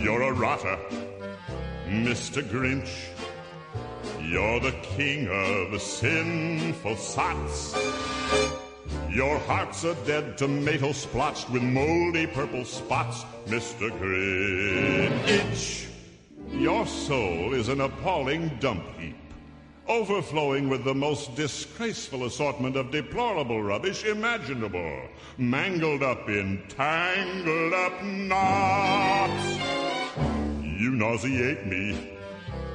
You're 0.02 0.22
a 0.22 0.34
rotter, 0.34 0.78
Mr. 1.88 2.44
Grinch. 2.44 3.13
You're 4.26 4.62
the 4.62 4.72
king 4.82 5.28
of 5.28 5.82
sinful 5.82 6.96
sots. 6.96 7.76
Your 9.10 9.38
heart's 9.40 9.84
a 9.84 9.96
dead 10.06 10.38
tomato 10.38 10.94
splotched 10.94 11.50
with 11.50 11.62
moldy 11.62 12.26
purple 12.28 12.64
spots, 12.64 13.26
Mr. 13.48 13.92
Grinch. 14.00 15.88
Your 16.50 16.88
soul 16.88 17.54
is 17.54 17.68
an 17.68 17.82
appalling 17.82 18.58
dump 18.60 18.86
heap, 18.98 19.18
overflowing 19.88 20.70
with 20.70 20.86
the 20.86 20.96
most 20.96 21.36
disgraceful 21.36 22.26
assortment 22.26 22.78
of 22.78 22.92
deplorable 22.92 23.62
rubbish 23.62 24.06
imaginable, 24.06 25.02
mangled 25.38 26.02
up 26.02 26.30
in 26.30 26.64
tangled 26.70 27.74
up 27.74 28.02
knots. 28.04 29.60
You 30.64 30.92
nauseate 30.92 31.66
me, 31.68 32.14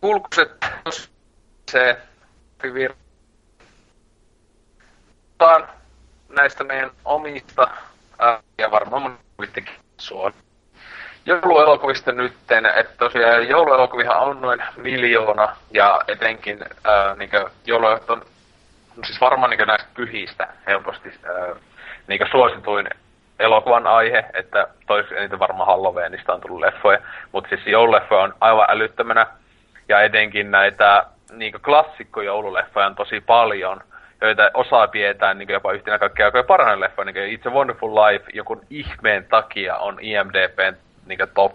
Kulkuset 0.00 0.66
se 1.70 1.96
Puhutaan 5.38 5.68
näistä 6.28 6.64
meidän 6.64 6.90
omista 7.04 7.68
ja 8.58 8.70
varmaan 8.70 9.18
kuitenkin 9.36 9.74
suon. 9.98 10.32
Jouluelokuvista 11.26 12.12
nytten, 12.12 12.66
että 12.66 12.92
tosiaan 12.98 13.48
jouluelokuvihan 13.48 14.20
on 14.20 14.40
noin 14.40 14.62
miljoona 14.76 15.56
ja 15.70 16.00
etenkin 16.08 16.64
ää, 16.84 17.14
niin 17.14 17.30
jouluelokuvat 17.66 18.10
on 18.10 18.26
no 18.96 19.04
siis 19.06 19.20
varmaan 19.20 19.50
niin 19.50 19.66
näistä 19.66 19.88
pyhistä 19.94 20.48
helposti 20.66 21.08
ää, 21.08 21.54
niin 22.06 22.20
suosituin 22.30 22.88
elokuvan 23.38 23.86
aihe, 23.86 24.24
että 24.34 24.68
toiseksi 24.86 25.18
eniten 25.18 25.38
varmaan 25.38 25.66
Halloweenista 25.66 26.34
on 26.34 26.40
tullut 26.40 26.60
leffoja, 26.60 26.98
mutta 27.32 27.48
siis 27.48 27.66
joululeffoja 27.66 28.22
on 28.22 28.34
aivan 28.40 28.66
älyttömänä 28.70 29.26
ja 29.90 30.02
etenkin 30.02 30.50
näitä 30.50 31.04
niin 31.32 31.52
klassikkojoululeffoja 31.64 32.86
on 32.86 32.94
tosi 32.94 33.20
paljon, 33.20 33.80
joita 34.20 34.50
osaa 34.54 34.88
pidetään 34.88 35.38
niin 35.38 35.48
jopa 35.48 35.72
yhtenä 35.72 35.98
kaikkea 35.98 36.26
aikojen 36.26 36.46
parhainen 36.46 36.80
leffa, 36.80 37.04
niin 37.04 37.38
It's 37.38 37.50
a 37.50 37.54
Wonderful 37.54 37.94
Life, 37.94 38.24
joku 38.34 38.60
ihmeen 38.70 39.24
takia 39.24 39.76
on 39.76 39.98
IMDBn 40.00 40.76
niin 41.06 41.18
top 41.34 41.52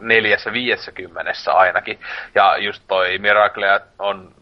neljässä 0.00 0.52
viidessäkymmenessä 0.52 1.52
ainakin. 1.52 2.00
Ja 2.34 2.56
just 2.56 2.82
toi 2.88 3.18
Miracle 3.18 3.80
on 3.98 4.32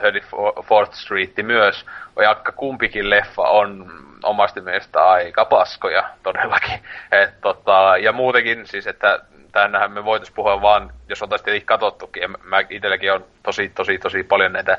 34th 0.00 0.92
Street 0.92 1.36
myös, 1.42 1.86
jakka 2.22 2.52
kumpikin 2.52 3.10
leffa 3.10 3.42
on 3.42 3.90
omasti 4.22 4.60
mielestä 4.60 5.04
aika 5.08 5.44
paskoja 5.44 6.08
todellakin. 6.22 6.80
Et, 7.12 7.40
tota, 7.40 7.94
ja 8.00 8.12
muutenkin 8.12 8.66
siis, 8.66 8.86
että 8.86 9.20
tänähän 9.52 9.92
me 9.92 10.04
voitaisiin 10.04 10.34
puhua 10.34 10.62
vaan, 10.62 10.92
jos 11.08 11.22
oltaisiin 11.22 11.44
tietenkin 11.44 11.66
katsottukin. 11.66 12.36
Mä 12.42 12.60
itselläkin 12.70 13.12
on 13.12 13.24
tosi, 13.42 13.68
tosi, 13.68 13.98
tosi 13.98 14.22
paljon 14.22 14.52
näitä 14.52 14.78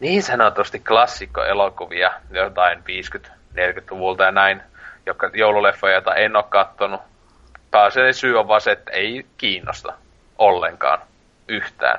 niin 0.00 0.22
sanotusti 0.22 0.78
klassikkoelokuvia, 0.80 2.12
jotain 2.30 2.78
50-40-luvulta 2.78 4.24
ja 4.24 4.30
näin, 4.30 4.62
jotka 5.06 5.30
joululeffoja, 5.34 5.92
joita 5.92 6.14
en 6.14 6.36
ole 6.36 6.44
kattonut. 6.48 7.00
Pääasiallinen 7.70 8.14
syy 8.14 8.38
on 8.38 8.48
vaan 8.48 8.60
se, 8.60 8.72
että 8.72 8.90
ei 8.90 9.26
kiinnosta 9.38 9.92
ollenkaan 10.38 10.98
yhtään. 11.48 11.98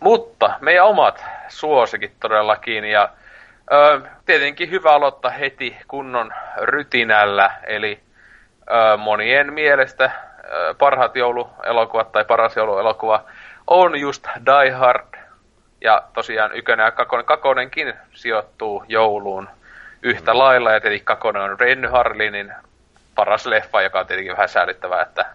Mutta 0.00 0.58
meidän 0.60 0.86
omat 0.86 1.24
suosikit 1.48 2.12
todellakin, 2.20 2.84
ja 2.84 3.08
ö, 3.72 4.00
tietenkin 4.26 4.70
hyvä 4.70 4.92
aloittaa 4.92 5.30
heti 5.30 5.76
kunnon 5.88 6.32
rytinällä, 6.60 7.50
eli 7.66 8.00
ö, 8.70 8.96
monien 8.96 9.52
mielestä 9.52 10.10
parhaat 10.78 11.16
jouluelokuvat 11.16 12.12
tai 12.12 12.24
paras 12.24 12.56
jouluelokuva 12.56 13.24
on 13.66 14.00
just 14.00 14.28
Die 14.46 14.70
Hard, 14.70 15.18
ja 15.80 16.02
tosiaan 16.14 16.56
Ykönen 16.56 16.84
ja 16.84 16.90
Kakonen, 16.90 17.26
Kakonenkin 17.26 17.94
sijoittuu 18.14 18.84
jouluun 18.88 19.48
yhtä 20.02 20.32
mm. 20.32 20.38
lailla, 20.38 20.72
ja 20.72 20.80
tietenkin 20.80 21.04
Kakonen 21.04 21.42
on 21.42 21.60
Renny 21.60 21.88
Harlinin 21.88 22.52
paras 23.14 23.46
leffa, 23.46 23.82
joka 23.82 24.00
on 24.00 24.06
tietenkin 24.06 24.32
vähän 24.32 24.48
säälittävää, 24.48 25.02
että 25.02 25.26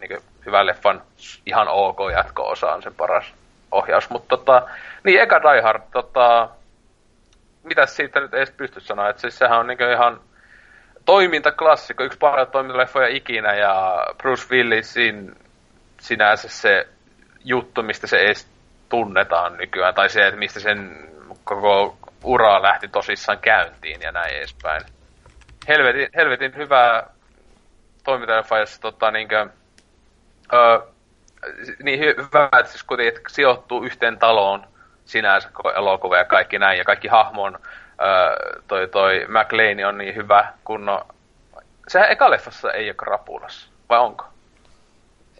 niin 0.00 0.20
hyvän 0.46 0.66
leffan 0.66 1.02
ihan 1.46 1.68
ok 1.68 1.98
jatko-osa 2.12 2.72
on 2.72 2.82
sen 2.82 2.94
paras 2.94 3.24
ohjaus. 3.72 4.10
Mutta 4.10 4.36
tota, 4.36 4.68
niin 5.04 5.20
eka 5.20 5.40
Die 5.42 5.60
Hard, 5.60 5.82
tota, 5.92 6.48
mitä 7.62 7.86
siitä 7.86 8.20
nyt 8.20 8.34
edes 8.34 8.50
pysty 8.50 8.80
sanoa, 8.80 9.08
että 9.08 9.20
siis 9.20 9.38
sehän 9.38 9.58
on 9.58 9.66
niin 9.66 9.92
ihan 9.92 10.20
toimintaklassikko, 11.04 12.04
yksi 12.04 12.18
parhaita 12.18 12.52
toimintaleffoja 12.52 13.08
ikinä, 13.08 13.54
ja 13.54 14.06
Bruce 14.18 14.46
Willisin 14.50 15.36
sinänsä 16.00 16.48
se 16.48 16.88
juttu, 17.44 17.82
mistä 17.82 18.06
se 18.06 18.16
edes 18.16 18.48
tunnetaan 18.88 19.56
nykyään, 19.56 19.94
tai 19.94 20.08
se, 20.08 20.26
että 20.26 20.38
mistä 20.38 20.60
sen 20.60 21.08
koko 21.44 21.96
ura 22.24 22.62
lähti 22.62 22.88
tosissaan 22.88 23.38
käyntiin 23.38 24.00
ja 24.02 24.12
näin 24.12 24.36
edespäin. 24.36 24.82
Helvetin, 25.68 26.08
helvetin 26.16 26.56
hyvää 26.56 27.06
toimintaleffa, 28.04 28.58
jossa 28.58 28.80
tota, 28.80 29.10
niinkö, 29.10 29.46
ö, 30.52 30.80
niin 31.82 32.00
hyvä, 32.00 32.58
että 32.58 32.72
siis 32.72 32.82
kuitenkin 32.82 33.16
että 33.16 33.28
sijoittuu 33.28 33.84
yhteen 33.84 34.18
taloon 34.18 34.66
sinänsä 35.04 35.50
elokuva 35.76 36.16
ja 36.16 36.24
kaikki 36.24 36.58
näin, 36.58 36.78
ja 36.78 36.84
kaikki 36.84 37.08
hahmon 37.08 37.58
öö, 38.00 38.62
toi, 38.68 38.88
toi 38.88 39.26
McLean 39.28 39.88
on 39.88 39.98
niin 39.98 40.14
hyvä, 40.14 40.52
kun 40.64 40.86
no, 40.86 41.06
sehän 41.88 42.10
eka 42.10 42.30
leffassa 42.30 42.72
ei 42.72 42.88
ole 42.88 42.94
krapulassa, 42.94 43.68
vai 43.88 43.98
onko? 43.98 44.24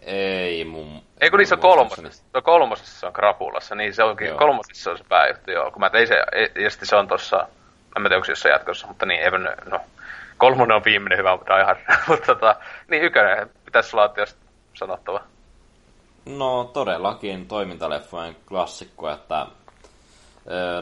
Ei 0.01 0.65
mun... 0.65 1.01
Ei 1.21 1.29
kun 1.29 1.39
niissä 1.39 1.55
on 1.55 1.61
kolmosessa, 1.61 2.23
no 2.33 2.41
kolmosessa 2.41 3.07
on 3.07 3.13
krapulassa, 3.13 3.75
niin 3.75 3.93
se 3.93 4.03
onkin, 4.03 4.27
Joo. 4.27 4.37
kolmosessa 4.37 4.91
on 4.91 4.97
se 4.97 5.03
pääjuttu, 5.09 5.51
joo. 5.51 5.71
Kun 5.71 5.79
mä 5.79 5.89
tein 5.89 6.07
se, 6.07 6.15
ja 6.63 6.69
sitten 6.69 6.87
se 6.87 6.95
on 6.95 7.07
tossa, 7.07 7.47
en 7.95 8.01
mä 8.01 8.09
tiedä 8.09 8.15
onko 8.15 8.25
se 8.25 8.31
jossain 8.31 8.53
jatkossa, 8.53 8.87
mutta 8.87 9.05
niin, 9.05 9.21
ei, 9.21 9.31
no, 9.65 9.79
kolmonen 10.37 10.75
on 10.75 10.83
viimeinen 10.85 11.17
hyvä 11.17 11.37
Die 11.47 11.63
Hard, 11.63 11.79
mutta 12.07 12.25
tota, 12.25 12.55
niin 12.87 13.03
ykkönen, 13.03 13.49
pitäisi 13.65 13.89
sulla 13.89 14.03
olla 14.03 14.25
sanottava. 14.73 15.23
No 16.25 16.63
todellakin 16.63 17.47
toimintaleffojen 17.47 18.35
klassikko, 18.47 19.09
että 19.09 19.45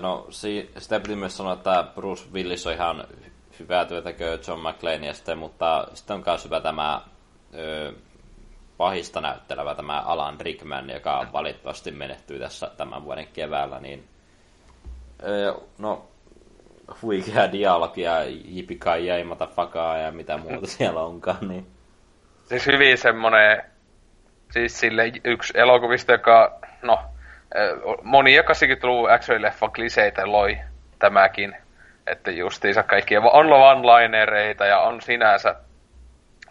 no 0.01 0.27
si- 0.29 0.71
sitä 0.77 0.99
piti 0.99 1.15
myös 1.15 1.37
sanoa, 1.37 1.53
että 1.53 1.83
Bruce 1.95 2.23
Willis 2.33 2.67
on 2.67 2.73
ihan 2.73 3.07
hy- 3.11 3.29
hyvää 3.59 3.85
työtäkö 3.85 4.39
John 4.47 4.67
McClane 4.67 5.07
ja 5.07 5.13
sitten, 5.13 5.37
mutta 5.37 5.87
sitten 5.93 6.15
on 6.15 6.23
myös 6.25 6.45
hyvä 6.45 6.61
tämä 6.61 7.01
öö, 7.53 7.91
pahista 8.77 9.21
näyttelevä 9.21 9.75
tämä 9.75 10.01
Alan 10.01 10.41
Rickman, 10.41 10.89
joka 10.89 11.27
valitettavasti 11.33 11.91
menehtyy 11.91 12.39
tässä 12.39 12.71
tämän 12.77 13.03
vuoden 13.03 13.27
keväällä, 13.33 13.79
niin 13.79 14.07
öö, 15.23 15.53
no 15.77 16.07
huikea 17.01 17.51
dialogia, 17.51 18.23
jipikai 18.45 19.05
jäi 19.05 19.25
fakaa 19.55 19.97
ja 19.97 20.11
mitä 20.11 20.37
muuta 20.37 20.67
siellä 20.77 21.01
onkaan, 21.01 21.47
niin. 21.47 21.67
Siis 22.45 22.65
hyvin 22.65 22.97
semmonen, 22.97 23.63
siis 24.51 24.79
sille 24.79 25.11
yksi 25.23 25.53
elokuvista, 25.57 26.11
joka, 26.11 26.59
no, 26.81 26.99
moni 28.03 28.39
80-luvun 28.39 29.09
action-leffan 29.11 29.71
kliseitä 29.75 30.31
loi 30.31 30.57
tämäkin. 30.99 31.55
Että 32.07 32.31
justiinsa 32.31 32.83
kaikki 32.83 33.17
on 33.17 33.23
one-linereita 33.23 34.65
ja 34.65 34.79
on 34.79 35.01
sinänsä 35.01 35.55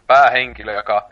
päähenkilö, 0.06 0.72
joka 0.72 1.10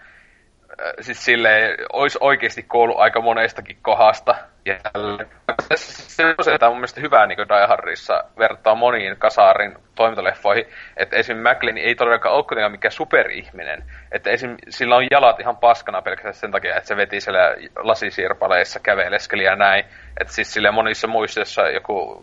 siis 1.00 1.24
silleen 1.24 1.76
olisi 1.92 2.18
oikeasti 2.20 2.62
kuollut 2.62 2.98
aika 2.98 3.20
monestakin 3.20 3.78
kohdasta. 3.82 4.34
Jälleen. 4.64 5.28
Se 5.74 6.26
on 6.26 6.44
se, 6.44 6.54
että 6.54 6.66
on 6.66 6.72
mun 6.72 6.78
mielestä 6.78 7.00
hyvää 7.00 7.26
niin 7.26 7.38
Die 7.38 7.66
Hardissa 7.66 8.24
vertaa 8.38 8.74
moniin 8.74 9.16
Kasarin 9.18 9.76
toimintaleffoihin, 9.94 10.66
että 10.96 11.16
esim. 11.16 11.36
McLean 11.36 11.78
ei 11.78 11.94
todellakaan 11.94 12.34
ole 12.34 12.44
kuitenkaan 12.44 12.72
mikään 12.72 12.92
superihminen. 12.92 13.84
Että 14.12 14.30
esim. 14.30 14.56
sillä 14.68 14.96
on 14.96 15.06
jalat 15.10 15.40
ihan 15.40 15.56
paskana 15.56 16.02
pelkästään 16.02 16.34
sen 16.34 16.50
takia, 16.50 16.76
että 16.76 16.88
se 16.88 16.96
veti 16.96 17.20
siellä 17.20 17.54
lasisirpaleissa, 17.76 18.80
käveleskeli 18.80 19.44
ja 19.44 19.56
näin. 19.56 19.84
Että 20.20 20.32
siis 20.32 20.52
sille 20.52 20.70
monissa 20.70 21.06
muissa, 21.06 21.40
jossa 21.40 21.68
joku 21.68 22.22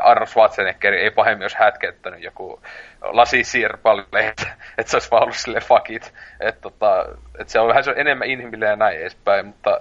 Arnold 0.00 0.26
Schwarzenegger 0.26 0.94
ei 0.94 1.10
pahemmin 1.10 1.44
olisi 1.44 1.56
hätkettänyt 1.58 2.22
joku 2.22 2.60
lasisirpale, 3.02 4.02
että, 4.12 4.46
että 4.78 4.90
se 4.90 4.96
olisi 4.96 5.10
vaan 5.10 5.22
ollut 5.22 5.36
sille 5.36 5.60
fuck 5.60 5.90
it. 5.90 6.14
Että, 6.40 6.60
tota, 6.60 7.04
että 7.38 7.52
se 7.52 7.60
on 7.60 7.68
vähän 7.68 7.84
se 7.84 7.90
on 7.90 7.98
enemmän 7.98 8.28
inhimillinen 8.28 8.70
ja 8.70 8.76
näin 8.76 9.00
edespäin, 9.00 9.46
mutta 9.46 9.80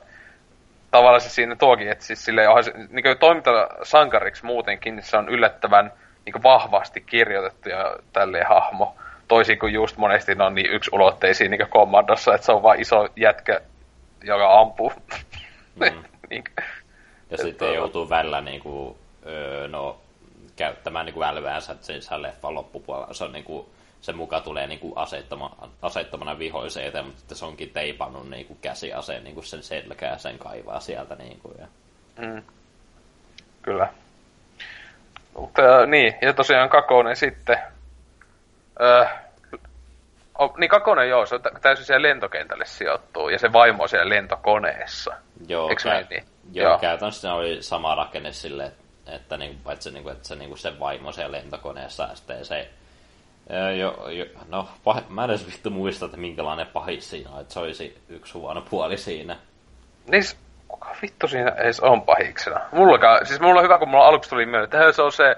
tavallaan 0.92 1.22
se 1.22 1.30
siinä 1.30 1.56
tuokin, 1.56 1.92
että 1.92 2.06
siis 2.06 2.26
sille 2.26 2.48
onhan 2.48 2.64
se, 2.64 2.74
niin 2.90 3.18
toimintasankariksi 3.20 4.46
muutenkin, 4.46 4.96
niin 4.96 5.04
se 5.04 5.18
on 5.18 5.30
yllättävän 5.30 5.92
niin 6.26 6.44
vahvasti 6.44 7.02
kirjoitettu 7.02 7.70
ja 7.70 7.96
tälleen 8.14 8.48
hahmo. 8.48 8.96
Toisin 9.28 9.60
kuin 9.60 9.74
just 9.74 9.98
monesti 9.98 10.36
ne 10.36 10.44
on 10.44 10.56
niin 10.56 10.72
yksulotteisia 10.72 11.50
niin 11.50 11.70
kommandossa, 11.70 12.36
että 12.36 12.46
se 12.46 12.52
on 12.52 12.64
vain 12.64 12.82
iso 12.82 13.08
jätkä, 13.16 13.62
joka 14.24 14.60
ampuu. 14.60 14.94
Mm. 15.76 16.04
niin, 16.30 16.44
Ja 17.30 17.38
sitten 17.38 17.74
joutuu 17.74 18.10
välillä 18.10 18.42
niinku, 18.42 18.98
öö, 19.26 19.68
no, 19.68 19.98
käyttämään 20.56 21.06
niinku 21.06 21.24
älväänsä, 21.24 21.72
että 21.74 21.86
se, 21.86 22.02
se 22.02 22.22
leffan 22.22 22.56
loppupuolella 22.56 23.14
se, 23.14 23.24
on 23.24 23.32
niinku, 23.32 23.70
se 24.02 24.14
muka 24.14 24.40
tulee 24.42 24.68
niinku 24.68 24.94
asettama, 24.96 25.70
asettamana 25.82 26.40
vihoiseen 26.40 26.88
eteen, 26.88 27.06
mutta 27.06 27.20
sitten 27.20 27.38
se 27.38 27.46
onkin 27.46 27.70
teipannut 27.70 28.30
niinku 28.30 28.58
käsiaseen 28.62 29.24
niinku 29.24 29.42
sen 29.42 29.64
selkää 29.64 30.12
ja 30.12 30.18
sen 30.18 30.40
kaivaa 30.40 30.80
sieltä. 30.80 31.16
Niinku, 31.16 31.56
ja... 31.60 31.68
Mm. 32.18 32.44
Kyllä. 33.62 33.90
Mutta 35.38 35.62
äh, 35.82 35.88
niin, 35.88 36.14
ja 36.22 36.34
tosiaan 36.34 36.70
Kakonen 36.70 37.16
sitten. 37.16 37.58
Äh, 38.82 39.14
oh, 40.40 40.58
niin 40.58 40.70
Kakonen 40.70 41.10
joo, 41.10 41.26
se 41.26 41.36
on 41.36 41.42
tä- 41.42 41.52
täysin 41.62 41.86
siellä 41.86 42.08
lentokentälle 42.08 42.66
sijoittuu, 42.66 43.30
ja 43.30 43.40
se 43.40 43.54
vaimo 43.54 43.84
on 43.84 43.90
siellä 43.90 44.10
lentokoneessa. 44.10 45.16
Joo, 45.48 45.70
Eikö 45.70 45.82
kä- 45.82 45.84
se 45.84 46.08
niin? 46.10 46.24
joo, 46.54 46.70
Joo. 46.70 46.80
käytännössä 46.80 47.22
se 47.22 47.30
oli 47.30 47.62
sama 47.62 47.96
rakenne 47.96 48.32
sille, 48.32 48.66
että, 48.66 48.84
niinku, 49.38 49.62
paitsi 49.64 49.92
niinku, 49.92 50.10
että 50.10 50.28
se, 50.28 50.36
niinku, 50.36 50.56
se 50.56 50.80
vaimo 50.80 51.12
siellä 51.12 51.38
lentokoneessa 51.38 52.04
ja 52.04 52.16
sitten 52.16 52.46
se 52.46 52.70
jo, 53.78 54.10
jo, 54.10 54.26
no, 54.48 54.70
pah, 54.84 55.10
mä 55.10 55.24
en 55.24 55.30
edes 55.30 55.48
vittu 55.48 55.70
muista, 55.70 56.06
että 56.06 56.18
minkälainen 56.18 56.68
pahis 56.68 57.10
siinä 57.10 57.30
on, 57.30 57.42
että 57.42 57.54
se 57.54 57.60
olisi 57.60 58.02
yksi 58.10 58.34
huono 58.34 58.62
puoli 58.62 58.98
siinä. 58.98 59.38
Niin, 60.08 60.24
kuka 60.68 60.96
vittu 61.02 61.28
siinä 61.28 61.52
edes 61.52 61.80
on 61.80 62.02
pahiksena? 62.02 62.62
Mullakaan, 62.72 63.26
siis 63.26 63.40
mulla 63.40 63.60
on 63.60 63.64
hyvä, 63.64 63.78
kun 63.78 63.90
mulla 63.90 64.08
aluksi 64.08 64.30
tuli 64.30 64.46
mieleen, 64.46 64.64
että 64.64 64.92
se 64.92 65.02
on 65.02 65.12
se 65.12 65.30
äh, 65.30 65.38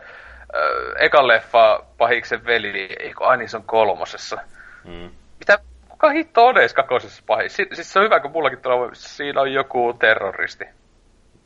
ekan 0.99 1.27
leffa 1.27 1.83
pahiksen 1.97 2.45
veli, 2.45 2.95
eikö 2.99 3.25
ai 3.25 3.37
niin 3.37 3.49
se 3.49 3.57
on 3.57 3.63
kolmosessa. 3.63 4.37
Mm. 4.83 5.11
Mitä, 5.39 5.59
kuka 5.89 6.09
hitto 6.09 6.45
on 6.45 6.57
edes 6.57 6.73
kakosessa 6.73 7.23
pahis? 7.27 7.55
Si- 7.55 7.69
siis 7.73 7.93
se 7.93 7.99
on 7.99 8.05
hyvä, 8.05 8.19
kun 8.19 8.31
mullakin 8.31 8.59
tulee, 8.59 8.89
siinä 8.93 9.41
on 9.41 9.53
joku 9.53 9.93
terroristi. 9.99 10.65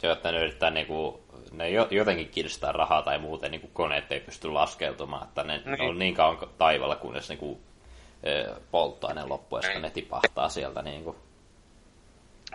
Joo, 0.04 0.14
että 0.14 0.32
ne 0.32 0.40
yrittää 0.40 0.70
niinku, 0.70 1.24
ne 1.52 1.70
jo, 1.70 1.88
jotenkin 1.92 2.30
kirstää 2.30 2.72
rahaa 2.72 3.02
tai 3.02 3.18
muuten 3.18 3.52
niinku 3.52 3.70
koneet 3.74 4.12
ei 4.12 4.20
pysty 4.20 4.48
laskeutumaan, 4.52 5.28
että 5.28 5.44
ne, 5.44 5.62
Niin. 5.66 5.82
on 5.90 6.00
niin 6.00 6.16
kauan 6.16 6.38
taivaalla, 6.58 6.96
kunnes 6.96 7.30
niinku, 7.30 7.60
ö, 8.28 8.56
polttoaine 8.72 9.24
loppuu 9.26 9.58
ja 9.58 9.62
sitten 9.62 9.82
Niin. 9.82 9.90
ne 9.90 9.94
tipahtaa 9.94 10.50
sieltä 10.50 10.82
niinku. 10.82 11.16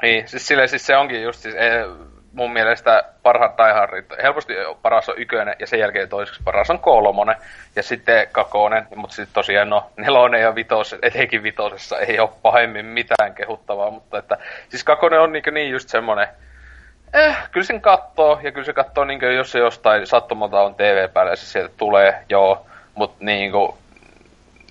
Niin, 0.02 0.28
siis 0.28 0.46
silleen, 0.46 0.68
siis 0.68 0.86
se 0.86 0.96
onkin 0.96 1.22
just 1.22 1.40
siis, 1.40 1.54
eh, 1.54 1.84
mun 2.32 2.52
mielestä 2.52 3.04
parhaat 3.22 3.58
Die 3.58 3.72
Hardit, 3.72 4.06
helposti 4.22 4.52
paras 4.82 5.08
on 5.08 5.18
ykönen 5.18 5.56
ja 5.58 5.66
sen 5.66 5.80
jälkeen 5.80 6.08
toiseksi 6.08 6.42
paras 6.44 6.70
on 6.70 6.78
kolmonen 6.78 7.36
ja 7.76 7.82
sitten 7.82 8.28
kakonen, 8.32 8.86
mutta 8.96 9.16
sitten 9.16 9.34
tosiaan 9.34 9.70
no 9.70 9.90
nelonen 9.96 10.40
ja 10.40 10.54
vitos, 10.54 10.94
etenkin 11.02 11.42
vitosessa 11.42 11.98
ei 11.98 12.18
ole 12.20 12.30
pahemmin 12.42 12.86
mitään 12.86 13.34
kehuttavaa, 13.34 13.90
mutta 13.90 14.18
että 14.18 14.36
siis 14.68 14.84
kakonen 14.84 15.20
on 15.20 15.32
niin, 15.32 15.42
niin 15.52 15.70
just 15.70 15.88
semmonen, 15.88 16.28
eh, 17.16 17.36
kyllä 17.52 17.66
sen 17.66 17.80
kattoo 17.80 18.40
ja 18.42 18.52
kyllä 18.52 18.64
se 18.64 18.72
kattoo 18.72 19.04
niin 19.04 19.20
jos 19.36 19.52
se 19.52 19.58
jostain 19.58 20.06
sattumalta 20.06 20.60
on 20.60 20.74
TV 20.74 21.08
päällä 21.12 21.32
ja 21.32 21.36
se 21.36 21.46
sieltä 21.46 21.74
tulee, 21.76 22.24
joo, 22.28 22.66
mutta 22.94 23.24
niin 23.24 23.52
kuin, 23.52 23.74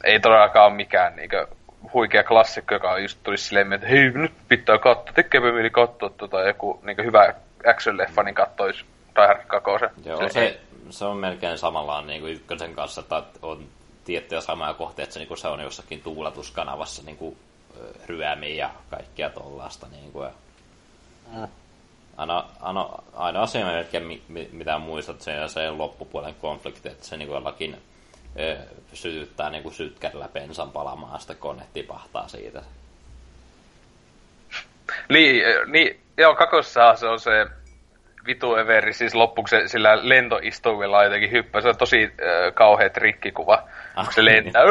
ei 0.03 0.19
todellakaan 0.19 0.65
ole 0.65 0.75
mikään 0.75 1.15
niinkö 1.15 1.47
huikea 1.93 2.23
klassikko, 2.23 2.73
joka 2.73 2.99
just 2.99 3.19
tulisi 3.23 3.43
silleen, 3.43 3.73
että 3.73 3.87
hei, 3.87 4.09
nyt 4.09 4.33
pitää 4.47 4.77
katsoa, 4.77 5.13
tekee 5.13 5.39
mieli 5.39 5.69
katsoa 5.69 6.09
tota, 6.09 6.41
joku 6.41 6.79
niinkö 6.83 7.03
hyvä 7.03 7.33
action-leffa, 7.67 8.23
niin 8.23 8.35
kattois 8.35 8.85
Die 9.15 9.27
Hard 9.27 9.41
2. 9.47 9.69
Joo, 10.05 10.29
se, 10.29 10.59
se 10.89 11.05
on 11.05 11.17
melkein 11.17 11.57
samallaan 11.57 12.07
niin 12.07 12.21
kuin 12.21 12.33
ykkösen 12.33 12.73
kanssa, 12.73 13.01
että 13.01 13.23
on 13.41 13.63
tiettyjä 14.05 14.41
samoja 14.41 14.73
kohteita, 14.73 15.03
että 15.03 15.13
se, 15.13 15.19
niin 15.19 15.27
kuin 15.27 15.37
se 15.37 15.47
on 15.47 15.59
jossakin 15.59 16.01
tuulatuskanavassa 16.01 17.03
niin 17.05 17.17
kuin, 17.17 17.37
ryömiä 18.05 18.55
ja 18.55 18.69
kaikkea 18.89 19.29
tollaista. 19.29 19.87
Niin 19.91 20.11
kuin, 20.11 20.25
ja 20.25 20.31
Mm. 21.33 21.47
Aina, 22.17 22.43
aina, 22.61 22.89
aina 23.13 23.41
asia 23.41 23.65
melkein, 23.65 24.03
mi- 24.03 24.21
mi- 24.27 24.49
mitä 24.51 24.77
muistat, 24.77 25.21
se 25.21 25.41
on 25.41 25.49
se 25.49 25.69
loppupuolen 25.69 26.35
konflikti, 26.41 26.89
että 26.89 27.05
se 27.05 27.17
niin 27.17 27.27
kuin 27.27 27.35
jollakin 27.35 27.77
ö, 28.39 28.57
sytyttää 28.93 29.49
niin 29.49 29.63
kuin 29.63 29.73
sytkärillä 29.75 30.27
pensan 30.27 30.71
palamaan 30.71 31.19
sitten 31.19 31.37
kone 31.37 31.63
tipahtaa 31.73 32.27
siitä. 32.27 32.61
Niin, 35.09 35.43
niin, 35.67 35.99
joo, 36.17 36.35
kakossahan 36.35 36.97
se 36.97 37.07
on 37.07 37.19
se 37.19 37.45
vitu 38.27 38.55
everi, 38.55 38.93
siis 38.93 39.15
loppuksi 39.15 39.55
se 39.59 39.67
sillä 39.67 39.99
lentoistuimella 40.09 41.03
jotenkin 41.03 41.31
hyppää. 41.31 41.61
Se 41.61 41.67
on 41.67 41.77
tosi 41.77 42.03
äh, 42.03 42.53
kauhea 42.53 42.89
trikkikuva, 42.89 43.63
Ah, 43.95 44.05
kun 44.05 44.13
se 44.13 44.21
niin. 44.21 44.35
lentää. 44.35 44.61
Ja 44.61 44.67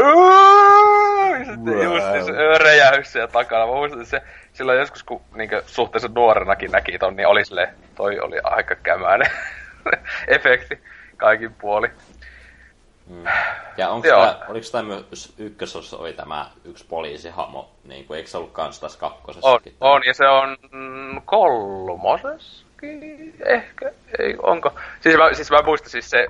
sitten 1.39 1.65
Wow. 1.65 1.95
just 1.95 2.07
siis 2.13 2.27
räjähys 2.59 3.13
siellä 3.13 3.29
takana. 3.29 3.67
Mä 3.67 3.73
muistan, 3.73 4.01
että 4.01 4.11
se 4.11 4.23
silloin 4.53 4.79
joskus, 4.79 5.03
kun 5.03 5.21
niin 5.35 5.51
suhteessa 5.67 6.09
nuorenakin 6.15 6.71
näki 6.71 6.99
ton, 6.99 7.17
niin 7.17 7.29
oli 7.29 7.45
sille, 7.45 7.75
toi 7.95 8.21
oli 8.21 8.37
aika 8.45 8.75
kämäinen 8.75 9.31
efekti 10.29 10.79
kaikin 11.17 11.55
puoli. 11.55 11.89
Mm. 13.07 13.25
Ja 13.77 13.89
onko 13.91 14.09
tämä, 14.09 14.39
oliko 14.49 14.67
tämä 14.73 14.83
myös 14.85 15.35
ykkösosassa 15.39 15.97
oli 15.97 16.13
tämä 16.13 16.51
yksi 16.65 16.87
poliisihamo, 16.89 17.71
niin 17.85 18.05
kuin, 18.07 18.17
eikö 18.17 18.31
se 18.31 18.37
ollut 18.37 18.53
kans 18.53 18.81
tässä 18.81 19.07
On, 19.07 19.11
kakkosessakin? 19.13 19.75
on, 19.81 20.03
ja 20.07 20.15
se 20.15 20.29
on 20.29 20.57
kolmosessakin, 21.25 23.35
ehkä, 23.47 23.91
ei, 24.19 24.37
onko. 24.43 24.73
Siis 25.01 25.17
mä, 25.17 25.35
siis 25.35 25.51
mä 25.51 25.63
muistan 25.63 25.91
siis 25.91 26.11
se, 26.11 26.27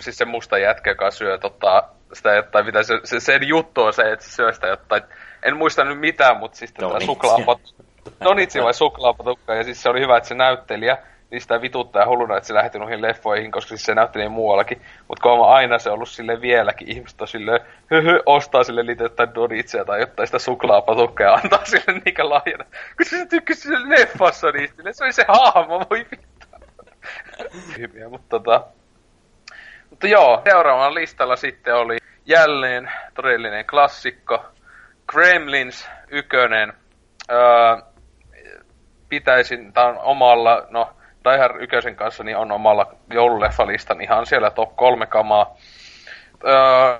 siis 0.00 0.18
se 0.18 0.24
musta 0.24 0.58
jätkä, 0.58 0.90
joka 0.90 1.10
syö 1.10 1.38
tota, 1.38 1.82
sitä 2.12 2.34
jotain, 2.34 2.66
mitä 2.66 2.82
se, 2.82 3.00
se, 3.04 3.20
sen 3.20 3.48
juttu 3.48 3.82
on 3.82 3.92
se, 3.92 4.12
että 4.12 4.24
se 4.24 4.30
syö 4.30 4.52
sitä 4.52 4.66
jotain, 4.66 5.02
en 5.42 5.56
muista 5.56 5.84
nyt 5.84 6.00
mitään, 6.00 6.36
mutta 6.36 6.58
siis 6.58 6.72
tätä 6.72 6.86
niin, 6.86 7.06
suklaapot, 7.06 7.60
Donitsi 8.24 8.62
vai 8.62 8.74
suklaapatukka, 8.84 9.54
ja 9.54 9.64
siis 9.64 9.82
se 9.82 9.88
oli 9.88 10.00
hyvä, 10.00 10.16
että 10.16 10.28
se 10.28 10.34
näyttelijä, 10.34 10.98
niin 11.30 11.40
sitä 11.40 11.60
vituttaa 11.60 12.06
hulluna, 12.06 12.36
että 12.36 12.46
se 12.46 12.54
lähti 12.54 12.78
noihin 12.78 13.02
leffoihin, 13.02 13.50
koska 13.50 13.68
siis 13.68 13.82
se 13.82 13.94
näytteli 13.94 14.28
muuallakin. 14.28 14.82
Mutta 15.08 15.22
kun 15.22 15.32
on 15.32 15.48
aina 15.48 15.78
se 15.78 15.90
ollut 15.90 16.08
sille 16.08 16.40
vieläkin, 16.40 16.90
ihmiset 16.90 17.20
on 17.20 17.28
sille 17.28 17.60
höhö, 17.90 18.22
ostaa 18.26 18.64
sille 18.64 18.82
niitä 18.82 19.02
jotain 19.02 19.34
donitsia 19.34 19.84
tai 19.84 20.00
jotain 20.00 20.28
sitä 20.28 20.38
suklaapatukkaa 20.38 21.26
ja 21.26 21.34
antaa 21.34 21.64
sille 21.70 22.00
niikä 22.04 22.28
lahjana. 22.28 22.64
Kun 22.96 23.06
se 23.06 23.26
tykkäsi 23.26 23.60
sille 23.60 23.88
leffassa 23.88 24.50
niistä, 24.50 24.82
se 24.92 25.04
oli 25.04 25.12
se 25.12 25.24
hahmo, 25.28 25.86
voi 25.90 26.06
vittu. 26.10 26.46
Hyviä, 27.78 28.08
mutta 28.08 28.28
tota... 28.28 28.64
Mutta 29.90 30.06
joo, 30.06 30.42
seuraavalla 30.44 30.94
listalla 30.94 31.36
sitten 31.36 31.74
oli 31.74 31.96
jälleen 32.26 32.92
todellinen 33.14 33.66
klassikko. 33.66 34.44
Gremlins 35.06 35.90
ykönen. 36.10 36.72
Öö, 37.30 37.76
pitäisin, 39.08 39.72
tää 39.72 39.86
on 39.86 39.98
omalla, 39.98 40.66
no 40.70 40.92
Die 41.24 41.38
Hard 41.38 41.56
1 41.60 41.94
kanssa 41.94 42.24
niin 42.24 42.36
on 42.36 42.52
omalla 42.52 42.94
joululeffalistan 43.12 44.00
ihan 44.00 44.26
siellä 44.26 44.50
top 44.50 44.76
kolme 44.76 45.06
kamaa. 45.06 45.56
Öö, 46.44 46.98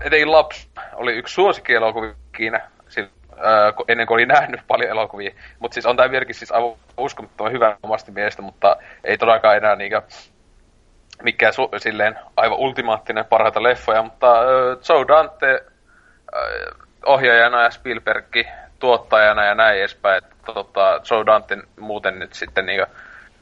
etenkin 0.00 0.32
Laps 0.32 0.70
oli 0.94 1.12
yksi 1.12 1.34
suosikkielokuvia 1.34 2.14
ikinä, 2.34 2.70
öö, 2.98 3.72
ennen 3.88 4.06
kuin 4.06 4.14
oli 4.14 4.26
nähnyt 4.26 4.60
paljon 4.68 4.90
elokuvia. 4.90 5.30
Mutta 5.58 5.74
siis 5.74 5.86
on 5.86 5.96
tämä 5.96 6.10
vieläkin 6.10 6.34
siis 6.34 6.52
aivan 6.52 6.72
uskomattoman 6.98 7.52
hyvä 7.52 7.76
omasta 7.82 8.12
mielestä, 8.12 8.42
mutta 8.42 8.76
ei 9.04 9.18
todellakaan 9.18 9.56
enää 9.56 9.76
niinkö 9.76 10.02
mikään 11.22 11.52
su- 11.52 11.78
silleen 11.78 12.18
aivan 12.36 12.58
ultimaattinen 12.58 13.24
parhaita 13.24 13.62
leffoja, 13.62 14.02
mutta 14.02 14.40
öö, 14.40 14.76
Joe 14.88 15.08
Dante 15.08 15.46
öö, 15.46 16.70
ohjaajana 17.06 17.62
ja 17.62 17.70
Spielbergki 17.70 18.46
tuottajana 18.78 19.44
ja 19.44 19.54
näin 19.54 19.78
edespäin. 19.78 20.24
Että, 20.24 20.52
tota, 20.54 21.00
Joe 21.10 21.26
Dante 21.26 21.56
muuten 21.80 22.18
nyt 22.18 22.32
sitten 22.32 22.66
niinkö 22.66 22.86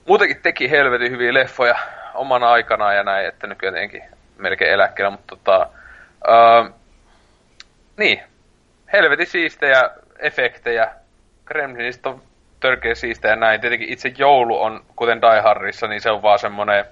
muutenkin 0.07 0.43
teki 0.43 0.71
helvetin 0.71 1.11
hyviä 1.11 1.35
leffoja 1.35 1.75
omana 2.15 2.51
aikanaan 2.51 2.97
ja 2.97 3.03
näin, 3.03 3.27
että 3.27 3.47
nykyään 3.47 3.75
tietenkin 3.75 4.03
melkein 4.39 4.73
eläkkeellä, 4.73 5.11
mutta 5.11 5.37
tota, 5.37 5.69
uh, 6.29 6.75
niin, 7.97 8.23
helvetin 8.93 9.27
siistejä 9.27 9.91
efektejä, 10.19 10.91
Gremlinista 11.45 12.09
on 12.09 12.23
törkeä 12.61 12.95
siistejä 12.95 13.33
ja 13.33 13.37
näin. 13.37 13.61
Tietenkin 13.61 13.89
itse 13.89 14.13
joulu 14.19 14.63
on, 14.63 14.85
kuten 14.97 15.21
Die 15.23 15.41
Hardissa, 15.41 15.87
niin 15.87 16.01
se 16.01 16.11
on 16.11 16.23
vaan 16.23 16.39
semmonen... 16.39 16.85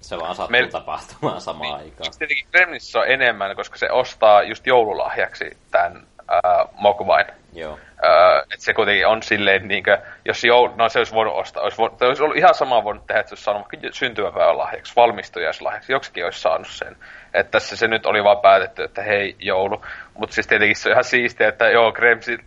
Se 0.00 0.16
vaan 0.18 0.34
sattuu 0.34 0.50
Meil... 0.52 0.66
tapahtumaan 0.66 1.40
samaan 1.40 1.74
aikaan. 1.74 2.12
Tietenkin 2.18 2.46
Gremlinissa 2.50 3.00
on 3.00 3.08
enemmän, 3.08 3.56
koska 3.56 3.78
se 3.78 3.90
ostaa 3.90 4.42
just 4.42 4.66
joululahjaksi 4.66 5.56
tämän 5.70 6.02
uh, 6.20 6.70
Mogwai. 6.72 7.24
Joo. 7.52 7.78
Öö, 8.04 8.40
että 8.40 8.64
se 8.64 8.74
kuitenkin 8.74 9.06
on 9.06 9.22
silleen, 9.22 9.68
niinkö, 9.68 9.98
jos 10.24 10.44
joul... 10.44 10.68
no 10.76 10.88
se 10.88 10.98
olisi 10.98 11.14
voinut 11.14 11.34
ostaa, 11.34 11.62
olisi, 11.62 11.78
voinut, 11.78 12.02
olisi 12.02 12.22
ollut 12.22 12.36
ihan 12.36 12.54
sama 12.54 12.84
voinut 12.84 13.06
tehdä, 13.06 13.20
että 13.20 13.28
se 13.28 13.34
olisi 13.34 13.44
saanut 13.44 13.66
syntymäpäivän 13.92 14.58
lahjaksi, 14.58 14.96
valmistujaislahjaksi, 14.96 15.92
joksikin 15.92 16.24
olisi 16.24 16.40
saanut 16.40 16.68
sen. 16.68 16.96
Että 17.34 17.50
tässä 17.50 17.76
se 17.76 17.88
nyt 17.88 18.06
oli 18.06 18.24
vaan 18.24 18.40
päätetty, 18.40 18.82
että 18.82 19.02
hei, 19.02 19.36
joulu. 19.38 19.84
Mutta 20.18 20.34
siis 20.34 20.46
tietenkin 20.46 20.76
se 20.76 20.88
on 20.88 20.92
ihan 20.92 21.04
siistiä, 21.04 21.48
että 21.48 21.70
joo, 21.70 21.92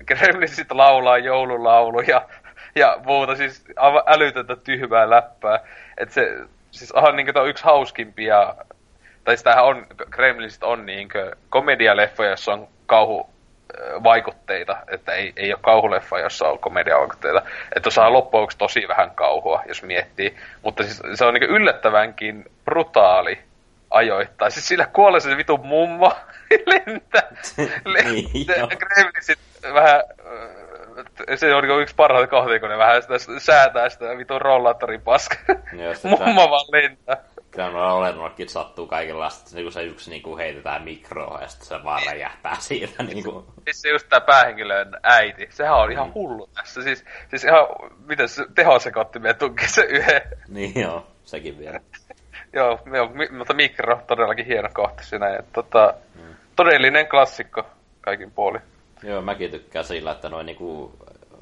Gremlinsit 0.06 0.72
laulaa 0.82 1.18
joululaulu 1.18 2.00
ja, 2.00 2.26
ja 2.76 2.98
muuta, 3.06 3.36
siis 3.36 3.66
aivan 3.76 4.04
älytöntä 4.08 4.56
tyhmää 4.56 5.10
läppää. 5.10 5.60
Että 5.98 6.14
se, 6.14 6.28
siis 6.72 6.92
onhan 6.92 7.16
niinkö 7.16 7.42
on 7.42 7.50
yksi 7.50 7.64
hauskimpia, 7.64 8.56
tai 9.24 9.38
sitähän 9.38 9.66
on, 9.66 9.88
Gremlinsit 10.10 10.64
on 10.64 10.86
niinkö 10.86 11.36
komedialeffoja, 11.50 12.30
jossa 12.30 12.54
on 12.54 12.68
kauhu 12.86 13.30
vaikutteita, 14.04 14.78
että 14.88 15.12
ei, 15.12 15.34
ei 15.36 15.54
ole 15.54 15.60
kauhuleffa, 15.62 16.20
jossa 16.20 16.48
on 16.48 16.60
komediavaikutteita. 16.60 17.42
Että 17.76 17.90
saa 17.90 18.14
loppujen 18.14 18.48
tosi 18.58 18.88
vähän 18.88 19.12
kauhua, 19.12 19.64
jos 19.68 19.84
miettii. 19.84 20.36
Mutta 20.62 20.84
siis 20.84 21.02
se 21.14 21.26
on 21.26 21.34
niin 21.34 21.50
yllättävänkin 21.50 22.46
brutaali 22.66 23.40
ajoittain. 23.92 24.52
Siis 24.52 24.68
sillä 24.68 24.86
kuolee 24.86 25.20
se 25.20 25.38
vitu 25.38 25.58
mummo 25.58 26.14
lentää. 26.66 27.24
lentää. 27.86 28.68
niin, 28.68 29.74
vähän 29.74 30.04
se 31.36 31.56
on 31.56 31.64
niin 31.64 31.82
yksi 31.82 31.96
parhaita 31.96 32.28
kohtia, 32.28 32.60
kun 32.60 32.70
ne 32.70 32.78
vähän 32.78 33.02
sitä 33.02 33.16
säätää 33.40 33.90
sitä 33.90 34.18
vitu 34.18 34.40
rollaattorin 34.40 35.02
paska. 35.02 35.36
Mummo 36.26 36.50
vaan 36.50 36.66
lentää. 36.72 37.18
Kyllä 37.52 37.70
noilla 37.70 37.94
olennollakin 37.94 38.50
sattuu 38.50 38.88
kaikenlaista, 38.88 39.56
niin 39.56 39.66
kun 39.66 39.72
se 39.72 39.84
yksi 39.84 40.10
niin 40.10 40.22
kuin 40.22 40.38
heitetään 40.38 40.84
mikroon 40.84 41.42
ja 41.42 41.48
sitten 41.48 41.68
se 41.68 41.84
vaan 41.84 42.02
räjähtää 42.06 42.56
siitä. 42.60 43.04
Niin 43.04 43.24
kuin. 43.24 43.46
Siis 43.64 43.82
se 43.82 43.90
just 43.90 44.10
tää 44.10 44.22
päähenkilön 44.22 44.98
äiti, 45.04 45.48
sehän 45.50 45.78
on 45.78 45.92
ihan 45.92 46.08
mm. 46.08 46.14
hullu 46.14 46.50
tässä. 46.54 46.84
Siis, 46.84 47.06
siis 47.30 47.44
ihan, 47.44 47.68
miten 48.06 48.30
se 48.30 48.46
tehosekottimia 48.56 49.34
tukki 49.34 49.68
se 49.68 49.82
yhden. 49.82 50.22
Niin 50.48 50.82
joo, 50.82 51.08
sekin 51.24 51.60
vielä. 51.60 51.80
joo, 52.54 52.80
joo, 52.94 53.10
mutta 53.38 53.54
mikro, 53.54 54.02
todellakin 54.08 54.46
hieno 54.46 54.70
kohta 54.74 55.04
siinä. 55.04 55.30
Ja, 55.30 55.44
tota, 55.54 55.94
mm. 56.16 56.36
Todellinen 56.56 57.08
klassikko 57.08 57.64
kaikin 58.02 58.32
puoli. 58.32 58.60
Joo, 59.04 59.22
mäkin 59.22 59.52
tykkään 59.52 59.86
sillä, 59.86 60.12
että 60.12 60.30
noin 60.30 60.46
niinku, 60.46 60.94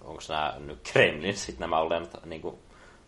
onko 0.04 0.22
nämä 0.30 0.54
nyt 0.60 0.90
Gremlinsit 0.94 1.60
nämä 1.60 1.80
olennot 1.80 2.26
niinku 2.26 2.60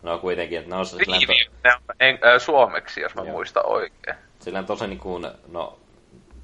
No 0.04 0.20
kuitenkin, 0.20 0.60
että 0.60 0.70
ne 0.70 0.76
on 0.76 0.86
silleen... 0.86 1.22
To... 1.28 1.94
En, 2.00 2.20
äh, 2.26 2.42
suomeksi, 2.42 3.02
jos 3.02 3.16
mä 3.16 3.22
Joo. 3.22 3.32
muistan 3.32 3.66
oikein. 3.66 4.16
Silleen 4.40 4.66
tosi 4.66 4.88
niin 4.88 5.00
kuin, 5.00 5.28
no, 5.48 5.80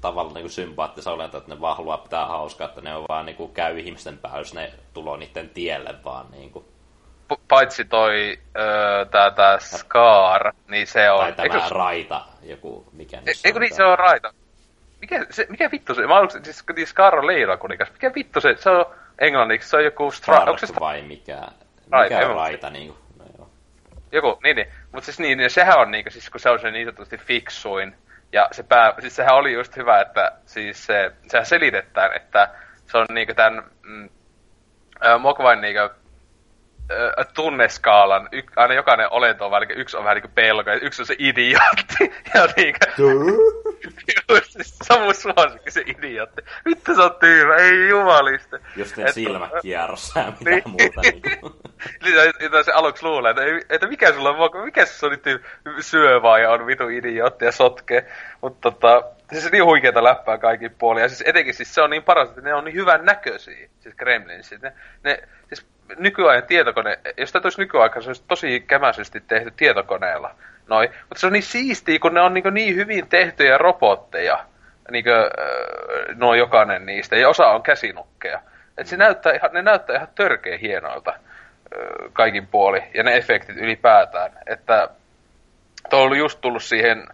tavallaan 0.00 0.34
niin 0.34 0.50
sympaattisa 0.50 1.12
olenta, 1.12 1.38
että 1.38 1.54
ne 1.54 1.60
vaan 1.60 1.76
haluaa 1.76 1.98
pitää 1.98 2.26
hauskaa, 2.26 2.68
että 2.68 2.80
ne 2.80 2.96
on 2.96 3.04
vaan 3.08 3.26
niin 3.26 3.36
kuin, 3.36 3.52
käy 3.52 3.78
ihmisten 3.78 4.18
päällä, 4.18 4.38
jos 4.38 4.54
ne 4.54 4.72
tuloo 4.94 5.16
niiden 5.16 5.48
tielle 5.48 5.94
vaan 6.04 6.30
niin 6.30 6.50
kuin. 6.50 6.64
Paitsi 7.48 7.84
toi 7.84 8.38
öö, 8.58 9.04
tää, 9.04 9.30
tää 9.30 9.58
Scar, 9.58 10.52
niin 10.68 10.86
se 10.86 11.10
on... 11.10 11.18
Tai 11.18 11.32
tämä 11.32 11.44
Eikö... 11.44 11.74
Raita, 11.74 12.24
joku, 12.42 12.88
mikä 12.92 13.16
e, 13.18 13.32
Eikö 13.44 13.60
niin 13.60 13.74
se 13.74 13.84
on 13.84 13.98
Raita? 13.98 14.34
Mikä, 15.00 15.26
se, 15.30 15.46
mikä 15.48 15.70
vittu 15.70 15.94
se, 15.94 16.06
mä 16.06 16.16
aluksi, 16.16 16.38
siis 16.44 16.64
Scar 16.84 17.18
on 17.18 17.26
leirakunikas, 17.26 17.92
mikä 17.92 18.12
vittu 18.14 18.40
se, 18.40 18.56
se 18.58 18.70
on 18.70 18.86
englanniksi, 19.18 19.68
se 19.68 19.76
on 19.76 19.84
joku... 19.84 20.10
Stra... 20.10 20.40
Onko 20.40 20.58
se 20.58 20.66
vai 20.80 21.02
mikä? 21.02 21.34
Mikä 21.34 21.48
Raita, 21.90 22.34
Raita, 22.34 22.70
niin 22.70 22.88
kuin? 22.88 22.98
Joku, 24.12 24.40
niin, 24.42 24.56
niin. 24.56 24.68
Mutta 24.92 25.04
siis 25.04 25.18
niin, 25.18 25.38
niin, 25.38 25.50
sehän 25.50 25.78
on 25.78 25.90
niinku, 25.90 26.10
siis 26.10 26.30
kun 26.30 26.40
se 26.40 26.50
on 26.50 26.60
se 26.60 26.70
niin 26.70 26.86
sanotusti 26.86 27.18
fiksuin. 27.18 27.94
Ja 28.32 28.48
se 28.52 28.62
pää, 28.62 28.94
siis 29.00 29.16
sehän 29.16 29.34
oli 29.34 29.52
just 29.52 29.76
hyvä, 29.76 30.00
että 30.00 30.32
siis 30.46 30.86
se, 30.86 31.12
sehän 31.26 31.46
selitetään, 31.46 32.16
että 32.16 32.48
se 32.86 32.98
on 32.98 33.06
niinku 33.10 33.34
tämän 33.34 33.64
mm, 33.82 34.08
Mogvain 35.18 35.60
niinku 35.60 35.94
tunneskaalan, 37.34 38.28
y, 38.32 38.42
aina 38.56 38.74
jokainen 38.74 39.12
olento 39.12 39.44
on 39.44 39.50
vähän 39.50 39.68
niin 39.68 39.78
yksi 39.78 39.96
on 39.96 40.04
vähän 40.04 40.16
niin 40.16 40.32
pelko, 40.34 40.70
ja 40.70 40.76
yksi 40.76 41.02
on 41.02 41.06
se 41.06 41.16
idiootti. 41.18 41.98
Ja 42.34 42.48
niinku, 42.56 42.80
siis 44.50 44.78
Samu 44.82 45.12
suosikki 45.14 45.70
se 45.70 45.80
idiootti. 45.80 46.42
Vittu 46.64 46.94
se 46.94 47.02
on 47.02 47.16
tyhmä, 47.20 47.54
ei 47.54 47.88
jumalista. 47.88 48.58
Just 48.76 48.96
ne 48.96 49.12
silmät 49.12 49.50
kierrossa 49.62 50.20
ja 50.20 50.32
mitä 50.38 50.50
niin. 50.50 50.62
muuta. 50.66 51.00
Niinku. 51.00 51.56
Niin, 52.02 52.64
se 52.64 52.72
aluksi 52.72 53.04
luulee, 53.04 53.30
että, 53.30 53.42
että 53.74 53.86
mikä 53.86 54.12
sulla 54.12 54.30
on, 54.30 54.64
mikä 54.64 54.86
se 54.86 55.06
on 55.06 55.12
nyt 55.12 55.42
syövää 55.80 56.38
ja 56.38 56.50
on 56.50 56.66
vitu 56.66 56.88
idiootti 56.88 57.44
ja 57.44 57.52
sotkee. 57.52 58.10
Mutta 58.40 58.70
tota, 58.70 59.02
siis 59.30 59.44
se 59.44 59.50
niin 59.50 59.64
huikeeta 59.64 60.04
läppää 60.04 60.38
kaikin 60.38 60.70
puolin. 60.78 61.02
Ja 61.02 61.08
siis 61.08 61.22
etenkin 61.26 61.54
siis 61.54 61.74
se 61.74 61.82
on 61.82 61.90
niin 61.90 62.02
paras, 62.02 62.28
että 62.28 62.40
ne 62.40 62.54
on 62.54 62.64
niin 62.64 62.74
hyvän 62.74 63.04
näköisiä, 63.04 63.68
siis 63.80 63.94
Gremlinsit. 63.94 64.62
Ne, 64.62 64.72
ne, 65.04 65.22
siis 65.48 65.66
nykyajan 65.98 66.42
tietokone, 66.42 66.98
jos 67.16 67.32
tätä 67.32 67.46
olisi 67.46 67.60
nykyaika, 67.60 68.00
se 68.00 68.08
olisi 68.08 68.24
tosi 68.28 68.60
kämäisesti 68.60 69.20
tehty 69.20 69.52
tietokoneella. 69.56 70.34
Noi. 70.68 70.88
Mutta 70.88 71.18
se 71.18 71.26
on 71.26 71.32
niin 71.32 71.42
siistiä, 71.42 71.98
kun 71.98 72.14
ne 72.14 72.20
on 72.20 72.34
niin, 72.34 72.54
niin 72.54 72.76
hyvin 72.76 73.08
tehtyjä 73.08 73.58
robotteja, 73.58 74.44
niin 74.90 75.04
kuin, 75.04 75.14
no 76.14 76.34
jokainen 76.34 76.86
niistä, 76.86 77.16
ja 77.16 77.28
osa 77.28 77.46
on 77.46 77.62
käsinukkeja. 77.62 78.40
Et 78.78 78.86
se 78.86 78.96
näyttää 78.96 79.32
ihan, 79.32 79.50
ne 79.52 79.62
näyttää 79.62 79.96
ihan 79.96 80.08
törkeä 80.14 80.58
hienoilta 80.58 81.14
kaikin 82.12 82.46
puoli, 82.46 82.82
ja 82.94 83.02
ne 83.02 83.16
efektit 83.16 83.56
ylipäätään. 83.56 84.32
Että 84.46 84.88
tuo 85.90 86.00
on 86.00 86.18
just 86.18 86.40
tullut 86.40 86.62
siihen 86.62 87.04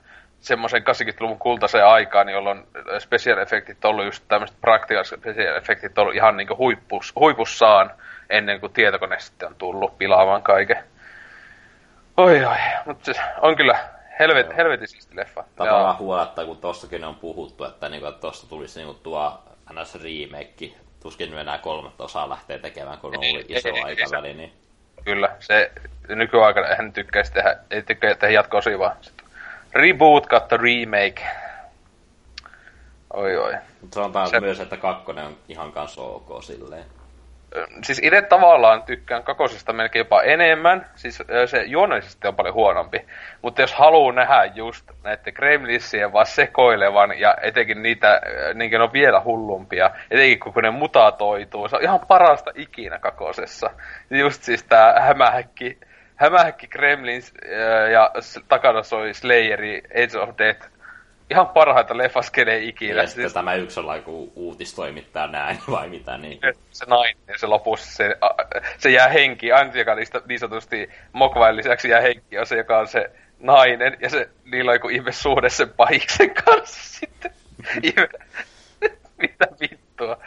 semmoisen 0.44 0.82
80-luvun 0.82 1.38
kultaiseen 1.38 1.86
aikaan, 1.86 2.28
jolloin 2.28 2.66
special 2.98 3.38
efektit 3.38 3.84
on 3.84 3.90
ollut 3.90 4.04
just 4.04 4.24
tämmöiset 4.28 4.60
practical 4.60 5.04
special 5.04 5.56
efektit 5.56 5.98
on 5.98 6.02
ollut 6.02 6.14
ihan 6.14 6.36
niin 6.36 6.58
huippus, 6.58 7.12
huipussaan 7.16 7.90
ennen 8.30 8.60
kuin 8.60 8.72
tietokone 8.72 9.20
sitten 9.20 9.48
on 9.48 9.54
tullut 9.54 9.98
pilaamaan 9.98 10.42
kaiken. 10.42 10.84
Oi 12.16 12.44
oi, 12.44 12.56
mutta 12.86 13.04
siis 13.04 13.20
on 13.40 13.56
kyllä 13.56 13.78
helvet, 14.20 14.56
helvetin 14.56 14.88
siisti 14.88 15.16
leffa. 15.16 15.44
Tavallaan 15.56 15.98
huolettaa, 15.98 16.44
kun 16.44 16.56
tossakin 16.56 17.04
on 17.04 17.14
puhuttu, 17.14 17.64
että, 17.64 17.88
niinku, 17.88 18.06
että 18.06 18.20
tosta 18.20 18.48
tulisi 18.48 18.80
niinku 18.80 18.94
tuo 18.94 19.42
NS 19.72 19.94
remake. 19.94 20.70
Tuskin 21.02 21.30
nyt 21.30 21.40
enää 21.40 21.58
kolmatta 21.58 22.04
osaa 22.04 22.28
lähtee 22.28 22.58
tekemään, 22.58 22.98
kun 22.98 23.16
on 23.16 23.24
ollut 23.24 23.50
iso 23.50 23.68
ei, 23.68 23.82
aikaväli. 23.82 24.34
Niin... 24.34 24.52
Kyllä, 25.04 25.36
se 25.40 25.72
nykyaikana 26.08 26.74
hän 26.76 26.92
tykkäisi 26.92 27.32
tehdä, 27.32 27.56
ei 27.70 27.82
tykkää 27.82 28.14
tehdä 28.14 28.34
jatko-osia, 28.34 28.78
vaan 28.78 28.96
reboot 29.74 30.26
kautta 30.26 30.56
remake. 30.56 31.26
Oi 33.12 33.36
oi. 33.36 33.54
Mutta 33.80 33.94
sanotaan 33.94 34.28
se... 34.28 34.40
myös, 34.40 34.60
että 34.60 34.76
kakkonen 34.76 35.26
on 35.26 35.36
ihan 35.48 35.72
kanssa 35.72 36.02
ok 36.02 36.42
silleen. 36.42 36.84
siis 37.82 38.00
itse 38.02 38.22
tavallaan 38.22 38.82
tykkään 38.82 39.22
kakosesta 39.22 39.72
melkein 39.72 40.00
jopa 40.00 40.22
enemmän, 40.22 40.86
siis 40.96 41.22
se 41.46 41.62
juonellisesti 41.62 42.28
on 42.28 42.36
paljon 42.36 42.54
huonompi, 42.54 43.06
mutta 43.42 43.60
jos 43.60 43.74
haluaa 43.74 44.12
nähdä 44.12 44.44
just 44.44 44.90
näiden 45.02 45.34
Gremlissien 45.34 46.12
vaan 46.12 46.26
sekoilevan 46.26 47.18
ja 47.18 47.36
etenkin 47.42 47.82
niitä, 47.82 48.20
niin 48.54 48.80
on 48.80 48.92
vielä 48.92 49.20
hullumpia, 49.24 49.90
etenkin 50.10 50.38
kun 50.38 50.62
ne 50.62 50.70
mutatoituu, 50.70 51.68
se 51.68 51.76
on 51.76 51.82
ihan 51.82 52.00
parasta 52.08 52.50
ikinä 52.54 52.98
kakosessa. 52.98 53.70
Just 54.10 54.42
siis 54.42 54.64
tää 54.64 55.00
hämähäkki, 55.00 55.78
hämähäkki 56.16 56.66
Gremlins 56.66 57.32
ja 57.92 58.12
takana 58.48 58.82
soi 58.82 59.14
Slayeri 59.14 59.82
Age 59.90 60.18
of 60.18 60.38
Death 60.38 60.74
ihan 61.30 61.48
parhaita 61.48 61.96
leffaskelee 61.96 62.58
ikinä. 62.58 63.02
Ja 63.02 63.06
sitten 63.06 63.32
tämä 63.32 63.54
yksi 63.54 63.80
on 63.80 63.96
joku 63.96 64.32
uutistoimittaja 64.34 65.26
näin 65.26 65.58
vai 65.70 65.88
mitä 65.88 66.18
niin. 66.18 66.40
Se 66.70 66.84
nainen, 66.86 67.38
se 67.38 67.46
lopussa, 67.46 67.92
se, 67.92 68.16
se 68.78 68.90
jää 68.90 69.08
henki, 69.08 69.52
ainut 69.52 69.74
joka 69.74 69.94
niistä 69.94 70.20
niin 70.26 70.40
sanotusti 70.40 70.90
Mokvain 71.12 71.56
lisäksi 71.56 71.88
jää 71.88 72.00
henki 72.00 72.38
on 72.38 72.46
se, 72.46 72.56
joka 72.56 72.78
on 72.78 72.88
se 72.88 73.10
nainen, 73.40 73.96
ja 74.00 74.10
se, 74.10 74.28
niillä 74.44 74.70
on 74.70 74.74
joku 74.74 74.88
ihme 74.88 75.12
suhde 75.12 75.50
sen 75.50 75.70
pahiksen 75.70 76.34
kanssa 76.34 76.98
sitten. 77.00 77.30
mitä 79.22 79.46
vittua. 79.60 80.18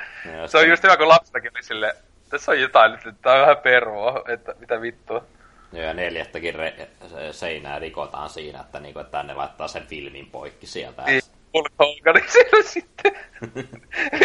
Se 0.45 0.57
on 0.57 0.69
just 0.69 0.83
hyvä, 0.83 0.97
kun 0.97 1.07
lapsetakin 1.07 1.51
oli 1.55 1.63
silleen, 1.63 1.93
tässä 2.29 2.51
on 2.51 2.61
jotain 2.61 2.91
nyt, 2.91 3.05
että 3.05 3.33
on 3.33 3.41
vähän 3.41 3.57
pervoa, 3.57 4.23
että 4.27 4.55
mitä 4.59 4.81
vittua. 4.81 5.23
Ja 5.71 5.93
neljättäkin 5.93 6.55
re- 6.55 6.87
seinää 7.31 7.79
rikotaan 7.79 8.29
siinä, 8.29 8.59
että, 8.61 8.79
niinku, 8.79 8.99
että 8.99 9.23
ne 9.23 9.33
laittaa 9.33 9.67
sen 9.67 9.87
filmin 9.87 10.25
poikki 10.31 10.67
sieltä. 10.67 11.01
Niin, 11.01 11.21
Hulk 11.53 11.71
Hogan 11.79 12.23
siellä 12.29 12.63
sitten. 12.63 13.11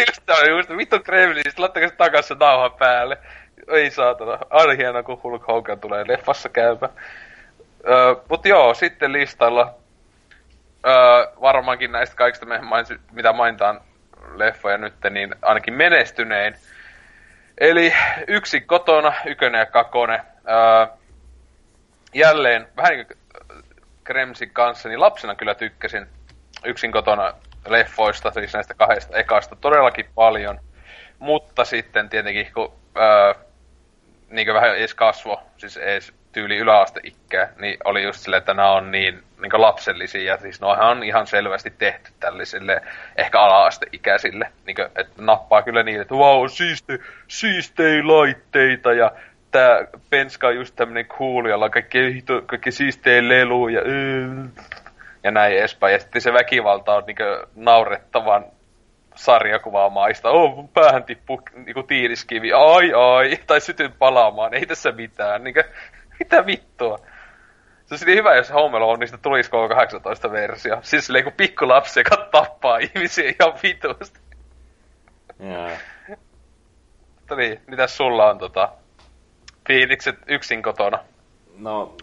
just 0.07 0.29
on 0.29 0.49
just, 0.49 0.69
vittu 0.77 0.99
Kremlin, 0.99 1.43
sitten 1.43 1.61
laittakaa 1.61 1.89
se 1.89 1.95
takas 1.95 2.27
se 2.27 2.35
nauhan 2.39 2.71
päälle. 2.71 3.17
Ei 3.67 3.91
saatana, 3.91 4.39
aina 4.49 4.73
hienoa, 4.73 5.03
kun 5.03 5.19
Hulk 5.23 5.47
Hogan 5.47 5.79
tulee 5.79 6.07
leffassa 6.07 6.49
käymään. 6.49 6.93
Öö, 7.87 8.15
mut 8.29 8.45
joo, 8.45 8.73
sitten 8.73 9.13
listalla 9.13 9.73
öö, 10.85 10.93
varmaankin 11.41 11.91
näistä 11.91 12.15
kaikista, 12.15 12.45
mitä 13.11 13.33
mainitaan 13.33 13.81
leffoja 14.35 14.77
nyt, 14.77 14.93
niin 15.09 15.35
ainakin 15.41 15.73
menestynein. 15.73 16.55
Eli 17.57 17.93
yksi 18.27 18.61
kotona, 18.61 19.13
ykönen 19.25 19.59
ja 19.59 19.65
kakone. 19.65 20.21
Öö, 20.49 21.02
jälleen, 22.13 22.67
vähän 22.77 22.91
niin 22.91 23.07
kuin 23.07 23.17
Kremsin 24.03 24.49
kanssa, 24.49 24.89
niin 24.89 25.01
lapsena 25.01 25.35
kyllä 25.35 25.55
tykkäsin 25.55 26.07
yksin 26.65 26.91
kotona 26.91 27.33
leffoista, 27.67 28.31
siis 28.31 28.53
näistä 28.53 28.73
kahdesta 28.73 29.17
ekasta, 29.17 29.55
todellakin 29.55 30.05
paljon. 30.15 30.59
Mutta 31.19 31.65
sitten 31.65 32.09
tietenkin, 32.09 32.53
kun 32.53 32.73
öö, 32.97 33.33
niin 34.29 34.53
vähän 34.53 34.77
edes 34.77 34.93
kasvo, 34.93 35.43
siis 35.57 35.77
edes 35.77 36.13
tyyli 36.31 36.57
yläasteikkää, 36.57 37.49
niin 37.59 37.77
oli 37.85 38.03
just 38.03 38.19
silleen, 38.19 38.37
että 38.37 38.53
nämä 38.53 38.71
on 38.71 38.91
niin, 38.91 39.23
niin 39.41 39.61
lapsellisia, 39.61 40.33
ja 40.33 40.37
siis 40.37 40.61
noihan 40.61 40.87
on 40.87 41.03
ihan 41.03 41.27
selvästi 41.27 41.73
tehty 41.77 42.11
tällaisille 42.19 42.81
ehkä 43.15 43.41
ala-asteikäisille, 43.41 44.51
niin 44.65 44.75
kuin, 44.75 44.85
että 44.85 45.13
nappaa 45.17 45.61
kyllä 45.61 45.83
niin, 45.83 46.01
että 46.01 46.15
wow, 46.15 46.47
siisti, 46.47 47.01
siistei 47.27 48.03
laitteita, 48.03 48.93
ja 48.93 49.11
tää 49.53 49.87
penska 50.09 50.47
on 50.47 50.55
just 50.55 50.75
tämmönen 50.75 51.05
cool, 51.05 51.45
jolla 51.45 51.65
on 51.65 51.71
kaikki, 51.71 52.23
kaikki 52.45 52.71
siistejä 52.71 53.29
lelu 53.29 53.67
ja, 53.67 53.81
ja 55.23 55.31
näin 55.31 55.57
edespäin. 55.57 55.93
Ja 55.93 55.99
sitten 55.99 56.21
se 56.21 56.33
väkivalta 56.33 56.93
on 56.93 57.03
niinku 57.07 57.23
naurettavan 57.55 58.45
sarjakuvaamaista. 59.15 60.29
Oh, 60.29 60.55
mun 60.55 60.69
päähän 60.69 61.03
tippuu 61.03 61.41
niinku 61.55 61.83
tiiliskivi. 61.83 62.53
Ai 62.53 62.93
ai. 62.93 63.37
Tai 63.47 63.61
sytyn 63.61 63.93
palaamaan. 63.99 64.53
Ei 64.53 64.65
tässä 64.65 64.91
mitään. 64.91 65.43
Niinku, 65.43 65.61
mitä 66.19 66.45
vittua? 66.45 66.97
Se 67.85 67.93
olisi 67.93 68.15
hyvä, 68.15 68.35
jos 68.35 68.53
Home 68.53 68.77
Alone 68.77 68.99
niistä 68.99 69.17
tulisi 69.17 69.51
koko 69.51 69.69
18 69.69 70.31
versio. 70.31 70.79
Siis 70.81 71.05
silleen 71.05 71.23
kuin 71.23 71.35
pikkulapsi, 71.37 71.99
joka 71.99 72.27
tappaa 72.31 72.77
ihmisiä 72.77 73.23
ihan 73.23 73.59
vitusti. 73.63 74.19
Joo. 75.39 75.69
Mutta 77.15 77.35
niin, 77.35 77.61
mitäs 77.67 77.97
sulla 77.97 78.29
on 78.29 78.37
tota, 78.37 78.69
fiilikset 79.67 80.15
yksin 80.27 80.63
kotona? 80.63 80.99
No, 81.57 81.95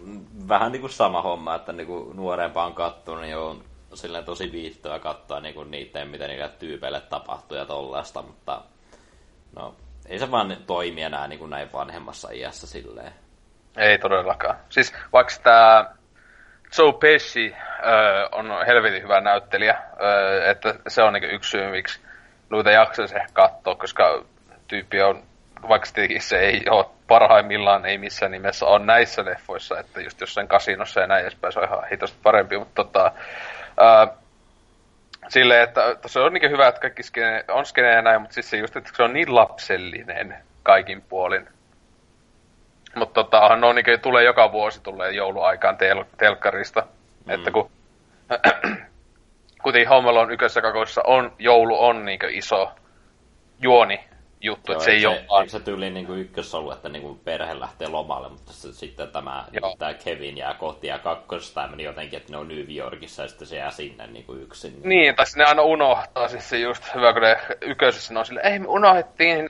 vähän 0.49 0.73
niinku 0.73 0.89
sama 0.89 1.23
homma, 1.23 1.55
että 1.55 1.73
niinku 1.73 2.13
nuorempaan 2.15 2.75
kattonut, 2.75 3.23
niin 3.23 3.37
on 3.37 3.65
silleen 3.95 4.25
tosi 4.25 4.53
viihtyvä 4.53 4.99
katsoa 4.99 5.41
niinku 5.41 5.65
niiden, 5.65 6.09
mitä 6.09 6.27
niille 6.27 6.51
tyypeille 6.59 7.01
tapahtuu 7.01 7.57
ja 7.57 7.67
tollaista, 7.67 8.23
mutta 8.23 8.63
no, 9.57 9.75
ei 10.09 10.19
se 10.19 10.31
vaan 10.31 10.57
toimi 10.67 11.03
enää 11.03 11.29
niinku 11.29 11.47
näin 11.47 11.73
vanhemmassa 11.73 12.31
iässä 12.31 12.67
silleen. 12.67 13.13
Ei 13.77 13.99
todellakaan. 13.99 14.57
Siis 14.69 14.95
vaikka 15.13 15.35
tämä 15.43 15.91
Joe 16.79 16.93
Pesci 16.93 17.55
öö, 17.87 18.29
on 18.33 18.67
helvetin 18.67 19.03
hyvä 19.03 19.21
näyttelijä, 19.21 19.83
öö, 20.03 20.51
että 20.51 20.75
se 20.89 21.03
on 21.03 21.13
niinku 21.13 21.35
yksi 21.35 21.51
syy, 21.51 21.71
miksi 21.71 22.01
noita 22.51 22.71
jaksaisi 22.71 23.17
ehkä 23.17 23.33
katsoa, 23.33 23.75
koska 23.75 24.25
tyyppi 24.69 25.03
on 25.03 25.23
vaikka 25.69 25.89
se 26.19 26.39
ei 26.39 26.63
ole 26.71 26.87
parhaimmillaan, 27.07 27.87
ei 27.87 27.99
missään 27.99 28.33
nimessä 28.33 28.67
on 28.67 28.87
näissä 28.87 29.25
leffoissa, 29.25 29.79
että 29.79 30.01
just 30.01 30.21
jossain 30.21 30.49
kasinossa 30.49 31.01
ja 31.01 31.07
näin 31.07 31.23
edespäin, 31.23 31.53
se 31.53 31.59
on 31.59 31.65
ihan 31.65 31.89
hitosti 31.91 32.19
parempi, 32.23 32.59
mutta 32.59 32.85
tota, 32.85 33.13
ää, 33.81 34.09
silleen, 35.29 35.63
että 35.63 35.81
se 36.07 36.21
on 36.21 36.33
niin 36.33 36.51
hyvä, 36.51 36.69
että 36.69 36.81
kaikki 36.81 37.03
skene, 37.03 37.45
on 37.49 37.67
skene 37.67 37.95
ja 37.95 38.03
näin, 38.03 38.21
mutta 38.21 38.35
siis 38.35 38.51
se 38.51 38.57
just, 38.57 38.77
että 38.77 38.91
se 38.97 39.03
on 39.03 39.13
niin 39.13 39.35
lapsellinen 39.35 40.37
kaikin 40.63 41.03
puolin. 41.03 41.49
Mutta 42.95 43.25
tota, 43.25 43.57
no 43.57 43.73
niin 43.73 44.01
tulee 44.03 44.25
joka 44.25 44.53
vuosi 44.53 44.83
tulee 44.83 45.11
jouluaikaan 45.11 45.77
tel- 45.77 46.05
telkkarista, 46.17 46.83
mm. 47.27 47.31
että 47.35 47.51
kun 47.51 47.71
kuten 49.63 49.89
Home 49.89 50.09
Alone 50.11 50.35
ykkössä 50.35 50.63
kakoissa 50.63 51.03
on, 51.07 51.33
joulu 51.39 51.85
on 51.85 52.05
niin 52.05 52.21
iso 52.31 52.73
juoni 53.63 54.10
juttu, 54.41 54.73
että 54.73 54.85
se 54.85 54.91
ei 54.91 55.07
ole 55.07 55.25
vaan... 55.31 55.49
se 55.49 55.61
tyyli 55.61 55.91
niin 55.91 56.07
kuin 56.07 56.21
ykkössä 56.21 56.57
ollut, 56.57 56.73
että 56.73 56.89
niin 56.89 57.03
kuin 57.03 57.19
perhe 57.19 57.61
lähtee 57.61 57.89
lomalle, 57.89 58.29
mutta 58.29 58.53
sitten 58.53 59.09
tämä, 59.09 59.45
niin 59.51 59.79
tämä 59.79 59.95
Kevin 59.95 60.37
jää 60.37 60.55
kohti 60.55 60.87
ja 60.87 60.99
kakkosesta 60.99 61.69
meni 61.69 61.83
jotenkin, 61.83 62.17
että 62.17 62.33
ne 62.33 62.39
on 62.39 62.49
New 62.49 62.77
Yorkissa 62.77 63.23
ja 63.23 63.29
sitten 63.29 63.47
se 63.47 63.57
jää 63.57 63.71
sinne 63.71 64.07
niin 64.07 64.25
kuin 64.25 64.43
yksin. 64.43 64.81
Niin, 64.85 65.15
tai 65.15 65.27
ne 65.37 65.45
aina 65.45 65.63
unohtaa, 65.63 66.29
siis 66.29 66.49
se 66.49 66.59
just 66.59 66.95
hyvä, 66.95 67.13
kun 67.13 67.23
ne 67.23 67.37
ykkösessä 67.61 68.19
on 68.19 68.27
silleen, 68.27 68.53
ei 68.53 68.59
me 68.59 68.67
unohdettiin 68.69 69.49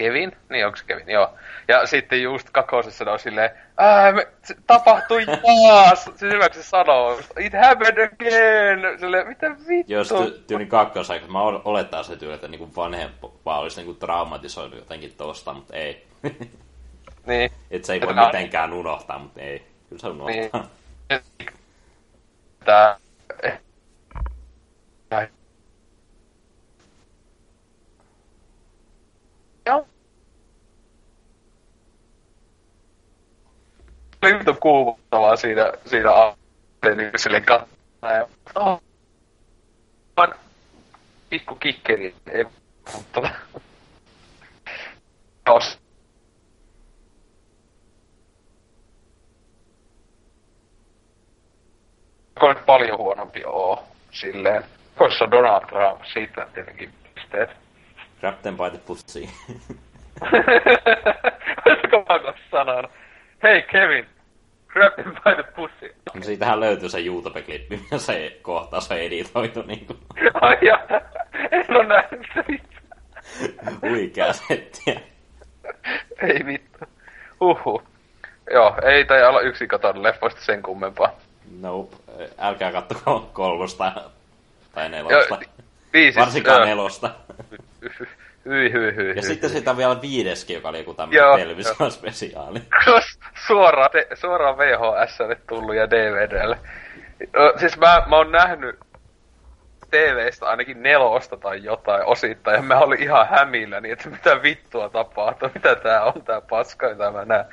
Kevin? 0.00 0.32
Niin, 0.50 0.66
onko 0.66 0.78
Kevin? 0.86 1.10
Joo. 1.10 1.34
Ja 1.68 1.86
sitten 1.86 2.22
just 2.22 2.50
kakosessa 2.50 3.12
on 3.12 3.18
silleen, 3.18 3.50
ää, 3.76 4.12
me, 4.12 4.28
se 4.42 4.54
tapahtui 4.66 5.26
taas! 5.26 6.10
Se 6.16 6.30
hyvä, 6.30 6.48
se 6.52 6.62
sanoo, 6.62 7.20
it 7.38 7.52
happened 7.64 7.98
again! 7.98 8.98
Silleen, 9.00 9.28
mitä 9.28 9.50
vittu? 9.68 9.92
Jos 9.92 10.12
ty- 10.12 10.38
tyyli 10.46 10.66
kakkosa, 10.66 11.14
mä 11.28 11.42
olettaa 11.42 12.02
se 12.02 12.16
tyyli, 12.16 12.34
että 12.34 12.48
niinku 12.48 12.70
vanhempaa 12.76 13.58
olisi 13.58 13.76
niinku 13.76 13.94
traumatisoinut 13.94 14.78
jotenkin 14.78 15.14
tosta, 15.16 15.52
mutta 15.52 15.76
ei. 15.76 16.06
niin. 17.26 17.50
Et 17.70 17.84
se 17.84 17.92
ei 17.92 18.00
voi 18.00 18.14
mitenkään 18.26 18.72
unohtaa, 18.72 19.18
mutta 19.18 19.40
ei. 19.40 19.66
Kyllä 19.88 20.00
se 20.00 20.08
unohtaa. 20.08 20.68
Niin. 21.10 21.20
Tää... 22.64 22.96
Joo. 29.66 29.86
Oli 34.20 34.56
kuumottavaa 34.60 35.36
siinä, 35.36 35.72
siinä 35.86 36.10
niin 36.96 37.10
silleen 37.16 37.44
katsoa. 37.44 38.12
Ja, 38.12 38.28
oh, 38.54 38.82
on 40.16 40.34
pikku 41.30 41.54
kikkeri, 41.54 42.14
ei, 42.32 42.44
mutta 42.94 43.30
jos 45.46 45.78
nyt 52.48 52.66
paljon 52.66 52.98
huonompi 52.98 53.42
oo 53.44 53.84
silleen. 54.10 54.64
Koissa 54.96 55.30
Donald 55.30 55.66
Trump, 55.66 56.04
siitä 56.12 56.46
tietenkin 56.54 56.92
pisteet. 57.14 57.50
Captain 58.22 58.56
by 58.56 58.70
the 58.70 58.78
pussy. 58.78 59.28
Olisiko 61.66 62.04
mä 62.08 62.32
sanonut? 62.50 62.90
Hei 63.42 63.62
Kevin, 63.62 64.06
grab 64.68 64.92
him 64.96 65.14
by 65.24 65.34
the 65.34 65.52
pussy. 65.56 65.94
No 66.14 66.22
siitähän 66.22 66.60
löytyy 66.60 66.88
se 66.88 66.98
YouTube-klippi, 66.98 67.80
ja 67.90 67.98
se 67.98 68.38
kohtaus 68.42 68.90
on 68.90 68.98
editoitu 68.98 69.62
niinku. 69.62 69.96
Ai 70.40 70.58
ja, 70.62 70.80
en 71.50 71.76
oo 71.76 71.82
nähnyt 71.82 72.26
se 72.34 72.44
Huikea 73.82 74.32
settiä. 74.32 75.00
ei 76.22 76.46
vittu. 76.46 76.78
Uhu. 77.40 77.82
Joo, 78.50 78.76
ei 78.82 79.04
tai 79.04 79.24
olla 79.28 79.40
yksi 79.40 79.66
katon 79.66 80.02
leffoista 80.02 80.40
sen 80.40 80.62
kummempaa. 80.62 81.12
Nope. 81.60 81.96
Älkää 82.38 82.72
kattoko 82.72 83.30
kolmosta 83.32 83.92
tai 84.72 84.88
nelosta. 84.88 85.38
Joo, 85.92 86.12
Varsinkaan 86.16 86.68
nelosta. 86.68 87.10
Hyi, 88.44 88.72
hyi, 88.72 88.96
hyi. 88.96 89.08
Ja 89.08 89.14
hyi. 89.14 89.22
sitten 89.22 89.50
siitä 89.50 89.70
on 89.70 89.76
vielä 89.76 90.02
viideskin, 90.02 90.54
joka 90.54 90.68
oli 90.68 90.78
joku 90.78 90.94
tämmöinen 90.94 91.38
televisiospesiaali. 91.38 92.62
suoraan, 93.46 93.90
te, 93.90 94.08
suoraan 94.14 94.58
VHSlle 94.58 95.36
tullut 95.48 95.74
ja 95.74 95.90
DVDlle. 95.90 96.58
Ö, 97.36 97.58
Siis 97.58 97.78
mä, 97.78 98.02
mä 98.06 98.16
oon 98.16 98.32
nähnyt 98.32 98.78
TVstä 99.90 100.46
ainakin 100.46 100.82
nelosta 100.82 101.36
tai 101.36 101.64
jotain 101.64 102.04
osittain, 102.04 102.56
ja 102.56 102.62
mä 102.62 102.78
olin 102.78 103.02
ihan 103.02 103.28
hämillä, 103.28 103.80
niin 103.80 103.92
että 103.92 104.08
mitä 104.10 104.42
vittua 104.42 104.88
tapahtuu, 104.88 105.50
mitä 105.54 105.74
tää 105.76 106.04
on 106.04 106.22
tää 106.24 106.40
paska, 106.40 106.88
jota 106.88 107.10
mä 107.10 107.24
näen. 107.24 107.44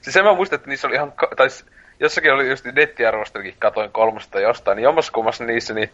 Siis 0.00 0.16
en 0.16 0.24
mä 0.24 0.34
muista, 0.34 0.54
että 0.54 0.68
niissä 0.68 0.88
oli 0.88 0.94
ihan, 0.94 1.12
tai 1.36 1.48
jossakin 2.00 2.32
oli 2.32 2.50
just 2.50 2.64
nettiarvostelikin, 2.64 3.54
katoin 3.58 3.92
kolmosta 3.92 4.40
jostain, 4.40 4.76
niin 4.76 4.84
jommaskummassa 4.84 5.44
niissä, 5.44 5.74
niin 5.74 5.90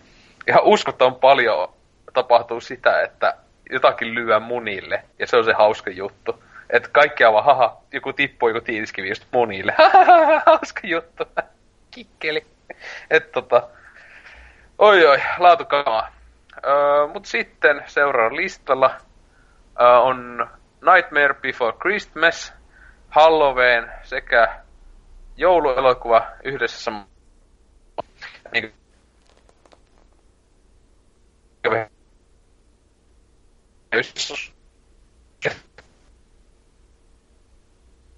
ihan 0.49 0.65
uskottavan 0.65 1.15
paljon 1.15 1.75
tapahtuu 2.13 2.61
sitä, 2.61 3.03
että 3.03 3.35
jotakin 3.71 4.15
lyö 4.15 4.41
munille, 4.41 5.05
ja 5.19 5.27
se 5.27 5.37
on 5.37 5.45
se 5.45 5.53
hauska 5.53 5.91
juttu. 5.91 6.43
Että 6.71 6.89
kaikki 6.93 7.25
vaan, 7.25 7.45
haha, 7.45 7.77
joku 7.93 8.13
tippuu 8.13 8.49
joku 8.49 8.61
tiiliskivi 8.61 9.09
just 9.09 9.27
munille. 9.33 9.75
hauska 10.47 10.81
juttu. 10.85 11.25
Kikkeli. 11.95 12.47
Et 13.11 13.33
tota, 13.33 13.69
oi 14.79 15.07
oi, 15.07 15.19
laatukamaa. 15.39 16.13
Öö, 16.67 17.07
mut 17.07 17.27
sitten 17.27 17.83
seuraavalla 17.87 18.37
listalla 18.37 18.97
öö, 19.81 19.89
on 19.89 20.49
Nightmare 20.95 21.35
Before 21.35 21.77
Christmas, 21.79 22.53
Halloween 23.09 23.93
sekä 24.03 24.49
jouluelokuva 25.37 26.27
yhdessä 26.45 26.91
sam- 26.91 27.09
niin 28.53 28.73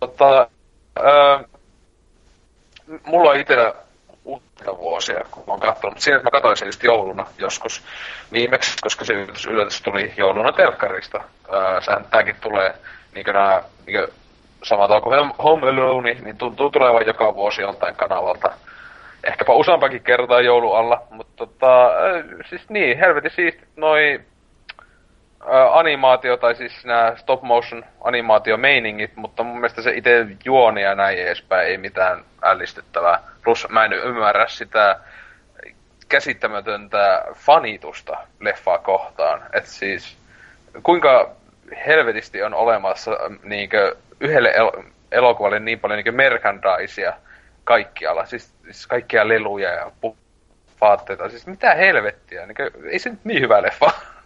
Tota, 0.01 0.49
öö, 0.99 1.39
mulla 3.05 3.31
on 3.31 3.37
itsellä 3.37 3.75
uutta 4.25 4.79
vuosia, 4.79 5.25
kun 5.31 5.43
mä 5.47 5.53
oon 5.53 5.61
katsonut. 5.61 6.01
Siinä 6.01 6.21
mä 6.23 6.31
katsoin 6.31 6.57
sen 6.57 6.69
just 6.69 6.83
jouluna 6.83 7.27
joskus 7.39 7.83
viimeksi, 8.33 8.77
koska 8.83 9.05
se 9.05 9.13
yllätys, 9.13 9.47
yllätys 9.47 9.83
tuli 9.83 10.13
jouluna 10.17 10.53
telkkarista. 10.53 11.25
Sehän 11.81 12.05
tääkin 12.11 12.37
tulee 12.41 12.75
niin 13.15 13.27
nää, 13.27 13.63
niin 13.87 14.07
samalla 14.63 15.01
kuin 15.01 15.33
Home 15.39 15.69
Alone, 15.69 16.15
niin 16.15 16.37
tuntuu 16.39 16.71
tulevan 16.71 17.07
joka 17.07 17.35
vuosi 17.35 17.63
joltain 17.63 17.95
kanavalta. 17.95 18.51
Ehkäpä 19.25 19.53
useampakin 19.53 20.03
kertaa 20.03 20.41
joulu 20.41 20.73
alla, 20.73 21.03
mutta 21.11 21.33
tota, 21.37 21.91
siis 22.49 22.69
niin, 22.69 22.99
helvetin 22.99 23.31
siistit 23.37 23.69
noi 23.77 24.21
animaatio, 25.73 26.37
tai 26.37 26.55
siis 26.55 26.85
nämä 26.85 27.13
stop 27.17 27.43
motion 27.43 27.85
animaatiomeiningit, 28.01 29.17
mutta 29.17 29.43
mun 29.43 29.57
mielestä 29.57 29.83
se 29.83 29.91
itse 29.91 30.27
juoni 30.45 30.83
ja 30.83 30.95
näin 30.95 31.19
edespäin 31.19 31.69
ei 31.69 31.79
mitään 31.79 32.25
ällistyttävää. 32.43 33.21
Plus 33.45 33.67
mä 33.69 33.85
en 33.85 33.93
ymmärrä 33.93 34.49
sitä 34.49 35.01
käsittämätöntä 36.09 37.25
fanitusta 37.35 38.17
leffaa 38.41 38.79
kohtaan. 38.79 39.43
Et 39.53 39.67
siis 39.67 40.17
kuinka 40.83 41.31
helvetisti 41.87 42.43
on 42.43 42.55
olemassa 42.55 43.11
niinkö 43.43 43.97
yhdelle 44.21 44.51
el- 44.51 44.83
elokuvalle 45.13 45.61
niin 45.61 45.81
paljon 45.81 45.97
niinkö 45.97 46.13
merchandisea 46.13 47.13
kaikkialla. 47.65 48.27
Siis, 48.27 48.55
siis 48.65 48.87
kaikkia 48.87 49.29
leluja 49.29 49.71
ja 49.71 49.91
pu- 50.07 50.17
vaatteita. 50.81 51.29
Siis 51.29 51.47
mitä 51.47 51.75
helvettiä. 51.75 52.47
Niinkö, 52.47 52.71
ei 52.91 52.99
se 52.99 53.11
nyt 53.11 53.25
niin 53.25 53.43
hyvä 53.43 53.63
leffa. 53.63 53.91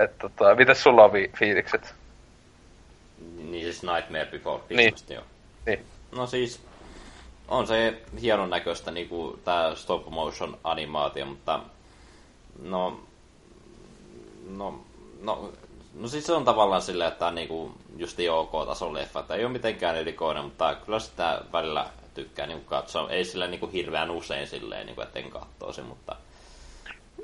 Et 0.00 0.18
tota, 0.18 0.54
mitäs 0.54 0.82
sulla 0.82 1.04
on 1.04 1.12
vi- 1.12 1.30
fiilikset? 1.38 1.94
Niin 3.36 3.64
siis 3.64 3.82
Nightmare 3.82 4.26
Before 4.26 4.62
Niin. 4.68 4.78
Christmas, 4.94 5.10
joo. 5.10 5.24
Niin. 5.66 5.86
No 6.16 6.26
siis, 6.26 6.60
on 7.48 7.66
se 7.66 8.02
hienon 8.20 8.50
näköistä 8.50 8.90
niinku 8.90 9.38
tää 9.44 9.74
stop 9.74 10.06
motion 10.08 10.58
animaatio, 10.64 11.26
mutta 11.26 11.60
no, 12.62 13.00
no, 14.56 14.84
no, 15.22 15.52
no 15.94 16.08
siis 16.08 16.26
se 16.26 16.32
on 16.32 16.44
tavallaan 16.44 16.82
silleen, 16.82 17.12
että 17.12 17.26
on 17.26 17.34
niinku 17.34 17.72
just 17.96 18.18
OK-tason 18.32 18.94
leffa, 18.94 19.20
että 19.20 19.34
ei 19.34 19.44
ole 19.44 19.52
mitenkään 19.52 19.96
erikoinen, 19.96 20.44
mutta 20.44 20.74
kyllä 20.74 20.98
sitä 20.98 21.40
välillä 21.52 21.86
tykkää 22.14 22.46
niinku 22.46 22.64
katsoa. 22.64 23.10
Ei 23.10 23.24
sillä 23.24 23.46
niinku 23.46 23.66
hirveän 23.66 24.10
usein 24.10 24.46
silleen, 24.46 24.86
niinku, 24.86 25.00
etten 25.02 25.30
katsoisi, 25.30 25.82
mutta 25.82 26.16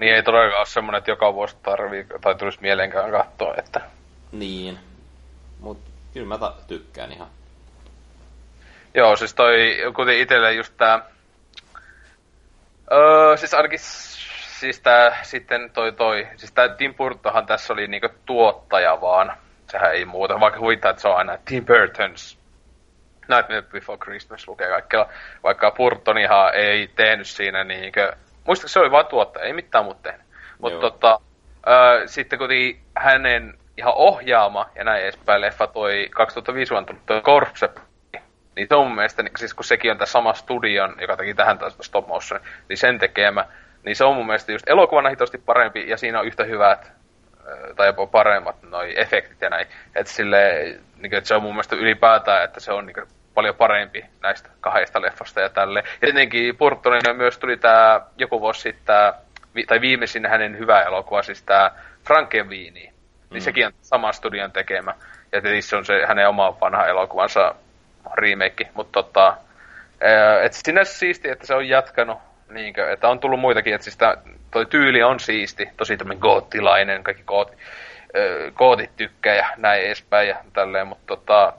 Niin 0.00 0.14
ei 0.14 0.22
todellakaan 0.22 0.58
ole 0.58 0.66
semmonen, 0.66 0.98
että 0.98 1.10
joka 1.10 1.34
vuosi 1.34 1.56
tarvii, 1.62 2.06
tai 2.20 2.34
tulisi 2.34 2.58
mieleenkään 2.60 3.10
katsoa, 3.10 3.54
että... 3.58 3.80
niin. 4.32 4.78
Mut 5.60 5.78
kyllä 6.12 6.26
mä 6.26 6.38
ta- 6.38 6.54
tykkään 6.66 7.12
ihan. 7.12 7.28
Joo, 8.94 9.16
siis 9.16 9.34
toi, 9.34 9.76
kuten 9.96 10.18
itelle 10.18 10.52
just 10.52 10.74
tää... 10.76 11.00
Öö, 12.92 13.36
siis 13.36 13.54
ainakin 13.54 13.78
siis 14.58 14.80
tää 14.80 15.18
sitten 15.22 15.70
toi 15.70 15.92
toi, 15.92 16.28
siis 16.36 16.52
tää 16.52 16.68
Tim 16.68 16.94
Burtonhan 16.94 17.46
tässä 17.46 17.72
oli 17.72 17.86
niinku 17.86 18.08
tuottaja 18.26 19.00
vaan. 19.00 19.36
Sehän 19.70 19.92
ei 19.92 20.04
muuta, 20.04 20.40
vaikka 20.40 20.60
huvittaa, 20.60 20.90
että 20.90 21.02
se 21.02 21.08
on 21.08 21.16
aina 21.16 21.38
Tim 21.44 21.64
Burton's 21.64 22.38
Nightmare 23.28 23.62
Before 23.62 23.98
Christmas 23.98 24.48
lukee 24.48 24.68
kaikkialla. 24.68 25.12
Vaikka 25.42 25.70
Burtonihan 25.70 26.54
ei 26.54 26.88
tehnyt 26.88 27.26
siinä 27.26 27.64
niinkö, 27.64 28.12
muistaakseni 28.48 28.72
se 28.72 28.78
oli 28.78 28.90
vaan 28.90 29.06
tuottaja, 29.06 29.44
ei 29.44 29.52
mitään 29.52 29.84
muuta 29.84 30.00
tehnyt. 30.02 30.26
Mutta 30.58 30.80
tota, 30.80 31.20
öö, 31.68 32.08
sitten 32.08 32.38
kun 32.38 32.48
hänen 32.96 33.58
ihan 33.76 33.94
ohjaama 33.94 34.70
ja 34.74 34.84
näin 34.84 35.02
edespäin 35.02 35.40
leffa 35.40 35.66
toi 35.66 36.08
2005 36.10 36.70
vuonna 36.70 36.86
tullut 36.86 37.06
toi 37.06 37.20
Corpse 37.20 37.70
niin 38.58 38.68
se 38.68 38.74
on 38.74 38.86
mun 38.86 38.94
mielestä, 38.94 39.22
niin, 39.22 39.32
siis 39.38 39.54
kun 39.54 39.64
sekin 39.64 39.90
on 39.90 39.98
tässä 39.98 40.12
sama 40.12 40.34
studion, 40.34 40.96
joka 41.00 41.16
teki 41.16 41.34
tähän 41.34 41.58
taas 41.58 41.76
stop 41.80 42.06
motion, 42.06 42.40
niin 42.68 42.76
sen 42.76 42.98
tekemä, 42.98 43.44
niin 43.84 43.96
se 43.96 44.04
on 44.04 44.16
mun 44.16 44.26
mielestä 44.26 44.52
just 44.52 44.68
elokuvana 44.68 45.08
hitosti 45.08 45.38
parempi, 45.38 45.88
ja 45.88 45.96
siinä 45.96 46.20
on 46.20 46.26
yhtä 46.26 46.44
hyvät, 46.44 46.92
tai 47.76 47.86
jopa 47.86 48.06
paremmat 48.06 48.56
noi 48.62 49.00
efektit 49.00 49.40
ja 49.40 49.50
näin. 49.50 49.66
Että 49.94 50.12
sille, 50.12 50.62
niin, 50.96 51.14
että 51.14 51.28
se 51.28 51.34
on 51.34 51.42
mun 51.42 51.52
mielestä 51.52 51.76
ylipäätään, 51.76 52.44
että 52.44 52.60
se 52.60 52.72
on 52.72 52.86
niin, 52.86 52.96
paljon 53.38 53.54
parempi 53.54 54.04
näistä 54.22 54.50
kahdesta 54.60 55.02
leffasta 55.02 55.40
ja 55.40 55.48
tälle. 55.48 55.78
Ja 55.78 55.98
tietenkin 56.00 56.56
Burtonin 56.56 57.16
myös 57.16 57.38
tuli 57.38 57.56
tää 57.56 58.00
joku 58.16 58.40
vuosi 58.40 58.60
sitten, 58.60 58.84
tää, 58.84 59.14
tai 59.66 59.80
viimeisin 59.80 60.26
hänen 60.26 60.58
hyvä 60.58 60.82
elokuva, 60.82 61.22
siis 61.22 61.42
tää 61.42 61.70
Frankenweenie. 62.06 62.82
Niin 62.82 62.92
Mm. 63.30 63.40
sekin 63.40 63.66
on 63.66 63.72
saman 63.82 64.14
studion 64.14 64.52
tekemä. 64.52 64.94
Ja 65.32 65.40
tietysti 65.40 65.70
se 65.70 65.76
on 65.76 65.84
se 65.84 66.06
hänen 66.06 66.28
oma 66.28 66.60
vanha 66.60 66.86
elokuvansa 66.86 67.54
remake, 68.14 68.68
mutta 68.74 69.02
tota, 69.02 69.36
et 70.42 70.52
sinänsä 70.52 70.98
siisti, 70.98 71.28
että 71.30 71.46
se 71.46 71.54
on 71.54 71.68
jatkanut, 71.68 72.18
niinkö, 72.50 72.92
että 72.92 73.08
on 73.08 73.18
tullut 73.20 73.40
muitakin, 73.40 73.74
että 73.74 73.84
siis 73.84 73.96
tää, 73.96 74.16
toi 74.50 74.66
tyyli 74.66 75.02
on 75.02 75.20
siisti, 75.20 75.68
tosi 75.76 75.96
tämmönen 75.96 76.20
goottilainen, 76.20 77.04
kaikki 77.04 77.22
goot, 77.26 77.48
ää, 77.50 78.50
gootit 78.54 78.96
tykkää 78.96 79.34
ja 79.34 79.46
näin 79.56 79.82
edespäin 79.82 80.28
ja 80.28 80.36
tälleen, 80.52 80.86
mutta 80.86 81.06
tota, 81.06 81.52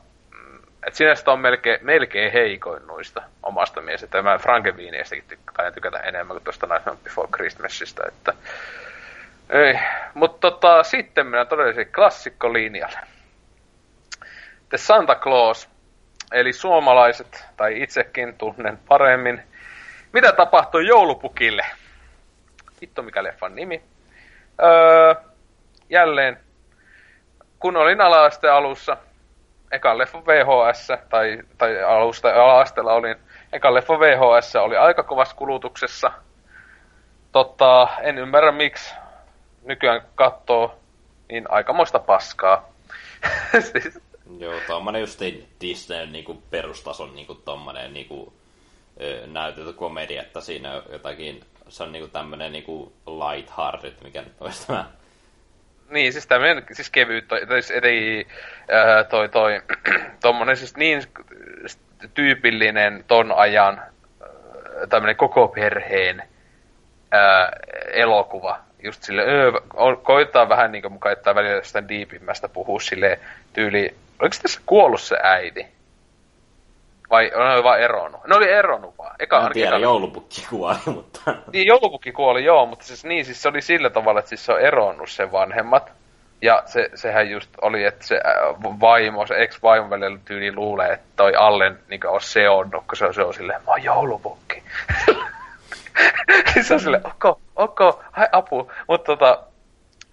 et 0.88 0.96
sinänsä 0.96 1.24
tää 1.24 1.34
on 1.34 1.40
melkein, 1.40 1.80
melkein 1.82 2.32
heikoin 2.32 2.88
noista 2.88 3.22
omasta 3.44 3.82
mielestä, 3.82 4.06
että 4.06 4.22
mä 4.22 4.38
Frankenweeniästäkin 4.38 5.24
tykkään 5.28 5.74
tykätä 5.74 6.00
enemmän 6.00 6.36
kuin 6.36 6.44
tuosta 6.44 6.68
Nightmare 6.68 6.98
Before 7.04 7.30
Christmasista, 7.32 8.04
että 8.08 8.34
mutta 10.14 10.52
tota, 10.52 10.84
sitten 10.84 11.26
mennään 11.26 11.48
todellisesti 11.48 11.94
klassikkolinjalle. 11.94 13.00
The 14.70 14.78
Santa 14.78 15.16
Claus, 15.16 15.70
eli 16.32 16.54
suomalaiset, 16.54 17.46
tai 17.58 17.82
itsekin 17.82 18.38
tunnen 18.38 18.80
paremmin. 18.88 19.44
Mitä 20.14 20.32
tapahtui 20.32 20.88
joulupukille? 20.88 21.66
Vittu 22.82 23.04
mikä 23.04 23.24
leffan 23.24 23.56
nimi. 23.56 23.84
Öö, 24.64 25.16
jälleen, 25.90 26.40
kun 27.60 27.78
olin 27.78 28.02
ala 28.02 28.30
alussa, 28.54 28.98
ekan 29.72 29.98
leffan 29.98 30.26
VHS, 30.26 30.88
tai, 31.10 31.40
tai 31.58 31.84
alusta 31.84 32.30
ala 32.30 32.94
olin, 32.94 33.16
ekan 33.54 33.74
leffan 33.74 34.00
VHS 34.00 34.56
oli 34.56 34.78
aika 34.78 35.04
kovassa 35.04 35.36
kulutuksessa. 35.36 36.12
Totta, 37.32 37.88
en 38.02 38.18
ymmärrä 38.18 38.52
miksi 38.52 38.94
nykyään 39.64 40.02
katsoo 40.16 40.80
niin 41.30 41.52
aikamoista 41.52 42.00
paskaa. 42.00 42.70
siis, 43.72 44.00
Joo, 44.38 44.54
tommonen 44.68 45.02
just 45.02 45.20
Disneyn 45.62 46.12
niinku 46.12 46.44
perustason 46.50 47.16
niinku 47.16 47.36
tommonen 47.36 47.94
niinku 47.94 48.34
näytetty 49.26 49.74
komedia, 49.74 50.22
että 50.22 50.42
siinä 50.42 50.74
on 50.74 50.84
jotakin, 50.92 51.44
se 51.70 51.84
on 51.84 51.92
niinku 51.92 52.08
tämmönen 52.08 52.52
niinku 52.52 52.94
light-hearted, 53.08 54.04
mikä 54.04 54.22
nyt 54.22 54.42
olisi 54.42 54.68
tämä. 54.68 54.86
Niin, 55.90 56.14
siis 56.14 56.28
tämmönen 56.28 56.64
siis 56.72 56.90
kevyt, 56.90 57.28
toi, 57.28 57.48
toi, 57.48 57.62
siis 57.62 57.84
ei, 57.84 58.28
ää, 58.72 59.04
toi, 59.04 59.30
toi, 59.30 59.62
tommonen 60.22 60.58
siis 60.58 60.78
niin 60.78 61.04
tyypillinen 62.14 63.04
ton 63.08 63.32
ajan 63.32 63.80
ää, 63.80 64.28
tämmönen 64.90 65.16
koko 65.16 65.48
perheen 65.48 66.24
ää, 67.12 67.52
elokuva. 67.94 68.60
just 68.84 69.04
sille, 69.04 69.22
öö, 69.22 69.52
koittaa 70.04 70.50
vähän 70.50 70.72
niinku 70.72 70.90
mukaan, 70.90 71.14
että 71.14 71.36
välillä 71.36 71.56
jostain 71.56 71.88
diipimmästä 71.88 72.50
puhua 72.50 72.80
sille 72.80 73.20
tyyli, 73.54 73.96
oliko 74.20 74.36
tässä 74.42 74.62
kuollut 74.66 75.02
se 75.02 75.18
äiti? 75.24 75.79
Vai 77.10 77.32
on 77.36 77.56
ne 77.56 77.64
vaan 77.64 77.82
eronnut? 77.82 78.22
Ne 78.28 78.36
oli 78.36 78.52
eronnut 78.52 78.98
vaan. 78.98 79.16
Eka, 79.20 79.46
En 79.46 79.52
tiedä, 79.54 79.78
joulupukki 79.78 80.46
kuoli, 80.50 80.78
mutta... 80.96 81.36
Niin, 81.54 81.68
joulupukki 81.68 82.12
kuoli, 82.12 82.46
joo, 82.46 82.66
mutta 82.66 82.86
siis 82.86 83.06
niin, 83.06 83.26
siis 83.26 83.42
se 83.42 83.50
oli 83.50 83.62
sillä 83.62 83.90
tavalla, 83.90 84.20
että 84.20 84.30
siis 84.30 84.46
se 84.46 84.54
on 84.54 84.62
eronnut 84.62 85.10
sen 85.10 85.32
vanhemmat. 85.32 85.92
Ja 86.42 86.64
se, 86.66 86.90
sehän 86.96 87.30
just 87.30 87.50
oli, 87.62 87.84
että 87.84 88.08
se 88.08 88.16
äh, 88.16 88.80
vaimo, 88.80 89.28
se 89.28 89.36
ex-vaimo 89.36 89.90
välillä 89.90 90.20
tyyli 90.26 90.56
luulee, 90.56 90.94
että 90.94 91.06
toi 91.16 91.36
Allen 91.36 91.80
niin 91.88 92.08
on 92.08 92.22
seonnut, 92.22 92.84
kun 92.88 92.98
se 92.98 93.06
on, 93.06 93.14
se 93.14 93.24
on 93.24 93.34
silleen, 93.34 93.62
mä 93.66 93.72
oon 93.72 93.84
joulupukki. 93.84 94.64
Siis 96.54 96.68
se 96.68 96.74
on 96.74 96.80
silleen, 96.80 97.08
ok, 97.08 97.40
ok, 97.56 97.80
hai 98.12 98.28
apu. 98.32 98.72
Mutta 98.88 99.06
tota, 99.06 99.44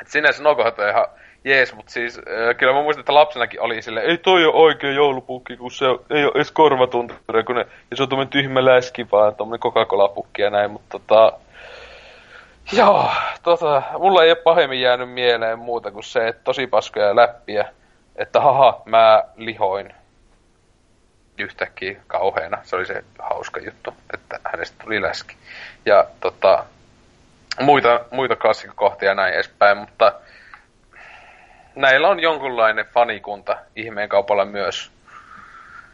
et 0.01 0.09
sinänsä 0.09 0.43
nokohat 0.43 0.79
on 0.79 0.89
ihan 0.89 1.07
jees, 1.47 1.75
mutta 1.75 1.93
siis 1.93 2.19
äh, 2.19 2.57
kyllä 2.57 2.73
mä 2.73 2.83
muistan, 2.83 3.01
että 3.01 3.15
lapsenakin 3.15 3.61
oli 3.61 3.83
silleen, 3.83 4.07
ei 4.07 4.19
toi 4.19 4.45
ole 4.45 4.55
oikea 4.55 4.93
joulupukki, 4.93 5.57
kun 5.57 5.71
se 5.71 5.85
ei 6.11 6.25
ole 6.25 6.33
edes 6.35 6.51
korvatunturia, 6.51 7.43
kun 7.43 7.57
ne, 7.57 7.67
ja 7.91 7.97
se 7.97 8.03
on 8.03 8.09
tommonen 8.09 8.31
tyhmä 8.31 8.65
läski 8.65 9.11
vaan, 9.13 9.35
tommonen 9.35 9.61
Coca-Cola-pukki 9.61 10.43
ja 10.43 10.51
näin, 10.51 10.71
mutta 10.71 10.99
tota, 10.99 11.33
Joo, 12.73 13.11
tota, 13.43 13.83
mulla 13.99 14.25
ei 14.25 14.31
ole 14.31 14.37
pahemmin 14.45 14.81
jäänyt 14.81 15.11
mieleen 15.11 15.59
muuta 15.59 15.91
kuin 15.91 16.05
se, 16.05 16.29
että 16.29 16.43
tosi 16.45 16.67
paskoja 16.67 17.17
läppiä, 17.17 17.65
että 18.17 18.41
haha, 18.41 18.83
mä 18.85 19.25
lihoin 19.37 19.95
yhtäkkiä 21.39 22.01
kauheena. 22.07 22.59
Se 22.63 22.77
oli 22.77 22.87
se 22.87 23.05
hauska 23.19 23.61
juttu, 23.61 23.95
että 24.15 24.41
hänestä 24.45 24.85
tuli 24.85 25.03
läski. 25.03 25.37
Ja 25.85 26.07
tota, 26.21 26.65
muita, 27.61 28.01
muita 28.11 28.37
klassikkokohtia 28.37 29.15
näin 29.15 29.35
edespäin, 29.35 29.79
mutta 29.79 30.13
näillä 31.77 32.09
on 32.09 32.21
jonkunlainen 32.21 32.87
fanikunta 32.87 33.57
ihmeen 33.77 34.09
kaupalla 34.09 34.45
myös. 34.45 34.91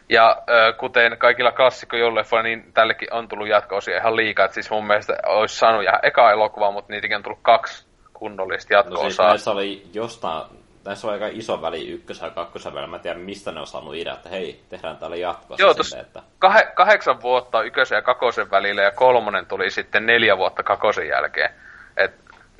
Ja 0.09 0.41
ö, 0.49 0.73
kuten 0.73 1.17
kaikilla 1.17 1.51
klassikkojoululeffoilla, 1.51 2.43
niin 2.43 2.71
tällekin 2.73 3.13
on 3.13 3.27
tullut 3.27 3.47
jatko-osia 3.47 3.97
ihan 3.97 4.15
liikaa. 4.15 4.45
Et 4.45 4.53
siis 4.53 4.71
mun 4.71 4.87
mielestä 4.87 5.17
olisi 5.25 5.55
saanut 5.55 5.83
ihan 5.83 5.99
eka 6.03 6.31
elokuva, 6.31 6.71
mutta 6.71 6.93
niitäkin 6.93 7.17
on 7.17 7.23
tullut 7.23 7.39
kaksi 7.41 7.85
kunnollista 8.13 8.83
No 8.89 8.97
siis 8.97 9.17
näissä 9.17 9.51
oli 9.51 9.87
jostain... 9.93 10.43
Näissä 10.85 11.07
oli 11.07 11.13
aika 11.13 11.27
iso 11.37 11.61
väli 11.61 11.89
ykkösen 11.89 12.25
ja 12.25 12.31
kakkosen 12.31 12.73
välillä. 12.73 12.89
Mä 12.89 12.95
en 12.95 13.01
tiedä, 13.01 13.19
mistä 13.19 13.51
ne 13.51 13.59
on 13.59 13.67
saanut 13.67 13.95
idea, 13.95 14.13
että 14.13 14.29
hei, 14.29 14.61
tehdään 14.69 14.97
täällä 14.97 15.15
jatkossa 15.15 15.63
Joo, 15.63 15.73
silleen, 15.73 16.05
tos 16.05 16.07
että... 16.07 16.21
kahe, 16.39 16.71
kahdeksan 16.75 17.21
vuotta 17.21 17.61
ykkösen 17.61 17.95
ja 17.95 18.01
kakosen 18.01 18.51
välillä 18.51 18.81
ja 18.81 18.91
kolmonen 18.91 19.45
tuli 19.45 19.71
sitten 19.71 20.05
neljä 20.05 20.37
vuotta 20.37 20.63
kakosen 20.63 21.07
jälkeen. 21.07 21.49
Et, 21.97 22.11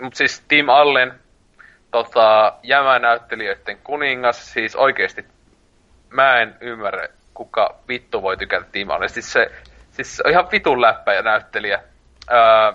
mut 0.02 0.14
siis 0.14 0.44
Tim 0.48 0.70
Allen, 0.70 1.20
tota, 1.94 2.54
jämänäyttelijöiden 2.64 3.78
kuningas, 3.78 4.54
siis 4.54 4.76
oikeesti 4.76 5.26
mä 6.10 6.42
en 6.42 6.56
ymmärrä, 6.62 7.08
kuka 7.34 7.76
vittu 7.88 8.22
voi 8.22 8.38
tykätä 8.38 8.66
Tim 8.72 8.90
Allen. 8.90 9.10
Siis 9.10 9.34
se, 9.34 9.52
siis 9.92 10.18
se 10.18 10.24
on 10.26 10.32
ihan 10.32 10.52
vitun 10.52 10.82
läppä 10.82 11.14
ja 11.14 11.22
näyttelijä. 11.22 11.84
Öö, 12.32 12.74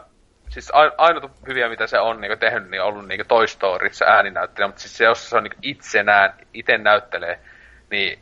siis 0.49 0.71
ain- 0.71 0.95
ainut 0.99 1.31
hyviä, 1.47 1.69
mitä 1.69 1.87
se 1.87 1.99
on 1.99 2.21
niin 2.21 2.39
tehnyt, 2.39 2.71
niin 2.71 2.83
on 2.83 2.89
ollut 2.89 3.09
niin 3.09 3.29
Toy 3.29 3.47
Story, 3.47 3.89
se 3.93 4.05
ääninäyttelijä, 4.05 4.69
mutta 4.69 4.81
siis 4.81 4.97
se, 4.97 5.05
jos 5.05 5.31
se 5.31 5.37
on 5.37 5.45
niin 5.45 5.59
itsenään, 5.63 6.35
itse 6.55 6.79
näyttelee, 6.79 7.41
niin 7.91 8.21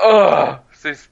Oh, 0.00 0.54
siis 0.72 1.11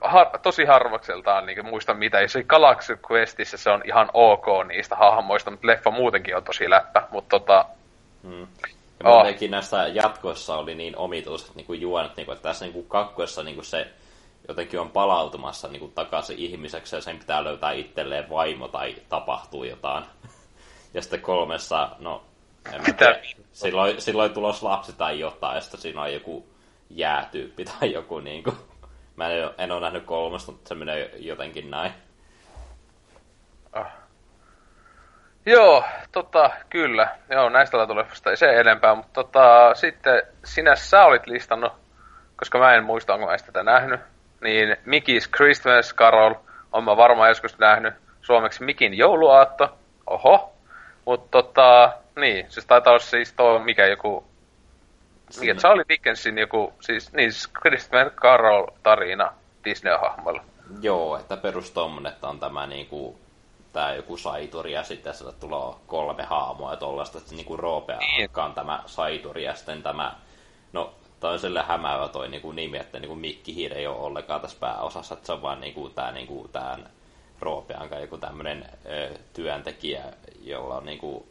har, 0.00 0.26
tosi 0.42 0.64
harvakseltaan 0.64 1.46
niin 1.46 1.66
muista 1.66 1.94
mitä. 1.94 2.20
Ja 2.20 2.28
se 2.28 2.44
Galaxy 2.44 2.98
Questissä 3.10 3.56
se 3.56 3.70
on 3.70 3.82
ihan 3.84 4.10
ok 4.12 4.46
niistä 4.68 4.96
hahmoista, 4.96 5.50
mutta 5.50 5.66
leffa 5.66 5.90
muutenkin 5.90 6.36
on 6.36 6.44
tosi 6.44 6.70
läppä. 6.70 7.02
Mutta 7.10 7.38
tota, 7.38 7.64
Mm. 8.22 8.40
Ja 8.40 9.10
Oh. 9.10 9.14
muutenkin 9.14 9.50
näistä 9.50 9.86
jatkoissa 9.86 10.56
oli 10.56 10.74
niin 10.74 10.96
omituiset 10.96 11.54
niin 11.54 11.66
kuin 11.66 11.80
juonet, 11.80 12.16
niin 12.16 12.26
kuin, 12.26 12.36
että 12.36 12.48
tässä 12.48 12.64
niin 12.64 12.72
kuin 12.72 12.86
kakkoessa 12.88 13.42
niin 13.42 13.54
kuin 13.54 13.64
se 13.64 13.86
jotenkin 14.48 14.80
on 14.80 14.90
palautumassa 14.90 15.68
niin 15.68 15.80
kuin 15.80 15.92
takaisin 15.92 16.38
ihmiseksi 16.38 16.96
ja 16.96 17.02
sen 17.02 17.18
pitää 17.18 17.44
löytää 17.44 17.72
itselleen 17.72 18.30
vaimo 18.30 18.68
tai 18.68 18.94
tapahtuu 19.08 19.64
jotain. 19.64 20.04
Ja 20.94 21.02
sitten 21.02 21.20
kolmessa, 21.20 21.88
no 21.98 22.22
en 22.72 22.80
mä 22.80 22.92
tiedä, 22.98 23.22
silloin, 23.52 24.00
silloin 24.00 24.32
tulos 24.34 24.62
lapsi 24.62 24.92
tai 24.92 25.20
jotain, 25.20 25.54
ja 25.54 25.60
sitten 25.60 25.80
siinä 25.80 26.02
on 26.02 26.12
joku 26.12 26.46
jäätyyppi 26.90 27.64
tai 27.64 27.92
joku 27.92 28.20
niin 28.20 28.44
kuin, 28.44 28.56
mä 29.16 29.30
en, 29.30 29.50
en 29.58 29.72
ole 29.72 29.80
nähnyt 29.80 30.04
kolmesta, 30.04 30.52
mutta 30.52 30.68
se 30.68 30.74
menee 30.74 31.10
jotenkin 31.16 31.70
näin. 31.70 31.92
ah. 33.72 33.86
Joo, 35.46 35.84
tota, 36.12 36.50
kyllä. 36.70 37.08
Joo, 37.30 37.48
näistä 37.48 37.78
laituleffasta 37.78 38.30
ei 38.30 38.36
se 38.36 38.60
enempää, 38.60 38.94
mutta 38.94 39.12
tota, 39.12 39.74
sitten 39.74 40.22
sinä 40.44 40.76
sä 40.76 41.04
olit 41.04 41.26
listannut, 41.26 41.72
koska 42.36 42.58
mä 42.58 42.74
en 42.74 42.84
muista, 42.84 43.14
onko 43.14 43.26
mä 43.26 43.36
tätä 43.46 43.62
nähnyt, 43.62 44.00
niin 44.40 44.76
Mickey's 44.76 45.30
Christmas 45.36 45.94
Carol 45.94 46.34
on 46.72 46.84
mä 46.84 46.96
varmaan 46.96 47.28
joskus 47.28 47.58
nähnyt 47.58 47.94
suomeksi 48.22 48.64
Mikin 48.64 48.94
jouluaatto. 48.94 49.78
Oho. 50.06 50.52
Mutta 51.04 51.28
tota, 51.30 51.92
niin, 52.16 52.46
siis 52.48 52.66
taitaa 52.66 52.90
olla 52.90 53.00
siis 53.00 53.32
tuo, 53.32 53.58
mikä 53.58 53.86
joku, 53.86 54.24
mikä 55.40 55.54
Charlie 55.54 55.84
Dickensin 55.88 56.38
joku, 56.38 56.72
siis, 56.80 57.12
niin, 57.12 57.32
siis 57.32 57.52
Christmas 57.60 58.12
Carol 58.12 58.66
tarina 58.82 59.32
Disney-hahmoilla. 59.64 60.42
Joo, 60.80 61.16
että 61.16 61.36
perus 61.36 61.70
tommonen, 61.70 62.12
että 62.12 62.28
on 62.28 62.40
tämä 62.40 62.66
niinku, 62.66 63.18
tää 63.72 63.94
joku 63.94 64.16
saituri 64.16 64.72
ja 64.72 64.82
sitten 64.82 65.14
sille 65.14 65.32
tulee 65.32 65.74
kolme 65.86 66.22
haamoa 66.22 66.70
ja 66.70 66.76
tollaista, 66.76 67.18
että 67.18 67.34
niinku 67.34 67.56
roopea 67.56 67.98
Niin. 67.98 68.30
on 68.36 68.54
tämä 68.54 68.82
saituri 68.86 69.44
ja 69.44 69.54
sitten 69.54 69.82
tämä, 69.82 70.14
no 70.72 70.94
toiselle 71.20 71.62
hämäävä 71.62 72.08
toi 72.08 72.28
niinku 72.28 72.52
nimi, 72.52 72.78
että 72.78 72.98
niinku 72.98 73.16
Mikki 73.16 73.54
Hiir 73.54 73.74
ei 73.74 73.86
ole 73.86 73.96
ollenkaan 73.96 74.40
tässä 74.40 74.56
pääosassa, 74.60 75.14
että 75.14 75.26
se 75.26 75.32
on 75.32 75.42
vaan 75.42 75.60
niinku 75.60 75.88
tää 75.88 76.12
niinku 76.12 76.48
tän 76.52 76.90
roopean 77.40 77.88
joku 78.00 78.18
tämmönen 78.18 78.66
ö, 78.86 79.10
työntekijä, 79.32 80.04
jolla 80.42 80.76
on 80.76 80.86
niinku 80.86 81.26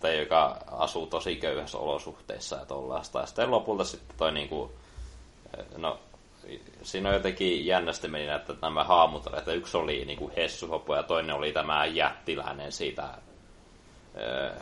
tai 0.00 0.18
joka 0.18 0.58
asuu 0.66 1.06
tosi 1.06 1.36
köyhässä 1.36 1.78
olosuhteissa 1.78 2.56
ja 2.56 2.66
tollaista. 2.66 3.20
Ja 3.20 3.26
sitten 3.26 3.50
lopulta 3.50 3.84
sitten 3.84 4.16
toi 4.16 4.32
niinku, 4.32 4.72
no 5.76 5.98
siinä 6.82 7.08
on 7.08 7.14
jotenkin 7.14 7.66
jännästi 7.66 8.08
meni 8.08 8.28
että 8.28 8.54
nämä 8.62 8.84
haamut 8.84 9.26
että 9.26 9.52
yksi 9.52 9.76
oli 9.76 10.04
niin 10.04 10.18
kuin 10.18 10.32
Hessuhopo 10.36 10.96
ja 10.96 11.02
toinen 11.02 11.36
oli 11.36 11.52
tämä 11.52 11.86
jättiläinen 11.86 12.72
siitä, 12.72 13.08
öö, 14.16 14.54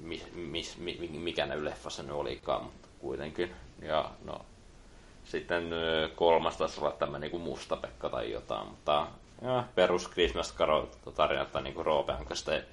mi, 0.00 0.22
mi, 0.34 0.62
mi, 0.78 1.08
mikä 1.12 1.46
ne 1.46 1.64
leffassa 1.64 2.02
nyt 2.02 2.12
olikaan, 2.12 2.64
mutta 2.64 2.88
kuitenkin. 2.98 3.54
Ja 3.82 4.10
no, 4.24 4.40
sitten 5.24 5.72
öö, 5.72 6.08
kolmas 6.08 6.56
taisi 6.56 6.80
olla 6.80 6.92
tämä 6.92 7.18
niin 7.18 7.30
kuin 7.30 7.42
Musta-Pekka 7.42 8.08
tai 8.08 8.32
jotain, 8.32 8.68
mutta 8.68 9.06
ja, 9.42 9.64
perus 9.74 10.10
Christmas 10.10 10.54
tarina, 11.14 11.42
että 11.42 11.60
niin 11.60 11.74
kuin 11.74 11.86
Roope 11.86 12.12
Anka 12.12 12.34
sitten 12.34 12.64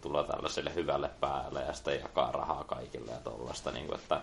tulee 0.00 0.24
tällaiselle 0.24 0.74
hyvälle 0.74 1.10
päälle 1.20 1.60
ja 1.62 1.72
sitten 1.72 2.00
jakaa 2.00 2.32
rahaa 2.32 2.64
kaikille 2.64 3.10
ja 3.12 3.18
tollaista, 3.24 3.70
niin 3.70 3.86
kuin, 3.86 3.98
että 4.00 4.20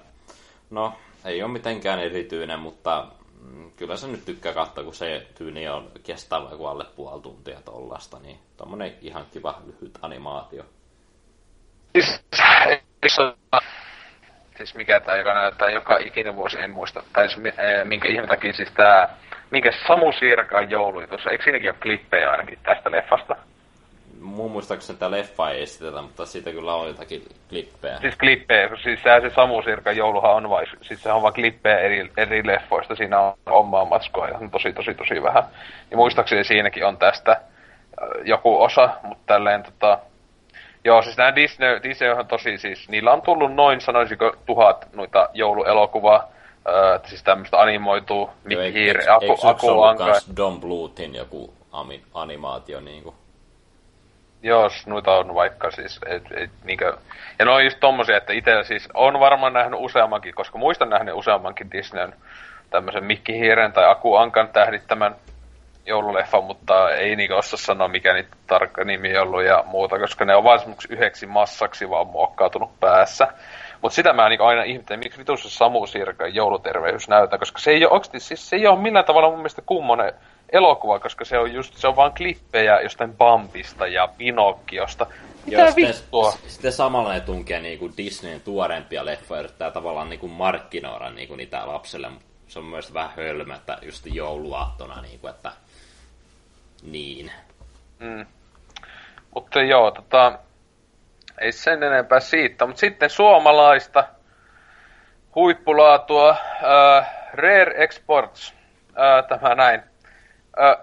No, 0.73 0.93
ei 1.25 1.43
ole 1.43 1.51
mitenkään 1.51 1.99
erityinen, 1.99 2.59
mutta 2.59 3.07
mm, 3.41 3.71
kyllä 3.71 3.97
se 3.97 4.07
nyt 4.07 4.25
tykkää 4.25 4.53
katsoa, 4.53 4.83
kun 4.83 4.93
se 4.93 5.27
tyyni 5.37 5.69
on 5.69 5.91
kestää 6.03 6.43
vaikka 6.43 6.69
alle 6.69 6.85
puoli 6.95 7.21
tuntia 7.21 7.59
tollasta, 7.65 8.19
niin 8.19 8.39
tommonen 8.57 8.93
ihan 9.01 9.25
kiva 9.33 9.61
lyhyt 9.65 9.99
animaatio. 10.01 10.63
Siis, 11.91 12.21
siis 14.57 14.75
mikä 14.75 14.99
tää, 14.99 15.17
joka 15.17 15.33
näyttää 15.33 15.69
joka 15.69 15.97
ikinen 15.97 16.35
vuosi, 16.35 16.59
en 16.59 16.71
muista, 16.71 17.03
tai 17.13 17.29
siis, 17.29 17.39
mi- 17.39 17.53
minkä 17.83 18.07
ihme 18.07 18.27
takia 18.27 18.53
siis 18.53 18.71
tää, 18.71 19.17
minkä 19.51 19.71
Samu 19.87 20.11
Sirkan 20.11 20.69
jouluitus, 20.69 21.27
eikö 21.31 21.43
siinäkin 21.43 21.69
ole 21.69 21.79
klippejä 21.81 22.31
ainakin 22.31 22.59
tästä 22.63 22.91
leffasta? 22.91 23.35
Mun 24.23 24.51
muistaakseni 24.51 24.99
tämä 24.99 25.11
leffa 25.11 25.49
ei 25.51 25.63
esitetä, 25.63 26.01
mutta 26.01 26.25
siitä 26.25 26.51
kyllä 26.51 26.73
on 26.75 26.87
jotakin 26.87 27.23
klippejä. 27.49 27.99
Siis 27.99 28.15
klippejä, 28.15 28.67
kun 28.67 28.77
siis 28.83 29.03
sehän 29.03 29.21
se 29.21 29.29
Samu 29.29 29.61
Sirkan 29.61 29.97
jouluhan 29.97 30.35
on 30.35 30.49
vai, 30.49 30.65
siis 30.81 31.03
se 31.03 31.11
on 31.11 31.21
vaan 31.21 31.33
klippejä 31.33 31.79
eri, 31.79 32.11
eri 32.17 32.47
leffoista, 32.47 32.95
siinä 32.95 33.19
on 33.19 33.33
omaa 33.45 33.85
matskua 33.85 34.27
ja 34.27 34.37
on 34.37 34.51
tosi 34.51 34.73
tosi 34.73 34.93
tosi 34.93 35.23
vähän. 35.23 35.43
Ja 35.91 35.97
muistaakseni 35.97 36.43
siinäkin 36.43 36.85
on 36.85 36.97
tästä 36.97 37.31
äh, 37.31 37.37
joku 38.25 38.61
osa, 38.61 38.89
mutta 39.03 39.23
tälleen 39.33 39.63
tota, 39.63 39.99
Joo, 40.85 41.01
siis 41.01 41.17
nämä 41.17 41.35
Disney, 41.35 41.83
Disney 41.83 42.09
on 42.11 42.27
tosi 42.27 42.57
siis, 42.57 42.89
niillä 42.89 43.13
on 43.13 43.21
tullut 43.21 43.53
noin, 43.55 43.81
sanoisiko, 43.81 44.35
tuhat 44.45 44.87
noita 44.93 45.29
jouluelokuvaa, 45.33 46.27
öö, 46.67 46.99
siis 47.05 47.23
tämmöistä 47.23 47.59
animoituu, 47.61 48.29
Mikki 48.43 48.63
eikö- 48.63 48.79
Hiiri, 48.79 48.99
eikö- 48.99 49.13
Aku, 49.13 49.25
eikö 49.25 49.47
Aku 49.47 49.81
Anka. 49.83 50.05
kans 50.05 50.29
Don 50.37 50.59
Bluethin 50.59 51.15
joku 51.15 51.53
ami- 51.71 52.03
animaatio 52.13 52.79
niinku? 52.79 53.15
Jos 54.43 54.87
noita 54.87 55.11
on 55.11 55.35
vaikka 55.35 55.71
siis, 55.71 55.99
et, 56.05 56.23
et, 56.35 56.49
niinkö, 56.63 56.97
ja 57.39 57.45
ne 57.45 57.51
on 57.51 57.63
just 57.63 57.77
tommosia, 57.79 58.17
että 58.17 58.33
itse 58.33 58.63
siis 58.63 58.89
on 58.93 59.19
varmaan 59.19 59.53
nähnyt 59.53 59.79
useammankin, 59.79 60.35
koska 60.35 60.57
muistan 60.57 60.89
nähnyt 60.89 61.15
useammankin 61.15 61.71
Disneyn 61.71 62.13
tämmöisen 62.69 63.03
Mikki 63.03 63.39
Hiiren 63.39 63.73
tai 63.73 63.91
Aku 63.91 64.15
Ankan 64.15 64.49
tähdittämän 64.49 65.15
joululeffa, 65.85 66.41
mutta 66.41 66.91
ei 66.91 67.15
niinku 67.15 67.35
osaa 67.35 67.57
sanoa 67.57 67.87
mikä 67.87 68.13
niitä 68.13 68.35
tarkka 68.47 68.83
nimi 68.83 69.17
ollut 69.17 69.43
ja 69.43 69.63
muuta, 69.65 69.99
koska 69.99 70.25
ne 70.25 70.35
on 70.35 70.43
vaan 70.43 70.59
semmoiksi 70.59 70.93
yhdeksi 70.93 71.25
massaksi 71.25 71.89
vaan 71.89 72.07
muokkautunut 72.07 72.79
päässä. 72.79 73.27
Mutta 73.81 73.95
sitä 73.95 74.13
mä 74.13 74.29
niinku 74.29 74.43
aina 74.43 74.63
ihmettelen, 74.63 74.99
miksi 74.99 75.19
vitussa 75.19 75.49
Samu 75.49 75.87
Sirkan 75.87 76.35
jouluterveys 76.35 77.09
näyttää, 77.09 77.39
koska 77.39 77.59
se 77.59 77.71
ei 77.71 77.85
ole 77.85 78.01
siis 78.17 78.49
se 78.49 78.55
ei 78.55 78.67
ole 78.67 78.79
millään 78.79 79.05
tavalla 79.05 79.29
mun 79.29 79.37
mielestä 79.37 79.61
kummonen 79.65 80.13
elokuva, 80.53 80.99
koska 80.99 81.25
se 81.25 81.37
on 81.37 81.53
just, 81.53 81.77
se 81.77 81.87
on 81.87 81.95
vaan 81.95 82.13
klippejä 82.13 82.81
jostain 82.81 83.13
Bambista 83.13 83.87
ja 83.87 84.07
Pinokkiosta. 84.07 85.07
Mitä 85.45 85.61
Joo, 85.61 85.75
vittua? 85.75 86.31
Sitten, 86.31 86.51
sitten 86.51 86.71
samalla 86.71 87.13
ne 87.13 87.19
tunkee 87.19 87.61
niinku 87.61 87.91
Disneyn 87.97 88.41
tuorempia 88.41 89.05
leffoja, 89.05 89.39
yrittää 89.39 89.71
tavallaan 89.71 90.09
niinku 90.09 90.27
markkinoida 90.27 91.09
niinku 91.09 91.35
niitä 91.35 91.67
lapselle, 91.67 92.09
mutta 92.09 92.25
se 92.47 92.59
on 92.59 92.65
myös 92.65 92.93
vähän 92.93 93.11
hölmö, 93.17 93.55
että 93.55 93.77
just 93.81 94.05
jouluaattona, 94.05 95.01
niinku, 95.01 95.27
että 95.27 95.51
niin. 96.83 97.31
Mm. 97.99 98.25
Mutta 99.35 99.61
joo, 99.61 99.91
tota, 99.91 100.39
ei 101.41 101.51
sen 101.51 101.83
enempää 101.83 102.19
siitä. 102.19 102.65
Mutta 102.65 102.79
sitten 102.79 103.09
suomalaista 103.09 104.03
huippulaatua, 105.35 106.29
äh, 106.29 107.09
Rare 107.33 107.83
Exports, 107.83 108.53
äh, 108.87 109.39
tämä 109.39 109.55
näin. 109.55 109.92
Äh, 110.61 110.77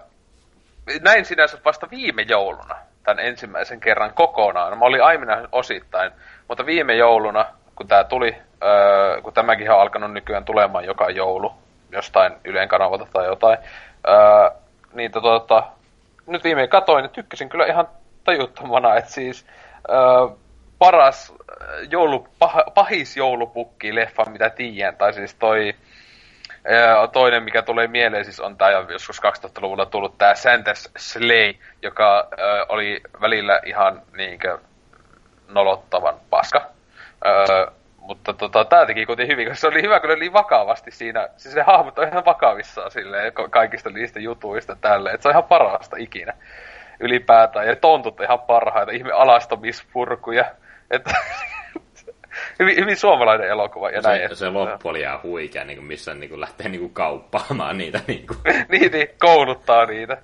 näin 1.01 1.25
sinänsä 1.25 1.57
vasta 1.65 1.87
viime 1.91 2.21
jouluna, 2.21 2.75
tämän 3.03 3.25
ensimmäisen 3.25 3.79
kerran 3.79 4.13
kokonaan. 4.13 4.77
Mä 4.77 4.85
olin 4.85 5.03
aiemmin 5.03 5.29
osittain, 5.51 6.11
mutta 6.47 6.65
viime 6.65 6.95
jouluna, 6.95 7.45
kun 7.75 7.87
tämä 7.87 8.03
tuli, 8.03 8.35
äh, 8.63 9.23
kun 9.23 9.33
tämäkin 9.33 9.71
on 9.71 9.81
alkanut 9.81 10.13
nykyään 10.13 10.45
tulemaan 10.45 10.85
joka 10.85 11.09
joulu, 11.09 11.53
jostain 11.91 12.33
Ylen 12.43 12.67
kanavalta 12.67 13.07
tai 13.13 13.25
jotain, 13.25 13.57
äh, 14.09 14.61
niin 14.93 15.11
tota, 15.11 15.63
nyt 16.27 16.43
viimein 16.43 16.69
katoin 16.69 17.03
ja 17.03 17.09
tykkäsin 17.09 17.49
kyllä 17.49 17.65
ihan 17.65 17.87
tajuttomana, 18.23 18.95
että 18.95 19.11
siis 19.11 19.45
äh, 19.89 20.37
paras 20.79 21.33
joulu, 21.89 22.27
pah, 22.39 22.55
pahis 22.73 23.17
joulupukki 23.17 23.95
leffa, 23.95 24.25
mitä 24.25 24.49
tiedän, 24.49 24.95
tai 24.95 25.13
siis 25.13 25.35
toi 25.35 25.69
äh, 25.69 25.90
toinen, 27.11 27.43
mikä 27.43 27.61
tulee 27.61 27.87
mieleen, 27.87 28.25
siis 28.25 28.39
on 28.39 28.57
tämä 28.57 28.71
joskus 28.71 29.21
2000-luvulla 29.21 29.85
tullut 29.85 30.17
tämä 30.17 30.33
Santa's 30.33 30.91
Slay, 30.97 31.53
joka 31.81 32.19
äh, 32.19 32.65
oli 32.69 33.01
välillä 33.21 33.61
ihan 33.65 34.01
niinkö 34.17 34.59
nolottavan 35.47 36.15
paska. 36.29 36.69
Äh, 37.25 37.73
mutta 37.97 38.33
tota, 38.33 38.65
tää 38.65 38.85
teki 38.85 39.05
kuitenkin 39.05 39.33
hyvin, 39.33 39.47
koska 39.47 39.61
se 39.61 39.67
oli 39.67 39.81
hyvä, 39.81 39.99
kun 39.99 40.11
oli 40.11 40.33
vakavasti 40.33 40.91
siinä. 40.91 41.29
Siis 41.37 41.55
ne 41.55 41.61
hahmot 41.61 41.99
on 41.99 42.07
ihan 42.07 42.25
vakavissaan 42.25 42.91
silleen, 42.91 43.33
kaikista 43.49 43.89
niistä 43.89 44.19
jutuista 44.19 44.75
tälleen. 44.81 45.15
Että 45.15 45.23
se 45.23 45.29
on 45.29 45.33
ihan 45.33 45.43
parasta 45.43 45.95
ikinä 45.99 46.33
ylipäätään. 46.99 47.67
Ja 47.67 47.75
tontut 47.75 48.19
on 48.19 48.25
ihan 48.25 48.39
parhaita, 48.39 48.91
ihme 48.91 49.11
alastomispurkuja. 49.11 50.45
Että 50.91 51.13
hyvin, 52.59 52.75
hyvin 52.75 52.97
suomalainen 52.97 53.47
elokuva 53.49 53.89
ja 53.89 54.01
se, 54.01 54.07
näin. 54.07 54.35
Se 54.35 54.49
loppu 54.49 54.89
oli 54.89 54.99
ihan 54.99 55.23
huikea, 55.23 55.63
niin 55.63 55.77
kuin 55.77 55.87
missä 55.87 56.13
niin 56.13 56.29
kuin 56.29 56.41
lähtee 56.41 56.69
niin 56.69 56.81
kuin 56.81 56.93
kauppaamaan 56.93 57.77
niitä. 57.77 58.01
Niin, 58.07 58.27
kuin. 58.27 58.39
niin, 58.71 58.91
niin, 58.91 59.07
kouluttaa 59.19 59.85
niitä. 59.85 60.17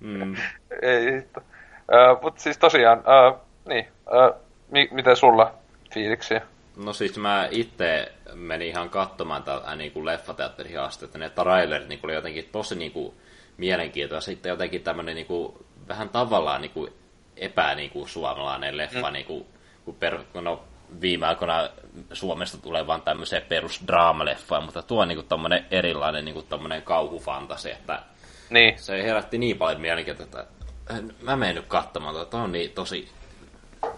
mm. 0.00 0.36
Ei 0.82 1.12
hitto. 1.12 1.40
Uh, 1.40 2.22
Mutta 2.22 2.42
siis 2.42 2.58
tosiaan, 2.58 2.98
uh, 2.98 3.40
niin, 3.68 3.88
uh, 4.06 4.40
mi- 4.70 4.88
miten 4.92 5.16
sulla 5.16 5.54
fiiliksiä? 5.94 6.40
No 6.76 6.92
siis 6.92 7.18
mä 7.18 7.48
itse 7.50 8.12
menin 8.34 8.68
ihan 8.68 8.90
katsomaan 8.90 9.42
tätä 9.42 9.76
niin 9.76 9.92
kuin 9.92 10.06
leffateatteriin 10.06 10.80
asti, 10.80 11.04
että 11.04 11.18
ne 11.18 11.30
trailerit 11.30 11.88
niin 11.88 12.00
oli 12.02 12.14
jotenkin 12.14 12.48
tosi 12.52 12.74
niin 12.74 12.92
kuin, 12.92 13.14
mielenkiintoista. 13.56 14.30
Sitten 14.30 14.50
jotenkin 14.50 14.82
tämmöinen 14.82 15.14
niin 15.14 15.26
kuin, 15.26 15.54
vähän 15.88 16.08
tavallaan 16.08 16.60
niin 16.60 16.70
kuin, 16.70 16.92
epä 17.36 17.74
niin 17.74 17.90
kuin, 17.90 18.08
suomalainen 18.08 18.76
leffa, 18.76 19.06
mm. 19.08 19.12
niin 19.12 19.26
kuin, 19.26 19.46
kun 19.84 19.94
per, 19.94 20.18
no, 20.34 20.64
viime 21.00 21.26
aikoina 21.26 21.68
Suomesta 22.12 22.58
tulee 22.58 22.86
vaan 22.86 23.02
tämmöisiä 23.02 23.40
perusdraamaleffoja, 23.40 24.60
mutta 24.60 24.82
tuo 24.82 25.02
on 25.02 25.08
niin 25.08 25.24
kuin, 25.28 25.64
erilainen 25.70 26.24
niin 26.24 26.34
kuin, 26.34 26.82
kauhufantasi, 26.84 27.70
että 27.70 28.02
niin. 28.50 28.78
se 28.78 29.02
herätti 29.02 29.38
niin 29.38 29.58
paljon 29.58 29.80
mielenkiintoista, 29.80 30.40
että 30.40 31.14
mä 31.22 31.36
menen 31.36 31.54
nyt 31.54 31.66
katsomaan, 31.66 32.22
että 32.22 32.36
on 32.36 32.52
niin 32.52 32.70
tosi 32.70 33.08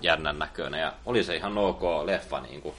jännän 0.01 0.39
näköinen 0.39 0.81
ja 0.81 0.93
oli 1.07 1.25
se 1.25 1.37
ihan 1.37 1.59
ok 1.59 1.83
leffa 2.05 2.41
niin 2.41 2.63
kuin. 2.63 2.75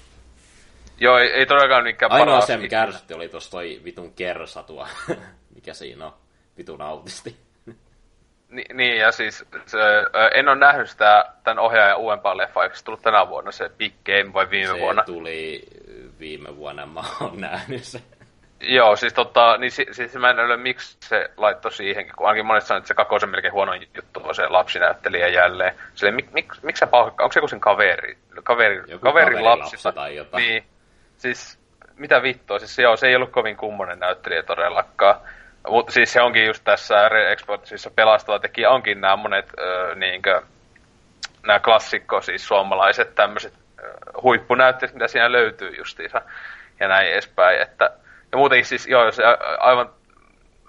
Joo, 0.99 1.17
ei, 1.17 1.27
ei 1.27 1.45
todellakaan 1.45 1.83
mikään 1.83 2.11
Ainoa 2.11 2.25
paras. 2.25 2.47
se, 2.47 2.57
mikä 2.57 2.81
ärsytti, 2.81 3.13
oli 3.13 3.29
tuossa 3.29 3.51
toi 3.51 3.81
vitun 3.83 4.13
kersa 4.13 4.63
tuo, 4.63 4.87
mikä 5.55 5.73
siinä 5.73 6.05
on, 6.05 6.13
vitun 6.57 6.81
autisti. 6.81 7.46
Ni, 8.49 8.63
niin, 8.73 8.97
ja 8.97 9.11
siis 9.11 9.45
se, 9.65 9.77
en 10.33 10.49
ole 10.49 10.57
nähnyt 10.57 10.89
sitä 10.89 11.25
tämän 11.43 11.59
ohjaajan 11.59 11.97
uudempaa 11.97 12.37
leffaa, 12.37 12.63
eikö 12.63 12.75
se 12.75 12.83
tullut 12.83 13.01
tänä 13.01 13.27
vuonna 13.27 13.51
se 13.51 13.69
Big 13.77 13.93
Game 14.05 14.33
vai 14.33 14.49
viime 14.49 14.73
se 14.73 14.79
vuonna? 14.79 15.01
Se 15.01 15.05
tuli 15.05 15.63
viime 16.19 16.55
vuonna, 16.55 16.85
mä 16.85 17.01
oon 17.21 17.41
nähnyt 17.41 17.83
se. 17.83 18.01
Joo, 18.59 18.95
siis 18.95 19.13
tota, 19.13 19.57
niin 19.57 19.71
si, 19.71 19.85
siis 19.91 20.15
mä 20.15 20.29
en 20.29 20.39
ole 20.39 20.57
miksi 20.57 20.97
se 20.99 21.31
laittoi 21.37 21.71
siihenkin, 21.71 22.13
kun 22.15 22.27
ainakin 22.27 22.45
monet 22.45 22.63
sanoo, 22.63 22.77
että 22.77 22.87
se 22.87 22.93
kakosen 22.93 23.29
melkein 23.29 23.53
huono 23.53 23.73
juttu 23.73 24.33
se 24.33 24.47
lapsinäyttelijä 24.47 25.27
jälleen. 25.27 25.75
Silleen, 25.95 26.15
mik, 26.15 26.31
mik, 26.31 26.53
miksi 26.61 26.79
sä 26.79 26.87
palkka, 26.87 27.23
onko 27.23 27.33
se 27.33 27.37
joku 27.37 27.47
sen 27.47 27.59
kaveri, 27.59 28.17
kaveri, 28.43 28.81
joku 28.87 29.03
kaverin 29.03 29.43
lapsi, 29.43 29.75
lapsi 29.75 29.95
tai 29.95 30.15
jotain. 30.15 30.41
Niin, 30.43 30.63
siis 31.17 31.59
mitä 31.95 32.21
vittua, 32.21 32.59
siis 32.59 32.79
joo, 32.79 32.97
se 32.97 33.07
ei 33.07 33.15
ollut 33.15 33.31
kovin 33.31 33.57
kummonen 33.57 33.99
näyttelijä 33.99 34.43
todellakaan. 34.43 35.15
Mutta 35.69 35.91
siis 35.91 36.13
se 36.13 36.21
onkin 36.21 36.45
just 36.45 36.63
tässä 36.63 37.09
Re-Exportsissa 37.09 37.91
pelastava 37.95 38.39
tekijä 38.39 38.69
onkin 38.69 39.01
nämä 39.01 39.15
monet 39.15 39.53
niinkö, 39.95 40.41
nämä 41.47 41.59
klassikko, 41.59 42.21
siis 42.21 42.47
suomalaiset 42.47 43.15
tämmöiset 43.15 43.53
huippunäyttelijät, 44.21 44.93
mitä 44.93 45.07
siinä 45.07 45.31
löytyy 45.31 45.75
justiinsa 45.77 46.21
ja 46.79 46.87
näin 46.87 47.11
edespäin, 47.11 47.61
että 47.61 47.89
ja 48.31 48.37
muutenkin 48.37 48.65
siis, 48.65 48.87
joo, 48.87 49.11
se 49.11 49.23
aivan 49.59 49.89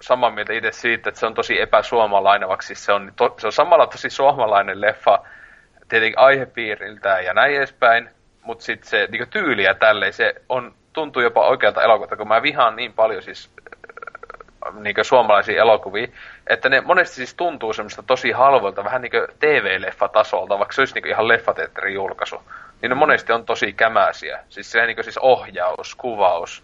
samaa 0.01 0.31
mieltä 0.31 0.53
itse 0.53 0.71
siitä, 0.71 1.09
että 1.09 1.19
se 1.19 1.25
on 1.25 1.33
tosi 1.33 1.61
epäsuomalainen, 1.61 2.49
vaikka 2.49 2.65
siis 2.65 2.85
se 2.85 2.93
on, 2.93 3.13
to, 3.15 3.35
se 3.37 3.47
on 3.47 3.53
samalla 3.53 3.87
tosi 3.87 4.09
suomalainen 4.09 4.81
leffa, 4.81 5.19
tietenkin 5.89 6.19
aihepiiriltä 6.19 7.09
ja 7.09 7.33
näin 7.33 7.55
edespäin, 7.55 8.09
mutta 8.41 8.63
sitten 8.63 8.89
se 8.89 9.07
niin 9.11 9.29
tyyli 9.29 9.63
ja 9.63 9.73
tälleen, 9.73 10.13
se 10.13 10.35
on, 10.49 10.73
tuntuu 10.93 11.21
jopa 11.21 11.47
oikealta 11.47 11.83
elokuvalta, 11.83 12.17
kun 12.17 12.27
mä 12.27 12.41
vihaan 12.41 12.75
niin 12.75 12.93
paljon 12.93 13.21
siis 13.21 13.51
niin 14.73 14.95
suomalaisia 15.01 15.61
elokuvia, 15.61 16.07
että 16.47 16.69
ne 16.69 16.81
monesti 16.81 17.15
siis 17.15 17.33
tuntuu 17.33 17.73
semmoista 17.73 18.03
tosi 18.03 18.31
halvolta, 18.31 18.83
vähän 18.83 19.01
niin 19.01 19.11
TV-leffa-tasolta, 19.39 20.59
vaikka 20.59 20.73
se 20.73 20.81
olisi 20.81 20.93
niin 20.93 21.07
ihan 21.07 21.27
leffateatterin 21.27 21.93
julkaisu. 21.93 22.43
Niin 22.81 22.89
ne 22.89 22.95
monesti 22.95 23.33
on 23.33 23.45
tosi 23.45 23.73
kämäisiä. 23.73 24.39
Siis 24.49 24.71
se 24.71 24.85
niin 24.85 25.03
siis 25.03 25.17
ohjaus, 25.17 25.95
kuvaus, 25.95 26.63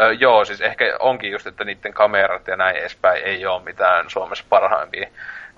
Öö, 0.00 0.12
joo, 0.12 0.44
siis 0.44 0.60
ehkä 0.60 0.96
onkin 0.98 1.30
just, 1.30 1.46
että 1.46 1.64
niiden 1.64 1.92
kamerat 1.92 2.48
ja 2.48 2.56
näin 2.56 2.76
edespäin 2.76 3.22
ei 3.24 3.46
ole 3.46 3.62
mitään 3.62 4.10
Suomessa 4.10 4.44
parhaimpia. 4.48 5.08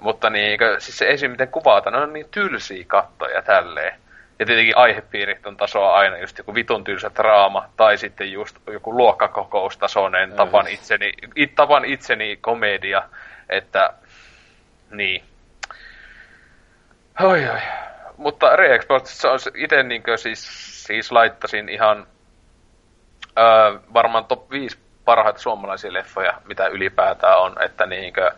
Mutta 0.00 0.30
niin, 0.30 0.58
siis 0.78 0.98
se 0.98 1.08
esim. 1.08 1.30
miten 1.30 1.48
kuvataan, 1.48 1.92
ne 1.92 2.00
on 2.00 2.12
niin 2.12 2.28
tylsiä 2.30 2.84
kattoja 2.86 3.42
tälleen. 3.42 3.94
Ja 4.38 4.46
tietenkin 4.46 4.76
aihepiirit 4.76 5.46
on 5.46 5.56
tasoa 5.56 5.94
aina 5.94 6.18
just 6.18 6.38
joku 6.38 6.54
vitun 6.54 6.84
tylsä 6.84 7.10
draama, 7.14 7.68
tai 7.76 7.98
sitten 7.98 8.32
just 8.32 8.56
joku 8.72 8.96
luokkakokoustasoinen 8.96 10.32
tapan 10.32 10.68
itseni, 10.68 11.12
it, 11.36 11.54
tapan 11.54 11.84
itseni 11.84 12.36
komedia, 12.36 13.02
että 13.48 13.90
niin. 14.90 15.24
Oi, 17.20 17.48
oi. 17.48 17.60
Mutta 18.16 18.56
Re-Exportissa 18.56 19.28
itse 19.54 19.82
niin 19.82 20.02
siis, 20.16 20.48
siis 20.86 21.12
laittasin 21.12 21.68
ihan 21.68 22.06
öö, 23.38 23.78
varmaan 23.94 24.24
top 24.24 24.50
5 24.50 24.78
parhaita 25.04 25.38
suomalaisia 25.38 25.92
leffoja, 25.92 26.40
mitä 26.44 26.66
ylipäätään 26.66 27.38
on, 27.38 27.62
että 27.62 27.86
niinkö, 27.86 28.32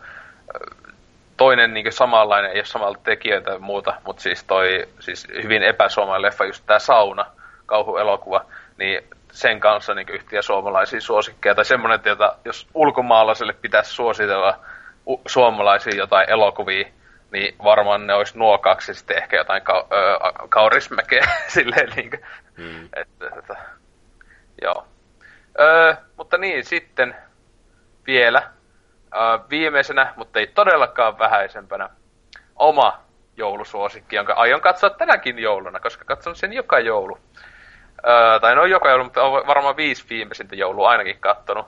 toinen 1.41 1.73
niinkö 1.73 1.91
samanlainen, 1.91 2.51
ei 2.51 2.57
ole 2.57 2.65
samalta 2.65 2.99
tekijöitä 3.03 3.51
ja 3.51 3.59
muuta, 3.59 3.93
mutta 4.05 4.21
siis 4.21 4.43
toi 4.43 4.87
siis 4.99 5.27
hyvin 5.43 5.63
epäsuomalainen 5.63 6.21
leffa, 6.21 6.45
just 6.45 6.65
tää 6.65 6.79
Sauna, 6.79 7.25
kauhuelokuva, 7.65 8.45
niin 8.77 9.03
sen 9.31 9.59
kanssa 9.59 9.93
niin 9.93 10.09
yhtiä 10.09 10.41
suomalaisia 10.41 11.01
suosikkeja, 11.01 11.55
tai 11.55 11.65
semmoinen, 11.65 11.95
että 11.95 12.35
jos 12.45 12.67
ulkomaalaiselle 12.73 13.53
pitäisi 13.53 13.91
suositella 13.91 14.59
u- 15.07 15.21
suomalaisia 15.27 15.95
jotain 15.95 16.29
elokuvia, 16.29 16.87
niin 17.31 17.55
varmaan 17.63 18.07
ne 18.07 18.13
olisi 18.13 18.37
nuo 18.37 18.57
kaksi 18.57 18.93
sitten 18.93 19.17
ehkä 19.17 19.37
jotain 19.37 19.61
ka- 19.61 19.87
ö, 19.91 20.47
kaurismäkeä 20.49 21.27
silleen 21.55 21.89
niin 21.95 22.09
kuin, 22.09 22.25
hmm. 22.57 22.89
että, 22.93 23.25
että, 23.37 23.55
joo. 24.61 24.87
Öö, 25.59 25.95
mutta 26.17 26.37
niin, 26.37 26.65
sitten 26.65 27.15
vielä 28.07 28.43
öö, 29.15 29.39
viimeisenä, 29.49 30.13
mutta 30.15 30.39
ei 30.39 30.47
todellakaan 30.47 31.19
vähäisempänä, 31.19 31.89
oma 32.55 32.99
joulusuosikki, 33.37 34.15
jonka 34.15 34.33
aion 34.33 34.61
katsoa 34.61 34.89
tänäkin 34.89 35.39
jouluna, 35.39 35.79
koska 35.79 36.05
katson 36.05 36.35
sen 36.35 36.53
joka 36.53 36.79
joulu. 36.79 37.17
Öö, 38.07 38.39
tai 38.39 38.55
no 38.55 38.65
joka 38.65 38.89
joulu, 38.89 39.03
mutta 39.03 39.23
on 39.23 39.47
varmaan 39.47 39.77
viisi 39.77 40.05
viimeisintä 40.09 40.55
joulua 40.55 40.89
ainakin 40.89 41.19
kattonut. 41.19 41.67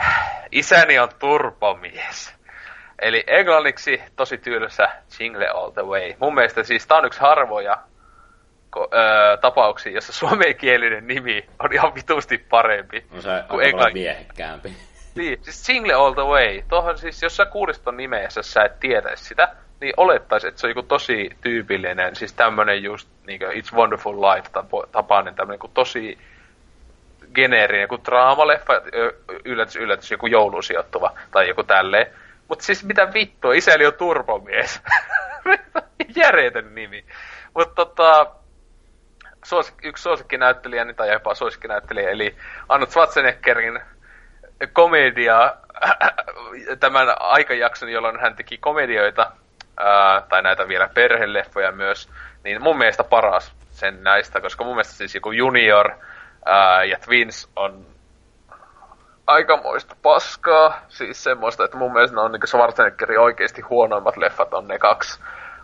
Isäni 0.52 0.98
on 0.98 1.08
turpomies. 1.18 2.36
Eli 2.98 3.24
englanniksi 3.26 4.02
tosi 4.16 4.38
tylsä 4.38 4.88
Jingle 5.20 5.48
All 5.48 5.70
The 5.70 5.82
Way. 5.82 6.14
Mun 6.20 6.34
mielestä 6.34 6.62
siis 6.62 6.86
tää 6.86 6.98
on 6.98 7.04
yksi 7.04 7.20
harvoja 7.20 7.76
ko, 8.70 8.88
öö, 8.94 9.36
tapauksia, 9.36 9.92
jossa 9.92 10.12
suomenkielinen 10.12 11.06
nimi 11.06 11.48
on 11.58 11.72
ihan 11.72 11.94
vitusti 11.94 12.38
parempi. 12.38 13.06
On 13.14 13.22
se 13.22 13.28
kuin 13.48 13.64
aika 13.64 13.76
paljon 13.76 13.90
englann- 13.90 13.92
miehekkäämpi. 13.92 14.76
Niin, 15.16 15.38
siis 15.42 15.68
Jingle 15.68 15.92
All 15.94 16.12
The 16.12 16.22
Way. 16.22 16.62
Tuohon 16.68 16.98
siis, 16.98 17.22
jos 17.22 17.36
sä 17.36 17.46
kuulisit 17.46 17.84
ton 17.84 17.96
nimeä, 17.96 18.28
sä 18.40 18.64
et 18.64 18.80
tietäisi 18.80 19.24
sitä, 19.24 19.48
niin 19.80 19.94
olettais, 19.96 20.44
että 20.44 20.60
se 20.60 20.66
on 20.66 20.70
joku 20.70 20.82
tosi 20.82 21.30
tyypillinen, 21.40 22.16
siis 22.16 22.32
tämmönen 22.32 22.82
just 22.82 23.08
niinku 23.26 23.44
It's 23.44 23.76
Wonderful 23.76 24.20
Life 24.20 24.48
tapainen 24.92 25.34
tämmönen 25.34 25.58
kuin 25.58 25.72
tosi 25.74 26.18
geneerinen, 27.34 27.82
joku 27.82 27.98
draamaleffa, 28.04 28.72
yllätys, 29.44 29.76
yllätys, 29.76 30.10
joku 30.10 30.26
jouluun 30.26 30.62
sijoittuva 30.62 31.18
tai 31.30 31.48
joku 31.48 31.62
tälleen. 31.62 32.06
Mut 32.48 32.60
siis 32.60 32.84
mitä 32.84 33.12
vittua, 33.14 33.54
isäni 33.54 33.86
on 33.86 33.94
turbomies. 33.94 34.82
Järjetön 36.16 36.74
nimi. 36.74 37.04
Mut 37.54 37.74
tota, 37.74 38.26
suosik, 39.44 39.74
yksi 39.82 40.02
suosikkinäyttelijäni 40.02 40.94
tai 40.94 41.12
jopa 41.12 41.34
suosikkinäyttelijä, 41.34 42.10
eli 42.10 42.36
Arnold 42.68 42.90
Schwarzeneggerin 42.90 43.80
komedia, 44.72 45.54
tämän 46.80 47.14
aikajakson, 47.20 47.88
jolloin 47.88 48.20
hän 48.20 48.36
teki 48.36 48.58
komedioita, 48.58 49.32
ää, 49.76 50.22
tai 50.28 50.42
näitä 50.42 50.68
vielä 50.68 50.88
perheleffoja 50.94 51.72
myös, 51.72 52.10
niin 52.44 52.62
mun 52.62 52.78
mielestä 52.78 53.04
paras 53.04 53.52
sen 53.70 54.02
näistä, 54.02 54.40
koska 54.40 54.64
mun 54.64 54.74
mielestä 54.74 54.94
siis 54.94 55.14
joku 55.14 55.32
Junior 55.32 55.90
ää, 56.46 56.84
ja 56.84 56.98
Twins 56.98 57.50
on 57.56 57.86
aikamoista 59.26 59.96
paskaa. 60.02 60.80
Siis 60.88 61.24
semmoista, 61.24 61.64
että 61.64 61.76
mun 61.76 61.92
mielestä 61.92 62.16
ne 62.16 62.22
on 62.22 62.32
niinku 62.32 62.46
Schwarzeneggerin 62.46 63.20
oikeasti 63.20 63.62
huonoimmat 63.62 64.16
leffat 64.16 64.54
on 64.54 64.68
ne 64.68 64.78
kaksi 64.78 65.20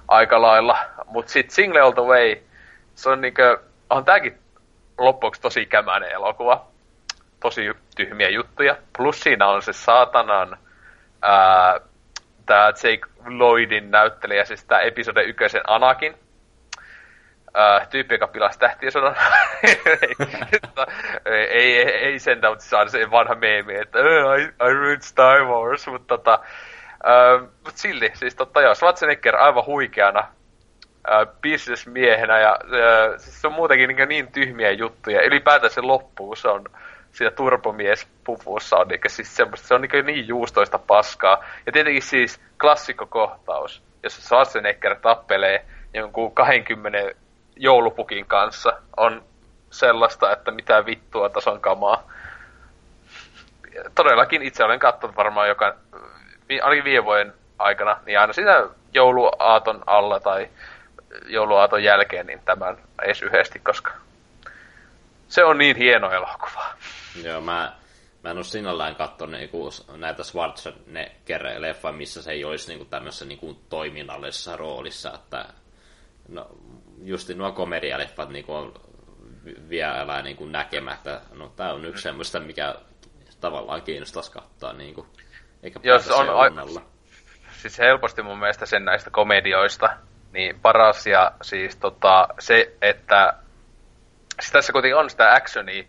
aika 0.09 0.43
lailla. 0.43 0.79
Mut 1.07 1.29
sit 1.29 1.51
Single 1.51 1.81
All 1.81 1.93
The 1.93 2.03
Way, 2.03 2.37
se 2.95 3.11
on 3.11 3.21
niinku, 3.21 3.43
on 3.91 4.05
tääkin 4.05 4.39
loppuksi 4.99 5.41
tosi 5.41 5.67
kämäinen 5.67 6.13
elokuva. 6.13 6.72
Tosi 7.43 7.71
tyhmiä 7.97 8.29
juttuja. 8.29 8.77
Plus 8.97 9.21
siinä 9.21 9.47
on 9.47 9.63
se 9.63 9.73
saatanan 9.73 10.59
tää 12.47 12.67
Jake 12.67 13.07
Lloydin 13.27 13.91
näyttelijä, 13.91 14.45
siis 14.45 14.65
tää 14.65 14.81
episode 14.81 15.23
ykkösen 15.23 15.61
Anakin. 15.67 16.15
Ää, 17.55 17.87
tyyppi, 17.91 18.15
joka 18.15 18.29
pilasi 18.29 18.59
tähtiösodan. 18.59 19.17
ei, 21.27 21.77
ei, 21.79 21.79
ei, 21.79 22.19
sentään, 22.19 22.53
mutta 22.53 22.65
saa 22.65 22.89
se 22.89 23.11
vanha 23.11 23.35
meemi, 23.35 23.75
että 23.75 23.99
"Oh, 23.99 24.39
I, 24.39 24.43
I 24.43 24.73
ruined 24.75 25.03
Star 25.03 25.45
Wars, 25.45 25.87
mutta 25.87 26.19
tota, 26.19 26.39
ää, 27.05 27.39
mut 27.39 27.77
silti, 27.77 28.11
siis 28.15 28.35
totta 28.35 28.63
joo, 28.63 28.75
Schwarzenegger 28.75 29.37
aivan 29.37 29.67
huikeana 29.67 30.29
ää, 31.07 31.27
businessmiehenä 31.43 32.39
ja 32.39 32.51
ää, 32.51 33.19
siis 33.19 33.41
se 33.41 33.47
on 33.47 33.53
muutenkin 33.53 33.89
niin, 33.89 34.09
niin 34.09 34.33
tyhmiä 34.33 34.71
juttuja. 34.71 35.23
Ylipäätään 35.23 35.71
se 35.73 35.81
loppu, 35.81 36.27
kun 36.27 36.37
se 36.37 36.49
on 36.49 36.65
siinä 37.13 37.31
turbomies 37.31 38.09
puvussa 38.25 38.77
on 38.77 38.89
niin, 38.89 39.01
siis 39.07 39.37
semmoista, 39.37 39.67
se 39.67 39.75
on 39.75 39.81
niin, 39.81 40.07
niin 40.07 40.29
juustoista 40.29 40.79
paskaa. 40.79 41.45
Ja 41.67 41.73
tietenkin 41.73 42.03
siis 42.03 42.41
klassikkokohtaus, 42.61 43.83
jossa 44.03 44.23
Schwarzenegger 44.23 44.97
tappelee 44.97 45.65
jonkun 45.95 46.35
20 46.35 46.99
joulupukin 47.57 48.27
kanssa, 48.27 48.73
on 48.97 49.25
sellaista, 49.71 50.33
että 50.33 50.51
mitä 50.51 50.87
vittua 50.87 51.29
tason 51.29 51.61
kamaa. 51.61 52.11
Todellakin 53.95 54.43
itse 54.43 54.65
olen 54.65 54.79
katsonut 54.79 55.17
varmaan 55.17 55.49
joka, 55.49 55.75
ainakin 56.63 56.85
viime 56.85 57.05
vuoden 57.05 57.35
aikana, 57.59 57.97
niin 58.07 58.21
aina 58.21 58.33
siinä 58.33 58.65
jouluaaton 58.95 59.83
alla 59.87 60.21
tai 60.21 60.49
jouluaaton 61.27 61.85
jälkeen, 61.85 62.27
niin 62.27 62.41
tämän 62.45 62.77
edes 63.03 63.23
yhdesti, 63.23 63.59
koska 63.59 63.91
se 65.29 65.45
on 65.45 65.59
niin 65.59 65.77
hieno 65.77 66.11
elokuva. 66.11 66.65
Joo, 67.25 67.41
mä, 67.41 67.73
mä 68.25 68.31
en 68.31 68.37
ole 68.37 68.45
sinällään 68.45 68.97
katsonut 68.97 69.35
niinku 69.41 69.71
näitä 69.97 70.23
Schwarzenegger-leffoja, 70.23 71.93
missä 71.93 72.23
se 72.23 72.33
ei 72.33 72.45
olisi 72.45 72.69
niinku 72.69 72.85
tämmöisessä 72.85 73.25
niinku 73.25 73.61
toiminnallisessa 73.69 74.57
roolissa, 74.57 75.13
että 75.15 75.47
no, 76.29 76.47
justi 77.03 77.35
nuo 77.35 77.53
komedialeffat 77.53 78.29
niinku 78.29 78.55
on 78.55 78.75
vi- 79.45 79.69
vielä 79.69 80.23
niinku 80.23 80.47
näkemättä. 80.47 81.21
No 81.33 81.53
tää 81.57 81.73
on 81.73 81.85
yksi 81.85 82.03
semmoista, 82.03 82.41
mikä 82.41 82.75
tavallaan 83.41 83.83
kiinnostaisi 83.83 84.33
katsoa 84.33 84.73
niinku, 84.73 85.07
eikä 85.63 85.81
Jos 85.83 86.11
on 86.11 86.31
onnella. 86.31 86.83
siis 87.63 87.79
helposti 87.79 88.23
mun 88.23 88.39
mielestä 88.39 88.67
sen 88.67 88.85
näistä 88.85 89.11
komedioista, 89.11 89.97
niin 90.33 90.61
paras 90.61 91.07
ja 91.07 91.33
siis 91.43 91.77
tota, 91.77 92.29
se, 92.39 92.77
että 92.83 93.33
siis 94.41 94.53
tässä 94.53 94.73
kuitenkin 94.73 94.97
on 94.97 95.11
sitä 95.11 95.35
actionia 95.35 95.85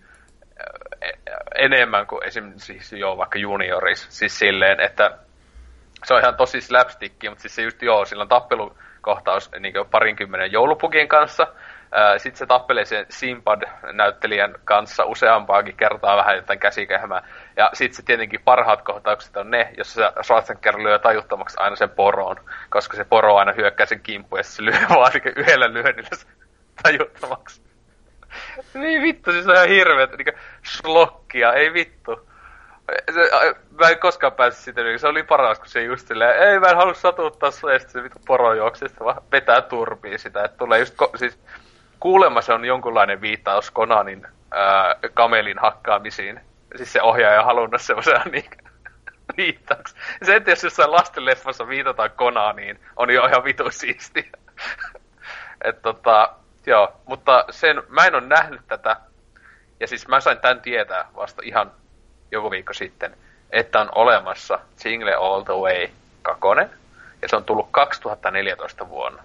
enemmän 1.55 2.07
kuin 2.07 2.27
esimerkiksi 2.27 2.65
siis 2.65 2.93
joo, 2.93 3.17
vaikka 3.17 3.39
junioris. 3.39 4.07
Siis 4.09 4.39
silleen, 4.39 4.79
että 4.79 5.17
se 6.03 6.13
on 6.13 6.19
ihan 6.19 6.35
tosi 6.35 6.61
slapstickia, 6.61 7.31
mutta 7.31 7.41
siis 7.41 7.55
se 7.55 7.61
just 7.61 7.81
joo, 7.81 8.05
sillä 8.05 8.21
on 8.21 8.27
tappelukohtaus 8.27 9.51
niin 9.59 9.73
parinkymmenen 9.91 10.51
joulupukin 10.51 11.07
kanssa. 11.07 11.47
Sitten 12.17 12.37
se 12.37 12.45
tappelee 12.45 12.85
sen 12.85 13.05
Simpad-näyttelijän 13.09 14.55
kanssa 14.65 15.05
useampaakin 15.05 15.77
kertaa 15.77 16.17
vähän 16.17 16.35
jotain 16.35 16.59
käsikehmää. 16.59 17.21
Ja 17.57 17.69
sitten 17.73 17.95
se 17.95 18.03
tietenkin 18.05 18.41
parhaat 18.45 18.81
kohtaukset 18.81 19.37
on 19.37 19.51
ne, 19.51 19.73
jossa 19.77 20.13
Schwarzenegger 20.23 20.77
lyö 20.77 20.99
tajuttomaksi 20.99 21.57
aina 21.59 21.75
sen 21.75 21.89
poroon. 21.89 22.35
Koska 22.69 22.97
se 22.97 23.03
poro 23.03 23.35
aina 23.35 23.51
hyökkää 23.51 23.85
sen 23.85 23.99
kimppuun 23.99 24.39
ja 24.39 24.43
se 24.43 24.65
lyö 24.65 24.79
vaan 24.89 25.11
yhdellä 25.35 25.73
lyönnillä 25.73 26.09
tajuttomaksi. 26.83 27.62
Niin 28.73 29.01
vittu, 29.01 29.31
siis 29.31 29.47
on 29.47 29.55
ihan 29.55 29.67
hirveet, 29.67 30.17
niin 30.17 30.37
slokkia, 30.63 31.53
ei 31.53 31.73
vittu. 31.73 32.29
Se, 33.13 33.29
mä 33.79 33.89
en 33.89 33.99
koskaan 33.99 34.33
päässyt 34.33 34.65
sitä, 34.65 34.83
niin 34.83 34.99
se 34.99 35.07
oli 35.07 35.23
paras, 35.23 35.59
kun 35.59 35.67
se 35.67 35.83
just 35.83 36.07
silleen, 36.07 36.49
ei 36.49 36.59
mä 36.59 36.67
en 36.67 36.75
halua 36.75 36.93
satuttaa 36.93 37.51
sua, 37.51 37.73
ja 37.73 37.79
sitten 37.79 37.93
se 37.93 38.03
vittu 38.03 38.19
poro 38.27 38.73
sitten 38.73 39.05
vaan 39.05 39.21
vetää 39.31 39.61
turpiin 39.61 40.19
sitä, 40.19 40.43
että 40.43 40.57
tulee 40.57 40.79
just, 40.79 40.95
ko- 41.03 41.17
siis 41.17 41.39
kuulemma 41.99 42.41
se 42.41 42.53
on 42.53 42.65
jonkunlainen 42.65 43.21
viittaus 43.21 43.71
Konanin 43.71 44.27
ää, 44.51 44.95
kamelin 45.13 45.59
hakkaamisiin. 45.59 46.39
Siis 46.75 46.93
se 46.93 47.01
ohjaaja 47.01 47.39
on 47.39 47.45
halunnut 47.45 47.81
semmoisen 47.81 48.21
niin 48.31 48.49
viittauksen. 49.37 49.99
Se, 50.23 50.35
että 50.35 50.51
jos 50.51 50.63
jossain 50.63 50.91
lastenleffassa 50.91 51.67
viitataan 51.67 52.11
Konaniin, 52.11 52.79
on 52.95 53.09
jo 53.09 53.25
ihan 53.25 53.43
vitu 53.43 53.71
siistiä. 53.71 54.29
Et 55.65 55.81
tota, 55.81 56.35
joo, 56.65 56.93
mutta 57.05 57.45
sen, 57.49 57.83
mä 57.87 58.05
en 58.05 58.15
ole 58.15 58.27
nähnyt 58.27 58.61
tätä, 58.67 58.97
ja 59.79 59.87
siis 59.87 60.07
mä 60.07 60.19
sain 60.19 60.37
tämän 60.37 60.61
tietää 60.61 61.07
vasta 61.15 61.41
ihan 61.45 61.71
joku 62.31 62.51
viikko 62.51 62.73
sitten, 62.73 63.17
että 63.49 63.81
on 63.81 63.89
olemassa 63.95 64.59
Single 64.75 65.13
All 65.13 65.41
The 65.41 65.53
Way 65.53 65.87
2, 66.21 66.47
ja 67.21 67.29
se 67.29 67.35
on 67.35 67.43
tullut 67.43 67.67
2014 67.71 68.89
vuonna. 68.89 69.23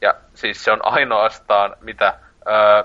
Ja 0.00 0.14
siis 0.34 0.64
se 0.64 0.72
on 0.72 0.80
ainoastaan, 0.84 1.76
mitä 1.80 2.14
öö, 2.46 2.84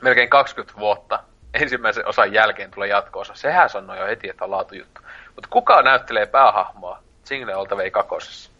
melkein 0.00 0.30
20 0.30 0.80
vuotta 0.80 1.22
ensimmäisen 1.54 2.06
osan 2.06 2.32
jälkeen 2.32 2.70
tulee 2.70 2.88
jatko-osa. 2.88 3.34
Sehän 3.34 3.70
sanoo 3.70 3.96
jo 3.96 4.06
heti, 4.06 4.28
että 4.28 4.44
on 4.44 4.50
laatujuttu. 4.50 5.00
Mutta 5.34 5.48
kuka 5.50 5.82
näyttelee 5.82 6.26
päähahmoa 6.26 7.02
Single 7.24 7.52
All 7.52 7.64
The 7.64 7.76
Way 7.76 7.90
2? 7.90 8.50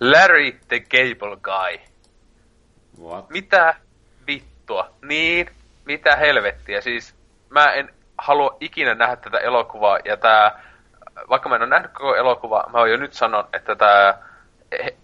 Larry 0.00 0.52
the 0.68 0.80
Cable 0.80 1.36
Guy. 1.42 1.78
What? 3.02 3.30
Mitä 3.30 3.74
vittua? 4.26 4.90
Niin, 5.02 5.50
mitä 5.84 6.16
helvettiä? 6.16 6.80
Siis 6.80 7.14
mä 7.50 7.64
en 7.64 7.90
halua 8.18 8.56
ikinä 8.60 8.94
nähdä 8.94 9.16
tätä 9.16 9.38
elokuvaa, 9.38 9.98
ja 10.04 10.16
tää, 10.16 10.62
vaikka 11.28 11.48
mä 11.48 11.56
en 11.56 11.62
ole 11.62 11.70
nähnyt 11.70 11.92
koko 11.92 12.16
elokuvaa, 12.16 12.70
mä 12.72 12.78
oon 12.78 12.90
jo 12.90 12.96
nyt 12.96 13.12
sanon, 13.12 13.48
että 13.52 13.74
tää 13.74 14.22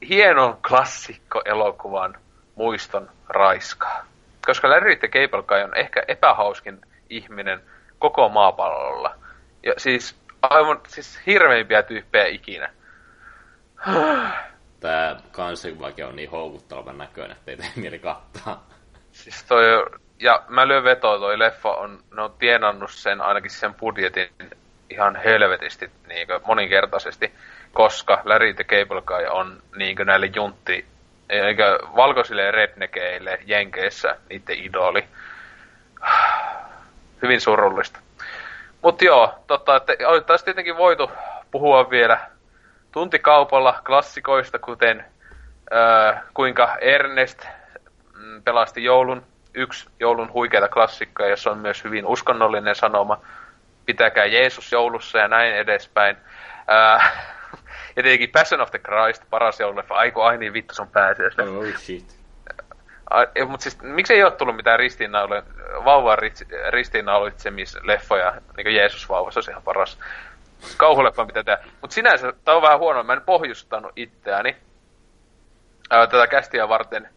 hienon 0.09 0.59
klassikko-elokuvan 0.69 2.17
muiston 2.55 3.11
raiskaa. 3.29 4.05
Koska 4.47 4.71
Larry 4.71 4.97
the 4.97 5.09
Cable 5.09 5.43
Guy 5.43 5.63
on 5.63 5.77
ehkä 5.77 6.03
epähauskin 6.09 6.81
ihminen 7.11 7.61
koko 7.99 8.29
maapallolla. 8.29 9.15
Ja 9.63 9.73
siis 9.77 10.17
aivan 10.43 10.81
siis 10.89 11.21
hirveimpiä 11.27 11.83
tyyppejä 11.83 12.27
ikinä. 12.27 12.71
Tää 14.83 15.17
kansikuvakin 15.33 16.07
on 16.07 16.17
niin 16.17 16.31
houkuttelevan 16.31 16.99
näköinen, 16.99 17.37
että 17.37 17.51
ei 17.51 17.57
tee 17.57 17.67
mieli 17.77 17.99
kattaa. 17.99 18.67
Siis 19.13 19.45
toi, 19.45 19.65
ja 20.19 20.43
mä 20.49 20.69
lyön 20.69 20.85
vetoa, 20.85 21.19
toi 21.19 21.39
leffa 21.39 21.71
on, 21.71 21.99
ne 22.17 22.23
on 22.23 22.35
tienannut 22.39 22.91
sen 22.91 23.21
ainakin 23.21 23.51
sen 23.51 23.75
budjetin 23.75 24.29
ihan 24.91 25.17
helvetisti 25.17 25.91
niin 26.09 26.29
moninkertaisesti, 26.47 27.33
koska 27.73 28.23
Larry 28.25 28.55
the 28.55 28.65
Cable 28.65 29.03
Guy 29.03 29.27
on 29.27 29.63
niin 29.77 29.97
näille 30.05 30.31
juntti, 30.35 30.87
eikä 31.29 31.79
valkoisille 31.97 32.51
rednekeille 32.51 33.39
Jenkeissä 33.47 34.17
niiden 34.31 34.59
idoli. 34.59 35.05
Hyvin 37.23 37.41
surullista. 37.41 38.01
Mut 38.83 39.03
joo, 39.03 39.35
totta, 39.47 39.77
että 39.77 39.93
olisi 40.09 40.45
tietenkin 40.45 40.77
voitu 40.77 41.11
puhua 41.51 41.91
vielä 41.91 42.32
tuntikaupalla 42.93 43.81
klassikoista, 43.87 44.59
kuten 44.59 45.05
ö, 45.73 46.17
kuinka 46.35 46.77
Ernest 46.81 47.47
mm, 48.15 48.43
pelasti 48.43 48.85
joulun, 48.85 49.23
yksi 49.55 49.89
joulun 50.01 50.33
huikeita 50.33 50.69
klassikkoja, 50.69 51.29
jossa 51.29 51.51
on 51.51 51.59
myös 51.59 51.85
hyvin 51.85 52.07
uskonnollinen 52.07 52.75
sanoma, 52.75 53.21
pitäkää 53.87 54.25
Jeesus 54.25 54.73
joulussa 54.73 55.19
ja 55.19 55.29
näin 55.29 55.55
edespäin. 55.55 56.17
Ö, 56.17 57.03
ja 57.97 58.03
tietenkin 58.03 58.31
Passion 58.31 58.61
of 58.61 58.71
the 58.71 58.79
Christ, 58.79 59.23
paras 59.31 59.61
joululeffa, 59.61 59.95
aiku 59.95 60.21
ai 60.21 60.39
niin 60.39 60.53
vittu, 60.53 60.75
se 60.75 60.83
on 60.83 60.89
pääsiäisleffa. 60.89 61.59
Oh 61.59 61.77
shit. 61.79 62.23
Mutta 63.47 63.63
siis 63.63 63.83
miksi 63.83 64.15
ei 64.15 64.25
ole 64.25 64.33
tullut 64.33 64.57
mitään 64.57 64.81
vauvan 65.85 66.19
ristiinnaulitsemisleffoja, 66.71 68.31
niin 68.57 68.65
kuin 68.65 68.75
Jeesus 68.75 69.09
vauva, 69.09 69.31
se 69.31 69.39
olisi 69.39 69.51
ihan 69.51 69.63
paras 69.63 69.99
kauhuleffa, 70.77 71.25
mitä 71.25 71.45
tehdä. 71.45 71.65
Mutta 71.81 71.95
sinänsä, 71.95 72.33
tämä 72.45 72.57
on 72.57 72.63
vähän 72.63 72.79
huono, 72.79 73.03
mä 73.03 73.13
en 73.13 73.21
pohjustanut 73.21 73.93
itseäni 73.97 74.57
ää, 75.91 76.07
tätä 76.07 76.27
kästiä 76.27 76.69
varten 76.69 77.09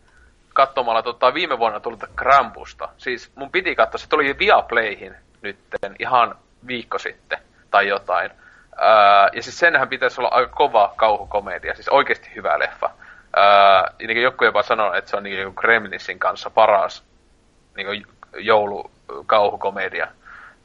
katsomalla 0.54 1.04
tota, 1.04 1.34
viime 1.34 1.60
vuonna 1.60 1.80
tullutta 1.80 2.08
Krampusta. 2.16 2.90
Siis 2.98 3.32
mun 3.36 3.52
piti 3.52 3.76
katsoa, 3.76 3.98
se 3.98 4.10
tuli 4.10 4.40
Viaplayhin 4.40 5.16
nytten 5.42 5.96
ihan 6.00 6.36
viikko 6.68 7.00
sitten 7.00 7.38
tai 7.72 7.88
jotain. 7.88 8.32
Ää, 8.78 9.30
ja 9.34 9.44
siis 9.44 9.60
senhän 9.60 9.90
pitäisi 9.90 10.22
olla 10.22 10.30
aika 10.30 10.56
kova 10.56 10.94
kauhukomedia, 10.96 11.76
siis 11.76 11.90
oikeasti 11.90 12.32
hyvä 12.36 12.60
leffa. 12.60 12.90
Ää, 13.36 13.92
niin 14.00 14.22
joku 14.22 14.46
jopa 14.46 14.64
sanoo, 14.64 14.94
että 14.94 15.10
se 15.10 15.18
on 15.18 15.24
niin 15.24 15.44
kuin 15.44 15.56
Gremlinsin 15.56 16.20
kanssa 16.20 16.50
paras 16.50 17.04
niin 17.76 18.06
joulukauhukomedia 18.38 20.08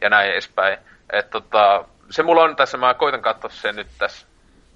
ja 0.01 0.11
näin 0.11 0.31
edespäin. 0.31 0.78
Et 1.12 1.31
tota, 1.31 1.85
se 2.11 2.23
mulla 2.23 2.43
on 2.43 2.57
tässä, 2.57 2.78
mä 2.78 2.95
koitan 2.95 3.23
katsoa 3.23 3.51
sen 3.51 3.77
nyt 3.77 3.87
tässä 3.99 4.27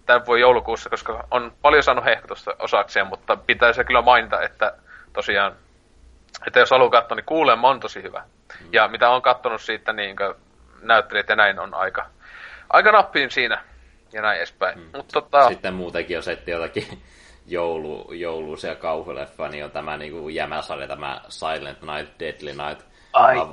tämän 0.06 0.26
vuoden 0.26 0.40
joulukuussa, 0.40 0.90
koska 0.90 1.26
on 1.30 1.52
paljon 1.62 1.82
saanut 1.82 2.04
hehkutusta 2.04 2.56
osakseen, 2.58 3.06
mutta 3.06 3.36
pitäisi 3.36 3.84
kyllä 3.84 4.02
mainita, 4.02 4.42
että 4.42 4.74
tosiaan, 5.12 5.52
että 6.46 6.60
jos 6.60 6.70
haluaa 6.70 6.90
katsoa, 6.90 7.16
niin 7.16 7.24
kuulemma 7.24 7.68
on 7.68 7.80
tosi 7.80 8.02
hyvä. 8.02 8.24
Ja 8.72 8.88
mitä 8.88 9.10
on 9.10 9.22
katsonut 9.22 9.60
siitä, 9.60 9.92
niin 9.92 10.16
näyttelijät 10.82 11.28
ja 11.28 11.36
näin 11.36 11.58
on 11.58 11.74
aika, 11.74 12.06
aika 12.70 12.92
nappiin 12.92 13.30
siinä 13.30 13.64
ja 14.12 14.22
näin 14.22 14.38
edespäin. 14.38 14.78
Mm. 14.78 14.90
Mut, 14.94 15.08
tota, 15.12 15.48
Sitten 15.48 15.74
muutenkin, 15.74 16.14
jos 16.14 16.28
etsii 16.28 16.54
jotakin 16.54 17.02
joulu, 17.46 18.12
jouluisia 18.12 18.74
kauhuleffa, 18.74 19.48
niin 19.48 19.64
on 19.64 19.70
tämä 19.70 19.96
niin 19.96 20.12
kuin 20.12 20.34
jämäsarja, 20.34 20.88
tämä 20.88 21.20
Silent 21.28 21.78
Night, 21.82 22.20
Deadly 22.20 22.52
Night. 22.52 22.86
Ai. 23.12 23.36
Mä, 23.36 23.46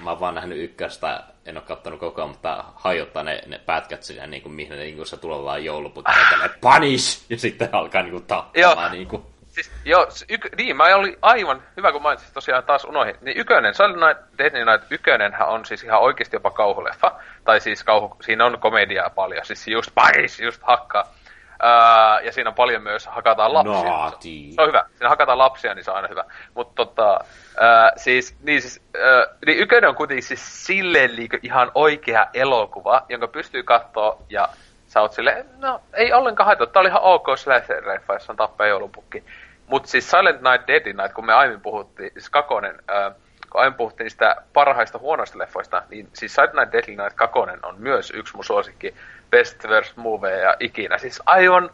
mä 0.00 0.10
oon 0.10 0.20
vaan 0.20 0.34
nähnyt 0.34 0.58
ykköstä, 0.58 1.22
en 1.48 1.56
ole 1.56 1.64
kattonut 1.64 2.00
koko 2.00 2.20
ajan, 2.20 2.28
mutta 2.28 2.64
hajottaa 2.74 3.22
ne, 3.22 3.42
ne 3.46 3.58
pätkät 3.66 4.02
sinne, 4.02 4.26
niin 4.26 4.42
kuin, 4.42 4.52
mihin 4.52 4.70
ne 4.70 4.84
niin 4.84 4.96
kuin 4.96 5.06
se 5.06 5.16
tulevaan 5.16 5.64
jouluputki, 5.64 6.12
ah. 6.12 6.50
panish! 6.60 7.26
Ja 7.30 7.38
sitten 7.38 7.68
alkaa 7.72 8.02
niin 8.02 8.12
kuin, 8.12 8.24
tappamaan. 8.24 8.76
Joo. 8.76 8.88
Niin 8.90 9.08
kuin. 9.08 9.22
Siis, 9.48 9.72
joo, 9.84 10.06
yk, 10.30 10.48
niin, 10.56 10.76
mä 10.76 10.84
olin 10.96 11.16
aivan, 11.22 11.62
hyvä 11.76 11.92
kun 11.92 12.02
mainitsit 12.02 12.34
tosiaan 12.34 12.64
taas 12.64 12.84
unohin. 12.84 13.14
Niin 13.20 13.38
ykönen, 13.38 13.74
Silent 13.74 13.96
Night, 13.96 14.38
Deadly 14.38 14.64
Night 14.64 14.92
ykönenhän 14.92 15.48
on 15.48 15.64
siis 15.64 15.84
ihan 15.84 16.00
oikeasti 16.00 16.36
jopa 16.36 16.50
kauhuleffa. 16.50 17.20
Tai 17.44 17.60
siis 17.60 17.84
kauhu, 17.84 18.16
siinä 18.20 18.46
on 18.46 18.58
komediaa 18.60 19.10
paljon, 19.10 19.46
siis 19.46 19.68
just 19.68 19.90
paris, 19.94 20.40
just 20.40 20.62
hakkaa. 20.62 21.14
Ää, 21.62 22.20
ja 22.20 22.32
siinä 22.32 22.50
on 22.50 22.54
paljon 22.54 22.82
myös 22.82 23.06
hakataan 23.06 23.54
lapsia. 23.54 23.82
Naughty. 23.82 24.28
Se 24.54 24.62
on 24.62 24.68
hyvä. 24.68 24.84
Siinä 24.94 25.08
hakataan 25.08 25.38
lapsia, 25.38 25.74
niin 25.74 25.84
se 25.84 25.90
on 25.90 25.96
aina 25.96 26.08
hyvä. 26.08 26.24
Mutta 26.54 26.74
tota, 26.74 27.24
ää, 27.60 27.92
siis, 27.96 28.36
niin 28.42 28.62
siis, 28.62 28.82
ää, 29.04 29.26
niin 29.46 29.58
Ykönen 29.58 29.88
on 29.88 29.96
kuitenkin 29.96 30.22
siis 30.22 30.66
silleen 30.66 31.16
liikö 31.16 31.38
ihan 31.42 31.70
oikea 31.74 32.26
elokuva, 32.34 33.06
jonka 33.08 33.28
pystyy 33.28 33.62
katsoa 33.62 34.18
ja 34.28 34.48
sä 34.86 35.00
oot 35.00 35.12
silleen, 35.12 35.46
no 35.58 35.80
ei 35.94 36.12
ollenkaan 36.12 36.46
haittaa, 36.46 36.66
tää 36.66 36.80
oli 36.80 36.88
ihan 36.88 37.02
ok 37.02 37.26
slasher-leffa, 37.28 38.12
jossa 38.12 38.32
on 38.32 38.36
tappaa 38.36 38.66
joulupukki. 38.66 39.24
Mutta 39.66 39.88
siis 39.88 40.10
Silent 40.10 40.40
Night, 40.42 40.66
Deadly 40.68 40.92
Night, 40.92 41.12
kun 41.14 41.26
me 41.26 41.34
aiemmin 41.34 41.60
puhuttiin, 41.60 42.10
siis 42.12 42.30
Kakonen, 42.30 42.82
ää, 42.88 43.12
kun 43.50 43.60
aiemmin 43.60 43.76
puhuttiin 43.76 44.04
niistä 44.04 44.36
parhaista 44.52 44.98
huonoista 44.98 45.38
leffoista, 45.38 45.82
niin 45.90 46.08
siis 46.12 46.34
Silent 46.34 46.54
Night, 46.54 46.72
Deadly 46.72 46.96
Night 46.96 47.16
Kakonen 47.16 47.66
on 47.66 47.74
myös 47.78 48.12
yksi 48.14 48.34
mun 48.34 48.44
suosikki 48.44 48.94
Best 49.30 49.64
Worst 49.64 49.96
Moveja 49.96 50.56
ikinä. 50.60 50.98
Siis 50.98 51.22
aivan 51.26 51.70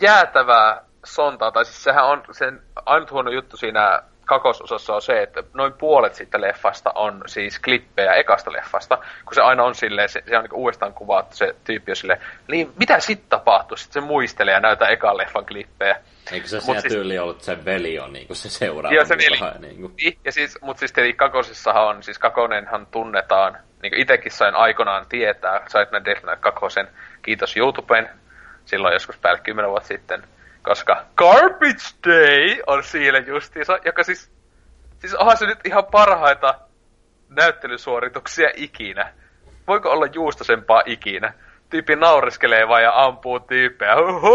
jäätävää 0.00 0.84
sontaa, 1.04 1.52
tai 1.52 1.64
siis 1.64 1.84
sehän 1.84 2.04
on 2.04 2.22
sen 2.30 2.62
ainut 2.86 3.10
huono 3.10 3.30
juttu 3.30 3.56
siinä 3.56 4.02
kakososassa 4.24 4.94
on 4.94 5.02
se, 5.02 5.22
että 5.22 5.42
noin 5.54 5.72
puolet 5.72 6.14
siitä 6.14 6.40
leffasta 6.40 6.92
on 6.94 7.22
siis 7.26 7.58
klippejä 7.58 8.14
ekasta 8.14 8.52
leffasta, 8.52 8.96
kun 8.96 9.34
se 9.34 9.42
aina 9.42 9.64
on 9.64 9.74
silleen, 9.74 10.08
se, 10.08 10.22
se 10.28 10.36
on 10.38 10.44
niin 10.44 10.54
uudestaan 10.54 10.94
kuvattu 10.94 11.36
se 11.36 11.54
tyyppi 11.64 11.92
on 11.92 11.96
silleen, 11.96 12.20
niin 12.48 12.72
mitä 12.78 13.00
sitten 13.00 13.28
tapahtuu? 13.28 13.76
Sitten 13.76 14.02
se 14.02 14.06
muistelee 14.08 14.54
ja 14.54 14.60
näyttää 14.60 14.88
ekan 14.88 15.16
leffan 15.16 15.46
klippejä. 15.46 15.96
Eikö 16.32 16.46
se 16.46 16.56
Mut 16.56 16.64
siinä 16.64 16.80
siis- 16.80 16.92
tyyli 16.92 17.18
ollut, 17.18 17.42
se 17.42 17.64
veli 17.64 17.98
on 17.98 18.12
niin 18.12 18.26
kuin 18.26 18.36
se 18.36 18.50
seuraava? 18.50 18.94
Joo, 18.94 19.04
se 19.04 19.16
veli. 19.18 19.58
Niin 19.58 19.80
kuin. 19.80 19.94
Niin, 19.96 20.18
ja 20.24 20.32
siis, 20.32 20.58
mutta 20.60 20.80
siis 20.80 20.92
tietenkin 20.92 21.16
kakosissahan 21.16 21.86
on, 21.86 22.02
siis 22.02 22.18
kakonenhan 22.18 22.86
tunnetaan, 22.86 23.56
niin 23.82 23.90
kuin 23.92 24.00
itekin 24.00 24.32
sain 24.32 24.54
aikoinaan 24.54 25.06
tietää, 25.08 25.64
sait 25.68 25.90
näin 25.90 26.04
Death 26.04 26.20
Knight 26.20 26.40
kakosen, 26.40 26.88
kiitos 27.22 27.56
YouTuben, 27.56 28.10
silloin 28.64 28.92
joskus 28.92 29.18
päälle 29.18 29.40
10 29.40 29.70
vuotta 29.70 29.88
sitten, 29.88 30.22
koska 30.62 31.06
Garbage 31.16 31.84
Day 32.06 32.62
on 32.66 32.84
siinä 32.84 33.18
justiinsa, 33.18 33.78
joka 33.84 34.02
siis, 34.02 34.30
siis 34.98 35.14
onhan 35.14 35.36
se 35.36 35.46
nyt 35.46 35.58
ihan 35.64 35.84
parhaita 35.86 36.54
näyttelysuorituksia 37.28 38.50
ikinä. 38.54 39.12
Voiko 39.66 39.90
olla 39.90 40.06
juustosempaa 40.06 40.82
ikinä? 40.86 41.32
Tyyppi 41.70 41.96
naureskelee 41.96 42.68
vaan 42.68 42.82
ja 42.82 43.04
ampuu 43.04 43.40
tyyppejä. 43.40 43.90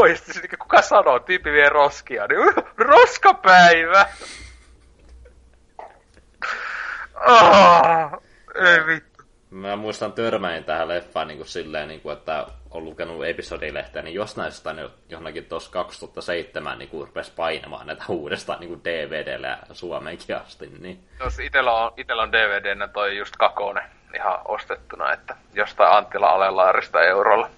Ja 0.09 0.15
sitten 0.15 0.59
kuka 0.59 0.81
sanoo, 0.81 1.19
tyyppi 1.19 1.51
vie 1.51 1.69
roskia. 1.69 2.27
Niin, 2.27 2.39
"Uh, 2.39 2.53
roskapäivä! 2.77 4.05
Oh, 7.27 8.23
ei 8.55 8.85
vittu. 8.87 9.16
Mä 9.49 9.75
muistan 9.75 10.13
törmäin 10.13 10.63
tähän 10.63 10.87
leffaan 10.87 11.27
niin 11.27 11.37
kuin 11.37 11.47
silleen, 11.47 11.87
niin 11.87 12.01
kuin, 12.01 12.17
että 12.17 12.45
on 12.71 12.85
lukenut 12.85 13.25
episodilehteä, 13.25 14.01
niin 14.01 14.13
jos 14.13 14.37
näistä 14.37 14.73
ne 14.73 14.89
johonkin 15.09 15.45
tuossa 15.45 15.71
2007 15.71 16.79
niin 16.79 16.89
kuin 16.89 17.07
rupesi 17.07 17.33
painamaan 17.35 17.87
näitä 17.87 18.03
uudestaan 18.09 18.59
niin 18.59 18.83
DVDllä 18.83 19.57
Suomeenkin 19.71 20.35
asti, 20.35 20.71
niin 20.79 20.99
Jos 21.19 21.39
itellä 21.39 21.71
on, 21.71 21.91
itellä 21.97 22.23
on 22.23 22.31
DVDnä 22.31 22.87
toi 22.87 23.17
just 23.17 23.35
kakone 23.37 23.81
ihan 24.15 24.39
ostettuna, 24.45 25.13
että 25.13 25.35
jostain 25.53 25.97
Anttila 25.97 26.29
Alelaarista 26.29 27.01
eurolla 27.01 27.49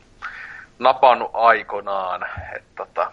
napannut 0.80 1.32
aikonaan. 1.34 2.26
Että 2.56 2.70
tota, 2.76 3.12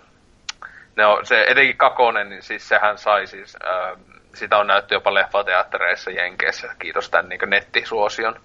ne 0.96 1.06
on, 1.06 1.26
se 1.26 1.44
etenkin 1.48 1.76
kakonen, 1.76 2.30
niin 2.30 2.42
siis 2.42 2.68
sehän 2.68 2.98
sai 2.98 3.26
siis, 3.26 3.56
ää, 3.62 3.96
sitä 4.34 4.58
on 4.58 4.66
näytty 4.66 4.94
jopa 4.94 5.14
leffateattereissa 5.14 6.10
Jenkeissä, 6.10 6.74
kiitos 6.78 7.10
tämän 7.10 7.28
niin 7.28 7.40
nettisuosion, 7.46 8.40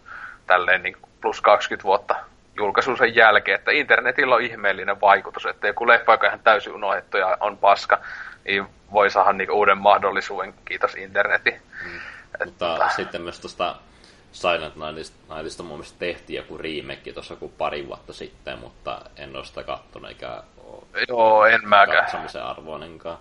tälleen 0.51 0.83
niin 0.83 0.97
plus 1.21 1.41
20 1.41 1.83
vuotta 1.83 2.15
julkaisun 2.55 2.97
sen 2.97 3.15
jälkeen, 3.15 3.55
että 3.55 3.71
internetillä 3.71 4.35
on 4.35 4.41
ihmeellinen 4.41 5.01
vaikutus, 5.01 5.45
että 5.45 5.67
joku 5.67 5.87
leffa, 5.87 6.11
joka 6.11 6.27
on 6.27 6.29
ihan 6.29 6.43
täysin 6.43 6.73
unohdettu 6.73 7.17
ja 7.17 7.37
on 7.39 7.57
paska, 7.57 7.99
niin 8.45 8.65
voi 8.91 9.09
saada 9.09 9.33
niin 9.33 9.51
uuden 9.51 9.77
mahdollisuuden, 9.77 10.53
kiitos 10.65 10.95
internetin. 10.95 11.53
Et 11.53 12.45
Mutta 12.45 12.65
tota, 12.65 12.89
sitten 12.89 13.21
myös 13.21 13.39
tuosta 13.39 13.75
Silent 14.31 14.75
Nightista, 14.75 15.35
Nightista 15.35 15.63
mun 15.63 15.77
mielestä 15.77 15.99
tehtiin 15.99 16.37
joku 16.37 16.57
remake 16.57 17.13
tuossa 17.13 17.35
kuin 17.35 17.53
pari 17.57 17.87
vuotta 17.87 18.13
sitten, 18.13 18.59
mutta 18.59 19.01
en 19.17 19.35
ole 19.35 19.45
sitä 19.45 19.63
kattonut 19.63 20.09
eikä 20.09 20.43
ole 20.57 21.05
Joo, 21.07 21.45
en 21.45 21.61
mäkään. 21.63 22.03
katsomisen 22.03 22.43
arvoinenkaan. 22.43 23.17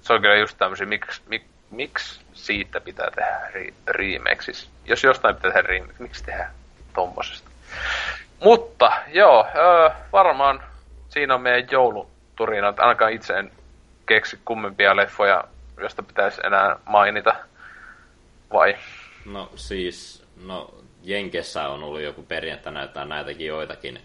Se 0.00 0.12
on 0.12 0.20
kyllä 0.20 0.36
just 0.36 0.58
tämmöisiä, 0.58 0.86
miksi 0.86 1.22
mik, 1.26 1.42
miksi 1.70 2.20
siitä 2.32 2.80
pitää 2.80 3.10
tehdä 3.10 3.50
ri, 3.52 3.74
remake? 3.86 4.42
Siis, 4.42 4.70
jos 4.84 5.04
jostain 5.04 5.34
pitää 5.34 5.50
tehdä 5.52 5.68
remake, 5.68 5.94
miksi 5.98 6.24
tehdä 6.24 6.50
tommosesta? 6.94 7.50
Mutta 8.44 8.92
joo, 9.12 9.46
öö, 9.54 9.90
varmaan 10.12 10.62
siinä 11.08 11.34
on 11.34 11.40
meidän 11.40 11.68
jouluturina. 11.70 12.74
Ainakaan 12.78 13.12
itse 13.12 13.34
en 13.34 13.52
keksi 14.06 14.38
kummempia 14.44 14.96
leffoja, 14.96 15.44
josta 15.80 16.02
pitäisi 16.02 16.40
enää 16.46 16.76
mainita. 16.86 17.34
Vai? 18.52 18.76
No 19.24 19.50
siis, 19.56 20.26
no 20.44 20.74
Jenkessä 21.02 21.68
on 21.68 21.82
ollut 21.82 22.00
joku 22.00 22.22
perjantai 22.22 22.72
näyttää 22.72 23.04
näitäkin 23.04 23.46
joitakin 23.46 24.00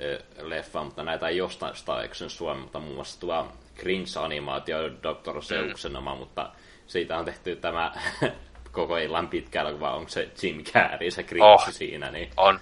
ö, 0.00 0.22
leffa, 0.40 0.84
mutta 0.84 1.02
näitä 1.02 1.28
ei 1.28 1.36
jostain 1.36 1.76
Staeksen 1.76 2.30
Suomi, 2.30 2.60
mutta 2.60 2.80
muun 2.80 2.94
muassa 2.94 3.20
tuo 3.20 3.52
Cringe-animaatio 3.76 4.90
Dr. 5.02 5.42
Seuksen 5.42 5.96
oma, 5.96 6.14
mutta 6.14 6.50
siitä 6.86 7.18
on 7.18 7.24
tehty 7.24 7.56
tämä 7.56 7.92
koko 8.74 8.96
illan 8.96 9.28
pitkä 9.28 9.60
elokuva, 9.60 9.90
onko 9.94 10.08
se 10.08 10.28
Jim 10.42 10.64
Carrey, 10.64 11.10
se 11.10 11.22
Cringe 11.22 11.46
Oh. 11.46 11.68
siinä, 11.70 12.10
niin 12.10 12.30
On. 12.36 12.60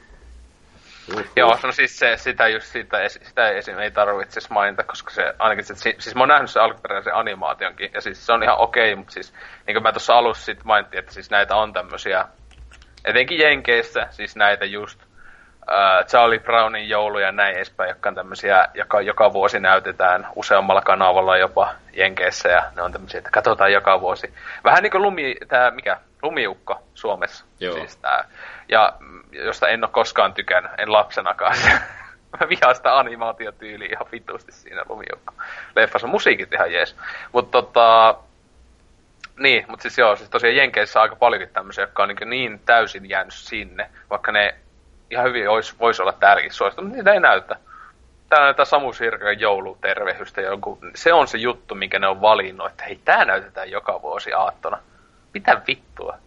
uh, 1.14 1.22
Joo, 1.36 1.58
no 1.62 1.72
siis 1.72 1.98
se, 1.98 2.16
sitä 2.16 2.48
just 2.48 2.66
sitä, 2.66 3.08
sitä 3.08 3.48
esim. 3.48 3.78
ei 3.78 3.90
tarvitse 3.90 4.34
edes 4.40 4.50
mainita, 4.50 4.84
koska 4.84 5.10
se 5.10 5.34
ainakin 5.38 5.64
se, 5.64 5.74
si- 5.74 5.96
siis 5.98 6.14
mä 6.14 6.20
oon 6.22 6.28
nähnyt 6.28 6.50
sen 6.50 6.62
alkuperäisen 6.62 7.14
animaationkin, 7.14 7.90
ja 7.94 8.00
siis 8.00 8.26
se 8.26 8.32
on 8.32 8.42
ihan 8.42 8.58
okei, 8.58 8.94
mutta 8.96 9.12
siis 9.12 9.34
niin 9.66 9.74
kuin 9.74 9.82
mä 9.82 9.92
tuossa 9.92 10.14
alussa 10.14 10.44
sit 10.44 10.64
mainitsin, 10.64 10.98
että 10.98 11.12
siis 11.12 11.30
näitä 11.30 11.56
on 11.56 11.72
tämmösiä, 11.72 12.24
etenkin 13.04 13.38
Jenkeissä, 13.38 14.06
siis 14.10 14.36
näitä 14.36 14.64
just 14.64 15.00
äh, 15.70 16.06
Charlie 16.06 16.38
Brownin 16.38 16.88
joulu 16.88 17.18
ja 17.18 17.32
näin 17.32 17.56
edespäin, 17.56 17.88
jotka 17.88 18.08
on 18.08 18.14
tämmöisiä, 18.14 18.68
joka 18.74 19.00
joka 19.00 19.32
vuosi 19.32 19.60
näytetään 19.60 20.26
useammalla 20.36 20.80
kanavalla 20.80 21.36
jopa 21.36 21.74
Jenkeissä 21.92 22.48
ja 22.48 22.62
ne 22.76 22.82
on 22.82 22.92
tämmöisiä, 22.92 23.18
että 23.18 23.30
katsotaan 23.30 23.72
joka 23.72 24.00
vuosi. 24.00 24.34
Vähän 24.64 24.82
niin 24.82 24.90
kuin 24.90 25.02
lumi, 25.02 25.36
tää, 25.48 25.70
mikä, 25.70 25.96
lumiukko 26.22 26.82
Suomessa. 26.94 27.44
Joo. 27.60 27.74
Siis 27.74 27.96
tää, 27.96 28.24
ja 28.68 28.92
mm, 29.00 29.22
josta 29.32 29.68
en 29.68 29.84
ole 29.84 29.90
koskaan 29.92 30.34
tykännyt, 30.34 30.72
en 30.78 30.92
lapsenakaan. 30.92 31.56
Mä 32.40 32.48
vihaan 32.48 32.74
sitä 32.74 32.98
animaatiotyyliä 32.98 33.88
ihan 33.92 34.06
vitusti 34.12 34.52
siinä 34.52 34.82
lumiukko. 34.88 35.34
Leffassa 35.76 36.08
musiikit 36.08 36.52
ihan 36.52 36.72
jees. 36.72 36.96
Mutta 37.32 37.62
tota, 37.62 38.14
niin, 39.38 39.64
mutta 39.68 39.82
siis 39.82 39.98
joo, 39.98 40.16
siis 40.16 40.30
tosiaan 40.30 40.56
Jenkeissä 40.56 40.98
on 40.98 41.02
aika 41.02 41.16
paljonkin 41.16 41.48
tämmöisiä, 41.48 41.84
jotka 41.84 42.02
on 42.02 42.08
niin, 42.08 42.30
niin 42.30 42.60
täysin 42.66 43.08
jäänyt 43.08 43.34
sinne, 43.34 43.90
vaikka 44.10 44.32
ne 44.32 44.54
ihan 45.12 45.26
hyvin 45.26 45.48
vois, 45.48 45.78
voisi 45.80 46.02
olla 46.02 46.12
täälläkin 46.12 46.52
suosittu, 46.52 46.82
mutta 46.82 46.96
niitä 46.96 47.12
ei 47.12 47.20
näytä. 47.20 47.56
Täällä 48.28 48.46
näytetään 48.46 48.66
Samu 48.66 48.92
Sirkön 48.92 49.40
joulutervehystä 49.40 50.40
jonkun, 50.40 50.78
se 50.94 51.12
on 51.12 51.28
se 51.28 51.38
juttu, 51.38 51.74
minkä 51.74 51.98
ne 51.98 52.08
on 52.08 52.20
valinnut, 52.20 52.70
että 52.70 52.84
hei, 52.84 53.00
tää 53.04 53.24
näytetään 53.24 53.70
joka 53.70 54.02
vuosi 54.02 54.32
aattona. 54.32 54.78
Mitä 55.34 55.62
vittua? 55.66 56.18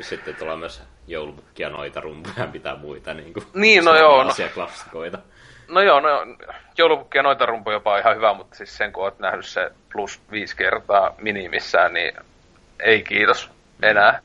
Sitten 0.00 0.36
tulee 0.36 0.56
myös 0.56 0.82
joulupukkia 1.06 1.68
noita 1.68 2.00
rumpuja 2.00 2.34
ja 2.36 2.46
mitä 2.52 2.74
muita 2.74 3.14
niin 3.14 3.32
kuin 3.32 3.46
Niin, 3.54 3.84
no 3.84 3.96
joo, 3.96 4.24
no. 4.24 4.32
klassikoita. 4.54 5.18
No 5.68 5.80
joo, 5.80 6.00
no 6.00 6.08
joulupukki 6.78 7.18
ja 7.18 7.22
noita 7.22 7.46
rumpuja 7.46 7.76
jopa 7.76 7.92
on 7.92 7.98
ihan 7.98 8.16
hyvä, 8.16 8.34
mutta 8.34 8.56
siis 8.56 8.76
sen 8.76 8.92
kun 8.92 9.04
oot 9.04 9.18
nähnyt 9.18 9.46
se 9.46 9.70
plus 9.92 10.20
viisi 10.30 10.56
kertaa 10.56 11.14
minimissään, 11.18 11.92
niin 11.92 12.12
ei 12.80 13.02
kiitos 13.02 13.50
enää. 13.82 14.20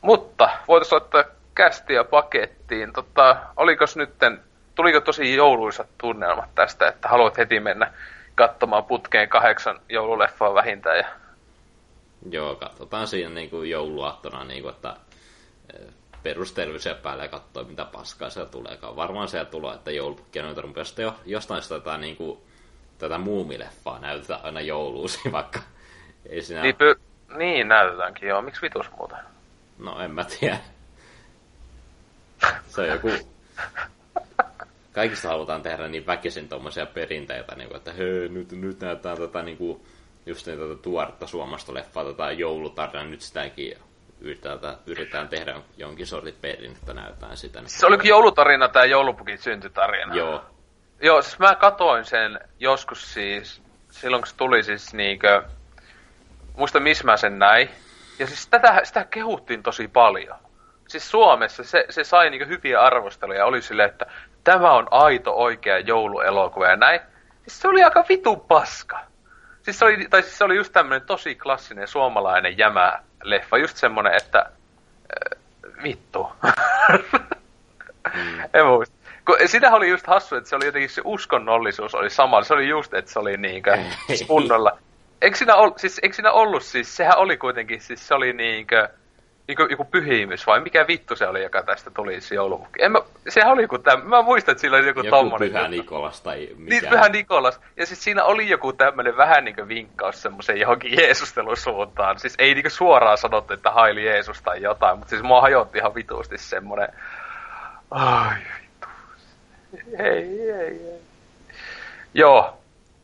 Mutta 0.00 0.50
voitaisiin 0.68 0.96
ottaa 0.96 1.24
kästiä 1.54 2.04
pakettiin. 2.04 2.92
Tota, 2.92 3.36
olikos 3.56 3.96
nytten, 3.96 4.40
tuliko 4.74 5.00
tosi 5.00 5.34
jouluisat 5.34 5.88
tunnelmat 5.98 6.54
tästä, 6.54 6.88
että 6.88 7.08
haluat 7.08 7.38
heti 7.38 7.60
mennä 7.60 7.92
katsomaan 8.34 8.84
putkeen 8.84 9.28
kahdeksan 9.28 9.80
joululeffaa 9.88 10.54
vähintään 10.54 10.98
ja 10.98 11.06
Joo, 12.30 12.54
katsotaan 12.54 13.06
siinä 13.06 13.30
niin 13.30 13.50
kuin 13.50 13.70
jouluaattona, 13.70 14.44
niin 14.44 14.62
kuin, 14.62 14.74
että 14.74 14.96
eh, 15.74 15.86
perusterveisiä 16.22 16.94
päälle 16.94 17.22
ja 17.22 17.28
katsoo, 17.28 17.64
mitä 17.64 17.84
paskaa 17.84 18.30
siellä 18.30 18.50
tuleekaan. 18.50 18.96
Varmaan 18.96 19.28
siellä 19.28 19.50
tulee, 19.50 19.74
että 19.74 19.90
joulupukki 19.90 20.38
ja 20.38 20.44
noita. 20.44 20.84
Sitten 20.84 21.02
jo, 21.02 21.14
jostain 21.26 21.62
sitä 21.62 21.78
tätä, 21.78 21.98
niin 21.98 22.16
kuin, 22.16 22.38
tätä 22.98 23.18
muumileffaa 23.18 23.98
näytetään 23.98 24.40
aina 24.44 24.60
jouluusi, 24.60 25.20
vaikka 25.32 25.60
ei 26.26 26.42
siinä... 26.42 26.62
niin, 26.62 26.74
py- 26.74 27.00
niin 27.36 27.68
näytetäänkin 27.68 28.28
joo. 28.28 28.42
Miksi 28.42 28.62
vitus 28.62 28.90
muuta? 28.90 29.16
No 29.78 30.00
en 30.00 30.10
mä 30.10 30.24
tiedä. 30.24 30.58
Se 32.66 32.80
on 32.80 32.88
joku... 32.88 33.08
Kaikista 34.92 35.28
halutaan 35.28 35.62
tehdä 35.62 35.88
niin 35.88 36.06
väkisin 36.06 36.48
tuommoisia 36.48 36.86
perinteitä, 36.86 37.54
niin 37.54 37.68
kuin, 37.68 37.76
että 37.76 37.92
hei, 37.92 38.28
nyt, 38.28 38.52
nyt 38.52 38.80
näytetään 38.80 39.18
tätä 39.18 39.42
niin 39.42 39.56
kuin, 39.56 39.82
just 40.26 40.46
niin 40.46 40.58
tätä 40.58 40.82
tuoretta 40.82 41.26
suomasta 41.26 41.74
leffaa, 41.74 42.04
tätä 42.04 42.30
joulutarinaa, 42.30 43.04
nyt 43.04 43.20
sitäkin 43.20 43.76
yritetään, 44.20 44.76
yritetään 44.86 45.28
tehdä 45.28 45.60
jonkin 45.76 46.06
sortin 46.06 46.36
perinnettä, 46.40 46.94
näytetään 46.94 47.36
sitä. 47.36 47.60
Niin 47.60 47.70
Se 47.70 47.86
oliko 47.86 48.02
joulutarina 48.06 48.68
tai 48.68 48.90
joulupukin 48.90 49.38
syntytarina? 49.38 50.14
Joo. 50.14 50.44
Joo, 51.00 51.22
siis 51.22 51.38
mä 51.38 51.54
katoin 51.54 52.04
sen 52.04 52.40
joskus 52.60 53.14
siis, 53.14 53.62
silloin 53.90 54.22
kun 54.22 54.28
se 54.28 54.36
tuli 54.36 54.62
siis 54.62 54.94
niinkö, 54.94 55.42
muista 56.56 56.80
missä 56.80 57.04
mä 57.04 57.16
sen 57.16 57.38
näin. 57.38 57.68
Ja 58.18 58.26
siis 58.26 58.46
tätä, 58.46 58.80
sitä 58.84 59.04
kehuttiin 59.04 59.62
tosi 59.62 59.88
paljon. 59.88 60.38
Siis 60.88 61.10
Suomessa 61.10 61.64
se, 61.64 61.86
se 61.90 62.04
sai 62.04 62.30
niinkö 62.30 62.46
hyviä 62.46 62.80
arvosteluja. 62.80 63.46
Oli 63.46 63.62
silleen, 63.62 63.88
että 63.88 64.06
tämä 64.44 64.72
on 64.72 64.88
aito 64.90 65.32
oikea 65.34 65.78
jouluelokuva 65.78 66.66
ja 66.66 66.76
näin. 66.76 67.00
Siis 67.42 67.60
se 67.60 67.68
oli 67.68 67.84
aika 67.84 68.04
vitu 68.08 68.36
paska. 68.36 69.00
Siis 69.62 69.78
se 69.78 69.84
oli, 69.84 70.06
tai 70.10 70.22
siis 70.22 70.38
se 70.38 70.44
oli 70.44 70.56
just 70.56 70.72
tämmönen 70.72 71.02
tosi 71.06 71.34
klassinen 71.34 71.88
suomalainen 71.88 72.58
jämä 72.58 73.02
leffa. 73.22 73.58
Just 73.58 73.76
semmonen, 73.76 74.14
että 74.14 74.38
äh, 74.38 75.38
vittu. 75.82 76.32
Mm. 76.42 78.40
en 78.54 78.66
muista. 78.66 79.02
Kun 79.26 79.36
sitä 79.46 79.70
oli 79.70 79.88
just 79.88 80.06
hassu, 80.06 80.36
että 80.36 80.50
se 80.50 80.56
oli 80.56 80.66
jotenkin 80.66 80.90
se 80.90 81.02
uskonnollisuus 81.04 81.94
oli 81.94 82.10
sama. 82.10 82.42
Se 82.42 82.54
oli 82.54 82.68
just, 82.68 82.94
että 82.94 83.10
se 83.10 83.18
oli 83.18 83.36
niinkö 83.36 83.78
kunnolla. 84.28 84.78
Eikö 85.22 85.36
siinä, 85.36 85.54
ol, 85.54 85.70
siis, 85.76 86.00
eikö 86.02 86.16
siinä 86.16 86.32
ollut 86.32 86.62
siis, 86.62 86.96
sehän 86.96 87.18
oli 87.18 87.36
kuitenkin, 87.36 87.80
siis 87.80 88.08
se 88.08 88.14
oli 88.14 88.32
niinkö, 88.32 88.88
niinkö 89.48 89.66
joku 89.70 89.84
pyhimys 89.84 90.46
vai 90.46 90.60
mikä 90.60 90.86
vittu 90.86 91.16
se 91.16 91.26
oli, 91.26 91.42
joka 91.42 91.62
tästä 91.62 91.90
tuli 91.90 92.20
se 92.20 92.34
joulupukki. 92.34 92.82
En 92.82 92.92
mä, 92.92 92.98
sehän 93.28 93.52
oli 93.52 93.62
joku 93.62 93.78
täm, 93.78 94.02
mä 94.04 94.22
muistan, 94.22 94.52
että 94.52 94.60
sillä 94.60 94.76
oli 94.76 94.86
joku, 94.86 95.00
Joku 95.00 95.10
tommonen. 95.10 95.48
pyhä 95.48 95.60
juttu. 95.60 95.70
Nikolas 95.76 96.20
tai 96.20 96.48
mikä. 96.56 96.70
Niin, 96.80 96.90
Pyhä 96.90 97.08
Nikolas. 97.08 97.60
Ja 97.76 97.86
siis 97.86 98.04
siinä 98.04 98.24
oli 98.24 98.48
joku 98.48 98.72
tämmönen 98.72 99.16
vähän 99.16 99.44
niinku 99.44 99.68
vinkkaus 99.68 100.22
semmoisen 100.22 100.60
johonkin 100.60 100.98
Jeesustelun 100.98 101.56
suuntaan. 101.56 102.18
Siis 102.18 102.34
ei 102.38 102.54
niinku 102.54 102.70
suoraan 102.70 103.18
sanottu, 103.18 103.54
että 103.54 103.70
haili 103.70 104.04
Jeesus 104.04 104.42
tai 104.42 104.62
jotain, 104.62 104.98
mutta 104.98 105.10
siis 105.10 105.22
mua 105.22 105.40
hajotti 105.40 105.78
ihan 105.78 105.94
vituusti 105.94 106.38
semmonen... 106.38 106.88
Ai 107.90 108.36
vittu. 108.62 108.88
Ei, 109.98 110.50
ei, 110.50 110.52
ei. 110.52 111.00
Joo. 112.14 112.61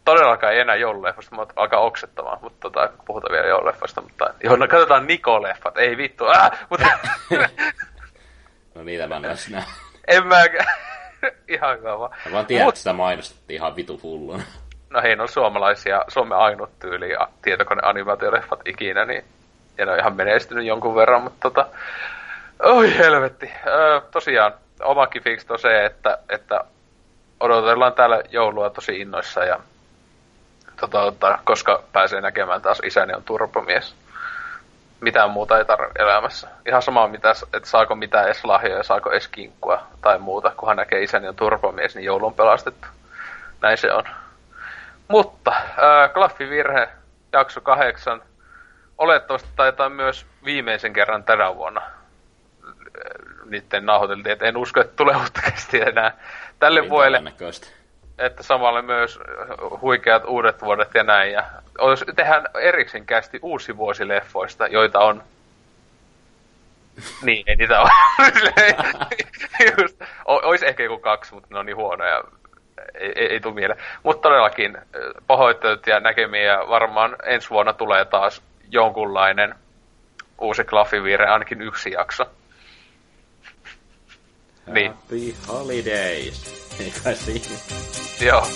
Todellakaan 0.09 0.53
ei 0.53 0.61
enää 0.61 0.77
joululeffasta, 0.77 1.37
mä 1.37 1.47
alkaa 1.57 1.81
oksettamaan, 1.81 2.39
mutta 2.43 2.59
tota, 2.61 2.91
puhutaan 3.07 3.33
vielä 3.33 3.47
joululeffasta, 3.47 4.01
mutta 4.01 4.35
joo, 4.45 4.57
no 4.57 4.69
katsotaan 4.69 5.07
Niko-leffat, 5.07 5.77
ei 5.79 5.97
vittu, 5.97 6.25
äh, 6.31 6.51
mutta 6.71 6.87
No 8.75 8.83
niitä 8.83 9.07
mä 9.07 9.17
en 9.17 9.25
edes 9.25 9.51
näe. 9.51 9.65
en 10.09 10.27
mä, 10.27 10.37
ihan 11.49 11.79
kava. 11.79 12.11
Mä 12.27 12.33
vaan 12.33 12.47
tiedän, 12.47 12.65
Mut- 12.67 12.69
että 12.69 12.79
sitä 12.79 12.93
mainostettiin 12.93 13.55
ihan 13.55 13.77
vitu 13.77 13.99
fulluna. 13.99 14.43
no 14.91 15.03
hei, 15.03 15.17
ne 15.17 15.23
on 15.23 15.29
suomalaisia, 15.29 16.05
Suomen 16.09 16.39
ainut 16.39 16.79
tyyli 16.79 17.11
ja 17.11 17.29
tietokoneanimaatioleffat 17.43 18.61
ikinä, 18.65 19.05
niin 19.05 19.25
ja 19.79 19.87
ne 19.87 19.93
on 19.93 19.99
ihan 19.99 20.17
menestynyt 20.17 20.67
jonkun 20.67 20.95
verran, 20.95 21.23
mutta 21.23 21.51
tota, 21.51 21.67
oi 22.63 22.99
helvetti. 22.99 23.51
Öö, 23.67 24.01
tosiaan, 24.11 24.53
omakin 24.83 25.23
fiksit 25.23 25.51
on 25.51 25.59
se, 25.59 25.85
että, 25.85 26.19
että 26.29 26.61
odotellaan 27.41 27.93
täällä 27.93 28.23
joulua 28.31 28.71
tosi 28.71 29.01
innoissa 29.01 29.45
ja 29.45 29.61
tota, 30.81 31.01
tota, 31.01 31.39
koska 31.45 31.83
pääsee 31.93 32.21
näkemään 32.21 32.63
taas 32.63 32.81
isäni 32.85 33.15
on 33.15 33.25
turpomies. 33.25 33.95
Mitään 35.01 35.31
muuta 35.31 35.59
ei 35.59 35.65
tarvitse 35.65 36.03
elämässä. 36.03 36.49
Ihan 36.67 36.83
sama, 36.83 37.09
mitä, 37.09 37.31
että 37.53 37.69
saako 37.69 37.95
mitään 37.95 38.27
edes 38.27 38.45
lahjoja, 38.45 38.83
saako 38.83 39.11
edes 39.11 39.29
kinkkua 39.29 39.83
tai 40.01 40.19
muuta. 40.19 40.53
Kunhan 40.57 40.77
näkee 40.77 41.03
isäni 41.03 41.29
on 41.29 41.37
turpomies, 41.37 41.95
niin 41.95 42.05
joulu 42.05 42.27
on 42.27 42.35
pelastettu. 42.35 42.87
Näin 43.61 43.79
se 43.79 43.93
on. 43.93 44.05
Mutta 45.09 45.51
äh, 45.51 46.13
klaffivirhe, 46.15 46.89
jakso 47.33 47.61
kahdeksan. 47.61 48.23
Olettavasti 48.99 49.49
taitaa 49.57 49.89
myös 49.89 50.27
viimeisen 50.45 50.93
kerran 50.93 51.25
tänä 51.25 51.55
vuonna 51.55 51.83
niiden 53.51 53.87
nauhoiteltiin, 53.87 54.33
että 54.33 54.47
en 54.47 54.57
usko, 54.57 54.81
että 54.81 54.97
tulee 54.97 55.17
uutta 55.17 55.41
enää 55.73 56.13
tälle 56.59 56.81
Hyvin 56.81 56.91
vuodelle. 56.91 57.33
Että 58.19 58.43
samalla 58.43 58.83
myös 58.83 59.19
huikeat 59.81 60.25
uudet 60.27 60.63
vuodet 60.63 60.95
ja 60.95 61.03
näin. 61.05 61.33
Ja 61.33 61.45
jos 61.79 62.05
tehdään 62.17 62.45
erikseen 62.61 63.07
kästi 63.07 63.39
uusi 63.43 63.77
vuosileffoista, 63.77 64.67
joita 64.67 64.99
on 65.01 65.23
niin, 67.23 67.45
ei 67.47 67.57
niitä 67.57 67.81
ole. 67.81 67.91
Just, 69.81 70.03
o- 70.25 70.49
ois 70.49 70.63
ehkä 70.63 70.83
joku 70.83 70.99
kaksi, 70.99 71.35
mutta 71.35 71.49
ne 71.51 71.59
on 71.59 71.67
niin 71.67 71.77
huonoja. 71.77 72.25
Ei, 72.95 73.13
ei, 73.17 73.27
ei 73.27 73.41
tule 73.41 73.55
mieleen. 73.55 73.81
Mutta 74.03 74.29
todellakin 74.29 74.77
äh, 74.77 74.83
pahoittelut 75.27 75.87
ja 75.87 76.01
näkemiä. 76.01 76.59
Varmaan 76.69 77.17
ensi 77.25 77.51
vuonna 77.51 77.73
tulee 77.73 78.05
taas 78.05 78.43
jonkunlainen 78.71 79.55
uusi 80.41 80.65
klaffiviire, 80.65 81.27
ainakin 81.27 81.63
yksi 81.63 81.91
jakso. 81.91 82.25
Niin, 84.67 84.93
Happy 84.93 85.35
holidays. 85.49 86.68
Ei 86.79 86.93
kai 87.05 87.17
siinä. 87.17 87.47
joo. 88.21 88.47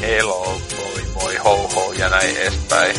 Hello, 0.00 0.60
moi 0.76 1.04
moi, 1.14 1.36
ho 1.36 1.68
ho 1.74 1.92
ja 1.92 2.08
näin 2.08 2.36
edespäin. 2.36 2.96